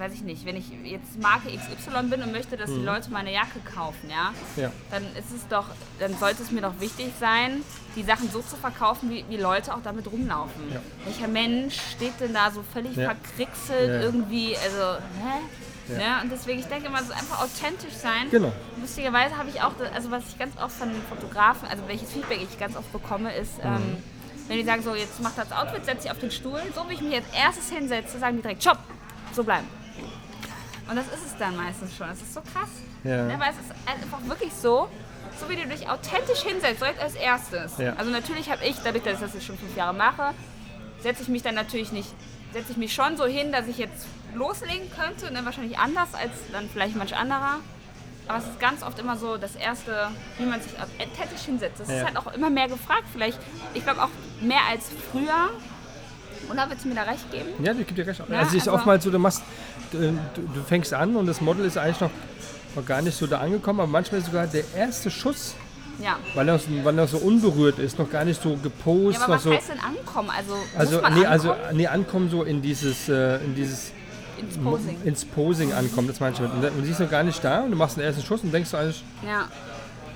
weiß 0.00 0.12
ich 0.14 0.22
nicht, 0.22 0.44
wenn 0.46 0.56
ich 0.56 0.64
jetzt 0.82 1.20
Marke 1.20 1.48
XY 1.48 2.04
bin 2.08 2.22
und 2.22 2.32
möchte, 2.32 2.56
dass 2.56 2.70
die 2.70 2.80
Leute 2.82 3.10
meine 3.10 3.32
Jacke 3.32 3.60
kaufen, 3.74 4.10
ja, 4.10 4.32
Ja. 4.60 4.72
dann 4.90 5.04
ist 5.14 5.30
es 5.36 5.46
doch, 5.48 5.66
dann 5.98 6.16
sollte 6.18 6.42
es 6.42 6.50
mir 6.50 6.62
doch 6.62 6.80
wichtig 6.80 7.12
sein, 7.20 7.62
die 7.94 8.02
Sachen 8.02 8.30
so 8.30 8.40
zu 8.40 8.56
verkaufen, 8.56 9.10
wie, 9.10 9.24
wie 9.28 9.36
Leute 9.36 9.74
auch 9.74 9.82
damit 9.84 10.10
rumlaufen. 10.10 10.72
Ja. 10.72 10.80
Welcher 11.04 11.28
Mensch 11.28 11.78
steht 11.96 12.18
denn 12.20 12.32
da 12.34 12.50
so 12.50 12.62
völlig 12.72 12.96
Ja. 12.96 13.04
verkrixelt 13.14 13.88
Ja. 13.90 14.00
irgendwie, 14.00 14.56
also, 14.56 14.98
hä? 15.22 15.98
Ja. 16.00 16.20
Und 16.22 16.30
deswegen, 16.32 16.60
ich 16.60 16.66
denke 16.66 16.86
immer, 16.86 17.02
so 17.02 17.12
einfach 17.12 17.42
authentisch 17.42 17.94
sein. 17.94 18.30
Genau. 18.30 18.52
Lustigerweise 18.80 19.36
habe 19.36 19.50
ich 19.50 19.60
auch, 19.60 19.72
also 19.94 20.10
was 20.12 20.22
ich 20.28 20.38
ganz 20.38 20.56
oft 20.56 20.76
von 20.76 20.88
Fotografen, 21.08 21.68
also 21.68 21.82
welches 21.88 22.12
Feedback 22.12 22.40
ich 22.42 22.58
ganz 22.58 22.76
oft 22.76 22.90
bekomme, 22.92 23.34
ist, 23.34 23.58
Mhm. 23.58 23.64
ähm, 23.64 23.96
wenn 24.46 24.56
die 24.58 24.64
sagen, 24.64 24.82
so 24.82 24.94
jetzt 24.94 25.20
mach 25.22 25.34
das 25.34 25.50
Outfit, 25.52 25.84
setz 25.84 26.02
dich 26.02 26.10
auf 26.12 26.18
den 26.20 26.30
Stuhl, 26.30 26.60
so 26.74 26.88
wie 26.88 26.94
ich 26.94 27.00
mich 27.02 27.12
jetzt 27.12 27.28
erstes 27.34 27.70
hinsetze, 27.70 28.18
sagen 28.18 28.36
die 28.36 28.42
direkt, 28.42 28.62
stopp, 28.62 28.78
so 29.32 29.42
bleiben. 29.44 29.66
Und 30.90 30.96
das 30.96 31.06
ist 31.06 31.24
es 31.26 31.36
dann 31.38 31.56
meistens 31.56 31.96
schon. 31.96 32.08
Das 32.08 32.20
ist 32.20 32.34
so 32.34 32.40
krass. 32.40 32.68
Ja. 33.04 33.24
Ne, 33.24 33.36
weil 33.38 33.50
es 33.52 33.58
ist 33.58 33.70
einfach 33.86 34.18
wirklich 34.28 34.52
so, 34.52 34.88
so 35.38 35.48
wie 35.48 35.56
du 35.56 35.66
dich 35.68 35.88
authentisch 35.88 36.42
hinsetzt, 36.42 36.80
direkt 36.80 37.00
als 37.00 37.14
erstes. 37.14 37.78
Ja. 37.78 37.94
Also 37.96 38.10
natürlich 38.10 38.50
habe 38.50 38.64
ich, 38.64 38.76
dadurch, 38.82 39.04
dass 39.04 39.14
ich 39.14 39.20
das 39.20 39.34
jetzt 39.34 39.46
schon 39.46 39.56
fünf 39.58 39.76
Jahre 39.76 39.94
mache, 39.94 40.34
setze 41.00 41.22
ich 41.22 41.28
mich 41.28 41.42
dann 41.42 41.54
natürlich 41.54 41.92
nicht, 41.92 42.08
setze 42.52 42.72
ich 42.72 42.76
mich 42.76 42.92
schon 42.92 43.16
so 43.16 43.24
hin, 43.26 43.52
dass 43.52 43.68
ich 43.68 43.78
jetzt 43.78 44.06
loslegen 44.34 44.90
könnte, 44.90 45.32
ne, 45.32 45.44
wahrscheinlich 45.44 45.78
anders 45.78 46.12
als 46.14 46.32
dann 46.52 46.68
vielleicht 46.68 46.96
manch 46.96 47.16
anderer. 47.16 47.56
Aber 48.28 48.38
es 48.38 48.44
ist 48.44 48.60
ganz 48.60 48.82
oft 48.82 48.98
immer 48.98 49.16
so 49.16 49.36
das 49.36 49.56
Erste, 49.56 50.08
wie 50.38 50.44
man 50.44 50.60
sich 50.60 50.72
authentisch 50.74 51.42
hinsetzt. 51.46 51.80
Das 51.80 51.88
Ja. 51.88 51.96
ist 51.98 52.04
halt 52.04 52.16
auch 52.16 52.32
immer 52.32 52.50
mehr 52.50 52.68
gefragt, 52.68 53.04
vielleicht, 53.12 53.38
ich 53.74 53.82
glaube 53.84 54.02
auch 54.02 54.10
mehr 54.40 54.60
als 54.68 54.88
früher. 55.10 55.50
Oder 56.50 56.68
willst 56.68 56.84
du 56.84 56.88
mir 56.88 56.94
da 56.94 57.02
recht 57.02 57.30
geben? 57.30 57.48
Ja, 57.62 57.72
ich 57.72 57.78
gebe 57.86 57.94
dir 57.94 58.06
recht. 58.06 58.18
Ja, 58.28 58.38
also 58.38 58.48
es 58.48 58.54
ist 58.54 58.68
also- 58.68 58.72
oftmals 58.72 59.04
so, 59.04 59.10
du 59.10 59.18
machst, 59.18 59.42
du, 59.92 59.98
du 59.98 60.62
fängst 60.66 60.92
an 60.94 61.16
und 61.16 61.26
das 61.26 61.40
Model 61.40 61.64
ist 61.64 61.78
eigentlich 61.78 62.00
noch, 62.00 62.10
noch 62.76 62.84
gar 62.86 63.02
nicht 63.02 63.16
so 63.16 63.26
da 63.26 63.38
angekommen, 63.40 63.80
aber 63.80 63.90
manchmal 63.90 64.20
ist 64.20 64.26
sogar 64.26 64.46
der 64.46 64.64
erste 64.76 65.10
Schuss, 65.10 65.54
Ja. 66.02 66.16
weil 66.34 66.48
er, 66.48 66.58
so- 66.58 66.66
weil 66.82 66.98
er 66.98 67.06
so 67.08 67.18
unberührt 67.18 67.78
ist, 67.78 67.98
noch 67.98 68.10
gar 68.10 68.24
nicht 68.24 68.40
so 68.42 68.50
Ja, 68.50 68.56
gepostet, 68.62 69.22
aber 69.22 69.28
noch 69.32 69.36
was 69.36 69.42
so. 69.44 69.52
heißt 69.52 69.68
denn 69.70 69.80
ankommen? 69.80 70.30
Also, 70.36 70.54
Also 70.76 71.00
nee, 71.18 71.26
also 71.26 71.52
ankommen? 71.52 71.76
nee, 71.76 71.86
ankommen 71.86 72.30
so 72.30 72.42
in 72.44 72.62
dieses, 72.62 73.08
äh, 73.08 73.36
in 73.44 73.54
dieses 73.54 73.92
ins 74.38 74.56
Posing. 74.56 74.96
ins 75.04 75.24
Posing 75.26 75.72
ankommen, 75.74 76.08
das 76.08 76.18
meine 76.20 76.34
ich 76.34 76.40
mit. 76.40 76.50
Und 76.52 76.84
sie 76.84 76.90
ist 76.92 77.00
noch 77.00 77.10
gar 77.10 77.22
nicht 77.22 77.44
da 77.44 77.60
und 77.60 77.72
du 77.72 77.76
machst 77.76 77.96
den 77.98 78.04
ersten 78.04 78.22
Schuss 78.24 78.40
und 78.42 78.52
denkst 78.52 78.70
du 78.70 78.76
eigentlich, 78.78 79.04
Ja. 79.22 79.48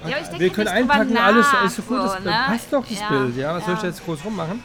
Ja, 0.07 0.17
aber 0.17 0.21
ich 0.21 0.27
denke 0.29 0.41
wir 0.41 0.51
können 0.51 0.69
einpacken, 0.69 1.17
alles 1.17 1.47
ist 1.65 1.77
so 1.77 1.83
gut, 1.83 1.99
das 1.99 2.21
ne? 2.25 2.31
passt 2.47 2.71
doch 2.71 2.87
das 2.87 3.01
Ja, 3.01 3.09
Bild, 3.09 3.37
ja, 3.39 3.55
was 3.55 3.65
soll 3.65 3.73
ich 3.75 3.81
da 3.81 3.87
ja. 3.87 3.91
jetzt 3.93 4.05
groß 4.05 4.19
rummachen? 4.25 4.63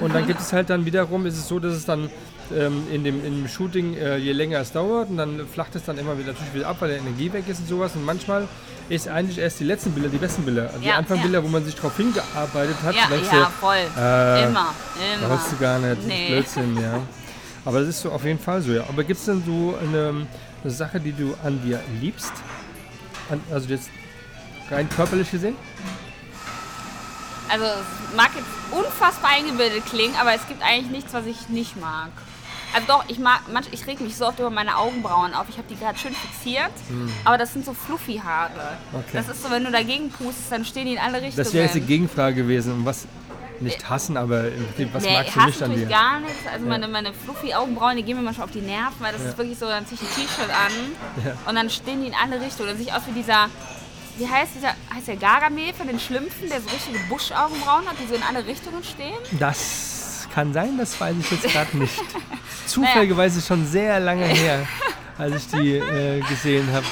Und 0.00 0.14
dann 0.14 0.26
gibt 0.26 0.40
es 0.40 0.52
halt 0.52 0.70
dann 0.70 0.84
wiederum, 0.84 1.26
ist 1.26 1.36
es 1.38 1.48
so, 1.48 1.58
dass 1.58 1.72
es 1.74 1.86
dann 1.86 2.10
ähm, 2.54 2.82
in, 2.92 3.02
dem, 3.02 3.24
in 3.24 3.42
dem 3.42 3.48
Shooting, 3.48 3.94
äh, 3.96 4.16
je 4.18 4.32
länger 4.32 4.60
es 4.60 4.72
dauert, 4.72 5.08
und 5.10 5.16
dann 5.16 5.46
flacht 5.52 5.74
es 5.74 5.84
dann 5.84 5.98
immer 5.98 6.18
wieder, 6.18 6.32
natürlich 6.32 6.54
wieder 6.54 6.68
ab, 6.68 6.76
weil 6.80 6.90
die 6.90 6.96
Energie 6.96 7.32
weg 7.32 7.44
ist 7.48 7.60
und 7.60 7.68
sowas. 7.68 7.92
Und 7.94 8.04
manchmal 8.04 8.46
ist 8.88 9.08
eigentlich 9.08 9.38
erst 9.38 9.58
die 9.60 9.64
letzten 9.64 9.92
Bilder 9.92 10.08
die 10.08 10.18
besten 10.18 10.42
Bilder. 10.44 10.66
Also 10.68 10.78
die 10.80 10.86
Ja, 10.86 10.96
Anfangbilder, 10.96 11.42
wo 11.42 11.48
man 11.48 11.64
sich 11.64 11.74
drauf 11.74 11.96
hingearbeitet 11.96 12.76
hat, 12.84 12.94
Ja, 12.94 13.06
denkst 13.08 13.28
ja, 13.32 13.44
du, 13.46 13.50
voll. 13.50 13.76
äh, 13.76 14.44
immer, 14.44 14.74
immer. 15.18 15.28
Brauchst 15.28 15.52
du 15.52 15.56
gar 15.56 15.78
nicht. 15.78 16.06
Nee. 16.06 16.28
Blödsinn, 16.28 16.76
ja. 16.80 17.00
Aber 17.64 17.80
das 17.80 17.88
ist 17.88 18.02
so 18.02 18.12
auf 18.12 18.24
jeden 18.24 18.38
Fall 18.38 18.62
so, 18.62 18.72
ja. 18.72 18.84
Aber 18.88 19.02
gibt 19.02 19.18
es 19.18 19.26
denn 19.26 19.42
so 19.44 19.76
eine, 19.82 20.26
eine 20.62 20.72
Sache, 20.72 21.00
die 21.00 21.12
du 21.12 21.34
an 21.42 21.60
dir 21.64 21.80
liebst? 22.00 22.32
An, 23.28 23.40
also 23.50 23.68
jetzt 23.68 23.90
rein 24.70 24.88
körperlich 24.88 25.30
gesehen? 25.32 25.56
Also 27.48 27.64
es 27.64 28.16
mag 28.16 28.30
jetzt 28.34 28.46
unfassbar 28.72 29.30
eingebildet 29.30 29.84
klingen, 29.86 30.14
aber 30.20 30.34
es 30.34 30.46
gibt 30.48 30.62
eigentlich 30.62 30.90
nichts, 30.90 31.14
was 31.14 31.26
ich 31.26 31.48
nicht 31.48 31.80
mag. 31.80 32.10
Also 32.74 32.88
doch, 32.88 33.04
ich 33.08 33.18
mag, 33.18 33.40
manch, 33.52 33.66
ich 33.70 33.86
reg 33.86 34.00
mich 34.00 34.16
so 34.16 34.26
oft 34.26 34.38
über 34.38 34.50
meine 34.50 34.76
Augenbrauen 34.76 35.32
auf. 35.34 35.46
Ich 35.48 35.56
habe 35.56 35.68
die 35.70 35.76
gerade 35.76 35.96
schön 35.98 36.12
fixiert, 36.14 36.72
aber 37.24 37.38
das 37.38 37.52
sind 37.52 37.64
so 37.64 37.72
fluffy 37.72 38.20
Haare. 38.22 38.50
Hm. 38.90 39.00
Okay. 39.00 39.10
Das 39.14 39.28
ist 39.28 39.42
so, 39.42 39.50
wenn 39.50 39.64
du 39.64 39.70
dagegen 39.70 40.10
pustest, 40.10 40.50
dann 40.50 40.64
stehen 40.64 40.86
die 40.86 40.92
in 40.94 40.98
alle 40.98 41.14
Richtungen. 41.22 41.36
Das 41.36 41.52
wäre 41.54 41.64
jetzt 41.64 41.74
die 41.76 41.80
Gegenfrage 41.80 42.34
gewesen. 42.34 42.84
Was 42.84 43.06
nicht 43.60 43.88
hassen, 43.88 44.16
aber 44.18 44.44
was 44.92 45.02
nee, 45.02 45.14
magst 45.14 45.34
du 45.34 45.40
nicht 45.46 45.62
an 45.62 45.74
dir? 45.74 45.86
gar 45.86 46.20
nichts. 46.20 46.46
Also 46.52 46.66
meine, 46.66 46.88
meine 46.88 47.14
fluffy 47.14 47.54
Augenbrauen, 47.54 47.96
die 47.96 48.02
gehen 48.02 48.16
mir 48.16 48.22
manchmal 48.22 48.46
auf 48.46 48.52
die 48.52 48.60
Nerven, 48.60 48.96
weil 48.98 49.12
das 49.12 49.22
Ja. 49.22 49.28
ist 49.30 49.38
wirklich 49.38 49.58
so, 49.58 49.66
dann 49.66 49.86
ziehe 49.86 49.98
ich 50.02 50.06
ein 50.06 50.14
T-Shirt 50.14 50.50
an 50.50 51.24
Ja. 51.24 51.32
und 51.48 51.54
dann 51.54 51.70
stehen 51.70 52.02
die 52.02 52.08
in 52.08 52.14
alle 52.14 52.38
Richtungen. 52.40 52.68
Dann 52.68 52.76
sehe 52.76 52.86
ich 52.88 52.92
aus 52.92 53.02
wie 53.06 53.12
dieser, 53.12 53.46
wie 54.16 54.28
heißt 54.28 54.52
dieser, 54.56 54.74
heißt 54.94 55.08
der 55.08 55.16
Gargamel 55.16 55.72
von 55.74 55.86
den 55.86 56.00
Schlümpfen, 56.00 56.48
der 56.48 56.60
so 56.60 56.68
richtige 56.70 56.98
Buschaugenbrauen 57.08 57.86
hat, 57.86 57.96
die 58.02 58.06
so 58.06 58.14
in 58.14 58.22
alle 58.22 58.46
Richtungen 58.46 58.82
stehen? 58.82 59.16
Das 59.38 60.26
kann 60.32 60.52
sein, 60.52 60.76
das 60.78 60.98
weiß 61.00 61.16
ich 61.20 61.30
jetzt 61.30 61.52
gerade 61.52 61.76
nicht. 61.76 61.94
Zufälligerweise 62.66 63.40
schon 63.40 63.66
sehr 63.66 64.00
lange 64.00 64.24
her, 64.24 64.66
als 65.18 65.34
ich 65.36 65.48
die 65.48 65.76
äh, 65.76 66.20
gesehen 66.28 66.68
habe. 66.72 66.84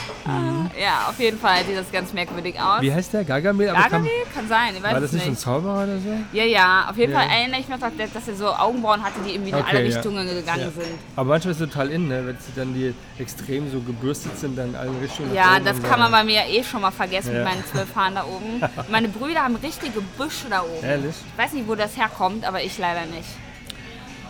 Ja, 0.80 1.08
auf 1.08 1.18
jeden 1.20 1.38
Fall 1.38 1.64
sieht 1.64 1.76
das 1.76 1.90
ganz 1.92 2.12
merkwürdig 2.12 2.58
aus. 2.60 2.80
Wie 2.80 2.92
heißt 2.92 3.12
der? 3.12 3.24
Gargamel? 3.24 3.68
Aber 3.68 3.80
Gargamel? 3.80 4.10
Kann 4.34 4.48
sein, 4.48 4.74
ich 4.76 4.82
weiß 4.82 4.92
war 4.94 5.00
das 5.00 5.12
nicht 5.12 5.26
ein. 5.26 5.36
Zauberer 5.36 5.84
oder 5.84 5.98
so? 5.98 6.08
Ja, 6.32 6.44
ja, 6.44 6.86
auf 6.90 6.96
jeden 6.96 7.12
Ja. 7.12 7.20
Fall 7.20 7.28
erinnere 7.28 7.60
ich 7.60 7.68
mich 7.68 7.78
noch, 7.78 7.88
dass 8.14 8.28
er 8.28 8.34
so 8.34 8.48
Augenbrauen 8.48 9.02
hatte, 9.02 9.20
die 9.26 9.32
irgendwie 9.34 9.50
in 9.50 9.56
Okay, 9.56 9.66
alle 9.70 9.82
ja. 9.88 9.94
Richtungen 9.94 10.26
gegangen 10.26 10.60
Ja. 10.60 10.70
sind. 10.82 10.94
Aber 11.16 11.28
manchmal 11.30 11.52
ist 11.52 11.60
es 11.60 11.68
total 11.68 11.90
in, 11.90 12.08
ne? 12.08 12.26
wenn 12.26 12.36
sie 12.38 12.52
dann 12.56 12.72
die 12.74 12.94
extrem 13.18 13.70
so 13.70 13.80
gebürstet 13.80 14.38
sind, 14.38 14.56
dann 14.56 14.70
in 14.70 14.76
allen 14.76 14.98
Richtungen. 15.00 15.34
Ja, 15.34 15.60
das 15.60 15.82
kann 15.82 16.00
man 16.00 16.10
bei 16.10 16.24
mir 16.24 16.42
eh 16.48 16.64
schon 16.64 16.80
mal 16.80 16.90
vergessen 16.90 17.32
Ja. 17.32 17.40
mit 17.40 17.48
meinen 17.48 17.64
zwölf 17.66 17.94
Haaren 17.94 18.14
da 18.14 18.24
oben. 18.24 18.62
Meine 18.90 19.08
Brüder 19.08 19.42
haben 19.44 19.56
richtige 19.56 20.00
Büsche 20.00 20.46
da 20.48 20.62
oben. 20.62 20.82
Ehrlich? 20.84 21.14
Ich 21.32 21.38
weiß 21.38 21.52
nicht, 21.52 21.68
wo 21.68 21.74
das 21.74 21.96
herkommt, 21.96 22.44
aber 22.46 22.62
ich 22.62 22.78
leider 22.78 23.04
nicht. 23.06 23.28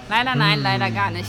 Leider 0.08 0.34
nein, 0.34 0.60
leider 0.62 0.90
gar 0.90 1.10
nicht. 1.10 1.28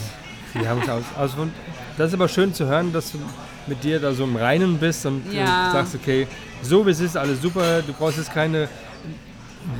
Die 0.53 0.67
haben 0.67 0.81
es 0.81 0.89
aus. 0.89 1.33
Von- 1.33 1.51
das 1.97 2.09
ist 2.09 2.13
aber 2.13 2.27
schön 2.27 2.53
zu 2.53 2.65
hören, 2.67 2.91
dass 2.93 3.11
du 3.11 3.19
mit 3.67 3.83
dir 3.83 3.99
da 3.99 4.13
so 4.13 4.23
im 4.25 4.35
Reinen 4.35 4.77
bist 4.77 5.05
und 5.05 5.31
Ja. 5.33 5.71
sagst, 5.71 5.95
okay, 5.95 6.27
so 6.61 6.85
wie 6.85 6.91
es 6.91 6.99
ist, 6.99 7.17
alles 7.17 7.41
super. 7.41 7.81
Du 7.81 7.93
brauchst 7.93 8.17
jetzt 8.17 8.33
keine 8.33 8.67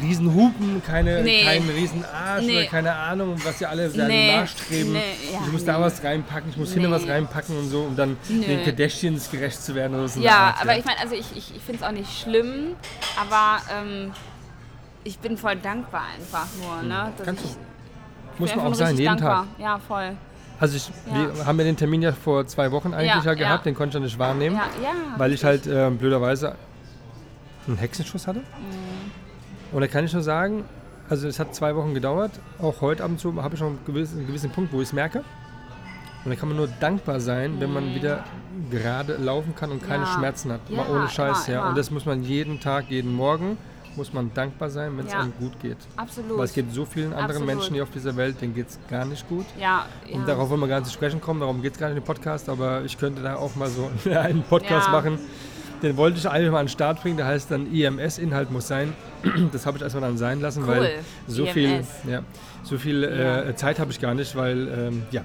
riesen 0.01 0.33
Hupen, 0.33 0.81
keine, 0.83 1.21
Nee. 1.21 1.43
keinen 1.43 1.69
riesen 1.69 2.03
Arsch 2.03 2.43
Nee. 2.45 2.57
oder 2.61 2.65
keine 2.67 2.91
Ahnung, 2.95 3.35
was 3.43 3.59
ja 3.59 3.69
alle 3.69 3.87
Nee. 3.89 4.35
nachstreben. 4.35 4.93
Nee, 4.93 4.99
ja, 5.31 5.39
ich 5.45 5.51
muss 5.51 5.63
da 5.63 5.79
was 5.79 6.03
reinpacken, 6.03 6.49
ich 6.49 6.57
muss 6.57 6.73
hinten 6.73 6.89
Nee. 6.89 6.95
was 6.95 7.07
reinpacken 7.07 7.55
und 7.55 7.69
so, 7.69 7.81
um 7.83 7.95
dann 7.95 8.17
den 8.27 8.63
Kardashians 8.63 9.29
gerecht 9.29 9.61
zu 9.61 9.75
werden. 9.75 9.95
Oder 9.95 10.07
so 10.07 10.19
Ja, 10.21 10.31
Art, 10.47 10.61
aber 10.61 10.77
ich 10.77 10.85
meine, 10.85 10.99
also 10.99 11.13
ich, 11.13 11.25
ich, 11.35 11.55
ich 11.55 11.61
finde 11.61 11.81
es 11.83 11.87
auch 11.87 11.91
nicht 11.91 12.19
schlimm, 12.19 12.75
aber 13.15 13.61
ähm, 13.71 14.11
ich 15.03 15.19
bin 15.19 15.37
voll 15.37 15.55
dankbar 15.57 16.05
einfach 16.17 16.47
nur. 16.59 16.81
Ne? 16.81 17.11
Dass 17.17 17.25
Kannst 17.27 17.43
du. 17.43 17.49
ich, 17.49 18.39
Muss 18.39 18.49
bin 18.49 18.57
man 18.63 18.71
auch 18.71 18.75
sein, 18.75 18.95
jeden 18.97 19.05
dankbar. 19.05 19.45
Tag. 19.55 19.59
Ja, 19.63 19.79
voll. 19.87 20.13
Also 20.59 20.77
ich, 20.77 20.89
Ja. 21.13 21.35
wir 21.35 21.45
haben 21.45 21.59
ja 21.59 21.65
den 21.65 21.75
Termin 21.77 22.01
ja 22.01 22.11
vor 22.13 22.45
zwei 22.47 22.71
Wochen 22.71 22.93
eigentlich 22.93 23.09
Ja, 23.23 23.23
ja, 23.23 23.33
gehabt, 23.33 23.65
den 23.65 23.75
konnte 23.75 23.97
ich 23.97 24.01
ja 24.01 24.05
nicht 24.05 24.19
wahrnehmen, 24.19 24.59
weil 25.17 25.33
ich 25.33 25.43
halt 25.43 25.67
äh, 25.67 25.89
blöderweise 25.89 26.55
einen 27.67 27.77
Hexenschuss 27.77 28.27
hatte. 28.27 28.39
Mhm. 28.39 28.45
Und 29.73 29.81
da 29.81 29.87
kann 29.87 30.05
ich 30.05 30.13
nur 30.13 30.21
sagen, 30.23 30.63
also 31.09 31.27
es 31.27 31.39
hat 31.39 31.53
zwei 31.53 31.75
Wochen 31.75 31.93
gedauert, 31.93 32.31
auch 32.61 32.81
heute 32.81 33.03
ab 33.03 33.09
und 33.11 33.19
zu 33.19 33.41
habe 33.43 33.55
ich 33.55 33.61
noch 33.61 33.67
einen 33.67 33.79
gewissen, 33.85 34.19
einen 34.19 34.27
gewissen 34.27 34.49
Punkt, 34.51 34.71
wo 34.71 34.77
ich 34.81 34.87
es 34.87 34.93
merke. 34.93 35.23
Und 36.23 36.31
da 36.31 36.35
kann 36.39 36.47
man 36.49 36.57
nur 36.57 36.67
dankbar 36.79 37.19
sein, 37.19 37.59
wenn 37.59 37.71
man 37.71 37.93
wieder 37.93 38.23
gerade 38.71 39.13
laufen 39.17 39.53
kann 39.55 39.71
und 39.71 39.85
keine 39.85 40.05
Mhm. 40.05 40.09
Schmerzen 40.15 40.51
hat. 40.51 40.69
Mal 40.71 40.85
ohne 40.89 41.07
Scheiß, 41.09 41.47
immer, 41.47 41.53
ja. 41.55 41.61
immer. 41.61 41.69
Und 41.69 41.77
das 41.77 41.91
muss 41.91 42.05
man 42.05 42.23
jeden 42.23 42.59
Tag, 42.59 42.85
jeden 42.89 43.13
Morgen, 43.13 43.57
muss 43.97 44.13
man 44.13 44.31
dankbar 44.33 44.69
sein, 44.69 44.97
wenn 44.97 45.05
es 45.05 45.11
Ja. 45.13 45.19
einem 45.21 45.33
gut 45.39 45.59
geht. 45.61 45.77
Absolut. 45.95 46.37
Weil 46.37 46.45
es 46.45 46.53
geht 46.53 46.71
so 46.73 46.85
vielen 46.85 47.13
anderen 47.13 47.25
Absolut. 47.31 47.47
Menschen 47.47 47.73
hier 47.73 47.83
auf 47.83 47.91
dieser 47.91 48.15
Welt, 48.15 48.41
denen 48.41 48.53
geht 48.53 48.67
es 48.69 48.79
gar 48.89 49.05
nicht 49.05 49.27
gut. 49.29 49.45
ja, 49.59 49.85
ja. 50.07 50.15
Und 50.15 50.27
darauf 50.27 50.49
wollen 50.49 50.59
wir 50.61 50.67
gar 50.67 50.79
nicht 50.79 50.87
zu 50.87 50.93
sprechen 50.93 51.21
kommen, 51.21 51.39
darum 51.39 51.61
geht 51.61 51.73
es 51.73 51.79
gar 51.79 51.87
nicht 51.89 51.97
im 51.97 52.03
Podcast, 52.03 52.49
aber 52.49 52.83
ich 52.83 52.97
könnte 52.97 53.21
da 53.21 53.35
auch 53.35 53.55
mal 53.55 53.69
so 53.69 53.89
einen 54.09 54.43
Podcast 54.43 54.87
Ja. 54.87 54.91
machen. 54.93 55.19
Den 55.83 55.97
wollte 55.97 56.17
ich 56.17 56.27
eigentlich 56.27 56.51
mal 56.51 56.59
an 56.59 56.65
den 56.67 56.71
Start 56.71 57.01
bringen, 57.01 57.17
der 57.17 57.25
heißt 57.27 57.51
dann 57.51 57.71
IMS-Inhalt 57.71 58.49
muss 58.51 58.67
sein. 58.67 58.93
Das 59.51 59.65
habe 59.65 59.77
ich 59.77 59.83
erstmal 59.83 60.03
dann 60.03 60.17
sein 60.17 60.39
lassen, 60.39 60.63
Cool. 60.63 60.69
weil 60.69 60.99
so 61.27 61.45
viel, 61.47 61.69
IMS. 61.75 61.87
ja, 62.07 62.21
so 62.65 62.77
viel 62.77 63.03
äh, 63.03 63.55
Zeit 63.55 63.79
habe 63.79 63.91
ich 63.91 63.99
gar 64.01 64.13
nicht, 64.13 64.35
weil 64.35 64.67
ähm, 64.67 65.03
ja, 65.11 65.21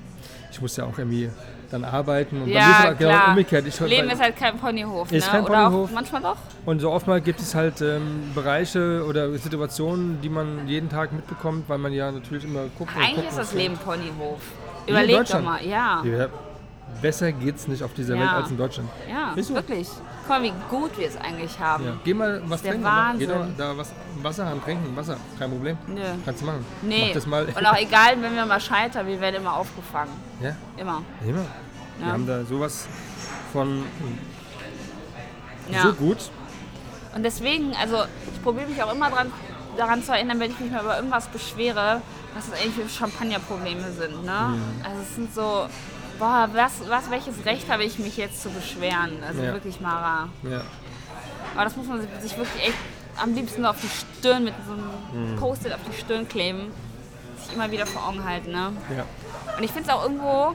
ich 0.53 0.61
muss 0.61 0.77
ja 0.77 0.85
auch 0.85 0.97
irgendwie 0.99 1.31
dann 1.71 1.85
arbeiten. 1.85 2.37
Und 2.43 2.47
bei 2.47 2.47
mir 2.51 2.59
ist 2.59 2.67
ja, 2.67 2.79
halt 2.85 2.99
genau 2.99 3.27
umgekehrt. 3.31 3.65
Ich, 3.67 3.79
Leben 3.81 4.07
weil- 4.09 4.15
ist 4.15 4.21
halt 4.21 4.37
kein 4.37 4.57
Ponyhof, 4.59 5.11
Ist 5.12 5.27
ne? 5.27 5.31
kein 5.33 5.45
Oder 5.45 5.65
Ponyhof. 5.65 5.91
auch 5.91 5.95
manchmal 5.95 6.23
doch. 6.23 6.37
und 6.67 6.81
so 6.81 6.91
oftmals 6.91 7.25
gibt 7.25 7.41
es 7.41 7.55
halt 7.55 7.81
ähm, 7.81 8.31
Bereiche 8.35 9.05
oder 9.09 9.31
Situationen, 9.39 10.21
die 10.21 10.29
man 10.29 10.67
jeden 10.69 10.89
Tag 10.89 11.12
mitbekommt, 11.12 11.69
weil 11.69 11.79
man 11.79 11.93
ja 11.93 12.11
natürlich 12.11 12.45
immer 12.45 12.65
guckt. 12.79 12.95
und 12.97 13.03
Eigentlich 13.03 13.29
ist 13.29 13.39
das. 13.39 13.55
Leben 13.55 13.77
Ponyhof. 13.77 14.41
Überleg 14.87 15.25
doch 15.27 15.43
mal, 15.43 15.65
ja. 15.65 16.03
Ja, 16.05 16.27
besser 17.01 17.31
geht's 17.33 17.69
nicht 17.69 17.83
auf 17.83 17.95
dieser 17.95 18.15
Ja. 18.17 18.21
Welt 18.23 18.31
als 18.33 18.51
in 18.51 18.57
Deutschland. 18.57 18.89
Ja, 19.09 19.33
Ist 19.37 19.55
wirklich. 19.55 19.89
Guck 20.31 20.39
mal, 20.39 20.44
wie 20.44 20.52
gut 20.70 20.97
wir 20.97 21.09
es 21.09 21.16
eigentlich 21.16 21.59
haben. 21.59 21.85
Ja. 21.85 21.93
Geh 22.05 22.15
mal 22.15 22.40
was 22.47 22.62
trinken. 22.62 22.82
Mach- 22.82 23.15
Geh 23.19 23.27
doch 23.27 23.35
Wahnsinn. 23.40 23.55
da 23.59 23.77
was 23.77 23.90
Wasser 24.23 24.47
haben, 24.47 24.62
trinken. 24.62 24.94
Wasser, 24.94 25.16
kein 25.40 25.51
Problem. 25.51 25.77
Nö. 25.89 26.01
Kannst 26.24 26.43
du 26.43 26.47
machen. 26.47 26.65
Nee. 26.82 27.07
Mach 27.09 27.15
das 27.15 27.27
mal. 27.27 27.44
Und 27.47 27.66
auch 27.66 27.77
egal, 27.77 28.23
wenn 28.23 28.36
wir 28.36 28.47
mal 28.47 28.61
scheitern, 28.61 29.09
wir 29.09 29.20
werden 29.20 29.35
immer 29.43 29.55
aufgefangen. 29.57 30.12
ja, 30.40 30.55
Immer. 30.77 31.02
immer. 31.27 31.44
Wir 31.98 32.07
Ja. 32.07 32.12
haben 32.12 32.28
da 32.28 32.44
sowas 32.44 32.86
von 33.52 33.82
Ja. 35.69 35.82
so 35.82 35.94
gut. 35.94 36.19
Und 37.12 37.24
deswegen, 37.24 37.74
also 37.74 38.05
ich 38.32 38.40
probiere 38.40 38.69
mich 38.69 38.81
auch 38.85 38.94
immer 38.94 39.11
dran, 39.11 39.32
daran 39.77 40.01
zu 40.05 40.12
erinnern, 40.12 40.39
wenn 40.39 40.52
ich 40.52 40.61
mich 40.61 40.70
mal 40.70 40.82
über 40.85 40.94
irgendwas 40.94 41.27
beschwere, 41.27 42.02
was 42.36 42.48
das 42.48 42.61
eigentlich 42.61 42.74
für 42.77 42.89
Champagnerprobleme 42.89 43.90
sind. 43.90 44.24
Ne? 44.24 44.55
Mhm. 44.55 44.85
Also 44.85 45.02
es 45.02 45.15
sind 45.16 45.35
so, 45.35 45.66
boah, 46.20 46.48
was, 46.52 46.88
was, 46.88 47.10
welches 47.10 47.44
Recht 47.44 47.68
habe 47.68 47.82
ich 47.82 47.98
mich 47.98 48.16
jetzt 48.16 48.40
zu 48.42 48.51
beschweren? 48.51 49.18
Also 49.26 49.42
Ja. 49.42 49.52
wirklich, 49.55 49.80
Mara. 49.80 50.28
Ja. 50.44 50.60
Aber 51.55 51.64
das 51.64 51.76
muss 51.76 51.88
man 51.88 52.01
sich 52.20 52.36
wirklich 52.36 52.68
echt 52.68 52.78
am 53.20 53.34
liebsten 53.34 53.66
auf 53.66 53.76
die 53.80 53.88
Stirn 53.88 54.44
mit 54.44 54.55
so 54.66 54.72
einem 54.74 55.32
Mhm. 55.32 55.36
Post-it 55.36 55.72
auf 55.72 55.80
die 55.90 55.98
Stirn 55.98 56.28
kleben. 56.28 56.70
Sich 57.42 57.55
immer 57.55 57.70
wieder 57.72 57.86
vor 57.86 58.06
Augen 58.06 58.24
halten. 58.24 58.52
Ne? 58.52 58.72
Ja. 58.97 59.05
Und 59.56 59.64
ich 59.64 59.72
finde 59.72 59.88
es 59.90 59.94
auch 59.94 60.05
irgendwo, 60.05 60.55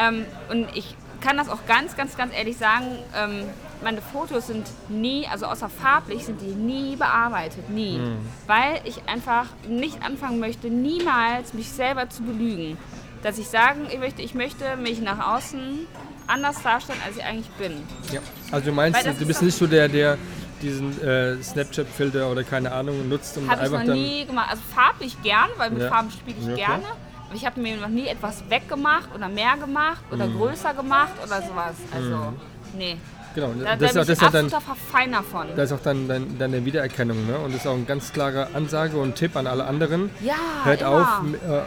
ähm, 0.00 0.24
und 0.50 0.68
ich 0.74 0.96
kann 1.20 1.36
das 1.36 1.50
auch 1.50 1.66
ganz, 1.66 1.96
ganz, 1.96 2.16
ganz 2.16 2.34
ehrlich 2.34 2.56
sagen, 2.56 2.86
ähm, 3.14 3.44
meine 3.82 4.00
Fotos 4.02 4.46
sind 4.46 4.66
nie, 4.88 5.26
also 5.26 5.46
außer 5.46 5.68
farblich, 5.68 6.24
sind 6.26 6.40
die 6.40 6.54
nie 6.54 6.96
bearbeitet, 6.96 7.68
nie. 7.70 7.98
Mhm. 7.98 8.18
Weil 8.46 8.80
ich 8.84 9.02
einfach 9.08 9.46
nicht 9.68 10.02
anfangen 10.02 10.38
möchte, 10.38 10.68
niemals 10.68 11.52
mich 11.54 11.70
selber 11.70 12.08
zu 12.08 12.22
belügen. 12.22 12.78
Dass 13.22 13.38
ich 13.38 13.48
sagen 13.48 13.86
ich 13.92 13.98
möchte, 13.98 14.22
ich 14.22 14.34
möchte 14.34 14.76
mich 14.76 15.00
nach 15.00 15.34
außen 15.36 15.86
anders 16.26 16.62
darstellen, 16.62 17.00
als 17.06 17.16
ich 17.16 17.24
eigentlich 17.24 17.50
bin. 17.50 17.72
Ja. 18.12 18.20
Also 18.50 18.66
du 18.66 18.72
meinst, 18.72 19.04
du 19.04 19.10
ist 19.10 19.26
bist 19.26 19.42
nicht 19.42 19.58
so 19.58 19.66
der, 19.66 19.88
der 19.88 20.16
diesen 20.62 21.00
äh, 21.02 21.42
Snapchat-Filter 21.42 22.30
oder 22.30 22.44
keine 22.44 22.70
Ahnung 22.72 23.08
nutzt 23.08 23.36
und 23.38 23.50
Habe 23.50 23.66
ich 23.66 23.72
einfach 23.72 23.84
noch 23.86 23.94
nie 23.94 24.26
gemacht. 24.26 24.48
Also 24.50 24.62
farblich 24.74 25.20
gern, 25.22 25.48
weil 25.56 25.70
mit 25.70 25.82
Ja. 25.82 25.88
Farben 25.88 26.10
spiele 26.10 26.36
ich 26.38 26.46
Ja, 26.46 26.54
gerne. 26.54 26.84
Aber 27.26 27.34
ich 27.36 27.46
habe 27.46 27.60
mir 27.60 27.76
noch 27.76 27.88
nie 27.88 28.06
etwas 28.08 28.42
weggemacht 28.48 29.08
oder 29.14 29.28
mehr 29.28 29.56
gemacht 29.56 30.02
oder 30.10 30.26
Mhm. 30.26 30.36
größer 30.38 30.74
gemacht 30.74 31.12
oder 31.24 31.40
sowas. 31.42 31.74
Also, 31.94 32.32
nee. 32.76 32.96
Genau, 33.34 33.52
Da, 33.62 33.76
das, 33.76 33.78
da 33.78 33.86
ist 33.86 33.90
auch- 33.90 34.00
das 34.00 34.08
ist 34.18 34.24
auch 34.24 34.30
dann, 34.32 34.50
Verfeiner 34.50 35.22
von. 35.22 35.46
da 35.54 35.62
ist 35.62 35.72
auch 35.72 35.80
dann 35.82 36.08
dein, 36.08 36.38
deine 36.38 36.64
Wiedererkennung. 36.64 37.26
Ne? 37.26 37.38
Und 37.38 37.52
das 37.54 37.60
ist 37.62 37.66
auch 37.66 37.74
eine 37.74 37.84
ganz 37.84 38.12
klare 38.12 38.48
Ansage 38.54 38.96
und 38.96 39.14
Tipp 39.14 39.36
an 39.36 39.46
alle 39.46 39.64
anderen. 39.64 40.10
Ja, 40.20 40.34
Hört 40.64 40.80
immer. 40.80 40.90
auf, 40.90 41.06
äh, 41.48 41.60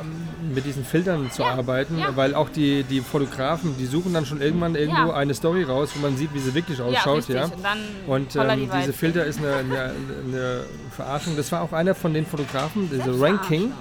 mit 0.54 0.66
diesen 0.66 0.84
Filtern 0.84 1.32
zu 1.32 1.42
Ja, 1.44 1.52
arbeiten, 1.54 1.98
ja. 1.98 2.16
weil 2.16 2.36
auch 2.36 2.50
die, 2.50 2.84
die 2.84 3.00
Fotografen, 3.00 3.78
die 3.78 3.86
suchen 3.86 4.14
dann 4.14 4.26
schon 4.26 4.42
irgendwann 4.42 4.76
irgendwo 4.76 5.08
Ja. 5.10 5.14
eine 5.14 5.34
Story 5.34 5.64
raus, 5.64 5.92
wo 5.96 6.02
man 6.02 6.18
sieht, 6.18 6.34
wie 6.34 6.40
sie 6.40 6.54
wirklich 6.54 6.80
ja, 6.80 6.86
ausschaut. 6.86 7.18
richtig. 7.20 7.36
Ja, 7.36 7.46
Und 7.46 7.54
dann 7.64 7.78
Und 8.08 8.36
ähm, 8.36 8.60
die 8.60 8.78
diese. 8.80 8.94
Filter 8.94 9.24
ist 9.26 9.40
eine, 9.40 9.56
eine, 9.56 9.92
eine 10.28 10.60
Verarschung. 10.92 11.38
Das 11.38 11.52
war 11.54 11.62
auch 11.62 11.72
einer 11.72 11.96
von 11.96 12.14
den 12.14 12.26
Fotografen, 12.26 12.90
diese 12.92 13.04
Selbstverarschung, 13.04 13.38
Ranking. 13.40 13.62
ja. 13.70 13.76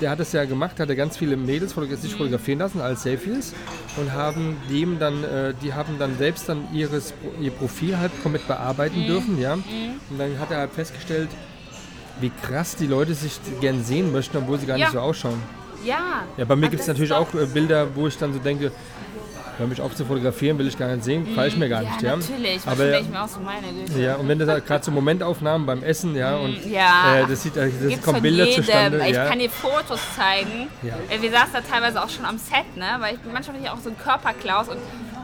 Der 0.00 0.10
hat 0.10 0.20
es 0.20 0.32
ja 0.32 0.44
gemacht, 0.44 0.78
hatte 0.80 0.96
ganz 0.96 1.16
viele 1.16 1.36
Mädels 1.36 1.74
sich 2.00 2.12
fotografieren 2.14 2.58
lassen 2.58 2.80
als 2.80 3.02
Selfies 3.02 3.54
und 3.96 4.12
haben 4.12 4.56
dem 4.70 4.98
dann, 4.98 5.24
äh, 5.24 5.54
die 5.62 5.72
haben 5.74 5.98
dann 5.98 6.16
selbst 6.18 6.48
dann 6.48 6.68
ihres, 6.72 7.14
ihr 7.40 7.50
Profil 7.50 7.98
halt 7.98 8.12
komplett 8.22 8.46
bearbeiten 8.46 9.02
Mhm. 9.02 9.06
dürfen, 9.06 9.40
ja. 9.40 9.54
Und 9.54 10.18
dann 10.18 10.38
hat 10.38 10.50
er 10.50 10.58
halt 10.58 10.72
festgestellt, 10.72 11.28
wie 12.20 12.30
krass 12.42 12.76
die 12.76 12.86
Leute 12.86 13.14
sich 13.14 13.38
gern 13.60 13.84
sehen 13.84 14.12
möchten, 14.12 14.36
obwohl 14.38 14.58
sie 14.58 14.66
gar 14.66 14.76
Ja. 14.78 14.86
nicht 14.86 14.92
so 14.92 15.00
ausschauen. 15.00 15.40
Ja. 15.84 16.24
Ja, 16.36 16.44
bei 16.44 16.56
mir 16.56 16.68
gibt 16.68 16.80
es 16.82 16.88
natürlich 16.88 17.12
auch 17.12 17.32
äh, 17.34 17.46
Bilder, 17.46 17.88
wo 17.94 18.06
ich 18.08 18.16
dann 18.18 18.32
so 18.32 18.38
denke, 18.38 18.72
hör 19.58 19.66
mich 19.66 19.80
auf 19.80 19.94
zu 19.94 20.04
fotografieren, 20.04 20.58
will 20.58 20.66
ich 20.66 20.78
gar 20.78 20.88
nicht 20.88 21.04
sehen, 21.04 21.24
gefällt 21.26 21.52
ich 21.52 21.58
mir 21.58 21.68
gar 21.68 21.82
ja, 21.82 21.90
nicht. 21.90 22.02
Ja, 22.02 22.16
natürlich. 22.16 22.60
Aber, 22.66 23.00
ich 23.00 23.08
mir 23.08 23.22
auch 23.22 23.28
so 23.28 23.40
meine 23.40 23.66
Güte. 23.72 24.00
ja, 24.00 24.16
und 24.16 24.28
wenn 24.28 24.38
das 24.38 24.48
halt 24.48 24.66
gerade 24.66 24.84
so 24.84 24.90
Momentaufnahmen 24.90 25.66
beim 25.66 25.82
Essen, 25.82 26.14
ja, 26.14 26.36
und 26.36 26.64
Ja. 26.66 27.20
äh, 27.20 27.26
das 27.26 27.42
sieht, 27.42 27.56
äh, 27.56 27.70
das 27.70 27.88
Gibt's 27.88 28.04
kommen 28.04 28.22
Bilder 28.22 28.44
jedem. 28.44 28.64
zustande. 28.64 29.02
Ich 29.08 29.14
ja. 29.14 29.26
kann 29.26 29.38
dir 29.38 29.50
Fotos 29.50 30.00
zeigen. 30.14 30.68
Ja. 30.82 30.94
Äh, 31.08 31.22
Wir 31.22 31.30
saßen 31.30 31.52
da 31.54 31.60
teilweise 31.60 32.02
auch 32.02 32.10
schon 32.10 32.24
am 32.24 32.38
Set, 32.38 32.76
ne? 32.76 32.86
Weil 32.98 33.14
ich 33.14 33.20
bin 33.20 33.32
manchmal 33.32 33.56
bin 33.56 33.64
ich 33.64 33.70
auch 33.70 33.78
so 33.78 33.90
ein 33.90 33.98
Körperklaus 33.98 34.68
und 34.68 34.78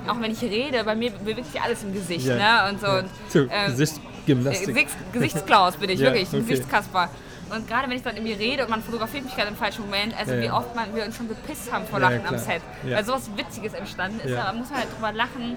auch 0.09 0.21
wenn 0.21 0.33
ich 0.33 0.43
rede, 0.43 0.83
bei 0.85 0.95
mir 0.95 1.11
bewegt 1.11 1.53
sich 1.53 1.61
alles 1.61 1.83
im 1.85 1.93
Gesicht, 1.93 2.27
ne? 2.27 2.69
Und 2.71 2.81
so. 2.81 2.87
Und, 2.89 3.51
ähm, 3.53 3.71
Gesichtsgymnastik. 3.71 4.69
Gesichts 4.69 4.97
Gesichtsklaus 5.13 5.77
bin 5.77 5.91
ich, 5.91 6.01
wirklich, 6.01 6.29
okay. 6.29 6.41
Gesichtskasper. 6.41 7.09
Und 7.55 7.69
gerade 7.69 7.89
wenn 7.89 7.97
ich 7.97 8.03
dann 8.03 8.17
irgendwie 8.17 8.33
rede 8.33 8.65
und 8.65 8.71
man 8.71 8.83
fotografiert 8.83 9.25
mich 9.25 9.37
gerade 9.37 9.49
im 9.49 9.57
falschen 9.57 9.83
Moment, 9.83 10.19
also 10.19 10.33
Ja, 10.33 10.41
wie 10.41 10.51
oft 10.51 10.75
man, 10.75 10.95
wir 10.95 11.05
uns 11.05 11.17
schon 11.17 11.29
gepisst 11.29 11.71
haben 11.71 11.85
vor 11.87 12.01
Lachen 12.01 12.27
am. 12.27 12.39
Set. 12.39 12.63
Weil 12.83 13.05
sowas 13.05 13.31
Witziges 13.37 13.75
entstanden 13.75 14.21
ist, 14.21 14.35
da 14.35 14.53
muss 14.53 14.71
man 14.71 14.81
halt 14.81 14.89
drüber 14.95 15.13
lachen. 15.13 15.57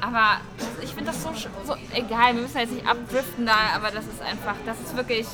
Aber 0.00 0.40
ich 0.82 0.90
finde 0.90 1.06
das 1.06 1.22
so, 1.22 1.30
so 1.66 1.74
egal, 1.94 2.34
wir 2.34 2.42
müssen 2.42 2.58
jetzt 2.58 2.72
nicht 2.72 2.86
abdriften 2.86 3.46
da, 3.46 3.74
aber 3.74 3.90
das 3.90 4.04
ist 4.04 4.20
einfach, 4.22 4.54
das 4.64 4.78
ist 4.80 4.96
wirklich 4.96 5.26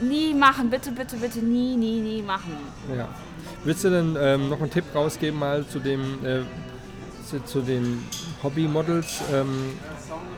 nie 0.00 0.32
machen, 0.32 0.70
bitte, 0.70 0.92
bitte, 0.92 1.16
bitte, 1.16 1.40
nie, 1.40 1.76
nie, 1.76 2.00
nie 2.00 2.22
machen. 2.22 2.56
Ja. 2.96 3.08
Willst 3.64 3.84
du 3.84 3.90
denn 3.90 4.16
ähm, 4.18 4.48
noch 4.48 4.60
einen 4.60 4.70
Tipp 4.70 4.84
rausgeben 4.94 5.38
mal 5.38 5.66
zu 5.66 5.80
dem 5.80 6.24
äh, 6.24 6.40
zu, 7.28 7.44
zu 7.44 7.60
den 7.60 8.06
Hobbymodels? 8.42 9.20
Ähm, 9.34 9.72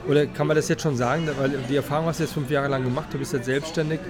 oder 0.09 0.27
kann 0.27 0.47
man 0.47 0.57
das 0.57 0.69
jetzt 0.69 0.83
schon 0.83 0.97
sagen? 0.97 1.29
Weil 1.39 1.51
die 1.69 1.77
Erfahrung 1.77 2.07
hast 2.07 2.19
du 2.19 2.25
jetzt 2.25 2.33
fünf 2.33 2.51
Jahre 2.51 2.69
lang 2.69 2.83
gemacht, 2.83 3.09
du 3.13 3.19
bist 3.19 3.33
jetzt 3.33 3.45
selbstständig 3.45 4.01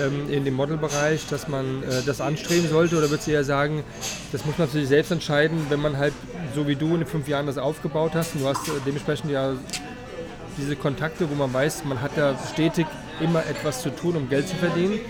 ähm, 0.00 0.30
in 0.30 0.44
dem 0.44 0.54
Modelbereich, 0.54 1.26
dass 1.28 1.48
man 1.48 1.82
äh, 1.82 2.02
das 2.04 2.20
anstreben 2.20 2.68
sollte? 2.68 2.96
Oder 2.96 3.10
würdest 3.10 3.26
du 3.28 3.32
eher 3.32 3.44
sagen, 3.44 3.84
das 4.32 4.44
muss 4.44 4.58
man 4.58 4.68
für 4.68 4.78
sich 4.78 4.88
selbst 4.88 5.10
entscheiden, 5.10 5.66
wenn 5.68 5.80
man 5.80 5.96
halt 5.96 6.12
so 6.54 6.66
wie 6.66 6.76
du 6.76 6.86
in 6.88 7.00
den 7.00 7.06
fünf 7.06 7.28
Jahren 7.28 7.46
das 7.46 7.58
aufgebaut 7.58 8.12
hast 8.14 8.34
und 8.34 8.42
du 8.42 8.48
hast 8.48 8.68
äh, 8.68 8.72
dementsprechend 8.84 9.30
ja 9.30 9.52
diese 10.58 10.76
Kontakte, 10.76 11.28
wo 11.30 11.34
man 11.34 11.52
weiß, 11.52 11.84
man 11.84 12.00
hat 12.00 12.16
ja 12.16 12.34
stetig 12.52 12.86
immer 13.20 13.44
etwas 13.46 13.82
zu 13.82 13.90
tun, 13.90 14.16
um 14.16 14.28
Geld 14.28 14.48
zu 14.48 14.56
verdienen. 14.56 15.00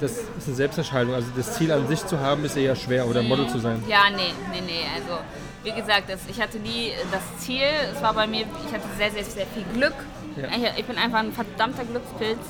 Das 0.00 0.12
ist 0.12 0.46
eine 0.46 0.56
Selbstentscheidung. 0.56 1.14
Also 1.14 1.28
das 1.36 1.54
Ziel 1.54 1.72
an 1.72 1.86
sich 1.88 2.04
zu 2.06 2.18
haben, 2.18 2.44
ist 2.44 2.56
eher 2.56 2.76
schwer 2.76 3.06
oder 3.06 3.22
Model 3.22 3.48
zu 3.48 3.58
sein. 3.58 3.82
Ja, 3.88 4.04
nee, 4.14 4.32
nee, 4.52 4.62
nee. 4.66 4.84
Also, 4.94 5.22
wie 5.62 5.72
gesagt, 5.72 6.10
das, 6.10 6.20
ich 6.28 6.40
hatte 6.40 6.58
nie 6.58 6.92
das 7.12 7.22
Ziel. 7.44 7.62
Es 7.94 8.02
war 8.02 8.12
bei 8.12 8.26
mir, 8.26 8.40
ich 8.40 8.72
hatte 8.72 8.86
sehr, 8.98 9.10
sehr, 9.12 9.24
sehr 9.24 9.46
viel 9.46 9.64
Glück. 9.72 9.94
Ja. 10.36 10.48
Ich, 10.48 10.80
ich 10.80 10.84
bin 10.84 10.98
einfach 10.98 11.20
ein 11.20 11.32
verdammter 11.32 11.84
Glückspilz. 11.84 12.40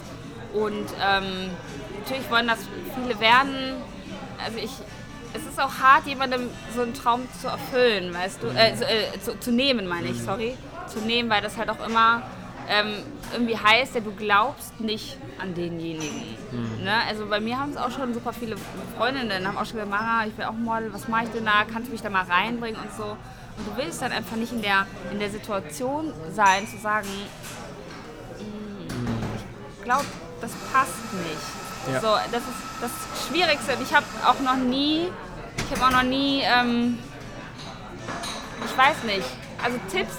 Und 0.54 0.86
ähm, 1.02 1.50
natürlich 2.00 2.30
wollen 2.30 2.46
das 2.48 2.60
viele 2.94 3.18
werden. 3.20 3.74
Also, 4.44 4.58
ich. 4.58 4.70
Es 5.36 5.42
ist 5.46 5.60
auch 5.60 5.80
hart, 5.82 6.06
jemandem 6.06 6.48
so 6.76 6.82
einen 6.82 6.94
Traum 6.94 7.22
zu 7.40 7.48
erfüllen, 7.48 8.14
weißt 8.14 8.40
du? 8.40 8.46
Äh, 8.46 8.76
so, 8.76 8.84
äh, 8.84 9.20
zu, 9.20 9.36
zu 9.40 9.50
nehmen, 9.50 9.88
meine 9.88 10.06
ich, 10.06 10.22
sorry. 10.22 10.56
Zu 10.86 11.00
nehmen, 11.00 11.28
weil 11.28 11.42
das 11.42 11.56
halt 11.56 11.70
auch 11.70 11.84
immer 11.84 12.22
ähm, 12.68 12.94
irgendwie 13.32 13.56
heißt, 13.58 13.96
ja, 13.96 14.00
du 14.00 14.12
glaubst 14.12 14.80
nicht 14.80 15.16
an 15.40 15.54
denjenigen. 15.54 16.36
Ne? 16.82 16.92
Also 17.08 17.26
bei 17.26 17.40
mir 17.40 17.58
haben 17.58 17.72
es 17.72 17.76
auch 17.76 17.90
schon 17.90 18.14
super 18.14 18.32
viele 18.32 18.54
Freundinnen, 18.96 19.46
haben 19.46 19.56
auch 19.56 19.66
schon 19.66 19.74
gesagt, 19.80 19.90
Mara, 19.90 20.24
ich 20.26 20.38
will 20.38 20.44
auch 20.44 20.52
Model, 20.52 20.92
was 20.94 21.08
mache 21.08 21.24
ich 21.24 21.30
denn 21.30 21.44
da, 21.44 21.64
kannst 21.70 21.88
du 21.88 21.92
mich 21.92 22.02
da 22.02 22.10
mal 22.10 22.24
reinbringen 22.24 22.80
und 22.80 22.94
so. 22.96 23.04
Und 23.04 23.66
du 23.66 23.76
willst 23.76 24.02
dann 24.02 24.12
einfach 24.12 24.36
nicht 24.36 24.52
in 24.52 24.62
der, 24.62 24.86
in 25.10 25.18
der 25.18 25.30
Situation 25.30 26.12
sein, 26.32 26.66
zu 26.68 26.78
sagen, 26.78 27.08
"Mm, 28.38 28.86
ich 29.78 29.84
glaube, 29.84 30.04
das 30.44 30.52
passt 30.72 31.12
nicht. 31.14 31.92
Ja. 31.92 32.00
So, 32.00 32.08
das 32.30 32.42
ist 32.42 32.62
das 32.80 32.90
Schwierigste. 33.26 33.76
Ich 33.82 33.94
habe 33.94 34.06
auch 34.26 34.40
noch 34.40 34.56
nie, 34.56 35.08
ich 35.56 35.70
habe 35.76 35.86
auch 35.86 36.02
noch 36.02 36.08
nie, 36.08 36.42
ähm, 36.42 36.98
ich 38.64 38.76
weiß 38.76 39.02
nicht, 39.04 39.26
also 39.62 39.78
Tipps, 39.90 40.16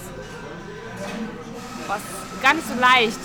was 1.88 2.02
gar 2.42 2.54
nicht 2.56 2.68
so 2.68 2.80
leicht. 2.80 3.20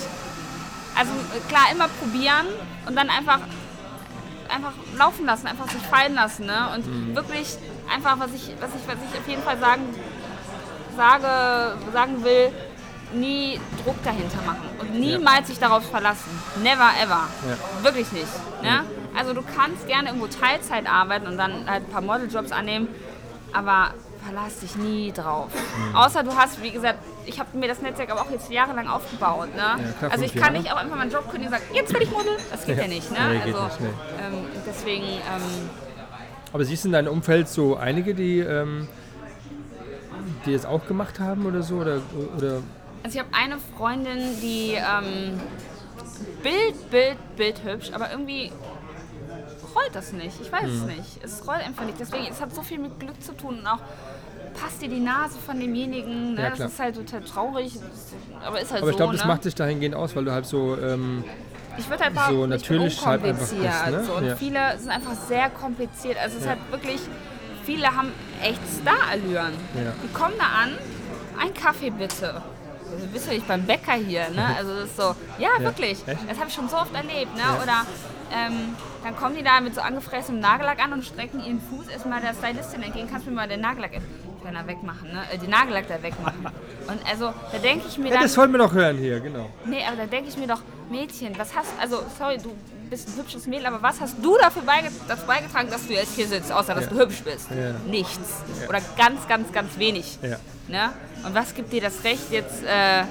Also 0.99 1.13
äh, 1.13 1.49
klar, 1.49 1.73
immer 1.73 1.89
probieren 1.89 2.47
und 2.87 2.97
dann 2.97 3.09
einfach, 3.09 3.41
einfach 4.49 4.73
laufen 4.97 5.25
lassen, 5.25 5.47
einfach 5.47 5.71
sich 5.71 5.83
fallen 5.83 6.15
lassen. 6.15 6.47
Ne? 6.47 6.69
Und 6.75 7.15
wirklich 7.15 7.57
einfach, 7.93 8.19
was 8.19 8.33
ich, 8.35 8.55
was, 8.61 8.71
ich, 8.71 8.87
was 8.87 8.97
ich 9.11 9.19
auf 9.19 9.27
jeden 9.27 9.43
Fall 9.43 9.59
sagen, 9.59 9.83
sage, 10.97 11.79
sagen 11.93 12.25
will, 12.25 12.53
nie 13.15 13.61
Druck 13.85 14.03
dahinter 14.05 14.39
machen 14.47 14.69
und 14.81 14.95
niemals 14.99 15.49
sich 15.49 15.59
darauf 15.59 15.83
verlassen. 15.91 16.31
Never 16.63 16.91
ever. 17.03 17.29
Ja. 17.49 17.85
Wirklich 17.85 18.11
nicht. 18.13 18.29
Ne? 18.63 18.85
Also 19.17 19.35
du 19.35 19.43
kannst 19.43 19.87
gerne 19.87 20.09
irgendwo 20.09 20.29
Teilzeit 20.29 20.87
arbeiten 20.91 21.27
und 21.27 21.37
dann 21.37 21.69
halt 21.69 21.85
ein 21.87 21.93
paar 21.93 22.01
Modeljobs 22.03 22.53
annehmen, 22.53 22.89
aber 23.53 23.95
verlass 24.25 24.61
dich 24.61 24.77
nie 24.77 25.13
drauf. 25.13 25.49
Außer 25.95 26.23
du 26.23 26.37
hast, 26.37 26.63
wie 26.63 26.71
gesagt, 26.71 26.99
ich 27.27 27.41
habe 27.41 27.57
mir 27.57 27.69
das 27.69 27.81
Netzwerk 27.81 28.11
aber 28.11 28.23
auch 28.23 28.31
jetzt 28.31 28.51
jahrelang 28.51 28.89
aufgebaut. 28.89 29.49
Ne? 29.57 29.93
klar, 29.99 30.13
also 30.13 30.25
ich 30.25 30.33
kann 30.35 30.43
Jahre. 30.43 30.59
nicht 30.59 30.73
auch 30.73 30.77
einfach 30.77 30.97
meinen 30.97 31.11
Job 31.11 31.25
kündigen 31.31 31.53
und 31.53 31.59
sagen, 31.59 31.75
jetzt 31.75 31.93
will 31.93 32.03
ich 32.03 32.11
Model. 32.11 32.37
Das 32.51 32.65
geht 32.67 32.77
ja, 32.77 32.83
Ja. 32.83 32.89
nicht. 32.89 33.11
Ne? 33.11 33.19
Nee, 33.29 33.35
geht 33.45 33.55
also, 33.55 33.65
nicht, 33.65 33.81
nee. 33.81 33.87
ähm, 34.27 34.45
deswegen, 34.67 35.05
ähm, 35.05 35.71
Aber 36.53 36.65
siehst 36.65 36.85
du 36.85 36.89
in 36.89 36.93
deinem 36.93 37.13
Umfeld 37.13 37.49
so 37.49 37.77
einige, 37.77 38.15
die, 38.15 38.41
ähm, 38.41 38.89
die 40.47 40.55
es 40.55 40.65
auch 40.67 40.87
gemacht 40.87 41.19
haben 41.21 41.47
oder 41.47 41.63
so? 41.63 41.77
Oder, 41.77 42.01
oder 42.37 42.59
Also 43.03 43.19
ich 43.19 43.25
habe 43.25 43.35
eine 43.35 43.57
Freundin, 43.77 44.19
die 44.43 44.75
ähm, 44.75 45.41
Bild, 46.43 46.91
Bild, 46.91 47.17
Bild 47.37 47.65
hübsch, 47.65 47.91
aber 47.95 48.11
irgendwie 48.11 48.53
rollt 49.75 49.95
das 49.95 50.13
nicht. 50.13 50.41
Ich 50.41 50.51
weiß 50.53 50.65
Mhm. 50.65 50.69
es 50.91 50.97
nicht. 50.97 51.25
Es 51.25 51.47
rollt 51.47 51.61
einfach 51.65 51.85
nicht. 51.85 51.99
Deswegen, 51.99 52.27
es 52.31 52.41
hat 52.41 52.55
so 52.55 52.63
viel 52.63 52.79
mit 52.79 52.99
Glück 53.01 53.21
zu 53.23 53.33
tun 53.33 53.61
und 53.61 53.67
auch 53.67 53.79
passt 54.61 54.83
dir 54.83 54.89
die 54.89 55.01
Nase 55.01 55.39
von 55.39 55.59
demjenigen. 55.59 56.35
Ne? 56.35 56.43
Ja, 56.43 56.51
das 56.51 56.61
ist 56.73 56.79
halt 56.79 56.97
total 56.97 57.23
traurig, 57.23 57.79
aber 58.45 58.61
ist 58.61 58.71
halt 58.73 58.83
aber 58.83 58.91
ich 58.91 58.95
so. 58.95 58.97
glaube, 58.99 59.13
das 59.15 59.23
ne? 59.23 59.29
macht 59.29 59.45
dich 59.45 59.55
dahingehend 59.55 59.95
aus, 59.95 60.15
weil 60.15 60.25
du 60.25 60.33
halt 60.33 60.45
so, 60.47 60.77
ähm, 60.77 61.25
Ich 61.79 61.89
würde 61.89 62.05
halt 62.05 62.15
so 62.29 62.47
natürlich 62.47 62.95
ich 62.99 63.07
halt 63.07 63.25
einfach 63.25 63.39
bist, 63.49 63.59
ne? 63.59 64.05
so. 64.05 64.13
Und 64.15 64.27
Ja. 64.27 64.37
viele 64.37 64.79
sind 64.79 64.91
einfach 64.91 65.15
sehr 65.15 65.49
kompliziert. 65.51 66.19
Also 66.19 66.37
es 66.37 66.43
ist 66.43 66.47
Ja. 66.47 66.51
halt 66.57 66.71
wirklich, 66.71 67.01
viele 67.65 67.87
haben 67.87 68.13
echt 68.43 68.61
Star-Allüren. 68.69 69.53
Ja. 69.75 69.93
Die 70.03 70.13
kommen 70.13 70.35
da 70.37 70.45
an, 70.65 70.73
ein 71.41 71.55
Kaffee 71.55 71.91
bitte. 71.91 72.43
Du 72.99 73.07
bist 73.13 73.27
ja 73.27 73.33
nicht 73.33 73.47
beim 73.49 73.65
Bäcker 73.65 73.95
hier, 73.95 74.29
ne? 74.31 74.45
Also 74.59 74.75
das 74.75 74.85
ist 74.85 74.97
so, 74.97 75.15
ja, 75.39 75.51
Ja. 75.59 75.61
wirklich. 75.61 75.99
Echt? 76.07 76.29
Das 76.29 76.39
habe 76.39 76.49
ich 76.49 76.55
schon 76.55 76.69
so 76.69 76.77
oft 76.77 76.95
erlebt, 76.95 77.35
ne? 77.35 77.43
Ja. 77.43 77.63
Oder 77.63 77.87
ähm, 78.33 78.77
dann 79.03 79.17
kommen 79.17 79.37
die 79.37 79.43
da 79.43 79.61
mit 79.61 79.75
so 79.75 79.81
angefressenem 79.81 80.41
Nagellack 80.41 80.83
an 80.83 80.93
und 80.93 81.05
strecken 81.05 81.41
ihren 81.45 81.61
Fuß 81.61 81.89
erstmal 81.89 82.21
der 82.21 82.35
Stylistin 82.35 82.83
entgegen. 82.83 83.09
Kannst 83.11 83.27
du 83.27 83.31
mir 83.31 83.37
mal 83.37 83.49
den 83.49 83.61
Nagellack 83.61 83.93
da 84.43 84.67
wegmachen, 84.67 85.13
ne? 85.13 85.23
Äh, 85.33 85.39
den 85.39 85.51
Nagellack 85.51 85.87
da 85.89 86.03
wegmachen. 86.03 86.47
Und 86.89 86.99
also, 87.09 87.33
da 87.53 87.59
denke 87.59 87.87
ich 87.89 87.99
mir 87.99 88.09
Ja, 88.09 88.15
dann... 88.15 88.23
das 88.23 88.37
wollten 88.37 88.53
wir 88.53 88.59
doch 88.59 88.73
hören 88.73 88.97
hier, 88.99 89.21
genau. 89.21 89.49
Nee, 89.65 89.85
aber 89.87 89.97
da 89.97 90.07
denke 90.07 90.29
ich 90.29 90.37
mir 90.37 90.47
doch, 90.49 90.61
Mädchen, 90.91 91.39
was 91.39 91.55
hast 91.55 91.69
also 91.81 92.03
sorry, 92.19 92.39
du 92.39 92.51
bist 92.91 93.09
ein 93.09 93.17
hübsches 93.17 93.47
Mädel, 93.47 93.67
aber 93.67 93.81
was 93.83 94.01
hast 94.01 94.17
du 94.21 94.37
dafür 94.37 94.63
beige 94.63 94.89
dazu 95.09 95.25
beigetragen, 95.27 95.71
dass 95.71 95.87
du 95.87 95.95
jetzt 95.95 96.15
hier 96.17 96.27
sitzt, 96.27 96.51
außer 96.53 96.75
dass 96.75 96.85
Ja. 96.87 96.91
du 96.91 96.99
hübsch 96.99 97.23
bist? 97.23 97.49
Ja. 97.51 97.73
Nichts. 97.91 98.19
Ja. 98.61 98.69
Oder 98.69 98.81
ganz, 98.99 99.27
ganz, 99.29 99.53
ganz 99.53 99.79
wenig. 99.79 100.19
Ne? 100.69 100.91
Und 101.25 101.35
was 101.35 101.55
gibt 101.55 101.73
dir 101.73 101.81
das 101.81 102.03
Recht 102.05 102.31
jetzt, 102.31 102.63
äh, 102.65 103.05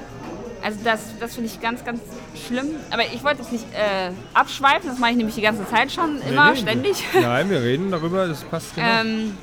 also 0.64 0.80
das, 0.84 1.00
das 1.20 1.36
finde 1.36 1.50
ich 1.50 1.60
ganz, 1.62 1.84
ganz 1.86 2.02
schlimm. 2.48 2.76
Aber 2.92 3.06
ich 3.06 3.24
wollte 3.24 3.42
jetzt 3.42 3.52
nicht 3.52 3.66
äh, 3.74 4.12
abschweifen, 4.34 4.90
das 4.90 5.00
mache 5.00 5.12
ich 5.12 5.18
nämlich 5.18 5.36
die 5.36 5.42
ganze 5.42 5.68
Zeit 5.70 5.92
schon, 5.92 6.22
immer, 6.22 6.52
Nee, 6.52 6.56
nee, 6.56 6.62
ständig. 6.62 7.04
Nein, 7.14 7.50
wir 7.50 7.62
reden 7.62 7.90
darüber, 7.92 8.28
das 8.28 8.44
passt 8.44 8.76
genau. 8.76 8.88
Ähm, 9.02 9.38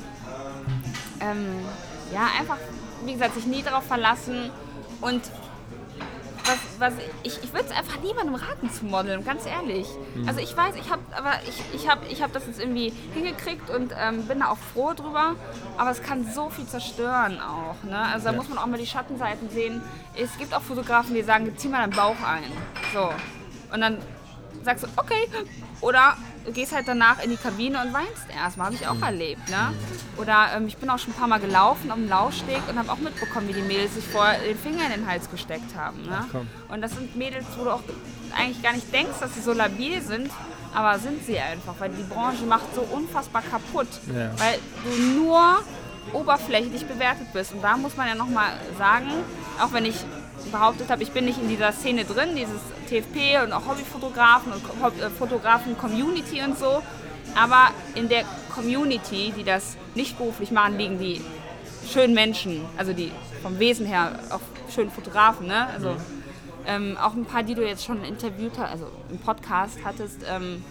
ähm, 1.19 1.45
ja, 2.13 2.27
einfach, 2.39 2.57
wie 3.05 3.13
gesagt, 3.13 3.35
sich 3.35 3.45
nie 3.45 3.63
darauf 3.63 3.83
verlassen 3.85 4.49
und 5.01 5.21
was, 6.47 6.57
was 6.79 6.93
ich, 7.23 7.43
ich 7.43 7.53
würde 7.53 7.65
es 7.65 7.71
einfach 7.71 7.99
niemandem 8.01 8.35
raten 8.35 8.69
zu 8.71 8.85
modeln, 8.85 9.23
ganz 9.25 9.45
ehrlich. 9.45 9.87
Mhm. 10.15 10.27
Also 10.27 10.39
ich 10.39 10.55
weiß, 10.55 10.75
ich 10.75 10.89
habe 10.91 11.01
aber 11.15 11.33
ich, 11.47 11.61
ich 11.81 11.89
hab, 11.89 12.09
ich 12.09 12.21
hab 12.21 12.33
das 12.33 12.47
jetzt 12.47 12.59
irgendwie 12.59 12.91
hingekriegt 13.13 13.69
und 13.69 13.93
ähm, 13.99 14.23
bin 14.27 14.39
da 14.39 14.47
auch 14.49 14.57
froh 14.73 14.93
drüber, 14.93 15.35
aber 15.77 15.91
es 15.91 16.01
kann 16.01 16.25
so 16.33 16.49
viel 16.49 16.65
zerstören 16.65 17.39
auch. 17.41 17.83
Ne? 17.83 17.97
Also 17.97 18.25
da 18.25 18.31
Ja. 18.31 18.37
muss 18.37 18.49
man 18.49 18.57
auch 18.57 18.65
mal 18.67 18.77
die 18.79 18.87
Schattenseiten 18.87 19.49
sehen. 19.49 19.81
Es 20.15 20.37
gibt 20.37 20.53
auch 20.53 20.61
Fotografen, 20.61 21.13
die 21.15 21.23
sagen, 21.23 21.51
zieh 21.57 21.67
mal 21.67 21.81
deinen 21.81 21.95
Bauch 21.95 22.15
ein. 22.25 22.43
So. 22.93 23.09
Und 23.73 23.81
dann 23.81 23.97
sagst 24.63 24.83
du, 24.85 24.87
okay. 24.97 25.27
Oder 25.81 26.17
gehst 26.53 26.73
halt 26.73 26.87
danach 26.87 27.23
in 27.23 27.29
die 27.29 27.37
Kabine 27.37 27.81
und 27.81 27.93
weinst 27.93 28.25
erstmal. 28.35 28.67
Habe 28.67 28.75
ich 28.75 28.87
auch 28.87 29.01
erlebt. 29.01 29.49
Ne? 29.49 29.73
Oder 30.17 30.49
ähm, 30.55 30.67
ich 30.67 30.77
bin 30.77 30.89
auch 30.89 30.99
schon 30.99 31.13
ein 31.13 31.17
paar 31.17 31.27
Mal 31.27 31.39
gelaufen 31.39 31.91
auf 31.91 31.97
dem 31.97 32.09
Laufsteg 32.09 32.61
und 32.69 32.77
habe 32.77 32.91
auch 32.91 32.97
mitbekommen, 32.97 33.47
wie 33.47 33.53
die 33.53 33.61
Mädels 33.61 33.95
sich 33.95 34.05
vorher 34.05 34.39
den 34.39 34.57
Finger 34.57 34.85
in 34.85 35.01
den 35.01 35.07
Hals 35.07 35.29
gesteckt 35.29 35.75
haben. 35.75 36.01
Ne? 36.03 36.25
Ach. 36.29 36.73
Und 36.73 36.81
das 36.81 36.91
sind 36.91 37.15
Mädels, 37.15 37.45
wo 37.57 37.65
du 37.65 37.71
auch 37.71 37.83
eigentlich 38.35 38.61
gar 38.61 38.73
nicht 38.73 38.91
denkst, 38.93 39.19
dass 39.19 39.33
sie 39.35 39.41
so 39.41 39.53
labil 39.53 40.01
sind. 40.01 40.29
Aber 40.73 40.99
sind 40.99 41.25
sie 41.25 41.39
einfach, 41.39 41.73
weil 41.79 41.89
die 41.89 42.03
Branche 42.03 42.43
macht 42.43 42.75
so 42.75 42.81
unfassbar 42.81 43.41
kaputt. 43.41 43.87
Ja. 44.07 44.31
Weil 44.37 44.59
du 44.83 45.19
nur 45.19 45.63
oberflächlich 46.13 46.85
bewertet 46.85 47.27
bist. 47.33 47.53
Und 47.53 47.63
da 47.63 47.77
muss 47.77 47.97
man 47.97 48.07
ja 48.07 48.15
nochmal 48.15 48.51
sagen, 48.77 49.09
auch 49.61 49.73
wenn 49.73 49.85
ich 49.85 49.95
behauptet 50.47 50.89
habe, 50.89 51.03
ich 51.03 51.11
bin 51.11 51.25
nicht 51.25 51.39
in 51.41 51.49
dieser 51.49 51.71
Szene 51.71 52.05
drin, 52.05 52.29
dieses 52.35 52.61
TFP 52.89 53.43
und 53.43 53.53
auch 53.53 53.67
Hobbyfotografen 53.67 54.53
und 54.53 54.63
äh, 54.99 55.09
Fotografen-Community 55.09 56.41
und 56.43 56.57
so. 56.57 56.81
Aber 57.35 57.69
in 57.95 58.09
der 58.09 58.23
Community, 58.53 59.33
die 59.35 59.43
das 59.43 59.77
nicht 59.95 60.17
beruflich 60.17 60.51
machen, 60.51 60.77
liegen 60.77 60.99
die 60.99 61.21
schönen 61.87 62.13
Menschen, 62.13 62.65
also 62.77 62.93
die 62.93 63.11
vom 63.41 63.59
Wesen 63.59 63.85
her 63.85 64.19
auch 64.31 64.41
schönen 64.73 64.91
Fotografen, 64.91 65.47
ne? 65.47 65.67
Also 65.67 65.95
ähm, 66.65 66.97
auch 67.01 67.13
ein 67.13 67.25
paar, 67.25 67.43
die 67.43 67.55
du 67.55 67.65
jetzt 67.65 67.85
schon 67.85 68.03
interviewt 68.03 68.53
hast, 68.57 68.71
also 68.71 68.87
im 69.09 69.19
Podcast 69.19 69.79
hattest, 69.85 70.19
ähm, 70.29 70.63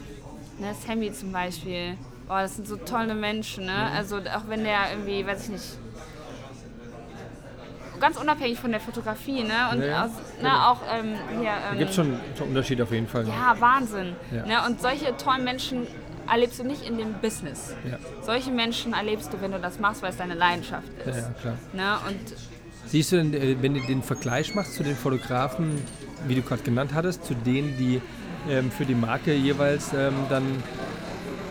ne, 0.59 0.75
Sammy 0.87 1.13
zum 1.13 1.33
Beispiel. 1.33 1.97
Boah, 2.29 2.43
das 2.43 2.57
sind 2.57 2.67
so 2.67 2.77
tolle 2.77 3.15
Menschen, 3.15 3.67
ne? 3.67 3.91
Also 3.95 4.17
auch 4.17 4.49
wenn 4.49 4.65
der 4.65 4.91
irgendwie, 4.91 5.27
weiß 5.27 5.45
ich 5.45 5.49
nicht, 5.51 5.79
ganz 8.01 8.17
unabhängig 8.17 8.59
von 8.59 8.71
der 8.71 8.81
Fotografie, 8.81 9.43
ne? 9.43 9.55
Und 9.73 9.83
Ja, 9.83 10.05
aus, 10.05 10.11
genau. 10.39 10.49
ne, 10.51 10.69
auch 10.69 10.81
ähm, 10.93 11.15
hier. 11.41 11.51
Da 11.51 11.73
Ähm, 11.73 11.79
gibt 11.79 11.91
es 11.91 11.97
schon, 11.97 12.21
schon 12.37 12.49
Unterschied 12.49 12.81
auf 12.83 12.91
jeden 12.93 13.09
Fall. 13.09 13.27
ja, 13.27 13.55
Wahnsinn. 13.59 14.15
Ja. 14.33 14.47
Ne? 14.47 14.55
Und 14.67 14.81
solche 14.81 15.17
tollen 15.17 15.45
Menschen 15.45 15.87
erlebst 16.31 16.59
du 16.59 16.65
nicht 16.65 16.83
in 16.89 16.99
dem 16.99 17.15
Business. 17.15 17.75
Ja. 17.89 17.99
Solche 18.23 18.51
Menschen 18.51 18.93
erlebst 18.95 19.33
du, 19.33 19.41
wenn 19.41 19.53
du 19.53 19.59
das 19.61 19.79
machst, 19.79 20.03
weil 20.03 20.11
es 20.11 20.17
deine 20.17 20.35
Leidenschaft 20.35 20.89
ist. 21.05 21.17
ja, 21.17 21.31
klar. 21.41 21.55
Ne? 21.73 21.97
Und 22.09 22.19
Siehst 22.89 23.11
du 23.13 23.17
denn, 23.17 23.35
äh, 23.35 23.57
wenn 23.61 23.75
du 23.75 23.81
den 23.81 24.03
Vergleich 24.03 24.55
machst 24.55 24.75
zu 24.75 24.83
den 24.85 24.95
Fotografen, 24.97 25.81
wie 26.27 26.35
du 26.37 26.43
gerade 26.43 26.63
genannt 26.63 26.93
hattest, 26.95 27.25
zu 27.25 27.35
denen, 27.35 27.77
die 27.79 28.01
ähm, 28.49 28.71
für 28.71 28.85
die 28.85 28.95
Marke 28.95 29.35
jeweils 29.35 29.93
ähm, 29.93 30.15
dann 30.29 30.63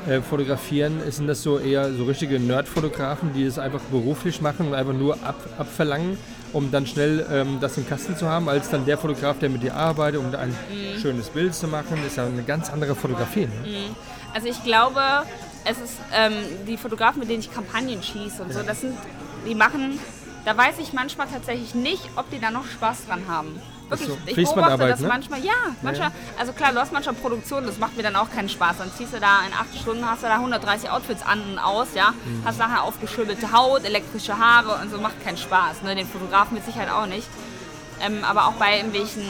äh, 0.07 0.21
fotografieren, 0.21 1.01
sind 1.11 1.27
das 1.27 1.41
so 1.43 1.59
eher 1.59 1.91
so 1.93 2.05
richtige 2.05 2.39
Nerd-Fotografen, 2.39 3.33
die 3.33 3.43
es 3.43 3.57
einfach 3.59 3.81
beruflich 3.91 4.39
machen 4.41 4.67
und 4.67 4.73
einfach 4.75 4.93
nur 4.93 5.15
ab, 5.23 5.35
abverlangen, 5.57 6.17
um 6.55 6.71
dann 6.71 6.87
schnell 6.87 7.25
ähm, 7.29 7.57
das 7.59 7.77
im 7.77 7.85
Kasten 7.87 8.15
zu 8.15 8.29
haben, 8.29 8.47
als 8.47 8.69
dann 8.69 8.85
der 8.85 8.97
Fotograf, 8.97 9.37
der 9.39 9.49
mit 9.49 9.61
dir 9.61 9.75
arbeitet, 9.75 10.21
um 10.21 10.33
ein 10.33 10.49
Mhm. 10.69 10.99
schönes 11.01 11.27
Bild 11.29 11.53
zu 11.53 11.67
machen, 11.67 11.97
ist 12.07 12.15
ja 12.15 12.25
eine 12.25 12.43
ganz 12.43 12.69
andere 12.69 12.95
Fotografie. 12.95 13.41
Ne? 13.41 13.89
Also 14.33 14.47
ich 14.47 14.63
glaube, 14.63 15.01
es 15.65 15.77
ist 15.79 15.97
ähm, 16.13 16.33
die 16.65 16.77
Fotografen, 16.77 17.19
mit 17.19 17.29
denen 17.29 17.41
ich 17.41 17.53
Kampagnen 17.53 18.01
schieße 18.01 18.41
und 18.41 18.53
so, 18.53 18.63
das 18.63 18.81
sind, 18.81 18.95
die 19.45 19.53
machen, 19.53 19.99
da 20.45 20.55
weiß 20.55 20.75
ich 20.79 20.93
manchmal 20.93 21.27
tatsächlich 21.27 21.75
nicht, 21.75 22.03
ob 22.15 22.29
die 22.31 22.39
da 22.39 22.51
noch 22.51 22.65
Spaß 22.65 23.05
dran 23.07 23.23
haben. 23.27 23.59
Wirklich, 23.89 24.09
so 24.09 24.17
ich 24.25 24.35
beobachte 24.35 24.87
das 24.87 24.99
ne? 24.99 25.07
manchmal, 25.07 25.39
ja, 25.41 25.53
manchmal, 25.81 26.11
also 26.39 26.53
klar, 26.53 26.71
du 26.73 26.79
hast 26.79 26.91
manchmal 26.91 27.15
Produktion, 27.15 27.65
das 27.65 27.77
macht 27.77 27.95
mir 27.95 28.03
dann 28.03 28.15
auch 28.15 28.29
keinen 28.31 28.49
Spaß. 28.49 28.77
Dann 28.79 28.91
ziehst 28.97 29.13
du 29.13 29.19
da 29.19 29.45
in 29.45 29.53
acht 29.53 29.77
Stunden, 29.79 30.03
hast 30.09 30.23
du 30.23 30.27
da 30.27 30.35
130 30.35 30.89
Outfits 30.89 31.23
an 31.23 31.41
und 31.51 31.59
aus, 31.59 31.89
ja, 31.93 32.11
Mhm. 32.11 32.43
hast 32.45 32.57
nachher 32.57 32.83
aufgeschüttelte 32.83 33.51
Haut, 33.51 33.83
elektrische 33.85 34.37
Haare 34.37 34.81
und 34.81 34.89
so, 34.89 34.97
macht 34.99 35.23
keinen 35.23 35.37
Spaß, 35.37 35.83
ne, 35.83 35.95
den 35.95 36.07
Fotografen 36.07 36.55
mit 36.55 36.65
Sicherheit 36.65 36.89
auch 36.89 37.05
nicht. 37.05 37.27
Ähm, 38.01 38.23
aber 38.23 38.47
auch 38.47 38.53
bei 38.53 38.77
irgendwelchen 38.77 39.23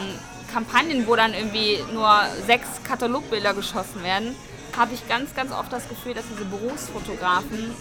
Kampagnen, 0.52 1.06
wo 1.08 1.16
dann 1.16 1.34
irgendwie 1.34 1.80
nur 1.94 2.10
sechs 2.48 2.68
Katalogbilder 2.88 3.54
geschossen 3.54 4.04
werden, 4.04 4.36
habe 4.78 4.94
ich 4.94 5.08
ganz, 5.08 5.36
ganz 5.36 5.52
oft 5.52 5.72
das 5.72 5.88
Gefühl, 5.90 6.14
dass 6.14 6.24
diese 6.32 6.46
Berufsfotografen, 6.46 7.74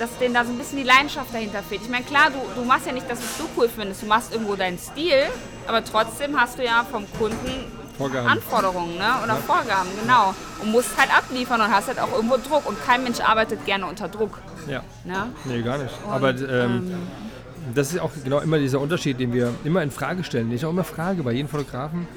dass 0.00 0.16
denen 0.18 0.34
da 0.34 0.44
so 0.44 0.52
ein 0.52 0.58
bisschen 0.58 0.78
die 0.78 0.84
Leidenschaft 0.84 1.32
dahinter 1.34 1.62
fehlt. 1.62 1.82
Ich 1.82 1.90
meine, 1.90 2.04
klar, 2.04 2.30
du, 2.30 2.60
du 2.60 2.66
machst 2.66 2.86
ja 2.86 2.92
nicht 2.92 3.08
das, 3.08 3.18
was 3.18 3.36
du 3.36 3.44
cool 3.56 3.68
findest, 3.68 4.02
du 4.02 4.06
machst 4.06 4.32
irgendwo 4.32 4.56
deinen 4.56 4.78
Stil, 4.78 5.24
aber 5.66 5.84
trotzdem 5.84 6.40
hast 6.40 6.58
du 6.58 6.64
ja 6.64 6.84
vom 6.90 7.04
Kunden 7.18 7.70
Vorgaben. 7.98 8.28
Anforderungen 8.28 8.96
ne? 8.96 9.12
oder 9.22 9.36
Vorgaben, 9.36 9.90
genau. 10.00 10.34
Und 10.62 10.70
musst 10.72 10.96
halt 10.96 11.14
abliefern 11.14 11.60
und 11.60 11.70
hast 11.70 11.88
halt 11.88 12.00
auch 12.00 12.12
irgendwo 12.12 12.38
Druck. 12.38 12.66
Und 12.66 12.82
kein 12.82 13.02
Mensch 13.02 13.20
arbeitet 13.20 13.66
gerne 13.66 13.86
unter 13.86 14.08
Druck. 14.08 14.38
Ja. 14.66 14.82
Ne? 15.04 15.26
Nee, 15.44 15.60
gar 15.60 15.76
nicht. 15.76 15.94
Aber 16.08 16.30
ähm, 16.30 16.94
das 17.74 17.92
ist 17.92 18.00
auch 18.00 18.10
genau 18.24 18.38
immer 18.38 18.58
dieser 18.58 18.80
Unterschied, 18.80 19.20
den 19.20 19.34
wir 19.34 19.52
immer 19.64 19.82
in 19.82 19.90
Frage 19.90 20.24
stellen. 20.24 20.48
Den 20.48 20.56
ich 20.56 20.64
auch 20.64 20.70
immer 20.70 20.84
frage 20.84 21.22
bei 21.22 21.32
jedem 21.32 21.48
Fotografen, 21.48 22.08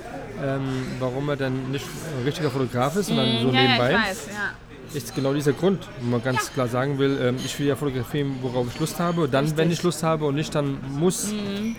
ähm, 0.42 0.62
warum 1.00 1.28
er 1.28 1.36
dann 1.36 1.72
nicht 1.72 1.86
ein 1.86 2.24
richtiger 2.24 2.50
Fotograf 2.50 2.96
ist, 2.96 3.08
sondern 3.08 3.28
so 3.42 3.50
ja, 3.50 3.62
nebenbei. 3.62 3.92
ja, 3.92 4.00
ich 4.00 4.10
weiß, 4.10 4.28
ja. 4.28 4.73
Ist 4.94 5.16
genau 5.16 5.34
dieser 5.34 5.54
Grund, 5.54 5.88
wo 6.02 6.12
man 6.12 6.22
ganz 6.24 6.52
klar 6.54 6.68
sagen 6.68 7.00
will, 7.00 7.18
ähm, 7.22 7.36
ich 7.44 7.58
will 7.60 7.66
ja 7.68 7.76
fotografieren, 7.76 8.36
worauf 8.42 8.68
ich 8.72 8.80
Lust 8.80 9.00
habe. 9.00 9.28
Dann, 9.28 9.58
wenn 9.58 9.72
ich 9.72 9.82
Lust 9.82 10.04
habe 10.04 10.26
und 10.26 10.36
nicht 10.36 10.54
dann 10.54 10.78
muss. 11.00 11.34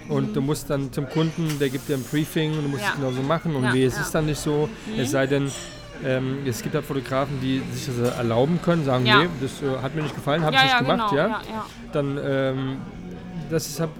Und 0.09 0.35
du 0.35 0.41
musst 0.41 0.69
dann 0.70 0.93
zum 0.93 1.09
Kunden, 1.09 1.59
der 1.61 1.69
gibt 1.70 1.89
dir 1.89 1.95
ein 1.95 2.03
Briefing 2.03 2.53
und 2.57 2.65
du 2.65 2.69
musst 2.69 2.82
Mhm. 2.82 2.86
Ja. 2.86 2.91
es 2.91 2.97
genauso 2.97 3.23
machen. 3.23 3.55
Und 3.55 3.65
Ja, 3.65 3.73
weh, 3.74 3.85
es 3.85 3.93
ja. 3.95 4.01
Mhm. 4.01 4.05
ist 4.05 4.15
dann 4.15 4.27
nicht 4.27 4.41
so. 4.41 4.69
Es 4.99 5.11
sei 5.12 5.27
denn, 5.28 5.51
ähm, 6.05 6.39
es 6.45 6.61
gibt 6.62 6.74
halt 6.74 6.85
Fotografen, 6.85 7.41
die 7.41 7.62
sich 7.73 7.86
das 7.86 8.16
erlauben 8.16 8.59
können, 8.65 8.85
sagen, 8.85 9.07
Ja. 9.07 9.23
nee, 9.23 9.28
das 9.41 9.62
äh, 9.62 9.81
hat 9.81 9.95
mir 9.95 10.03
nicht 10.03 10.15
gefallen, 10.16 10.43
habe 10.43 10.57
ich 10.57 10.62
nicht 10.62 10.78
gemacht. 10.78 11.11
genau, 11.11 11.23
ja? 11.23 11.28
ja, 11.28 11.41
ja. 11.49 11.66
dann 11.93 12.19
ähm, 12.23 12.77
das 13.49 13.66
ist 13.69 13.78
halt 13.78 13.91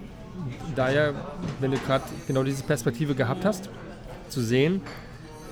daher, 0.75 1.15
wenn 1.61 1.71
du 1.71 1.79
gerade 1.79 2.03
genau 2.27 2.43
diese 2.43 2.65
Perspektive 2.65 3.15
gehabt 3.15 3.45
hast, 3.45 3.71
zu 4.29 4.41
sehen, 4.41 4.81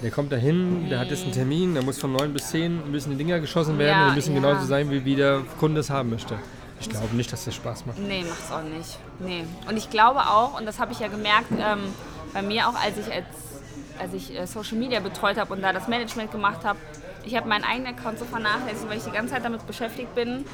der 0.02 0.10
kommt 0.10 0.32
da 0.32 0.36
hin, 0.36 0.88
der 0.90 0.98
hat 0.98 1.10
jetzt 1.10 1.22
einen 1.22 1.32
Termin, 1.32 1.74
der 1.74 1.82
muss 1.82 1.98
von 1.98 2.12
9 2.12 2.32
bis 2.32 2.50
10 2.50 2.90
müssen 2.90 3.10
die 3.10 3.16
Dinger 3.16 3.40
geschossen 3.40 3.78
werden 3.78 3.90
Ja, 3.90 4.02
und 4.04 4.10
die 4.10 4.16
müssen 4.16 4.34
ja. 4.34 4.40
genauso 4.40 4.66
sein, 4.66 4.90
wie, 4.90 5.04
wie 5.04 5.16
der 5.16 5.40
Kunde 5.58 5.80
es 5.80 5.90
haben 5.90 6.10
möchte. 6.10 6.36
Ich 6.80 6.88
glaube 6.88 7.14
nicht, 7.14 7.32
dass 7.32 7.44
das 7.44 7.54
Spaß 7.54 7.86
macht. 7.86 7.98
Nee, 7.98 8.24
macht's 8.28 8.50
auch 8.50 8.62
nicht. 8.62 8.98
Nee. 9.20 9.44
Und 9.68 9.76
ich 9.76 9.88
glaube 9.88 10.20
auch, 10.20 10.58
und 10.58 10.66
das 10.66 10.80
habe 10.80 10.92
ich 10.92 10.98
ja 10.98 11.06
gemerkt, 11.06 11.52
ähm, 11.52 11.80
bei 12.32 12.42
mir 12.42 12.68
auch, 12.68 12.74
als 12.74 12.98
ich, 12.98 13.12
als, 13.12 13.26
als 14.00 14.14
ich 14.14 14.36
äh, 14.36 14.46
Social 14.46 14.78
Media 14.78 14.98
betreut 14.98 15.36
habe 15.38 15.52
und 15.52 15.62
da 15.62 15.72
das 15.72 15.86
Management 15.86 16.32
gemacht 16.32 16.64
habe, 16.64 16.78
ich 17.24 17.36
habe 17.36 17.48
meinen 17.48 17.62
eigenen 17.62 17.94
Account 17.94 18.18
so 18.18 18.24
vernachlässigt, 18.24 18.88
weil 18.88 18.98
ich 18.98 19.04
die 19.04 19.12
ganze 19.12 19.34
Zeit 19.34 19.44
damit 19.44 19.64
beschäftigt 19.64 20.12
bin, 20.16 20.44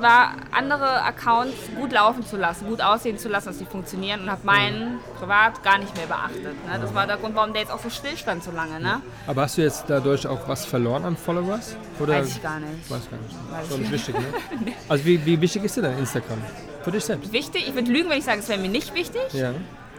war 0.00 0.32
andere 0.50 1.02
Accounts 1.02 1.54
gut 1.76 1.92
laufen 1.92 2.24
zu 2.24 2.36
lassen, 2.36 2.66
gut 2.66 2.80
aussehen 2.80 3.18
zu 3.18 3.28
lassen, 3.28 3.48
dass 3.48 3.58
die 3.58 3.64
funktionieren 3.64 4.22
und 4.22 4.30
habe 4.30 4.44
meinen 4.44 4.98
privat 5.18 5.62
gar 5.62 5.78
nicht 5.78 5.96
mehr 5.96 6.06
beachtet. 6.06 6.44
Ne? 6.66 6.78
Das 6.80 6.94
war 6.94 7.06
der 7.06 7.16
Grund, 7.16 7.34
warum 7.34 7.52
der 7.52 7.62
jetzt 7.62 7.72
auch 7.72 7.80
so 7.80 7.90
still 7.90 8.16
stand 8.16 8.42
so 8.42 8.50
lange. 8.50 8.80
Ne? 8.80 9.00
Aber 9.26 9.42
hast 9.42 9.56
du 9.56 9.62
jetzt 9.62 9.84
dadurch 9.88 10.26
auch 10.26 10.48
was 10.48 10.64
verloren 10.64 11.04
an 11.04 11.16
Followers? 11.16 11.76
Oder? 12.00 12.14
Weiß 12.14 12.28
ich 12.28 12.42
gar 12.42 12.60
nicht. 12.60 12.90
Weiß 12.90 13.10
gar 13.10 13.18
nicht. 13.18 13.34
Weiß 13.50 13.62
Ist 13.62 13.72
doch 13.72 13.78
ich 13.78 13.90
nicht 13.90 13.92
wichtig, 13.92 14.18
ne? 14.18 14.72
Also 14.88 15.04
wie, 15.04 15.24
wie 15.24 15.40
wichtig 15.40 15.64
ist 15.64 15.76
dir 15.76 15.82
dein 15.82 15.98
Instagram? 15.98 16.38
Für 16.82 16.90
dich 16.92 17.04
selbst? 17.04 17.32
Wichtig, 17.32 17.66
ich 17.68 17.74
würde 17.74 17.90
lügen, 17.90 18.10
wenn 18.10 18.18
ich 18.18 18.24
sage, 18.24 18.40
es 18.40 18.48
wäre 18.48 18.60
mir 18.60 18.68
nicht 18.68 18.94
wichtig. 18.94 19.32
Ja. 19.32 19.52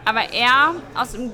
Aber 0.04 0.32
er 0.32 0.74
aus 0.94 1.12
dem, 1.12 1.32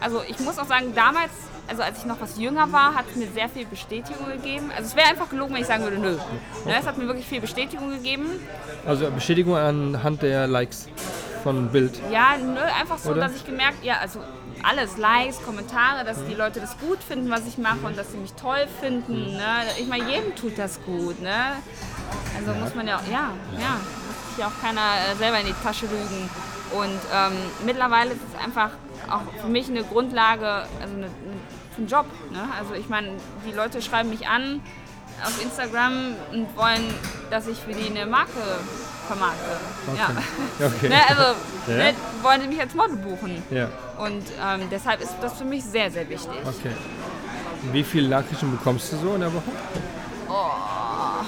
also 0.00 0.22
ich 0.28 0.38
muss 0.40 0.58
auch 0.58 0.66
sagen, 0.66 0.94
damals, 0.94 1.30
also 1.70 1.82
als 1.82 1.98
ich 1.98 2.04
noch 2.04 2.20
was 2.20 2.36
jünger 2.38 2.70
war, 2.72 2.94
hat 2.94 3.04
es 3.10 3.16
mir 3.16 3.28
sehr 3.28 3.48
viel 3.48 3.64
Bestätigung 3.64 4.26
gegeben. 4.26 4.70
Also 4.76 4.88
es 4.90 4.96
wäre 4.96 5.08
einfach 5.08 5.28
gelogen, 5.30 5.54
wenn 5.54 5.60
ich 5.62 5.66
sagen 5.68 5.84
würde, 5.84 5.98
nö. 5.98 6.16
Ne, 6.66 6.74
es 6.78 6.86
hat 6.86 6.98
mir 6.98 7.06
wirklich 7.06 7.26
viel 7.26 7.40
Bestätigung 7.40 7.90
gegeben. 7.90 8.26
Also 8.86 9.08
Bestätigung 9.10 9.56
anhand 9.56 10.22
der 10.22 10.46
Likes. 10.46 10.88
von 11.44 11.68
Bild? 11.70 11.98
Ja, 12.10 12.36
nö, 12.36 12.60
einfach 12.60 12.98
so, 12.98 13.10
Oder? 13.12 13.22
dass 13.22 13.36
ich 13.36 13.46
gemerkt, 13.46 13.82
ja, 13.82 13.94
also 14.02 14.20
alles, 14.62 14.98
Likes, 14.98 15.40
Kommentare, 15.42 16.04
dass 16.04 16.18
die 16.26 16.34
Leute 16.34 16.60
das 16.60 16.76
gut 16.78 16.98
finden, 17.02 17.30
was 17.30 17.46
ich 17.46 17.56
mache 17.56 17.78
und 17.86 17.96
dass 17.96 18.10
sie 18.12 18.18
mich 18.18 18.34
toll 18.34 18.66
finden. 18.80 19.32
Ne? 19.36 19.62
Ich 19.78 19.86
meine, 19.88 20.04
jedem 20.10 20.34
tut 20.36 20.58
das 20.58 20.78
gut. 20.84 21.22
Ne? 21.22 21.32
Also 22.36 22.52
muss 22.60 22.74
man 22.74 22.86
ja, 22.86 22.96
auch- 22.98 23.06
ja, 23.10 23.30
ja, 23.58 23.76
muss 24.06 24.28
sich 24.28 24.38
ja 24.38 24.48
auch 24.48 24.60
keiner 24.60 24.80
äh, 25.12 25.16
selber 25.16 25.40
in 25.40 25.46
die 25.46 25.54
Tasche 25.64 25.86
lügen. 25.86 26.28
Und 26.72 27.00
ähm, 27.14 27.32
mittlerweile 27.64 28.10
ist 28.10 28.20
es 28.34 28.44
einfach 28.44 28.70
auch 29.10 29.22
für 29.40 29.48
mich 29.48 29.68
eine 29.70 29.82
Grundlage, 29.82 30.46
also 30.46 30.94
eine, 30.94 31.06
eine, 31.06 31.10
einen 31.80 31.88
Job. 31.88 32.06
Ne? 32.32 32.40
Also 32.58 32.74
ich 32.74 32.88
meine, 32.88 33.08
die 33.46 33.52
Leute 33.52 33.82
schreiben 33.82 34.10
mich 34.10 34.26
an 34.28 34.60
auf 35.24 35.42
Instagram 35.42 36.14
und 36.32 36.56
wollen, 36.56 36.94
dass 37.30 37.46
ich 37.46 37.58
für 37.58 37.72
die 37.72 37.86
eine 37.90 38.06
Marke 38.06 38.30
vermarkte. 39.06 39.58
Ja. 39.96 40.66
Okay. 40.66 40.88
Ne, 40.88 40.96
also 41.08 41.22
Ja. 41.66 41.76
ne, 41.76 41.94
wollen 42.22 42.40
sie 42.42 42.48
mich 42.48 42.60
als 42.60 42.74
Model 42.74 42.96
buchen. 42.96 43.42
Ja, 43.50 43.68
Und 43.98 44.22
ähm, 44.42 44.68
deshalb 44.70 45.00
ist 45.02 45.14
das 45.20 45.34
für 45.38 45.44
mich 45.44 45.64
sehr, 45.64 45.90
sehr 45.90 46.08
wichtig. 46.08 46.30
okay. 46.46 46.72
Wie 47.72 47.84
viele 47.84 48.08
Nachrichten 48.08 48.50
bekommst 48.50 48.92
du 48.92 48.96
so 48.96 49.14
in 49.14 49.20
der 49.20 49.32
Woche? 49.34 49.50
Oh. 50.28 51.24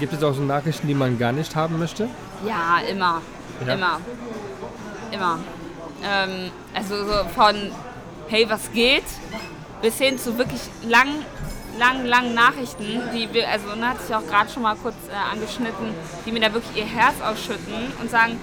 Gibt 0.00 0.12
es 0.12 0.22
auch 0.24 0.32
so 0.34 0.42
Nachrichten, 0.42 0.88
die 0.88 0.94
man 0.94 1.16
gar 1.18 1.30
nicht 1.32 1.54
haben 1.54 1.78
möchte? 1.78 2.08
Ja, 2.44 2.78
immer. 2.90 3.20
Ja. 3.64 3.74
Immer. 3.74 4.00
Immer. 5.12 5.38
Ähm, 6.02 6.50
also 6.74 7.04
so 7.04 7.12
von 7.34 7.70
hey, 8.28 8.48
was 8.48 8.72
geht? 8.72 9.04
Bis 9.86 9.98
hin 9.98 10.18
zu 10.18 10.36
wirklich 10.36 10.62
lang, 10.82 11.06
lang, 11.78 12.04
langen 12.04 12.34
Nachrichten, 12.34 13.02
die 13.14 13.32
wir, 13.32 13.48
also 13.48 13.76
ne, 13.76 13.90
hat 13.90 14.02
sich 14.02 14.12
auch 14.16 14.26
gerade 14.26 14.50
schon 14.50 14.64
mal 14.64 14.74
kurz 14.74 14.96
äh, 15.08 15.32
angeschnitten, 15.32 15.94
die 16.26 16.32
mir 16.32 16.40
da 16.40 16.52
wirklich 16.52 16.76
ihr 16.76 16.84
Herz 16.84 17.14
ausschütten 17.22 17.92
und 18.00 18.10
sagen, 18.10 18.36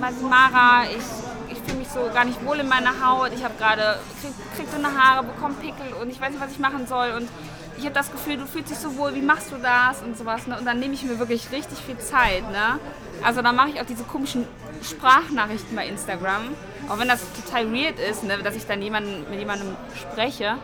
Mara, 0.00 0.84
ich, 0.84 1.54
ich 1.54 1.58
fühle 1.64 1.80
mich 1.80 1.88
so 1.88 2.00
gar 2.14 2.24
nicht 2.24 2.42
wohl 2.46 2.60
in 2.60 2.68
meiner 2.68 2.94
Haut, 3.04 3.32
ich 3.34 3.44
habe 3.44 3.52
gerade, 3.58 3.98
krieg, 4.22 4.32
krieg 4.56 4.70
dünne 4.70 4.88
Haare, 4.88 5.22
bekomme 5.22 5.54
Pickel 5.56 5.92
und 6.00 6.08
ich 6.08 6.18
weiß 6.18 6.30
nicht, 6.30 6.40
was 6.40 6.52
ich 6.52 6.58
machen 6.58 6.86
soll 6.86 7.10
und 7.18 7.28
ich 7.76 7.84
habe 7.84 7.94
das 7.94 8.10
Gefühl, 8.10 8.38
du 8.38 8.46
fühlst 8.46 8.70
dich 8.70 8.78
so 8.78 8.96
wohl, 8.96 9.14
wie 9.14 9.20
machst 9.20 9.52
du 9.52 9.56
das 9.56 10.00
und 10.00 10.16
sowas. 10.16 10.46
Ne? 10.46 10.56
Und 10.56 10.64
dann 10.64 10.78
nehme 10.78 10.94
ich 10.94 11.02
mir 11.02 11.18
wirklich 11.18 11.50
richtig 11.52 11.78
viel 11.80 11.98
Zeit. 11.98 12.48
Ne? 12.50 12.78
Also 13.22 13.42
dann 13.42 13.56
mache 13.56 13.70
ich 13.70 13.80
auch 13.80 13.86
diese 13.86 14.04
komischen 14.04 14.46
Sprachnachrichten 14.80 15.76
bei 15.76 15.88
Instagram, 15.88 16.44
auch 16.88 16.98
wenn 16.98 17.08
das 17.08 17.20
total 17.44 17.72
weird 17.72 17.98
ist, 17.98 18.24
ne? 18.24 18.38
dass 18.42 18.56
ich 18.56 18.66
dann 18.66 18.82
jemanden, 18.82 19.28
mit 19.30 19.38
jemandem 19.38 19.76
spreche. 19.94 20.56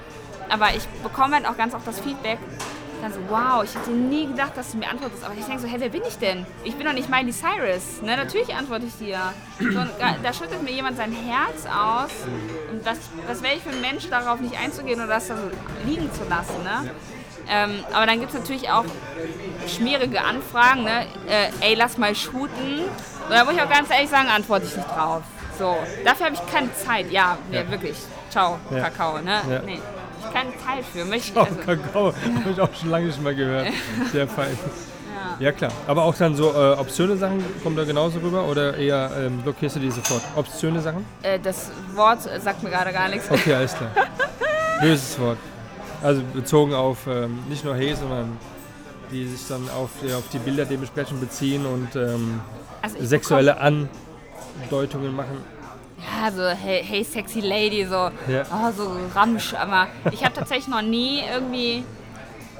Aber 0.49 0.75
ich 0.75 0.87
bekomme 1.03 1.37
halt 1.37 1.47
auch 1.47 1.57
ganz 1.57 1.75
oft 1.75 1.87
das 1.87 2.01
Feedback, 2.01 2.39
dann 3.01 3.13
so, 3.13 3.21
wow, 3.29 3.65
ich 3.65 3.75
hätte 3.75 3.91
nie 3.91 4.27
gedacht, 4.27 4.57
dass 4.57 4.73
du 4.73 4.79
mir 4.79 4.89
antwortest. 4.89 5.25
Aber 5.25 5.35
ich 5.35 5.45
denke 5.45 5.63
so, 5.63 5.69
hey, 5.69 5.81
wer 5.81 5.89
bin 5.89 6.03
ich 6.07 6.19
denn? 6.19 6.47
Ich 6.65 6.77
bin 6.77 6.87
doch 6.87 6.93
nicht 6.93 7.09
Miley 7.09 7.33
Cyrus. 7.33 8.03
Ne? 8.03 8.17
Natürlich 8.17 8.55
antworte 8.55 8.87
ich 8.87 8.97
dir. 8.99 9.19
So, 9.59 9.81
da, 10.23 10.33
schüttet 10.33 10.63
mir 10.63 10.73
jemand 10.73 10.97
sein 10.97 11.13
Herz 11.13 11.67
aus. 11.67 12.11
Und 12.71 12.87
das, 12.87 12.99
das 13.27 13.43
wäre 13.43 13.55
ich 13.55 13.63
für 13.63 13.71
ein 13.71 13.81
Mensch, 13.81 14.09
darauf 14.09 14.41
nicht 14.41 14.59
einzugehen 14.59 15.01
oder 15.01 15.09
das 15.09 15.29
da 15.29 15.37
so 15.37 15.51
liegen 15.87 16.13
zu 16.13 16.25
lassen. 16.29 16.63
Ne? 16.63 16.91
Ähm, 17.49 17.85
aber 17.93 18.07
dann 18.07 18.21
gibt 18.21 18.33
es 18.33 18.39
natürlich 18.39 18.71
auch 18.71 18.85
schmierige 19.67 20.23
Anfragen. 20.23 20.85
Ne? 20.85 21.07
Äh, 21.27 21.51
ey, 21.61 21.75
lass 21.75 21.99
mal 21.99 22.15
shooten. 22.15 22.81
Und 22.85 23.31
da 23.31 23.45
muss 23.45 23.55
ich 23.55 23.63
auch 23.63 23.71
ganz 23.71 23.91
ehrlich 23.91 24.11
sagen, 24.11 24.29
antworte 24.29 24.67
ich 24.67 24.77
nicht 24.77 24.89
drauf. 24.89 25.23
So, 25.61 25.77
dafür 26.05 26.27
habe 26.27 26.35
ich 26.35 26.53
keine 26.53 26.73
Zeit. 26.75 27.11
Ja, 27.13 27.37
nee, 27.51 27.63
wirklich. 27.69 27.97
Ciao, 28.31 28.59
Ja. 28.71 28.81
Kakao. 28.89 29.19
Ne? 29.21 29.41
Ja. 29.49 29.61
Nee, 29.65 29.75
ich 30.25 30.33
keine 30.33 30.51
Zeit 30.53 30.85
für. 30.93 31.05
Möchte, 31.05 31.39
Oh, 31.39 31.43
also, 31.43 31.55
Kakao, 31.57 32.07
habe 32.07 32.51
ich 32.51 32.61
auch 32.61 32.75
schon 32.75 32.91
lange 32.91 33.07
nicht 33.07 33.23
mehr 33.23 33.35
gehört. 33.35 33.69
Sehr 34.13 34.27
fein. 34.27 34.59
Ja 35.39 35.53
klar, 35.53 35.71
aber 35.87 36.03
auch 36.05 36.15
dann 36.15 36.35
so 36.35 36.51
äh, 36.53 36.73
obszöne 36.79 37.17
Sachen 37.17 37.43
kommen 37.63 37.77
da 37.77 37.85
genauso 37.85 38.19
rüber 38.21 38.45
oder 38.47 38.77
eher 38.77 39.11
ähm, 39.19 39.39
blockierst 39.43 39.77
du 39.77 39.81
die 39.81 39.91
sofort? 39.91 40.23
Obszöne 40.37 40.81
Sachen? 40.81 41.05
äh, 41.23 41.39
das 41.39 41.71
Wort 41.95 42.27
äh, 42.27 42.41
sagt 42.41 42.63
mir 42.63 42.71
gerade 42.71 42.91
gar 42.93 43.09
nichts. 43.09 43.31
Okay, 43.31 43.55
alles 43.55 43.75
klar. 43.75 43.91
Böses 44.81 45.19
Wort. 45.19 45.39
Also 46.03 46.23
bezogen 46.35 46.73
auf 46.75 47.07
ähm, 47.07 47.39
nicht 47.49 47.65
nur 47.65 47.75
Hey, 47.77 47.95
sondern 47.95 48.37
die 49.11 49.27
sich 49.27 49.47
dann 49.49 49.69
auf, 49.71 49.91
die- 50.03 50.13
auf 50.13 50.25
die 50.33 50.39
Bilder 50.39 50.65
dementsprechend 50.65 51.21
beziehen 51.21 51.65
und 51.67 51.95
ähm, 51.97 52.41
Also 52.83 52.97
sexuelle 53.03 53.59
Andeutungen 54.75 55.15
machen. 55.15 55.43
Ja, 55.99 56.31
so 56.31 56.43
hey, 56.49 56.83
hey 56.85 57.03
sexy 57.05 57.41
lady, 57.41 57.85
so, 57.85 58.11
Ja. 58.29 58.45
oh, 58.53 58.71
so 58.75 58.91
Ramsch. 59.15 59.53
Aber 59.55 59.89
ich 60.13 60.25
habe 60.25 60.35
tatsächlich 60.35 60.69
noch 60.69 60.81
nie 60.83 61.23
irgendwie 61.31 61.85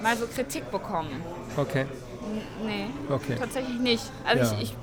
mal 0.03 0.17
so 0.17 0.27
Kritik 0.27 0.71
bekommen. 0.71 1.23
Okay, 1.57 1.87
N 2.63 2.67
nee, 2.67 2.87
okay. 3.09 3.37
tatsächlich 3.39 3.79
nicht. 3.79 4.05
Also 4.27 4.55
Ja. 4.55 4.61
ich, 4.61 4.75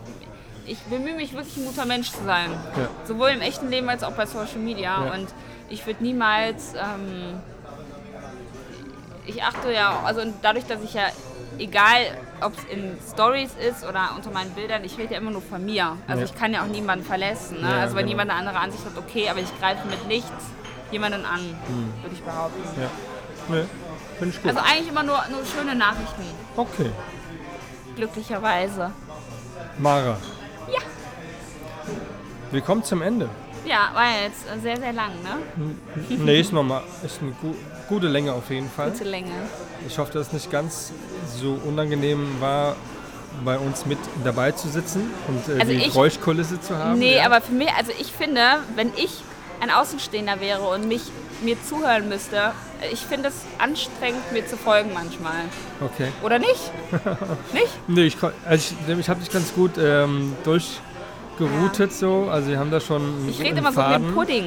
ich, 0.65 0.71
ich 0.71 0.79
bemühe 0.83 1.15
mich 1.15 1.33
wirklich 1.33 1.57
ein 1.57 1.65
guter 1.65 1.85
Mensch 1.85 2.11
zu 2.11 2.23
sein. 2.23 2.49
Ja. 2.77 2.87
Sowohl 3.05 3.29
im 3.29 3.41
echten 3.41 3.69
Leben 3.69 3.89
als 3.89 4.03
auch 4.03 4.13
bei 4.13 4.25
Social 4.25 4.59
Media. 4.59 5.05
Ja. 5.05 5.13
Und 5.13 5.27
ich 5.69 5.85
würde 5.85 6.01
niemals, 6.03 6.73
ähm, 6.75 7.41
ich 9.25 9.43
achte 9.43 9.71
ja, 9.71 9.99
also 10.05 10.21
dadurch, 10.41 10.65
dass 10.65 10.81
ich 10.81 10.93
ja, 10.93 11.03
egal 11.59 11.99
ob 12.41 12.53
es 12.57 12.63
in 12.73 12.97
Stories 13.13 13.51
ist 13.67 13.83
oder 13.83 14.11
unter 14.15 14.31
meinen 14.31 14.51
Bildern, 14.51 14.83
ich 14.83 14.97
rede 14.97 15.13
ja 15.15 15.19
immer 15.19 15.31
nur 15.31 15.41
von 15.41 15.63
mir. 15.65 15.97
Also 16.07 16.21
Ja. 16.21 16.25
ich 16.25 16.35
kann 16.35 16.53
ja 16.53 16.61
auch 16.63 16.67
niemanden 16.67 17.05
verletzen. 17.05 17.61
Ne? 17.61 17.69
Ja, 17.69 17.79
also 17.81 17.95
wenn 17.95 18.05
genau. 18.05 18.19
jemand 18.19 18.29
eine 18.31 18.39
andere 18.39 18.59
Ansicht 18.59 18.85
hat, 18.85 18.97
okay, 18.97 19.29
aber 19.29 19.39
ich 19.39 19.59
greife 19.59 19.87
mit 19.87 20.07
nichts 20.07 20.31
jemanden 20.91 21.25
an, 21.25 21.39
Hm. 21.39 21.93
würde 22.01 22.13
ich 22.15 22.21
behaupten. 22.23 22.61
Ja. 22.81 22.89
Nee, 23.49 23.63
finde 24.19 24.35
ich 24.35 24.41
gut. 24.41 24.49
Also 24.55 24.61
eigentlich 24.69 24.87
immer 24.89 25.03
nur, 25.03 25.19
nur 25.31 25.45
schöne 25.45 25.75
Nachrichten, 25.75 26.23
Okay. 26.55 26.91
glücklicherweise. 27.95 28.91
Mara. 29.79 30.17
Ja. 30.71 30.79
Wir 32.51 32.61
kommen 32.61 32.83
zum 32.83 33.01
Ende. 33.01 33.29
Ja, 33.65 33.89
war 33.93 34.03
ja 34.05 34.21
jetzt 34.27 34.45
sehr, 34.63 34.77
sehr 34.77 34.93
lang, 34.93 35.11
ne? 35.23 35.75
Nee, 36.09 36.39
ist, 36.39 36.53
normal, 36.53 36.83
ist 37.03 37.21
eine 37.21 37.31
gu 37.31 37.53
gute 37.89 38.07
Länge 38.07 38.33
auf 38.33 38.49
jeden 38.49 38.69
Fall. 38.69 38.91
Gute 38.91 39.03
Länge. 39.05 39.31
Ich 39.87 39.97
hoffe, 39.97 40.11
dass 40.13 40.27
es 40.27 40.33
nicht 40.33 40.51
ganz 40.51 40.91
so 41.39 41.57
unangenehm 41.65 42.39
war, 42.39 42.75
bei 43.45 43.57
uns 43.57 43.85
mit 43.85 43.99
dabei 44.23 44.51
zu 44.51 44.67
sitzen 44.67 45.11
und 45.27 45.47
äh, 45.55 45.59
Also 45.59 45.71
die 45.73 45.77
ich- 45.79 45.87
Geräuschkulisse 45.93 46.59
zu 46.59 46.77
haben. 46.77 46.97
Nee, 46.99 47.17
ja. 47.17 47.25
aber 47.25 47.41
für 47.41 47.51
mich, 47.53 47.69
also 47.77 47.91
ich 47.99 48.11
finde, 48.11 48.41
wenn 48.75 48.89
ich 48.95 49.21
ein 49.61 49.69
Außenstehender 49.71 50.39
wäre 50.39 50.61
und 50.63 50.87
mich 50.87 51.01
mir 51.43 51.55
zuhören 51.63 52.09
müsste, 52.09 52.51
ich 52.91 52.99
finde 53.01 53.29
es 53.29 53.35
anstrengend, 53.59 54.31
mir 54.31 54.45
zu 54.47 54.57
folgen 54.57 54.89
manchmal. 54.93 55.35
Okay. 55.81 56.07
Oder 56.23 56.39
nicht? 56.39 56.71
nicht? 57.53 57.67
Nee, 57.87 58.03
ich, 58.05 58.17
also 58.45 58.75
ich, 58.87 58.97
ich 58.99 59.09
habe 59.09 59.19
dich 59.19 59.31
ganz 59.31 59.53
gut 59.53 59.71
ähm, 59.79 60.35
durchgeroutet 60.43 61.93
so. 61.93 62.27
Also 62.31 62.49
wir 62.49 62.57
haben 62.59 62.71
da 62.71 62.79
schon 62.79 63.27
Ich 63.29 63.39
rede 63.39 63.59
immer 63.59 63.71
so 63.71 63.79
mit 63.81 63.87
Faden. 63.87 64.07
dem 64.07 64.13
Pudding. 64.15 64.45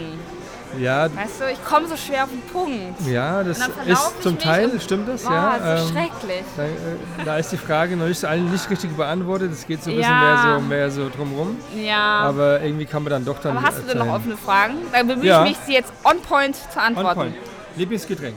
Ja, 0.79 1.05
Weißt 1.15 1.41
du, 1.41 1.51
ich 1.51 1.65
komme 1.65 1.89
so 1.89 1.97
schwer 1.97 2.25
auf 2.25 2.31
den 2.31 2.43
Punkt. 2.43 3.01
ja, 3.07 3.43
das 3.43 3.59
ist 3.59 4.23
zum 4.23 4.39
Teil, 4.39 4.81
stimmt 4.81 5.09
das, 5.09 5.25
Boah, 5.25 5.33
ja. 5.33 5.79
so 5.79 5.89
ähm, 5.89 5.93
schrecklich. 5.93 6.45
da, 6.57 6.63
äh, 6.65 7.25
da 7.25 7.37
ist 7.39 7.51
die 7.51 7.57
Frage 7.57 7.97
noch 7.97 8.07
nicht, 8.07 8.25
allen 8.25 8.51
nicht 8.53 8.71
richtig 8.71 8.97
beantwortet. 8.97 9.51
Es 9.53 9.67
geht 9.67 9.83
so 9.83 9.91
ein 9.91 9.97
bisschen 9.97 10.13
Ja. 10.13 10.21
mehr 10.21 10.55
so, 10.55 10.61
mehr 10.67 10.91
so 10.91 11.09
drumrum. 11.11 11.57
Ja. 11.75 11.99
Aber, 12.21 12.29
Aber 12.29 12.63
irgendwie 12.63 12.87
kann 12.87 13.03
man 13.03 13.11
dann 13.11 13.25
doch 13.25 13.41
dann. 13.41 13.61
hast 13.61 13.79
du 13.79 13.83
denn 13.83 13.99
noch 13.99 14.15
offene 14.15 14.37
Fragen? 14.37 14.75
Dann 14.93 15.09
bemühe 15.09 15.27
Ja. 15.27 15.43
ich 15.45 15.51
mich, 15.51 15.59
sie 15.67 15.73
jetzt 15.73 15.93
on 16.05 16.21
point 16.23 16.55
zu 16.55 16.79
On 16.79 16.85
antworten. 16.85 17.15
point. 17.21 17.35
Lieblingsgetränk. 17.77 18.37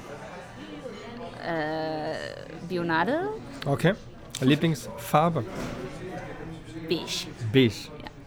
Äh, 1.46 2.66
Bionade? 2.68 3.30
Okay. 3.66 3.94
Lieblingsfarbe. 4.42 5.44
Beige. 6.90 7.28
Beige. 7.52 7.74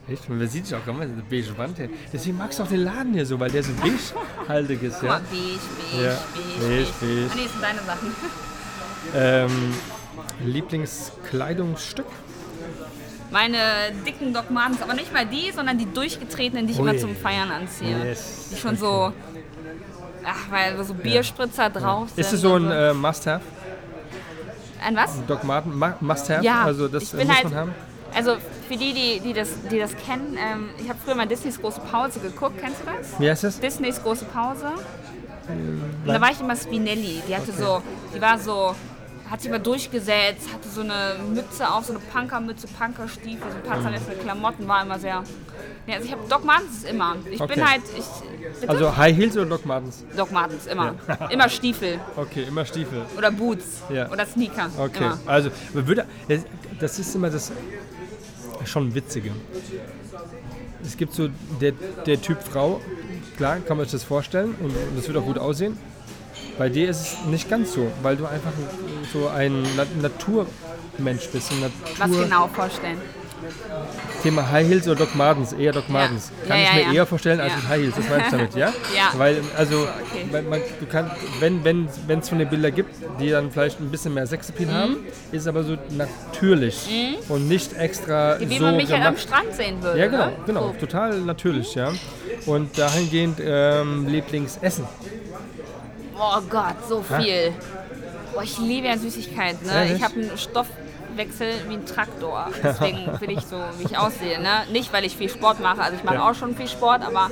Echt? 0.09 0.29
Man 0.29 0.47
sieht 0.49 0.67
dich 0.67 0.75
auch 0.75 0.87
immer, 0.87 1.03
eine 1.03 1.23
beige 1.29 1.57
Wand 1.59 1.77
hier. 1.79 1.89
Deswegen 2.13 2.37
magst 2.39 2.59
du 2.59 2.63
auch 2.63 2.69
den 2.69 2.85
Laden 2.85 3.13
hier 3.15 3.27
so, 3.27 3.41
weil 3.41 3.51
der 3.51 3.63
so 3.65 3.73
beige-haltig 3.81 4.83
ist. 4.83 5.01
Guck 5.01 5.09
mal, 5.09 5.17
Ja? 5.19 5.23
beige, 5.31 5.59
beige, 5.91 6.05
Ja. 6.05 6.19
beige, 6.35 6.69
Beige, 6.69 6.87
beige. 7.01 7.29
Ah, 7.31 7.35
nee, 7.35 7.47
sind 7.49 7.63
deine 7.63 7.81
Sachen. 7.81 8.15
Ähm, 9.15 9.75
Lieblingskleidungsstück? 10.45 12.07
Meine 13.33 13.59
dicken 14.07 14.33
Doc 14.33 14.51
Martens, 14.51 14.81
aber 14.83 14.95
nicht 14.95 15.13
mal 15.13 15.27
die, 15.27 15.51
sondern 15.51 15.77
die 15.79 15.87
durchgetretenen, 15.93 16.67
die 16.67 16.73
ich 16.75 16.79
Ui. 16.81 16.89
immer 16.89 16.99
zum 16.99 17.17
Feiern 17.17 17.51
anziehe. 17.51 18.05
Yes. 18.05 18.51
Die 18.53 18.57
schon 18.57 18.77
so, 18.77 19.13
ach, 20.25 20.51
weil 20.51 20.83
so 20.85 20.95
Bierspritzer 20.95 21.71
drauf 21.71 22.11
sind. 22.11 22.19
Ist 22.21 22.33
es 22.33 22.41
so 22.41 22.55
ein 22.55 22.71
äh, 22.71 22.95
Must-Have? 22.95 23.43
ein 24.85 24.95
was? 24.95 25.19
Doc 25.27 25.43
Marten 25.43 25.77
Ma- 25.77 25.97
Must-Have? 26.01 26.45
Ja, 26.45 26.63
Also 26.65 26.87
das 26.87 27.03
ich 27.05 27.11
bin 27.13 27.27
muss 27.27 27.35
halt, 27.37 27.45
man 27.47 27.55
haben? 27.55 27.75
Also 28.17 28.37
für 28.69 28.77
die, 28.77 28.93
die, 28.93 29.21
die, 29.21 29.33
das, 29.33 29.51
die 29.71 29.79
das 29.79 29.95
kennen, 29.97 30.37
ähm, 30.41 30.71
ich 30.83 30.89
habe 30.89 30.99
früher 31.05 31.15
mal 31.15 31.27
Disneys 31.27 31.61
große 31.61 31.81
Pause 31.81 32.19
geguckt, 32.21 32.55
kennst 32.61 32.81
du 32.81 32.87
das? 32.87 33.21
Wie 33.21 33.31
heißt 33.31 33.45
das? 33.45 33.61
Disneys 33.61 34.03
große 34.03 34.25
Pause. 34.25 34.73
Und 35.49 36.07
da 36.07 36.21
war 36.21 36.31
ich 36.33 36.41
immer 36.41 36.57
Spinelli. 36.57 37.23
Die 37.29 37.37
hatte 37.37 37.53
so, 37.53 37.81
die 38.15 38.21
war 38.21 38.37
so, 38.39 38.75
hat 39.31 39.41
sich 39.41 39.49
immer 39.49 39.61
durchgesetzt, 39.61 40.49
hatte 40.53 40.69
so 40.69 40.81
eine 40.81 41.17
Mütze 41.33 41.71
auf, 41.71 41.85
so 41.85 41.93
eine 41.93 42.01
Punkermütze, 42.01 42.67
Punkerstiefel, 42.67 43.51
so 43.53 43.57
ein 43.59 43.63
paar 43.63 43.81
zerrissene 43.81 44.17
Klamotten, 44.17 44.67
war 44.67 44.83
immer 44.83 44.99
sehr. 44.99 45.23
Ja, 45.87 45.95
also 45.95 46.07
ich 46.07 46.13
habe 46.13 46.23
Doc 46.29 46.45
Martens 46.45 46.83
immer. 46.83 47.15
Ich 47.31 47.41
Okay. 47.41 47.55
bin 47.55 47.69
halt, 47.71 47.83
ich? 47.97 48.69
Also 48.69 48.97
High 48.97 49.17
Heels 49.17 49.37
oder 49.37 49.47
Doc 49.47 49.65
Martens? 49.67 50.05
Doc 50.17 50.33
Martens, 50.33 50.67
immer. 50.67 50.95
Immer 51.31 51.49
Stiefel 51.49 52.01
Okay, 52.17 52.45
immer 52.49 52.65
Stiefel. 52.65 53.03
oder 53.17 53.31
Boots 53.31 53.83
Ja. 53.89 54.11
oder 54.11 54.27
Sneaker. 54.27 54.69
Okay, 54.79 55.05
Immer. 55.05 55.19
also 55.27 55.51
man 55.75 55.87
würde, 55.87 56.05
das 56.81 56.99
ist 56.99 57.15
immer 57.15 57.31
das 57.31 57.53
schon 58.67 58.95
Witzige. 58.95 59.31
es 60.85 60.97
gibt 60.97 61.15
so 61.15 61.29
der, 61.61 61.73
der 62.07 62.21
Typ 62.21 62.43
Frau, 62.43 62.81
klar, 63.37 63.59
kann 63.61 63.77
man 63.77 63.87
sich 63.87 63.93
das 63.93 64.05
vorstellen 64.05 64.55
und 64.61 64.73
das 64.97 65.07
wird 65.09 65.17
auch 65.19 65.25
gut 65.25 65.39
aussehen. 65.39 65.77
Bei 66.59 66.69
dir 66.69 66.89
ist 66.89 67.01
es 67.01 67.25
nicht 67.27 67.51
ganz 67.51 67.73
so, 67.73 67.91
weil 68.03 68.17
du 68.17 68.27
einfach 68.27 68.53
so 69.13 69.29
ein 69.29 69.63
Na 69.77 69.85
Naturmensch 70.01 71.29
bist. 71.33 71.53
Natur 71.61 71.71
Was 71.99 72.11
genau 72.11 72.49
vorstellen? 72.49 72.99
Thema 74.23 74.51
High 74.51 74.67
Heels 74.69 74.87
oder 74.89 74.97
Doc 74.97 75.15
Martens, 75.15 75.53
eher 75.53 75.73
Doc 75.73 75.89
Martens. 75.89 76.31
Kann 76.49 76.59
Ja, 76.59 76.63
ich 76.65 76.69
ja, 76.71 76.75
mir 76.75 76.83
ja. 76.83 76.93
eher 76.93 77.07
vorstellen 77.07 77.41
als 77.41 77.53
Ja. 77.53 77.69
High 77.69 77.83
Heels, 77.83 77.95
das 77.97 78.09
meinst 78.09 78.27
du 78.33 78.37
damit, 78.37 78.55
ja? 78.55 78.73
Ja. 78.97 79.11
Weil, 79.19 79.41
also, 79.57 79.77
Okay. 79.83 80.27
weil 80.31 80.43
man, 80.43 80.61
du 80.81 80.87
kannst, 80.87 81.15
wenn 81.41 81.63
wenn 81.65 81.89
wenn, 82.07 82.19
es 82.21 82.29
von 82.29 82.39
den 82.39 82.49
Bildern 82.49 82.75
gibt, 82.75 82.95
die 83.21 83.31
dann 83.31 83.51
vielleicht 83.51 83.81
ein 83.81 83.91
bisschen 83.91 84.15
mehr 84.15 84.27
Sexappeal 84.27 84.73
haben, 84.73 84.97
ist 85.33 85.43
es 85.43 85.47
aber 85.47 85.63
so 85.65 85.77
natürlich 85.91 86.89
und 87.29 87.49
nicht 87.49 87.73
extra 87.77 88.37
Mhm. 88.41 88.51
Wie 88.51 88.59
so 88.59 88.65
man 88.65 88.77
mich 88.77 88.91
halt 88.91 89.03
am 89.05 89.15
gemacht. 89.15 89.21
Strand 89.29 89.55
sehen 89.55 89.83
würde. 89.83 89.99
Ja, 90.01 90.07
genau, 90.07 90.27
ne? 90.27 90.33
genau, 90.47 90.75
So. 90.79 90.87
total 90.87 91.19
natürlich, 91.21 91.75
ja. 91.75 91.93
Und 92.47 92.77
dahingehend 92.79 93.39
ähm, 93.45 94.07
Lieblingsessen. 94.09 94.85
Oh 96.19 96.41
Gott, 96.49 96.77
so 96.89 97.03
viel. 97.03 97.53
Boah, 98.33 98.43
ich 98.43 98.59
liebe 98.59 98.87
ja 98.87 98.97
Süßigkeiten. 98.97 99.67
Ne? 99.67 99.95
Ich 99.97 100.03
habe 100.03 100.15
einen 100.15 100.39
Stoffwechsel 101.21 101.49
wie 101.69 101.75
ein 101.75 101.87
Traktor. 101.87 102.47
Deswegen 102.63 103.11
bin 103.19 103.31
ich 103.31 103.41
so, 103.47 103.57
wie 103.79 103.85
ich 103.85 103.99
aussehe. 103.99 104.41
Ne? 104.41 104.65
Nicht, 104.71 104.93
weil 104.93 105.05
ich 105.05 105.17
viel 105.17 105.29
Sport 105.29 105.61
mache. 105.61 105.81
Also 105.83 105.97
ich 105.97 106.05
mache 106.05 106.17
Ja. 106.17 106.31
auch 106.31 106.35
schon 106.35 106.55
viel 106.55 106.69
Sport, 106.69 107.03
aber 107.03 107.31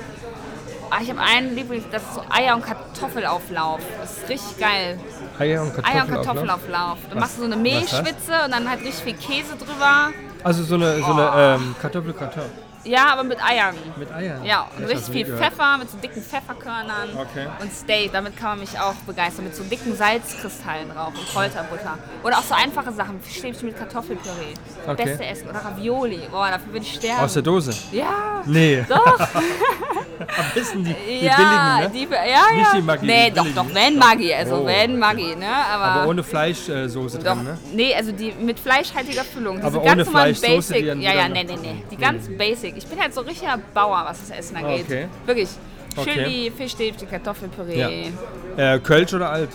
ah, 0.90 0.98
ich 1.02 1.11
habe 1.11 1.20
einen 1.20 1.55
Lieblings, 1.55 1.85
das 1.93 2.02
ist 2.02 2.15
so 2.15 2.23
Eier- 2.31 2.55
und 2.56 2.62
Kartoffelauflauf. 2.65 3.81
Das 4.01 4.19
ist 4.19 4.28
richtig 4.28 4.59
geil. 4.59 4.98
Eier 5.39 5.62
und 5.62 5.73
Eier- 5.85 6.02
und 6.05 6.11
Kartoffelauflauf. 6.11 6.24
Kartoffelauflauf. 6.24 6.98
Dann 7.09 7.15
Was- 7.16 7.20
machst 7.20 7.36
du 7.36 7.40
so 7.43 7.47
eine? 7.47 7.56
Mehlschwitze 7.56 8.32
und 8.44 8.52
dann 8.52 8.69
halt 8.69 8.81
richtig 8.82 9.05
viel 9.05 9.15
Käse 9.16 9.56
drüber. 9.56 10.11
Also 10.43 10.62
so 10.62 10.74
eine, 10.77 10.98
so 10.98 11.12
eine 11.12 11.31
Oh. 11.31 11.39
ähm, 11.62 11.74
Kartoffelkartoffel 11.81 12.51
Ja, 12.85 13.12
aber 13.12 13.24
mit 13.24 13.43
Eiern. 13.43 13.74
mit 13.97 14.12
Eiern. 14.12 14.44
Ja, 14.44 14.69
und 14.77 14.85
richtig 14.85 15.12
viel 15.12 15.24
gehört. 15.24 15.43
Pfeffer 15.43 15.78
mit 15.78 15.90
so 15.90 15.97
dicken 15.98 16.23
Pfefferkörnern 16.23 17.09
Okay. 17.19 17.47
und 17.61 17.73
Steak. 17.73 18.12
Damit 18.12 18.36
kann 18.36 18.51
man 18.51 18.61
mich 18.61 18.78
auch 18.78 18.94
begeistern. 19.06 19.44
Mit 19.47 19.56
so 19.56 19.62
dicken 19.65 19.97
Salzkristallen 19.97 20.90
drauf 20.90 21.12
und 21.19 21.27
Kräuterbutter. 21.28 21.98
Oder 22.23 22.39
auch 22.39 22.43
so 22.43 22.55
einfache 22.55 22.93
Sachen. 22.93 23.20
Stäbchen 23.28 23.69
mit 23.69 23.78
Kartoffelpüree. 23.78 24.55
Okay. 24.86 25.05
Beste 25.05 25.24
Essen. 25.24 25.48
Oder 25.48 25.61
Ravioli. 25.65 26.20
Boah, 26.31 26.51
dafür 26.51 26.73
würde 26.73 26.85
ich 26.86 26.94
sterben. 26.94 27.20
Aus 27.24 27.32
der 27.32 27.43
Dose? 27.43 27.73
ja, 27.93 28.43
Nee, 28.47 28.85
doch. 28.89 29.19
am 30.19 30.44
besten 30.55 30.85
die, 30.85 30.94
die 30.94 31.24
ja, 31.24 31.36
billigen, 31.36 31.78
ne? 31.81 31.90
die, 32.09 32.15
ja, 32.15 32.24
ja. 32.27 32.56
Nicht 32.59 32.74
die 32.77 32.82
Maggi, 32.82 33.06
Nee, 33.06 33.31
die 33.31 33.35
doch, 33.36 33.43
billigen. 33.44 33.69
doch, 33.69 33.74
wenn 33.74 33.98
Maggi. 33.98 34.35
Also 34.35 34.55
Oh, 34.56 34.66
wenn 34.66 34.98
Maggi, 34.98 35.35
ne? 35.36 35.47
Aber, 35.73 35.85
Aber 35.85 36.09
ohne 36.09 36.23
Fleischsoße 36.23 37.19
doch, 37.19 37.35
drin, 37.35 37.44
ne? 37.44 37.59
nee, 37.73 37.94
also 37.94 38.12
die 38.12 38.32
mit 38.32 38.59
fleischhaltiger 38.61 39.24
Füllung. 39.24 39.56
Diese 39.56 39.66
Aber 39.69 39.81
ganz 39.82 39.93
ohne 39.94 40.05
normalen 40.05 40.35
Fleischsoße, 40.35 40.74
die 40.74 40.81
Basic. 40.81 40.86
dann 40.89 41.01
Ja, 41.01 41.12
ja, 41.15 41.28
nee, 41.28 41.44
nee, 41.44 41.56
nee. 41.61 41.85
Die 41.90 41.97
ganz 41.97 42.28
Basic. 42.36 42.73
Ich 42.74 42.86
bin 42.86 43.01
halt 43.01 43.14
so 43.14 43.20
richtiger 43.20 43.59
Bauer, 43.72 44.05
was 44.06 44.20
das 44.20 44.30
Essen 44.30 44.56
angeht. 44.56 44.84
Okay. 44.86 45.09
Wirklich. 45.26 45.48
Schön 45.94 46.24
Okay. 46.24 46.52
Fischstäbchen, 46.56 47.09
Kartoffelpüree. 47.09 48.10
Ja. 48.56 48.74
Äh, 48.74 48.78
Kölsch 48.80 49.14
oder 49.14 49.30
alt? 49.30 49.51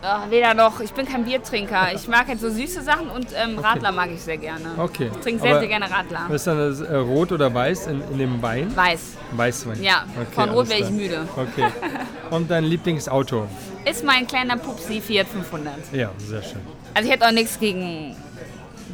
Ach, 0.00 0.30
weder 0.30 0.54
noch. 0.54 0.80
Ich 0.80 0.92
bin 0.92 1.06
kein 1.06 1.24
Biertrinker. 1.24 1.92
Ich 1.92 2.06
mag 2.06 2.28
halt 2.28 2.40
so 2.40 2.48
süße 2.48 2.82
Sachen 2.82 3.10
und 3.10 3.28
ähm, 3.34 3.58
Radler 3.58 3.90
mag 3.90 4.10
ich 4.12 4.20
sehr 4.20 4.36
gerne. 4.36 4.66
Okay. 4.76 5.10
Ich 5.12 5.20
trinke 5.22 5.40
sehr, 5.40 5.50
Aber 5.52 5.60
sehr 5.60 5.68
gerne 5.68 5.90
Radler. 5.90 6.20
Was 6.28 6.36
ist 6.36 6.46
dann 6.46 6.58
das, 6.58 6.80
äh, 6.80 6.94
rot 6.94 7.32
oder 7.32 7.52
weiß 7.52 7.88
in, 7.88 8.02
in 8.12 8.18
dem 8.18 8.42
Wein? 8.42 8.74
Weiß. 8.76 9.16
Weißwein. 9.32 9.82
Ja, 9.82 10.04
von 10.32 10.50
Rot 10.50 10.68
wäre 10.68 10.80
ich 10.80 10.90
müde. 10.90 11.26
Okay. 11.36 11.66
Und 12.30 12.50
dein 12.50 12.64
Lieblingsauto? 12.64 13.48
Ist 13.84 14.04
mein 14.04 14.26
kleiner 14.26 14.56
Pupsi 14.56 15.00
Fiat 15.00 15.26
500. 15.26 15.74
Ja, 15.92 16.10
sehr 16.18 16.42
schön. 16.42 16.60
Also 16.94 17.08
ich 17.08 17.14
hätte 17.14 17.26
auch 17.26 17.32
nichts 17.32 17.58
gegen 17.58 18.14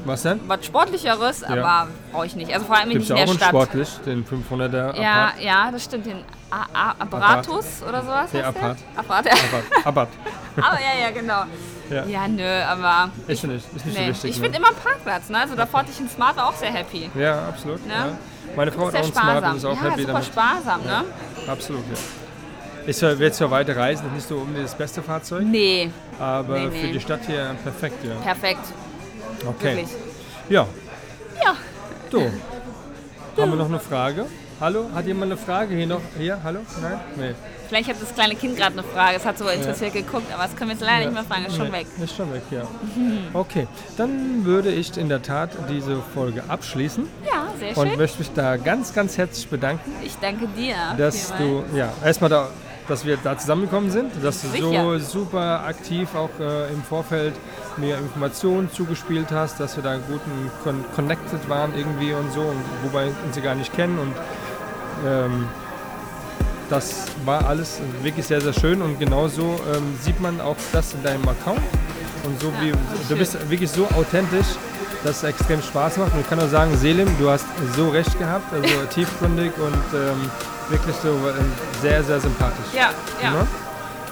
Was 0.07 0.23
denn? 0.23 0.41
was 0.47 0.65
Sportlicheres, 0.67 1.43
aber 1.45 1.89
brauche 2.13 2.27
ich 2.27 2.37
nicht. 2.37 2.53
Also 2.53 2.67
vor 2.67 2.77
allem 2.77 2.91
Gibt 2.91 3.01
nicht 3.01 3.11
in 3.11 3.15
auch 3.17 3.19
der 3.21 3.27
einen 3.29 3.37
Stadt. 3.39 3.49
sportlich, 3.49 3.89
den 4.05 4.25
500er 4.27 5.01
Ja, 5.01 5.25
Apart? 5.29 5.41
ja, 5.41 5.71
das 5.71 5.85
stimmt. 5.85 6.07
Den 6.07 6.19
A 6.51 6.67
A 6.73 6.91
Apparatus 6.99 7.83
oder 7.89 8.03
sowas 8.03 8.31
Der 8.33 8.47
heißt 8.47 8.57
Apart. 8.57 8.79
der? 8.79 9.01
Apart, 9.01 9.27
ja. 9.27 9.33
Abarth. 9.33 9.87
Abarth. 9.87 10.09
Aber 10.57 10.79
ja, 10.81 11.07
ja, 11.07 11.11
genau. 11.11 11.43
Ja. 11.91 12.05
Ja, 12.07 12.29
nö, 12.29 12.43
aber 12.63 13.11
Ist 13.27 13.45
nicht, 13.45 13.67
ist 13.77 13.85
nicht 13.85 13.99
nee. 13.99 14.05
so 14.05 14.09
wichtig. 14.09 14.31
ich 14.31 14.37
ne? 14.39 14.43
finde 14.45 14.59
immer 14.59 14.69
einen 14.69 14.77
Parkplatz. 14.77 15.29
Ne? 15.29 15.39
Also 15.39 15.55
da 15.55 15.67
fand 15.67 15.89
ich 15.91 16.01
ein 16.01 16.09
Smart 16.09 16.35
war 16.37 16.49
auch 16.49 16.55
sehr 16.55 16.73
happy. 16.73 17.11
Ja, 17.15 17.47
absolut. 17.49 17.87
Ne? 17.87 17.93
Ja. 17.93 18.07
Meine 18.57 18.73
Frau 18.73 18.87
hat 18.87 18.95
auch 18.95 19.03
einen 19.03 19.13
Smart 19.13 19.45
und 19.45 19.57
ist 19.57 19.65
auch 19.67 19.77
Ja, 19.83 19.91
happy 19.91 20.01
super 20.03 20.13
damit. 20.13 20.25
sparsam, 20.27 20.83
ne? 20.83 21.05
Absolut, 21.47 21.83
ja. 21.91 22.89
Ist 22.89 23.03
ja 23.03 23.11
jetzt 23.13 23.37
für 23.39 23.51
weite 23.51 23.77
Reisen 23.77 24.11
nicht 24.15 24.27
so 24.27 24.37
unbedingt 24.37 24.65
das 24.67 24.75
beste 24.75 25.03
Fahrzeug, 25.03 25.43
Nee, 25.45 25.91
aber 26.19 26.59
Nee, 26.59 26.71
für 26.71 26.87
nee. 26.87 26.93
die 26.93 27.01
Stadt 27.01 27.21
hier 27.27 27.55
perfekt, 27.63 28.03
ja. 28.05 28.15
perfekt. 28.17 28.61
Okay. 29.47 29.77
Wirklich. 29.77 29.89
Ja, 30.49 30.67
Ja. 31.43 31.55
so. 32.11 32.21
Haben 33.41 33.51
wir 33.51 33.57
noch 33.57 33.69
eine 33.69 33.81
Frage? 33.81 34.27
Hallo? 34.61 34.87
Hat 34.95 35.07
jemand 35.07 35.33
eine 35.33 35.37
Frage 35.41 35.75
hier 35.75 35.87
noch? 35.89 36.01
Hier? 36.17 36.39
Hallo? 36.45 36.61
Nein? 36.81 37.01
Nee. 37.17 37.35
Vielleicht 37.69 37.89
hat 37.89 37.97
das 38.01 38.15
kleine 38.15 38.37
Kind 38.37 38.57
gerade 38.57 38.75
eine 38.79 38.85
Frage. 38.85 39.17
Es 39.17 39.25
hat 39.27 39.37
so 39.37 39.49
interessiert 39.49 39.93
geguckt, 39.93 40.33
aber 40.33 40.45
das 40.45 40.55
können 40.55 40.71
wir 40.71 40.77
jetzt 40.77 40.85
leider 40.85 41.07
nicht 41.07 41.15
mehr 41.15 41.25
fragen. 41.25 41.47
Ist 41.47 41.57
schon 41.57 41.67
Nee, 41.67 41.73
weg. 41.73 41.87
Ist 42.03 42.15
schon 42.17 42.33
weg, 42.33 42.43
ja. 42.53 42.63
Okay, 43.33 43.67
dann 43.97 44.45
würde 44.45 44.71
ich 44.71 44.97
in 44.97 45.09
der 45.09 45.23
Tat 45.23 45.51
diese 45.69 46.01
Folge 46.15 46.45
abschließen 46.47 47.09
Ja, 47.27 47.47
sehr 47.59 47.77
und 47.77 47.89
schön. 47.89 47.99
möchte 47.99 48.19
mich 48.21 48.31
da 48.33 48.57
ganz, 48.57 48.93
ganz 48.95 49.19
herzlich 49.19 49.49
bedanken, 49.49 49.91
Ich 50.05 50.17
danke 50.21 50.47
dir. 50.57 50.77
dass 50.97 51.33
du, 51.37 51.65
ja, 51.75 51.93
erstmal 52.05 52.31
da, 52.31 52.49
dass 52.89 53.05
wir 53.05 53.17
da 53.23 53.39
zusammengekommen 53.39 53.91
sind, 53.91 54.13
dass 54.23 54.43
du 54.43 54.49
so 54.61 54.99
super 54.99 55.65
aktiv 55.67 56.15
auch 56.15 56.31
äh, 56.39 56.73
im 56.73 56.83
Vorfeld 56.83 57.35
mir 57.77 57.97
Informationen 57.99 58.71
zugespielt 58.71 59.29
hast, 59.33 59.59
dass 59.59 59.77
wir 59.77 59.83
da 59.83 59.97
guten 59.97 60.51
con 60.63 60.85
connected 60.95 61.49
waren 61.49 61.73
irgendwie 61.77 62.13
und 62.13 62.33
so, 62.33 62.41
und 62.41 62.63
wobei 62.83 63.07
wir 63.07 63.15
uns 63.25 63.35
sie 63.35 63.41
gar 63.41 63.55
nicht 63.55 63.73
kennen 63.73 63.99
und 63.99 64.15
ähm, 65.07 65.49
das 66.71 67.07
war 67.25 67.47
alles 67.47 67.81
wirklich 68.03 68.27
sehr, 68.27 68.41
sehr 68.41 68.53
schön 68.53 68.83
und 68.83 68.99
genauso 68.99 69.61
ähm, 69.75 69.95
sieht 70.01 70.21
man 70.21 70.41
auch 70.41 70.57
das 70.73 70.95
in 70.95 71.03
deinem 71.03 71.27
Account 71.29 71.61
und 72.25 72.41
so 72.41 72.53
wie 72.61 72.71
das 72.71 73.09
du 73.09 73.17
bist 73.17 73.51
wirklich 73.51 73.71
so 73.71 73.87
authentisch, 73.97 74.47
dass 75.05 75.19
es 75.19 75.25
extrem 75.25 75.63
Spaß 75.63 75.99
macht 75.99 76.15
und 76.15 76.21
ich 76.21 76.29
kann 76.29 76.39
nur 76.39 76.49
sagen, 76.49 76.77
Selim, 76.77 77.09
du 77.19 77.31
hast 77.31 77.47
so 77.77 77.89
recht 77.91 78.19
gehabt, 78.19 78.53
also 78.53 78.69
tiefgründig 78.95 79.53
und 79.59 79.99
ähm, 79.99 80.31
wirklich 80.69 80.97
so 81.03 81.09
ähm, 81.09 81.53
sehr, 81.81 82.03
sehr 82.03 82.21
sympathisch. 82.21 82.73
Ja, 82.75 82.91
ja. 83.23 83.31
Ne? 83.31 83.47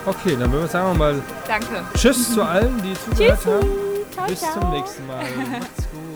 Okay, 0.05 0.37
dann 0.39 0.51
würden 0.51 0.65
wir 0.65 0.69
sagen 0.69 0.89
wir 0.89 0.99
mal 0.99 1.23
Danke. 1.47 1.85
Tschüss 1.95 2.35
zu 2.35 2.43
allen, 2.43 2.81
die 2.83 2.95
zugehört 2.95 3.47
haben. 3.47 4.27
Bis 4.27 4.41
ciao. 4.41 4.61
zum 4.61 4.71
nächsten 4.71 5.07
Mal. 5.07 5.19
Macht's 5.19 5.89
gut. 5.93 6.12